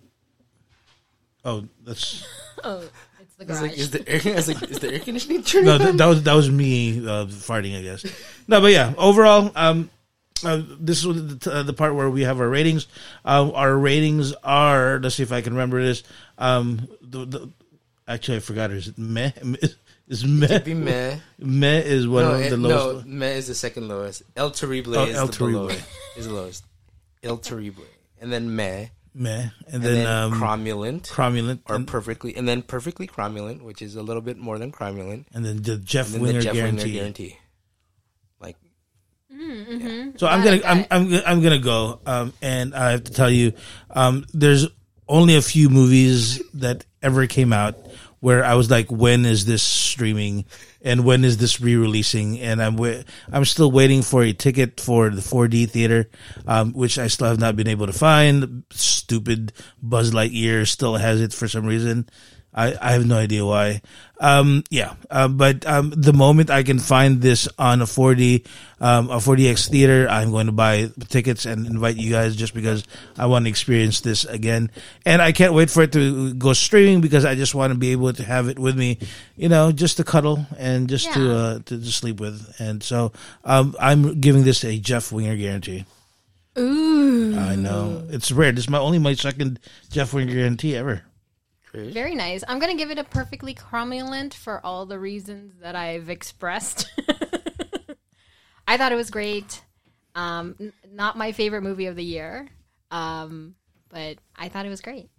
oh, 1.46 1.66
that's 1.84 2.26
Oh, 2.64 2.84
it's 3.20 3.36
the 3.36 3.46
I 3.46 3.48
was 3.48 3.60
garage. 3.60 3.62
like, 3.62 3.78
is 3.78 3.92
the 3.92 4.10
air, 4.10 4.22
I 4.26 4.36
was 4.36 4.48
like, 4.48 4.64
is 4.64 4.80
the 4.80 4.94
air 4.94 5.00
conditioning 5.00 5.44
turning 5.44 5.68
no, 5.68 5.74
on? 5.74 5.80
that, 5.80 5.98
that 5.98 6.06
was 6.08 6.24
that 6.24 6.34
was 6.34 6.50
me 6.50 6.98
uh, 7.00 7.28
farting, 7.28 7.78
I 7.78 7.84
guess. 7.84 8.04
No, 8.48 8.60
but 8.62 8.72
yeah, 8.72 8.94
overall, 8.98 9.52
um, 9.56 9.92
uh, 10.44 10.64
this 10.80 11.06
is 11.06 11.38
the, 11.38 11.52
uh, 11.52 11.62
the 11.62 11.74
part 11.74 11.94
where 11.94 12.10
we 12.10 12.24
have 12.24 12.40
our 12.40 12.50
ratings. 12.50 12.88
Uh, 13.24 13.52
our 13.54 13.78
ratings 13.78 14.34
are. 14.44 15.00
Let's 15.00 15.16
see 15.16 15.24
if 15.24 15.32
I 15.32 15.42
can 15.42 15.54
remember 15.54 15.84
this. 15.84 16.02
Um, 16.40 16.88
the, 17.00 17.26
the, 17.26 17.50
actually, 18.08 18.38
I 18.38 18.40
forgot. 18.40 18.72
Is 18.72 18.88
it 18.88 18.98
meh? 18.98 19.34
Is 20.12 20.26
meh? 20.26 20.60
Be 20.60 20.74
meh. 20.74 21.16
Meh 21.40 21.80
is 21.80 22.06
one 22.08 22.24
No, 22.26 22.32
of 22.34 22.40
the 22.40 22.46
it- 22.48 22.58
lowest. 22.58 23.06
no, 23.08 23.12
meh 23.14 23.32
is 23.32 23.48
the 23.48 23.56
second 23.56 23.88
lowest. 23.88 24.24
El 24.36 24.52
Terrible 24.52 24.98
Oh, 24.98 25.06
is 25.06 25.16
El 25.16 25.28
the 25.28 25.34
Terrible. 25.34 25.68
below. 25.68 25.80
Is 26.18 26.28
the 26.28 26.34
lowest. 26.34 26.66
El 27.24 27.38
Terrible, 27.38 27.86
and 28.20 28.32
then 28.34 28.54
meh, 28.56 28.88
Meh, 29.14 29.30
and, 29.32 29.52
and 29.74 29.84
then, 29.84 29.94
then, 30.04 30.08
um, 30.08 30.34
cromulent, 30.34 31.08
cromulent, 31.10 31.60
or 31.70 31.76
and, 31.76 31.88
perfectly, 31.88 32.36
and 32.36 32.46
then 32.48 32.62
perfectly 32.62 33.08
cromulent, 33.08 33.62
which 33.62 33.82
is 33.82 33.96
a 33.96 34.02
little 34.04 34.22
bit 34.22 34.38
more 34.38 34.58
than 34.60 34.72
cromulent, 34.72 35.26
and 35.34 35.46
then 35.46 35.62
the 35.62 35.78
Jeff 35.78 36.08
and 36.08 36.16
then 36.16 36.22
Winger 36.24 36.40
the 36.40 36.44
Jeff 36.46 36.54
guarantee. 36.56 36.84
Winger 36.84 36.96
guarantee. 36.98 37.38
Like, 38.42 38.58
So 40.18 40.28
I'm 40.28 40.44
gonna 40.44 40.62
I'm 40.66 40.86
I'm 40.92 41.10
gonna- 41.10 41.24
I'm 41.26 41.42
gonna 41.42 41.60
go. 41.60 42.00
Um, 42.06 42.34
and 42.42 42.76
I 42.76 42.92
have 42.92 43.04
to 43.06 43.12
tell 43.14 43.30
you, 43.30 43.54
um, 43.92 44.26
there's 44.34 44.68
only 45.08 45.36
a 45.36 45.42
few 45.42 45.70
movies 45.70 46.42
that 46.56 46.86
ever 47.02 47.28
came 47.28 47.54
out 47.54 47.78
where 48.22 48.46
I 48.46 48.54
was 48.54 48.72
like, 48.72 48.90
when 48.90 49.26
is 49.26 49.46
this 49.46 49.62
streaming 49.62 50.46
and 50.82 51.04
when 51.04 51.26
is 51.26 51.38
this 51.38 51.60
re-releasing? 51.60 52.40
And 52.40 52.62
I'm 52.62 52.80
I'm 53.32 53.46
still 53.46 53.72
waiting 53.72 54.04
for 54.04 54.24
a 54.24 54.32
ticket 54.32 54.80
for 54.80 55.10
the 55.10 55.22
4D 55.22 55.70
theater, 55.70 56.10
um, 56.48 56.72
which 56.72 56.98
I 56.98 57.08
still 57.08 57.28
have 57.28 57.40
not 57.40 57.56
been 57.56 57.68
able 57.68 57.88
to 57.88 57.94
find. 57.94 58.64
Stupid 58.72 59.52
Buzz 59.82 60.12
Lightyear 60.12 60.68
still 60.68 60.96
has 60.96 61.20
it 61.20 61.34
for 61.34 61.48
some 61.48 61.66
reason. 61.66 62.08
I, 62.54 62.76
I 62.82 62.92
have 62.92 63.06
no 63.06 63.18
idea 63.18 63.46
why. 63.46 63.82
Um, 64.20 64.64
yeah, 64.70 64.94
uh, 65.10 65.28
but 65.28 65.66
um, 65.66 65.90
the 65.96 66.14
moment 66.14 66.52
I 66.52 66.64
can 66.64 66.78
find 66.78 67.22
this 67.22 67.48
on 67.58 67.82
a 67.82 67.86
4D, 67.86 68.46
um, 68.80 69.10
a 69.10 69.18
4DX 69.18 69.70
theater, 69.70 70.08
I'm 70.08 70.32
going 70.32 70.46
to 70.46 70.52
buy 70.52 70.90
tickets 71.08 71.46
and 71.46 71.66
invite 71.66 71.96
you 71.96 72.12
guys 72.12 72.36
just 72.36 72.54
because 72.54 72.84
I 73.18 73.26
want 73.26 73.46
to 73.46 73.50
experience 73.50 74.02
this 74.02 74.26
again. 74.26 74.70
And 75.06 75.22
I 75.22 75.32
can't 75.32 75.54
wait 75.54 75.72
for 75.72 75.84
it 75.84 75.94
to 75.94 76.34
go 76.36 76.54
streaming 76.54 77.02
because 77.02 77.26
I 77.26 77.36
just 77.36 77.56
want 77.56 77.74
to 77.74 77.80
be 77.80 77.94
able 77.94 78.14
to 78.14 78.24
have 78.24 78.48
it 78.48 78.60
with 78.60 78.78
me, 78.78 79.00
you 79.38 79.50
know, 79.50 79.72
just 79.72 79.98
to 79.98 80.04
cuddle 80.04 80.46
and 80.60 80.88
just 80.88 81.12
to 81.14 81.36
uh, 81.36 81.60
to, 81.66 81.80
to 81.80 81.92
sleep 81.92 82.20
with. 82.20 82.54
And 82.60 82.84
so 82.84 83.14
um, 83.44 83.76
I'm 83.80 84.20
giving 84.20 84.44
this 84.44 84.64
a 84.64 84.78
Jeff 84.78 85.12
Winger 85.12 85.38
guarantee. 85.38 85.86
Ooh, 86.60 87.40
I 87.40 87.56
know 87.56 88.06
it's 88.10 88.32
rare. 88.32 88.52
This 88.52 88.66
is 88.66 88.70
my 88.70 88.78
only 88.78 89.00
my 89.00 89.14
second 89.14 89.60
Jeff 89.90 90.14
Winger 90.14 90.34
guarantee 90.34 90.76
ever. 90.76 91.04
Very 91.74 92.16
nice. 92.16 92.44
I'm 92.48 92.60
gonna 92.60 92.76
give 92.76 92.92
it 92.92 92.98
a 92.98 93.04
perfectly 93.04 93.54
cromulent 93.54 94.34
for 94.34 94.66
all 94.66 94.86
the 94.86 95.00
reasons 95.00 95.54
that 95.62 95.76
I've 95.76 96.10
expressed. 96.10 96.88
I 98.68 98.78
thought 98.78 98.92
it 98.92 98.96
was 98.96 99.10
great. 99.10 99.64
Um, 100.16 100.56
n- 100.60 100.74
not 100.92 101.18
my 101.18 101.32
favorite 101.32 101.62
movie 101.62 101.88
of 101.88 101.96
the 101.96 102.04
year, 102.04 102.50
um, 102.90 103.56
but 103.90 104.18
I 104.36 104.50
thought 104.50 104.66
it 104.66 104.70
was 104.70 104.82
great. 104.82 105.10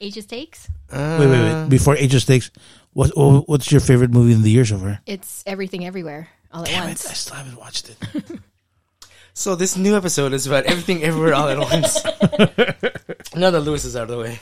Aegis 0.00 0.26
Takes. 0.26 0.68
Wait, 0.92 1.18
wait, 1.18 1.28
wait. 1.28 1.68
Before 1.68 1.96
Age 1.96 2.26
Takes, 2.26 2.50
what 2.92 3.10
what's 3.48 3.70
your 3.70 3.80
favorite 3.80 4.10
movie 4.10 4.32
in 4.32 4.42
the 4.42 4.50
year 4.50 4.64
so 4.64 4.78
far? 4.78 5.00
It's 5.06 5.42
everything 5.46 5.86
everywhere 5.86 6.28
all 6.54 6.62
at 6.62 6.68
Damn 6.68 6.88
it, 6.88 6.90
I 6.90 7.14
still 7.14 7.34
haven't 7.34 7.58
watched 7.58 7.90
it. 7.90 7.98
so 9.34 9.56
this 9.56 9.76
new 9.76 9.96
episode 9.96 10.32
is 10.32 10.46
about 10.46 10.64
everything, 10.64 11.02
everywhere, 11.02 11.34
all 11.34 11.48
at 11.48 11.58
once. 11.58 12.04
now 13.34 13.50
that 13.50 13.60
Lewis 13.60 13.84
is 13.84 13.96
out 13.96 14.04
of 14.04 14.08
the 14.08 14.18
way, 14.18 14.38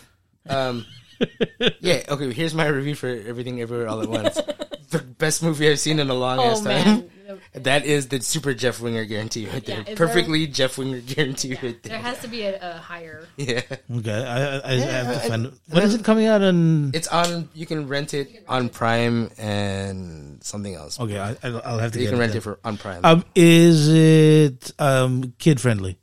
um, 0.48 0.86
yeah. 1.81 2.02
Okay, 2.09 2.32
here's 2.32 2.55
my 2.55 2.66
review 2.66 2.94
for 2.94 3.09
everything, 3.09 3.60
everywhere, 3.60 3.89
all 3.89 4.02
at 4.02 4.09
once. 4.09 4.35
the 4.90 4.98
best 4.98 5.43
movie 5.43 5.70
I've 5.70 5.78
seen 5.78 5.98
in 5.98 6.10
a 6.10 6.14
long 6.14 6.39
ass 6.40 6.60
Oh 6.60 6.64
time. 6.64 6.85
man, 6.85 7.10
That 7.55 7.86
is 7.86 8.09
the 8.09 8.20
super 8.20 8.52
Jeff 8.52 8.81
Winger 8.81 9.05
guarantee 9.06 9.47
right 9.47 9.64
there. 9.64 9.81
Yeah, 9.86 9.90
is 9.93 9.97
Perfectly 9.98 10.47
Jeff 10.47 10.77
Winger 10.77 11.01
guarantee 11.01 11.55
right 11.62 11.82
there 11.82 11.93
there. 11.93 11.98
has 11.98 12.19
to 12.20 12.28
be 12.28 12.43
a, 12.43 12.59
a 12.60 12.78
higher. 12.78 13.27
Yeah. 13.39 13.62
Okay, 13.90 14.12
I, 14.24 14.59
I, 14.59 14.70
I 14.73 14.74
have 14.81 15.06
to 15.16 15.24
I- 15.24 15.28
find. 15.28 15.47
it. 15.47 15.55
When 15.70 15.82
is 15.82 15.94
it 15.94 16.05
coming 16.05 16.27
out? 16.27 16.43
On 16.43 16.90
It's 16.93 17.09
on. 17.09 17.48
You 17.55 17.64
can 17.66 17.89
rent 17.89 18.12
it 18.12 18.44
on 18.48 18.69
Prime 18.69 19.31
and 19.39 20.43
something 20.44 20.74
else. 20.74 21.01
okay, 21.01 21.19
I, 21.19 21.36
I'll 21.43 21.62
I'll 21.64 21.78
have 21.78 21.93
to 21.93 21.98
You 22.01 22.06
get 22.06 22.10
can 22.10 22.19
it. 22.19 22.20
rent 22.20 22.32
then. 22.32 22.39
it 22.39 22.43
for 22.43 22.59
on 22.64 22.77
Prime. 22.77 23.01
Um, 23.05 23.24
is 23.35 23.89
it 23.89 24.73
um 24.78 25.32
kid 25.39 25.59
friendly? 25.60 25.98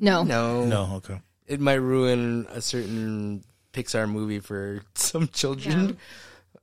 No, 0.00 0.22
no, 0.24 0.64
No. 0.64 0.94
Okay. 0.96 1.20
It 1.46 1.60
might 1.60 1.74
ruin 1.74 2.46
a 2.50 2.60
certain 2.60 3.44
Pixar 3.72 4.08
movie 4.08 4.40
for 4.40 4.82
some 4.94 5.28
children. 5.28 5.98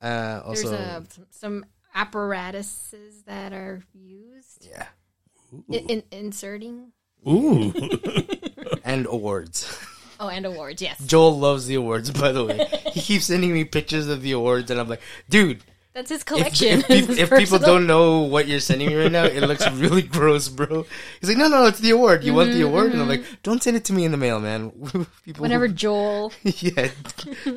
Uh, 0.02 0.42
there's 0.46 0.66
also, 0.66 0.74
a, 0.74 1.04
some 1.30 1.66
apparatuses 1.94 3.24
that 3.24 3.54
are 3.54 3.84
used 3.94 4.68
yeah, 4.70 4.88
in, 5.70 5.86
in 5.88 6.04
inserting. 6.12 6.92
Ooh. 7.28 7.74
and 8.84 9.06
awards. 9.06 9.78
Oh, 10.20 10.30
and 10.30 10.46
awards. 10.46 10.82
Yes. 10.82 11.04
Joel 11.06 11.38
loves 11.38 11.68
the 11.68 11.76
awards, 11.76 12.12
by 12.12 12.32
the 12.32 12.46
way. 12.46 12.68
he 12.92 13.02
keeps 13.02 13.26
sending 13.26 13.54
me 13.54 13.64
pictures 13.64 14.08
of 14.08 14.22
the 14.22 14.32
awards, 14.32 14.72
and 14.72 14.80
I'm 14.80 14.88
like, 14.88 15.02
dude, 15.30 15.64
That's 15.94 16.10
his 16.10 16.24
collection. 16.24 16.80
if, 16.80 16.88
His 17.08 17.18
if 17.18 17.30
people 17.30 17.60
don't 17.60 17.86
know 17.86 18.22
what 18.22 18.48
you're 18.48 18.62
sending 18.62 18.88
me 18.88 18.96
right 18.96 19.12
now, 19.12 19.26
it 19.26 19.42
looks 19.42 19.70
really 19.74 20.02
gross, 20.02 20.48
bro. 20.48 20.86
He's 21.20 21.30
like, 21.30 21.38
no, 21.38 21.50
no, 21.50 21.66
it's 21.66 21.80
the 21.80 21.90
award. 21.90 22.24
You 22.24 22.34
want 22.34 22.54
the 22.54 22.62
award? 22.62 22.94
And 22.94 23.02
I'm 23.02 23.10
like, 23.10 23.26
don't 23.44 23.62
send 23.62 23.76
it 23.76 23.86
to 23.86 23.94
me 23.94 24.06
in 24.06 24.12
the 24.12 24.18
mail, 24.18 24.40
man. 24.40 24.72
people 25.26 25.42
Whenever 25.42 25.68
Joel, 25.68 26.32
yeah, 26.44 26.90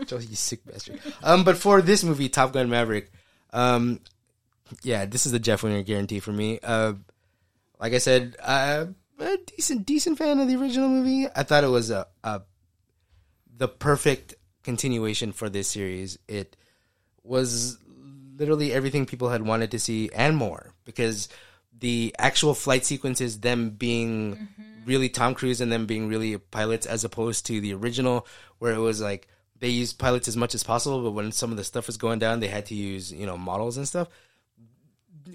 Joel, 0.05 0.23
you 0.23 0.35
sick 0.35 0.65
bastard. 0.65 1.01
Um, 1.23 1.45
but 1.45 1.57
for 1.57 1.81
this 1.81 2.03
movie, 2.03 2.29
Top 2.29 2.53
Gun 2.53 2.69
Maverick, 2.69 3.13
um, 3.53 4.01
yeah, 4.83 5.05
this 5.05 5.27
is 5.27 5.33
the 5.33 5.39
Jeff 5.39 5.63
Winger 5.63 5.83
guarantee 5.83 6.19
for 6.19 6.33
me. 6.33 6.59
Uh, 6.61 6.95
like 7.79 7.93
I 7.93 7.99
said, 7.99 8.37
uh, 8.43 8.87
a 9.21 9.37
decent, 9.47 9.87
decent 9.87 10.19
fan 10.19 10.41
of 10.41 10.49
the 10.49 10.57
original 10.57 10.89
movie. 10.89 11.29
I 11.35 11.45
thought 11.45 11.63
it 11.63 11.69
was 11.69 11.91
a, 11.91 12.09
a 12.25 12.43
the 13.57 13.69
perfect 13.69 14.35
continuation 14.65 15.33
for 15.33 15.49
this 15.49 15.69
series. 15.69 16.19
It 16.27 16.57
was 17.23 17.79
literally 18.37 18.73
everything 18.73 19.07
people 19.07 19.29
had 19.29 19.43
wanted 19.43 19.71
to 19.71 19.79
see 19.79 20.11
and 20.15 20.37
more 20.37 20.73
because 20.85 21.29
the 21.79 22.15
actual 22.19 22.55
flight 22.55 22.85
sequences, 22.85 23.41
them 23.41 23.71
being 23.71 24.37
mm-hmm. 24.37 24.63
really 24.87 25.09
Tom 25.09 25.35
Cruise 25.35 25.61
and 25.61 25.71
them 25.71 25.87
being 25.87 26.09
really 26.09 26.39
pilots 26.39 26.87
as 26.87 27.05
opposed 27.05 27.47
to 27.47 27.61
the 27.61 27.75
original 27.75 28.27
where 28.59 28.73
it 28.73 28.79
was 28.79 29.01
like 29.01 29.29
they 29.59 29.69
used 29.69 29.99
pilots 29.99 30.29
as 30.29 30.37
much 30.37 30.55
as 30.55 30.63
possible, 30.63 31.03
but 31.03 31.13
when 31.13 31.33
some 31.33 31.51
of 31.51 31.57
the 31.57 31.65
stuff 31.65 31.87
was 31.87 31.97
going 31.97 32.19
down, 32.19 32.41
they 32.41 32.49
had 32.49 32.67
to 32.67 32.75
use, 32.75 33.13
you 33.13 33.27
know, 33.27 33.39
models 33.39 33.77
and 33.77 33.89
stuff. 33.89 34.09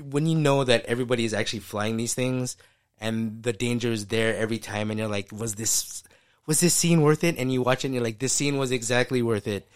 When 0.01 0.25
you 0.25 0.37
know 0.37 0.63
that 0.63 0.85
everybody 0.85 1.25
is 1.25 1.33
actually 1.33 1.59
flying 1.59 1.97
these 1.97 2.13
things 2.13 2.57
and 2.99 3.41
the 3.43 3.53
danger 3.53 3.91
is 3.91 4.07
there 4.07 4.35
every 4.35 4.59
time 4.59 4.91
and 4.91 4.99
you're 4.99 5.09
like, 5.09 5.31
was 5.31 5.55
this 5.55 6.03
was 6.45 6.59
this 6.59 6.73
scene 6.73 7.01
worth 7.01 7.23
it? 7.23 7.37
And 7.37 7.51
you 7.51 7.61
watch 7.61 7.83
it 7.83 7.87
and 7.87 7.93
you're 7.93 8.03
like, 8.03 8.19
this 8.19 8.33
scene 8.33 8.57
was 8.57 8.71
exactly 8.71 9.21
worth 9.21 9.47
it 9.47 9.67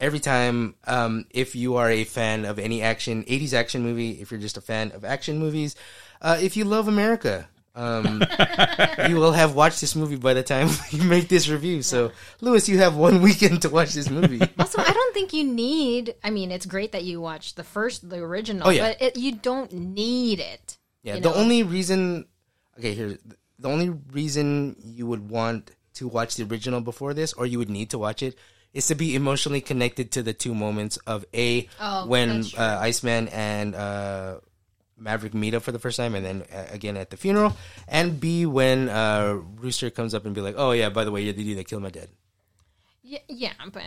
every 0.00 0.20
time 0.20 0.74
um, 0.86 1.24
if 1.30 1.54
you 1.56 1.76
are 1.76 1.90
a 1.90 2.04
fan 2.04 2.44
of 2.44 2.58
any 2.58 2.82
action 2.82 3.24
80s 3.24 3.52
action 3.54 3.82
movie 3.82 4.12
if 4.20 4.30
you're 4.30 4.40
just 4.40 4.56
a 4.56 4.60
fan 4.60 4.92
of 4.92 5.04
action 5.04 5.38
movies 5.38 5.74
uh, 6.22 6.38
if 6.40 6.56
you 6.56 6.64
love 6.64 6.88
america 6.88 7.48
um, 7.74 8.22
you 9.08 9.16
will 9.16 9.32
have 9.32 9.54
watched 9.54 9.80
this 9.80 9.94
movie 9.94 10.16
by 10.16 10.34
the 10.34 10.42
time 10.42 10.68
you 10.90 11.02
make 11.04 11.28
this 11.28 11.48
review 11.48 11.82
so 11.82 12.10
lewis 12.40 12.68
you 12.68 12.78
have 12.78 12.96
one 12.96 13.22
weekend 13.28 13.62
to 13.62 13.68
watch 13.70 13.92
this 13.92 14.10
movie 14.10 14.40
also, 14.58 14.80
I 14.82 14.92
don't 14.92 15.14
think 15.14 15.32
you 15.32 15.44
need. 15.44 16.14
I 16.24 16.30
mean, 16.30 16.50
it's 16.52 16.66
great 16.66 16.92
that 16.92 17.04
you 17.04 17.20
watched 17.20 17.56
the 17.56 17.64
first, 17.64 18.08
the 18.08 18.18
original, 18.18 18.66
Oh, 18.66 18.70
yeah. 18.70 18.88
but 18.88 19.02
it, 19.02 19.16
you 19.16 19.32
don't 19.32 19.72
need 19.72 20.38
it. 20.40 20.76
yeah 21.02 21.14
the 21.14 21.20
know? 21.30 21.34
only 21.34 21.62
reason 21.62 22.26
okay 22.78 22.94
here 22.94 23.18
the 23.58 23.68
only 23.68 23.90
reason 24.12 24.76
you 24.82 25.06
would 25.06 25.28
want 25.30 25.70
to 25.94 26.06
watch 26.08 26.36
the 26.36 26.44
original 26.44 26.80
before 26.80 27.14
this 27.14 27.32
or 27.32 27.46
you 27.46 27.58
would 27.58 27.70
need 27.70 27.90
to 27.90 27.98
watch 27.98 28.22
it 28.22 28.36
is 28.74 28.86
to 28.88 28.94
be 28.94 29.14
emotionally 29.14 29.60
connected 29.60 30.12
to 30.12 30.22
the 30.22 30.32
two 30.32 30.54
moments 30.54 30.96
of 31.06 31.24
a 31.34 31.68
Oh, 31.80 32.06
when 32.06 32.44
uh, 32.56 32.78
Iceman 32.80 33.28
and 33.28 33.74
uh, 33.74 34.40
Maverick 34.96 35.34
meet 35.34 35.54
up 35.54 35.62
for 35.62 35.72
the 35.72 35.78
first 35.78 35.96
time, 35.96 36.14
and 36.14 36.24
then 36.24 36.44
uh, 36.52 36.66
again 36.70 36.96
at 36.96 37.10
the 37.10 37.16
funeral, 37.16 37.56
and 37.86 38.20
B 38.20 38.46
when 38.46 38.88
uh, 38.88 39.38
Rooster 39.56 39.90
comes 39.90 40.14
up 40.14 40.26
and 40.26 40.34
be 40.34 40.40
like, 40.40 40.54
"Oh 40.58 40.72
yeah, 40.72 40.90
by 40.90 41.04
the 41.04 41.10
way, 41.10 41.22
you're 41.22 41.32
the 41.32 41.44
dude 41.44 41.58
that 41.58 41.68
killed 41.68 41.82
my 41.82 41.90
dad." 41.90 42.08
Yeah, 43.02 43.20
yeah, 43.28 43.52
but 43.72 43.82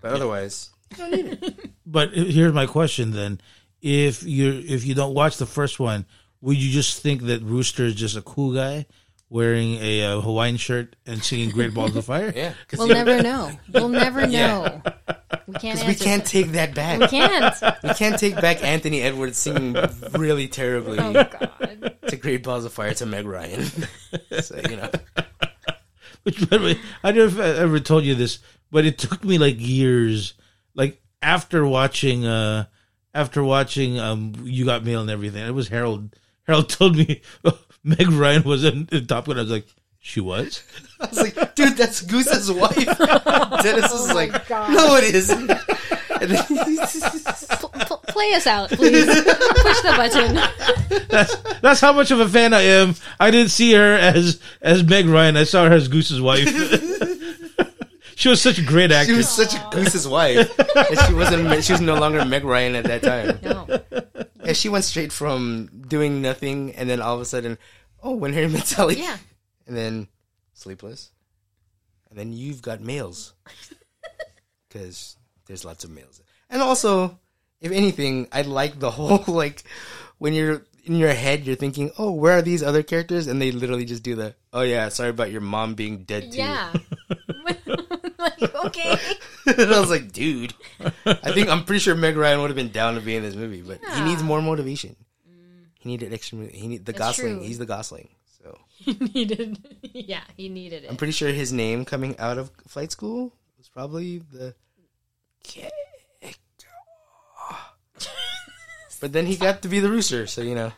But 0.00 0.12
otherwise, 0.12 0.70
But 1.86 2.12
here's 2.12 2.52
my 2.52 2.66
question 2.66 3.12
then: 3.12 3.40
If 3.82 4.22
you 4.22 4.62
if 4.66 4.84
you 4.86 4.94
don't 4.94 5.14
watch 5.14 5.36
the 5.36 5.46
first 5.46 5.78
one, 5.78 6.06
would 6.40 6.56
you 6.56 6.70
just 6.70 7.02
think 7.02 7.22
that 7.22 7.42
Rooster 7.42 7.84
is 7.84 7.94
just 7.94 8.16
a 8.16 8.22
cool 8.22 8.54
guy 8.54 8.86
wearing 9.30 9.74
a 9.80 10.02
uh, 10.04 10.20
Hawaiian 10.20 10.56
shirt 10.56 10.96
and 11.06 11.22
singing 11.22 11.50
"Great 11.50 11.74
Balls 11.74 11.96
of 11.96 12.04
Fire"? 12.04 12.32
yeah, 12.36 12.54
we'll 12.76 12.88
never 12.88 13.22
know. 13.22 13.50
We'll 13.72 13.88
never 13.88 14.26
know. 14.26 14.82
We 15.46 15.54
can't. 15.54 15.86
we 15.86 15.94
can't 15.94 16.22
that. 16.22 16.26
take 16.30 16.52
that 16.52 16.74
back. 16.74 17.00
We 17.00 17.08
can't. 17.08 17.54
We 17.82 17.94
can't 17.94 18.18
take 18.18 18.36
back 18.40 18.62
Anthony 18.64 19.02
Edwards 19.02 19.38
singing 19.38 19.76
really 20.12 20.48
terribly 20.48 20.98
Oh 20.98 21.12
God. 21.12 21.96
to 22.08 22.16
Great 22.16 22.42
Balls 22.42 22.64
of 22.64 22.72
Fire 22.72 22.94
to 22.94 23.06
Meg 23.06 23.26
Ryan. 23.26 23.64
so 24.40 24.60
you 24.68 24.76
know, 24.76 24.90
Which, 26.22 26.48
by 26.48 26.56
the 26.58 26.64
way, 26.64 26.78
I 27.02 27.12
don't 27.12 27.34
know 27.36 27.42
if 27.42 27.58
I 27.58 27.60
ever 27.60 27.80
told 27.80 28.04
you 28.04 28.14
this, 28.14 28.38
but 28.70 28.86
it 28.86 28.96
took 28.98 29.22
me 29.24 29.36
like 29.38 29.56
years, 29.58 30.34
like 30.74 31.02
after 31.20 31.66
watching, 31.66 32.24
uh 32.26 32.64
after 33.12 33.44
watching, 33.44 33.98
um, 33.98 34.32
You 34.42 34.64
Got 34.64 34.84
Mail 34.84 35.00
and 35.00 35.10
everything. 35.10 35.46
It 35.46 35.54
was 35.54 35.68
Harold. 35.68 36.16
Harold 36.46 36.68
told 36.68 36.96
me 36.96 37.22
Meg 37.84 38.10
Ryan 38.10 38.42
was 38.44 38.64
in, 38.64 38.88
in 38.90 39.06
Top 39.06 39.26
Gun. 39.26 39.36
I 39.38 39.42
was 39.42 39.50
like, 39.50 39.66
she 40.00 40.20
was. 40.20 40.62
I 41.00 41.06
was 41.06 41.20
like, 41.20 41.54
"Dude, 41.54 41.76
that's 41.76 42.00
Goose's 42.00 42.50
wife." 42.50 42.76
Oh 42.98 43.58
Dennis 43.62 43.90
was 43.92 44.10
Oh 44.10 44.14
like, 44.14 44.50
"No, 44.50 44.96
it 44.96 45.14
isn't." 45.14 45.50
And 45.50 46.30
then 46.30 46.44
Pl- 47.58 47.68
pl- 47.70 47.96
play 48.08 48.32
us 48.34 48.46
out, 48.46 48.70
please. 48.70 49.06
Push 49.06 49.80
the 49.82 49.94
button. 49.96 51.08
That's 51.08 51.34
that's 51.60 51.80
how 51.80 51.92
much 51.92 52.10
of 52.10 52.20
a 52.20 52.28
fan 52.28 52.52
I 52.54 52.60
am. 52.62 52.94
I 53.20 53.30
didn't 53.30 53.50
see 53.50 53.72
her 53.74 53.94
as 53.94 54.40
as 54.62 54.82
Meg 54.84 55.06
Ryan. 55.06 55.36
I 55.36 55.44
saw 55.44 55.64
her 55.68 55.74
as 55.74 55.88
Goose's 55.88 56.20
wife. 56.20 56.48
she 58.16 58.28
was 58.28 58.40
such 58.42 58.58
a 58.58 58.62
great 58.62 58.90
She 58.90 58.96
actress. 58.96 59.16
was 59.16 59.28
such 59.28 59.54
a 59.54 59.68
Goose's 59.70 60.06
wife. 60.06 60.50
And 60.76 60.98
she 61.06 61.14
wasn't. 61.14 61.64
She 61.64 61.72
was 61.72 61.80
no 61.80 61.94
longer 61.94 62.24
Meg 62.24 62.44
Ryan 62.44 62.76
at 62.76 62.84
that 62.84 63.02
time. 63.02 63.38
No. 63.42 64.23
Yeah, 64.44 64.52
she 64.52 64.68
went 64.68 64.84
straight 64.84 65.12
from 65.12 65.70
doing 65.88 66.20
nothing, 66.22 66.72
and 66.74 66.88
then 66.88 67.00
all 67.00 67.14
of 67.16 67.20
a 67.20 67.24
sudden, 67.24 67.58
oh, 68.02 68.14
when 68.14 68.32
Harry 68.32 68.48
met 68.48 68.66
Sally, 68.66 68.96
Yeah. 69.00 69.16
and 69.66 69.76
then 69.76 70.08
Sleepless, 70.52 71.10
and 72.10 72.18
then 72.18 72.32
you've 72.32 72.62
got 72.62 72.80
males, 72.80 73.34
because 74.68 75.16
there's 75.46 75.64
lots 75.64 75.84
of 75.84 75.90
males, 75.90 76.20
and 76.50 76.62
also, 76.62 77.18
if 77.60 77.72
anything, 77.72 78.28
I 78.32 78.42
like 78.42 78.78
the 78.78 78.90
whole 78.98 79.24
like 79.26 79.64
when 80.18 80.32
you're 80.34 80.62
in 80.84 80.96
your 80.96 81.12
head, 81.14 81.46
you're 81.46 81.56
thinking, 81.56 81.90
oh, 81.98 82.12
where 82.12 82.38
are 82.38 82.42
these 82.42 82.62
other 82.62 82.82
characters, 82.82 83.26
and 83.26 83.40
they 83.40 83.50
literally 83.52 83.84
just 83.86 84.02
do 84.02 84.14
the, 84.14 84.34
oh 84.52 84.60
yeah, 84.62 84.88
sorry 84.90 85.10
about 85.10 85.30
your 85.32 85.40
mom 85.40 85.74
being 85.74 86.04
dead 86.04 86.30
too. 86.30 86.38
Yeah. 86.38 86.72
like, 88.40 88.54
okay. 88.66 88.98
and 89.46 89.60
I 89.72 89.80
was 89.80 89.90
like, 89.90 90.12
dude, 90.12 90.54
I 91.04 91.32
think 91.32 91.48
I'm 91.48 91.64
pretty 91.64 91.80
sure 91.80 91.94
Meg 91.94 92.16
Ryan 92.16 92.40
would 92.40 92.50
have 92.50 92.56
been 92.56 92.70
down 92.70 92.94
to 92.94 93.00
be 93.00 93.16
in 93.16 93.22
this 93.22 93.34
movie, 93.34 93.62
but 93.62 93.80
he 93.94 94.02
needs 94.02 94.22
more 94.22 94.40
motivation. 94.40 94.96
He 95.80 95.88
needed 95.90 96.12
extra. 96.12 96.38
He 96.46 96.66
need 96.66 96.86
the 96.86 96.92
That's 96.92 97.18
Gosling. 97.18 97.38
true. 97.38 97.46
He's 97.46 97.58
the 97.58 97.66
Gosling. 97.66 98.08
So 98.42 98.58
He 98.78 98.92
needed. 98.94 99.58
Yeah, 99.82 100.22
he 100.36 100.48
needed 100.48 100.84
it. 100.84 100.90
I'm 100.90 100.96
pretty 100.96 101.12
sure 101.12 101.28
his 101.30 101.52
name 101.52 101.84
coming 101.84 102.18
out 102.18 102.38
of 102.38 102.50
flight 102.66 102.90
school 102.90 103.34
was 103.58 103.68
probably 103.68 104.18
the. 104.18 104.54
But 109.00 109.12
then 109.12 109.26
he 109.26 109.36
got 109.36 109.60
to 109.60 109.68
be 109.68 109.80
the 109.80 109.90
rooster, 109.90 110.26
so 110.26 110.40
you 110.40 110.54
know. 110.54 110.72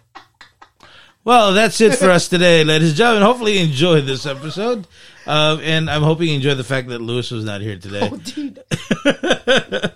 Well, 1.23 1.55
that's 1.55 1.81
it 1.81 1.94
for 1.94 2.10
us 2.10 2.27
today, 2.27 2.64
ladies 2.64 2.89
and 2.89 2.97
gentlemen. 2.97 3.23
Hopefully, 3.23 3.59
you 3.59 3.64
enjoyed 3.64 4.05
this 4.06 4.27
episode, 4.27 4.89
uh, 5.27 5.59
and 5.62 5.89
I'm 5.90 6.03
hoping 6.03 6.28
you 6.28 6.35
enjoyed 6.36 6.57
the 6.59 6.65
fact 6.65 6.89
that 6.89 7.01
Lewis 7.01 7.31
was 7.31 7.44
not 7.44 7.61
here 7.61 7.78
today. 7.78 8.09
Oh, 8.12 8.16
dude. 8.19 8.62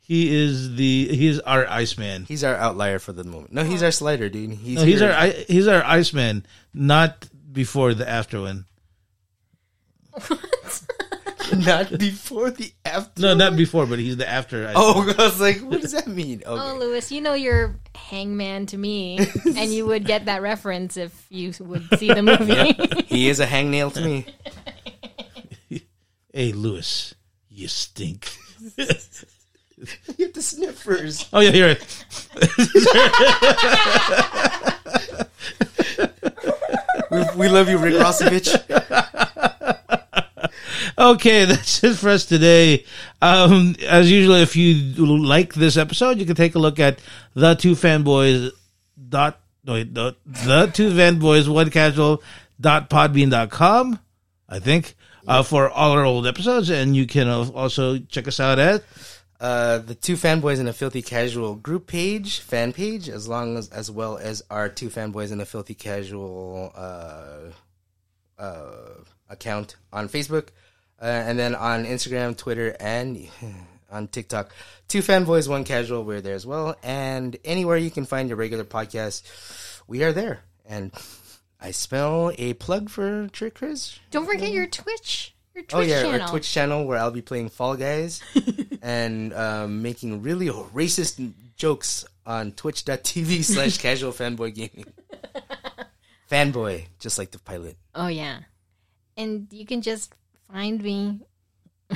he 0.00 0.34
is 0.34 0.74
the 0.76 1.08
he 1.16 1.26
is 1.26 1.40
our 1.40 1.66
Iceman. 1.66 2.24
He's 2.26 2.44
our 2.44 2.54
outlier 2.56 2.98
for 2.98 3.12
the 3.12 3.24
moment. 3.24 3.52
No, 3.52 3.64
he's 3.64 3.82
our 3.82 3.90
slider, 3.90 4.28
dude. 4.28 4.50
He's 4.52 4.76
No, 4.76 4.84
he's 4.84 5.00
here. 5.00 5.10
our 5.10 5.16
I- 5.16 5.44
he's 5.48 5.66
our 5.68 5.82
Iceman, 5.84 6.44
not 6.74 7.28
before 7.52 7.94
the 7.94 8.08
after 8.08 8.40
one. 8.40 8.66
not 11.66 11.98
before 11.98 12.50
the 12.50 12.72
after. 12.84 13.22
No, 13.22 13.34
not 13.34 13.56
before, 13.56 13.86
but 13.86 13.98
he's 13.98 14.16
the 14.16 14.28
after. 14.28 14.62
Iceman. 14.68 14.74
Oh, 14.76 15.14
I 15.18 15.22
was 15.24 15.40
like, 15.40 15.58
what 15.60 15.80
does 15.80 15.92
that 15.92 16.06
mean? 16.06 16.42
Oh, 16.46 16.54
Okay. 16.70 16.78
Lewis, 16.78 17.12
you 17.12 17.20
know 17.20 17.34
you're 17.34 17.76
hangman 17.94 18.66
to 18.66 18.78
me, 18.78 19.18
and 19.56 19.72
you 19.72 19.86
would 19.86 20.04
get 20.06 20.26
that 20.26 20.42
reference 20.42 20.96
if 20.96 21.26
you 21.30 21.52
would 21.60 21.86
see 21.98 22.08
the 22.12 22.22
movie. 22.22 22.72
he 23.06 23.28
is 23.28 23.40
a 23.40 23.46
hangnail 23.46 23.92
to 23.94 24.00
me. 24.00 24.26
hey, 26.32 26.52
Lewis, 26.52 27.14
you 27.48 27.68
stink. 27.68 28.30
You 28.76 30.26
have 30.26 30.32
to 30.34 30.42
sniff 30.42 30.78
first. 30.78 31.28
Oh 31.32 31.40
yeah, 31.40 31.50
here. 31.50 31.76
We, 37.10 37.24
we 37.36 37.48
love 37.48 37.68
you, 37.68 37.76
Rick 37.78 37.94
Rossovich. 37.94 39.21
Okay, 40.98 41.44
that's 41.46 41.82
it 41.84 41.96
for 41.96 42.10
us 42.10 42.24
today. 42.26 42.84
Um, 43.20 43.76
as 43.86 44.10
usual, 44.10 44.36
if 44.36 44.56
you 44.56 44.74
like 45.06 45.54
this 45.54 45.76
episode, 45.76 46.18
you 46.18 46.26
can 46.26 46.36
take 46.36 46.54
a 46.54 46.58
look 46.58 46.78
at 46.78 46.98
the 47.34 47.54
two 47.54 47.72
fanboys 47.72 48.50
dot 49.08 49.38
no, 49.64 49.82
the, 49.84 50.16
the 50.24 50.70
two 50.74 50.90
fanboys 50.90 51.48
one 51.48 51.70
casual 51.70 52.22
dot 52.60 52.90
podbean 52.90 53.30
dot 53.30 53.50
com. 53.50 53.98
I 54.48 54.58
think 54.58 54.94
uh, 55.26 55.42
for 55.42 55.70
all 55.70 55.92
our 55.92 56.04
old 56.04 56.26
episodes, 56.26 56.68
and 56.68 56.96
you 56.96 57.06
can 57.06 57.28
also 57.28 57.98
check 57.98 58.26
us 58.28 58.40
out 58.40 58.58
at 58.58 58.82
Uh, 59.40 59.78
the 59.78 59.94
two 59.94 60.14
fanboys 60.14 60.60
in 60.60 60.68
a 60.68 60.72
filthy 60.72 61.02
casual 61.02 61.56
group 61.56 61.86
page, 61.88 62.38
fan 62.38 62.72
page, 62.72 63.08
as 63.08 63.26
long 63.28 63.56
as 63.56 63.68
as 63.70 63.90
well 63.90 64.16
as 64.16 64.42
our 64.50 64.68
two 64.68 64.88
fanboys 64.88 65.32
in 65.32 65.40
a 65.40 65.44
filthy 65.44 65.74
casual 65.74 66.72
uh, 66.76 67.50
uh, 68.38 68.94
account 69.28 69.76
on 69.92 70.08
Facebook, 70.08 70.48
uh, 71.02 71.04
and 71.04 71.38
then 71.38 71.54
on 71.54 71.84
Instagram, 71.84 72.36
Twitter, 72.36 72.76
and 72.80 73.28
on 73.90 74.08
TikTok. 74.08 74.52
Two 74.88 75.00
fanboys, 75.00 75.48
one 75.48 75.64
casual. 75.64 76.04
We're 76.04 76.20
there 76.20 76.34
as 76.34 76.46
well. 76.46 76.76
And 76.82 77.36
anywhere 77.44 77.76
you 77.76 77.90
can 77.90 78.06
find 78.06 78.28
your 78.28 78.36
regular 78.38 78.64
podcast, 78.64 79.22
we 79.88 80.04
are 80.04 80.12
there. 80.12 80.44
And 80.64 80.92
I 81.60 81.70
smell 81.72 82.32
a 82.38 82.54
plug 82.54 82.88
for 82.88 83.28
Trick 83.28 83.54
Chris. 83.54 83.98
Don't 84.10 84.26
forget 84.26 84.52
your 84.52 84.66
Twitch. 84.66 85.34
Your 85.54 85.64
Twitch 85.64 85.74
Oh 85.74 85.80
yeah, 85.80 86.02
channel. 86.02 86.22
our 86.22 86.28
Twitch 86.28 86.50
channel 86.50 86.86
where 86.86 86.98
I'll 86.98 87.10
be 87.10 87.20
playing 87.22 87.50
Fall 87.50 87.76
Guys 87.76 88.22
and 88.82 89.34
um, 89.34 89.82
making 89.82 90.22
really 90.22 90.48
racist 90.48 91.32
jokes 91.56 92.04
on 92.24 92.52
twitch.tv 92.52 93.44
slash 93.44 93.78
casual 93.78 94.12
fanboy 94.12 94.54
gaming. 94.54 94.86
Fanboy, 96.30 96.86
just 96.98 97.18
like 97.18 97.30
the 97.30 97.38
pilot. 97.38 97.76
Oh 97.94 98.06
yeah, 98.06 98.38
and 99.16 99.46
you 99.50 99.66
can 99.66 99.82
just 99.82 100.14
find 100.52 100.82
me. 100.82 101.20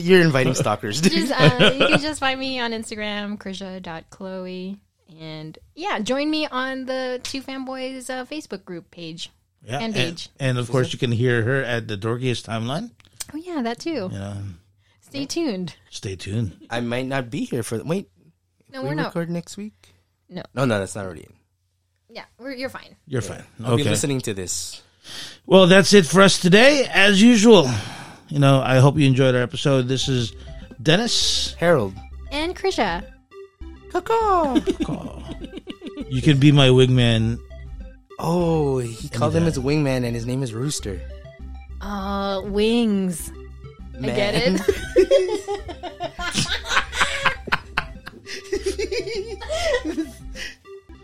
You're 0.00 0.22
inviting 0.22 0.54
stalkers, 0.54 1.00
dude. 1.00 1.12
Just 1.12 1.32
uh, 1.32 1.72
you 1.78 1.86
can 1.88 1.98
just 2.00 2.20
find 2.20 2.38
me 2.38 2.60
on 2.60 2.72
Instagram, 2.72 3.38
Krisha.chloe. 3.38 4.80
And 5.20 5.58
yeah, 5.74 5.98
join 6.00 6.30
me 6.30 6.46
on 6.46 6.86
the 6.86 7.20
Two 7.22 7.40
Fanboys 7.42 8.10
uh, 8.10 8.24
Facebook 8.24 8.64
group 8.64 8.90
page. 8.90 9.30
Yeah, 9.62 9.78
And 9.80 9.96
and, 9.96 10.28
and 10.40 10.58
of 10.58 10.70
course 10.70 10.92
you 10.92 10.98
can 10.98 11.12
hear 11.12 11.42
her 11.42 11.62
at 11.62 11.88
the 11.88 11.96
dorkiest 11.96 12.44
timeline. 12.46 12.90
Oh 13.32 13.36
yeah, 13.38 13.62
that 13.62 13.78
too. 13.78 14.08
You 14.12 14.18
know, 14.18 14.36
Stay 15.00 15.24
tuned. 15.26 15.76
stay 15.90 16.16
tuned. 16.16 16.66
I 16.70 16.80
might 16.80 17.06
not 17.06 17.30
be 17.30 17.44
here 17.44 17.62
for. 17.62 17.82
Wait, 17.84 18.10
No, 18.72 18.82
we 18.82 18.88
we're 18.88 18.94
not. 18.94 19.06
record 19.06 19.30
next 19.30 19.56
week? 19.56 19.94
No. 20.28 20.42
No, 20.54 20.64
no, 20.64 20.78
that's 20.80 20.94
not 20.96 21.04
already 21.06 21.22
in. 21.22 21.32
Yeah, 22.10 22.24
we're, 22.38 22.52
you're 22.52 22.68
fine. 22.68 22.96
You're 23.06 23.22
fine. 23.22 23.44
I'll 23.64 23.76
be 23.76 23.82
Okay. 23.82 23.90
listening 23.90 24.20
to 24.22 24.34
this. 24.34 24.82
Well, 25.46 25.66
that's 25.66 25.92
it 25.92 26.06
for 26.06 26.22
us 26.22 26.40
today. 26.40 26.88
As 26.90 27.22
usual, 27.22 27.70
you 28.28 28.38
know, 28.38 28.60
I 28.60 28.78
hope 28.78 28.96
you 28.96 29.06
enjoyed 29.06 29.34
our 29.34 29.42
episode. 29.42 29.88
This 29.88 30.08
is 30.08 30.34
Dennis, 30.82 31.54
Harold, 31.54 31.94
and 32.30 32.56
Krisha. 32.56 33.04
You 36.08 36.22
can 36.22 36.38
be 36.38 36.50
my 36.52 36.68
wingman. 36.68 37.38
Oh, 38.18 38.78
he 38.78 39.08
called 39.08 39.34
him 39.34 39.44
his 39.44 39.58
wingman, 39.58 40.04
and 40.04 40.14
his 40.14 40.26
name 40.26 40.42
is 40.42 40.54
Rooster. 40.54 41.00
Uh, 41.80 42.42
wings. 42.44 43.30
Man. 43.98 44.10
I 44.10 44.16
get 44.16 44.34
it. 44.34 44.60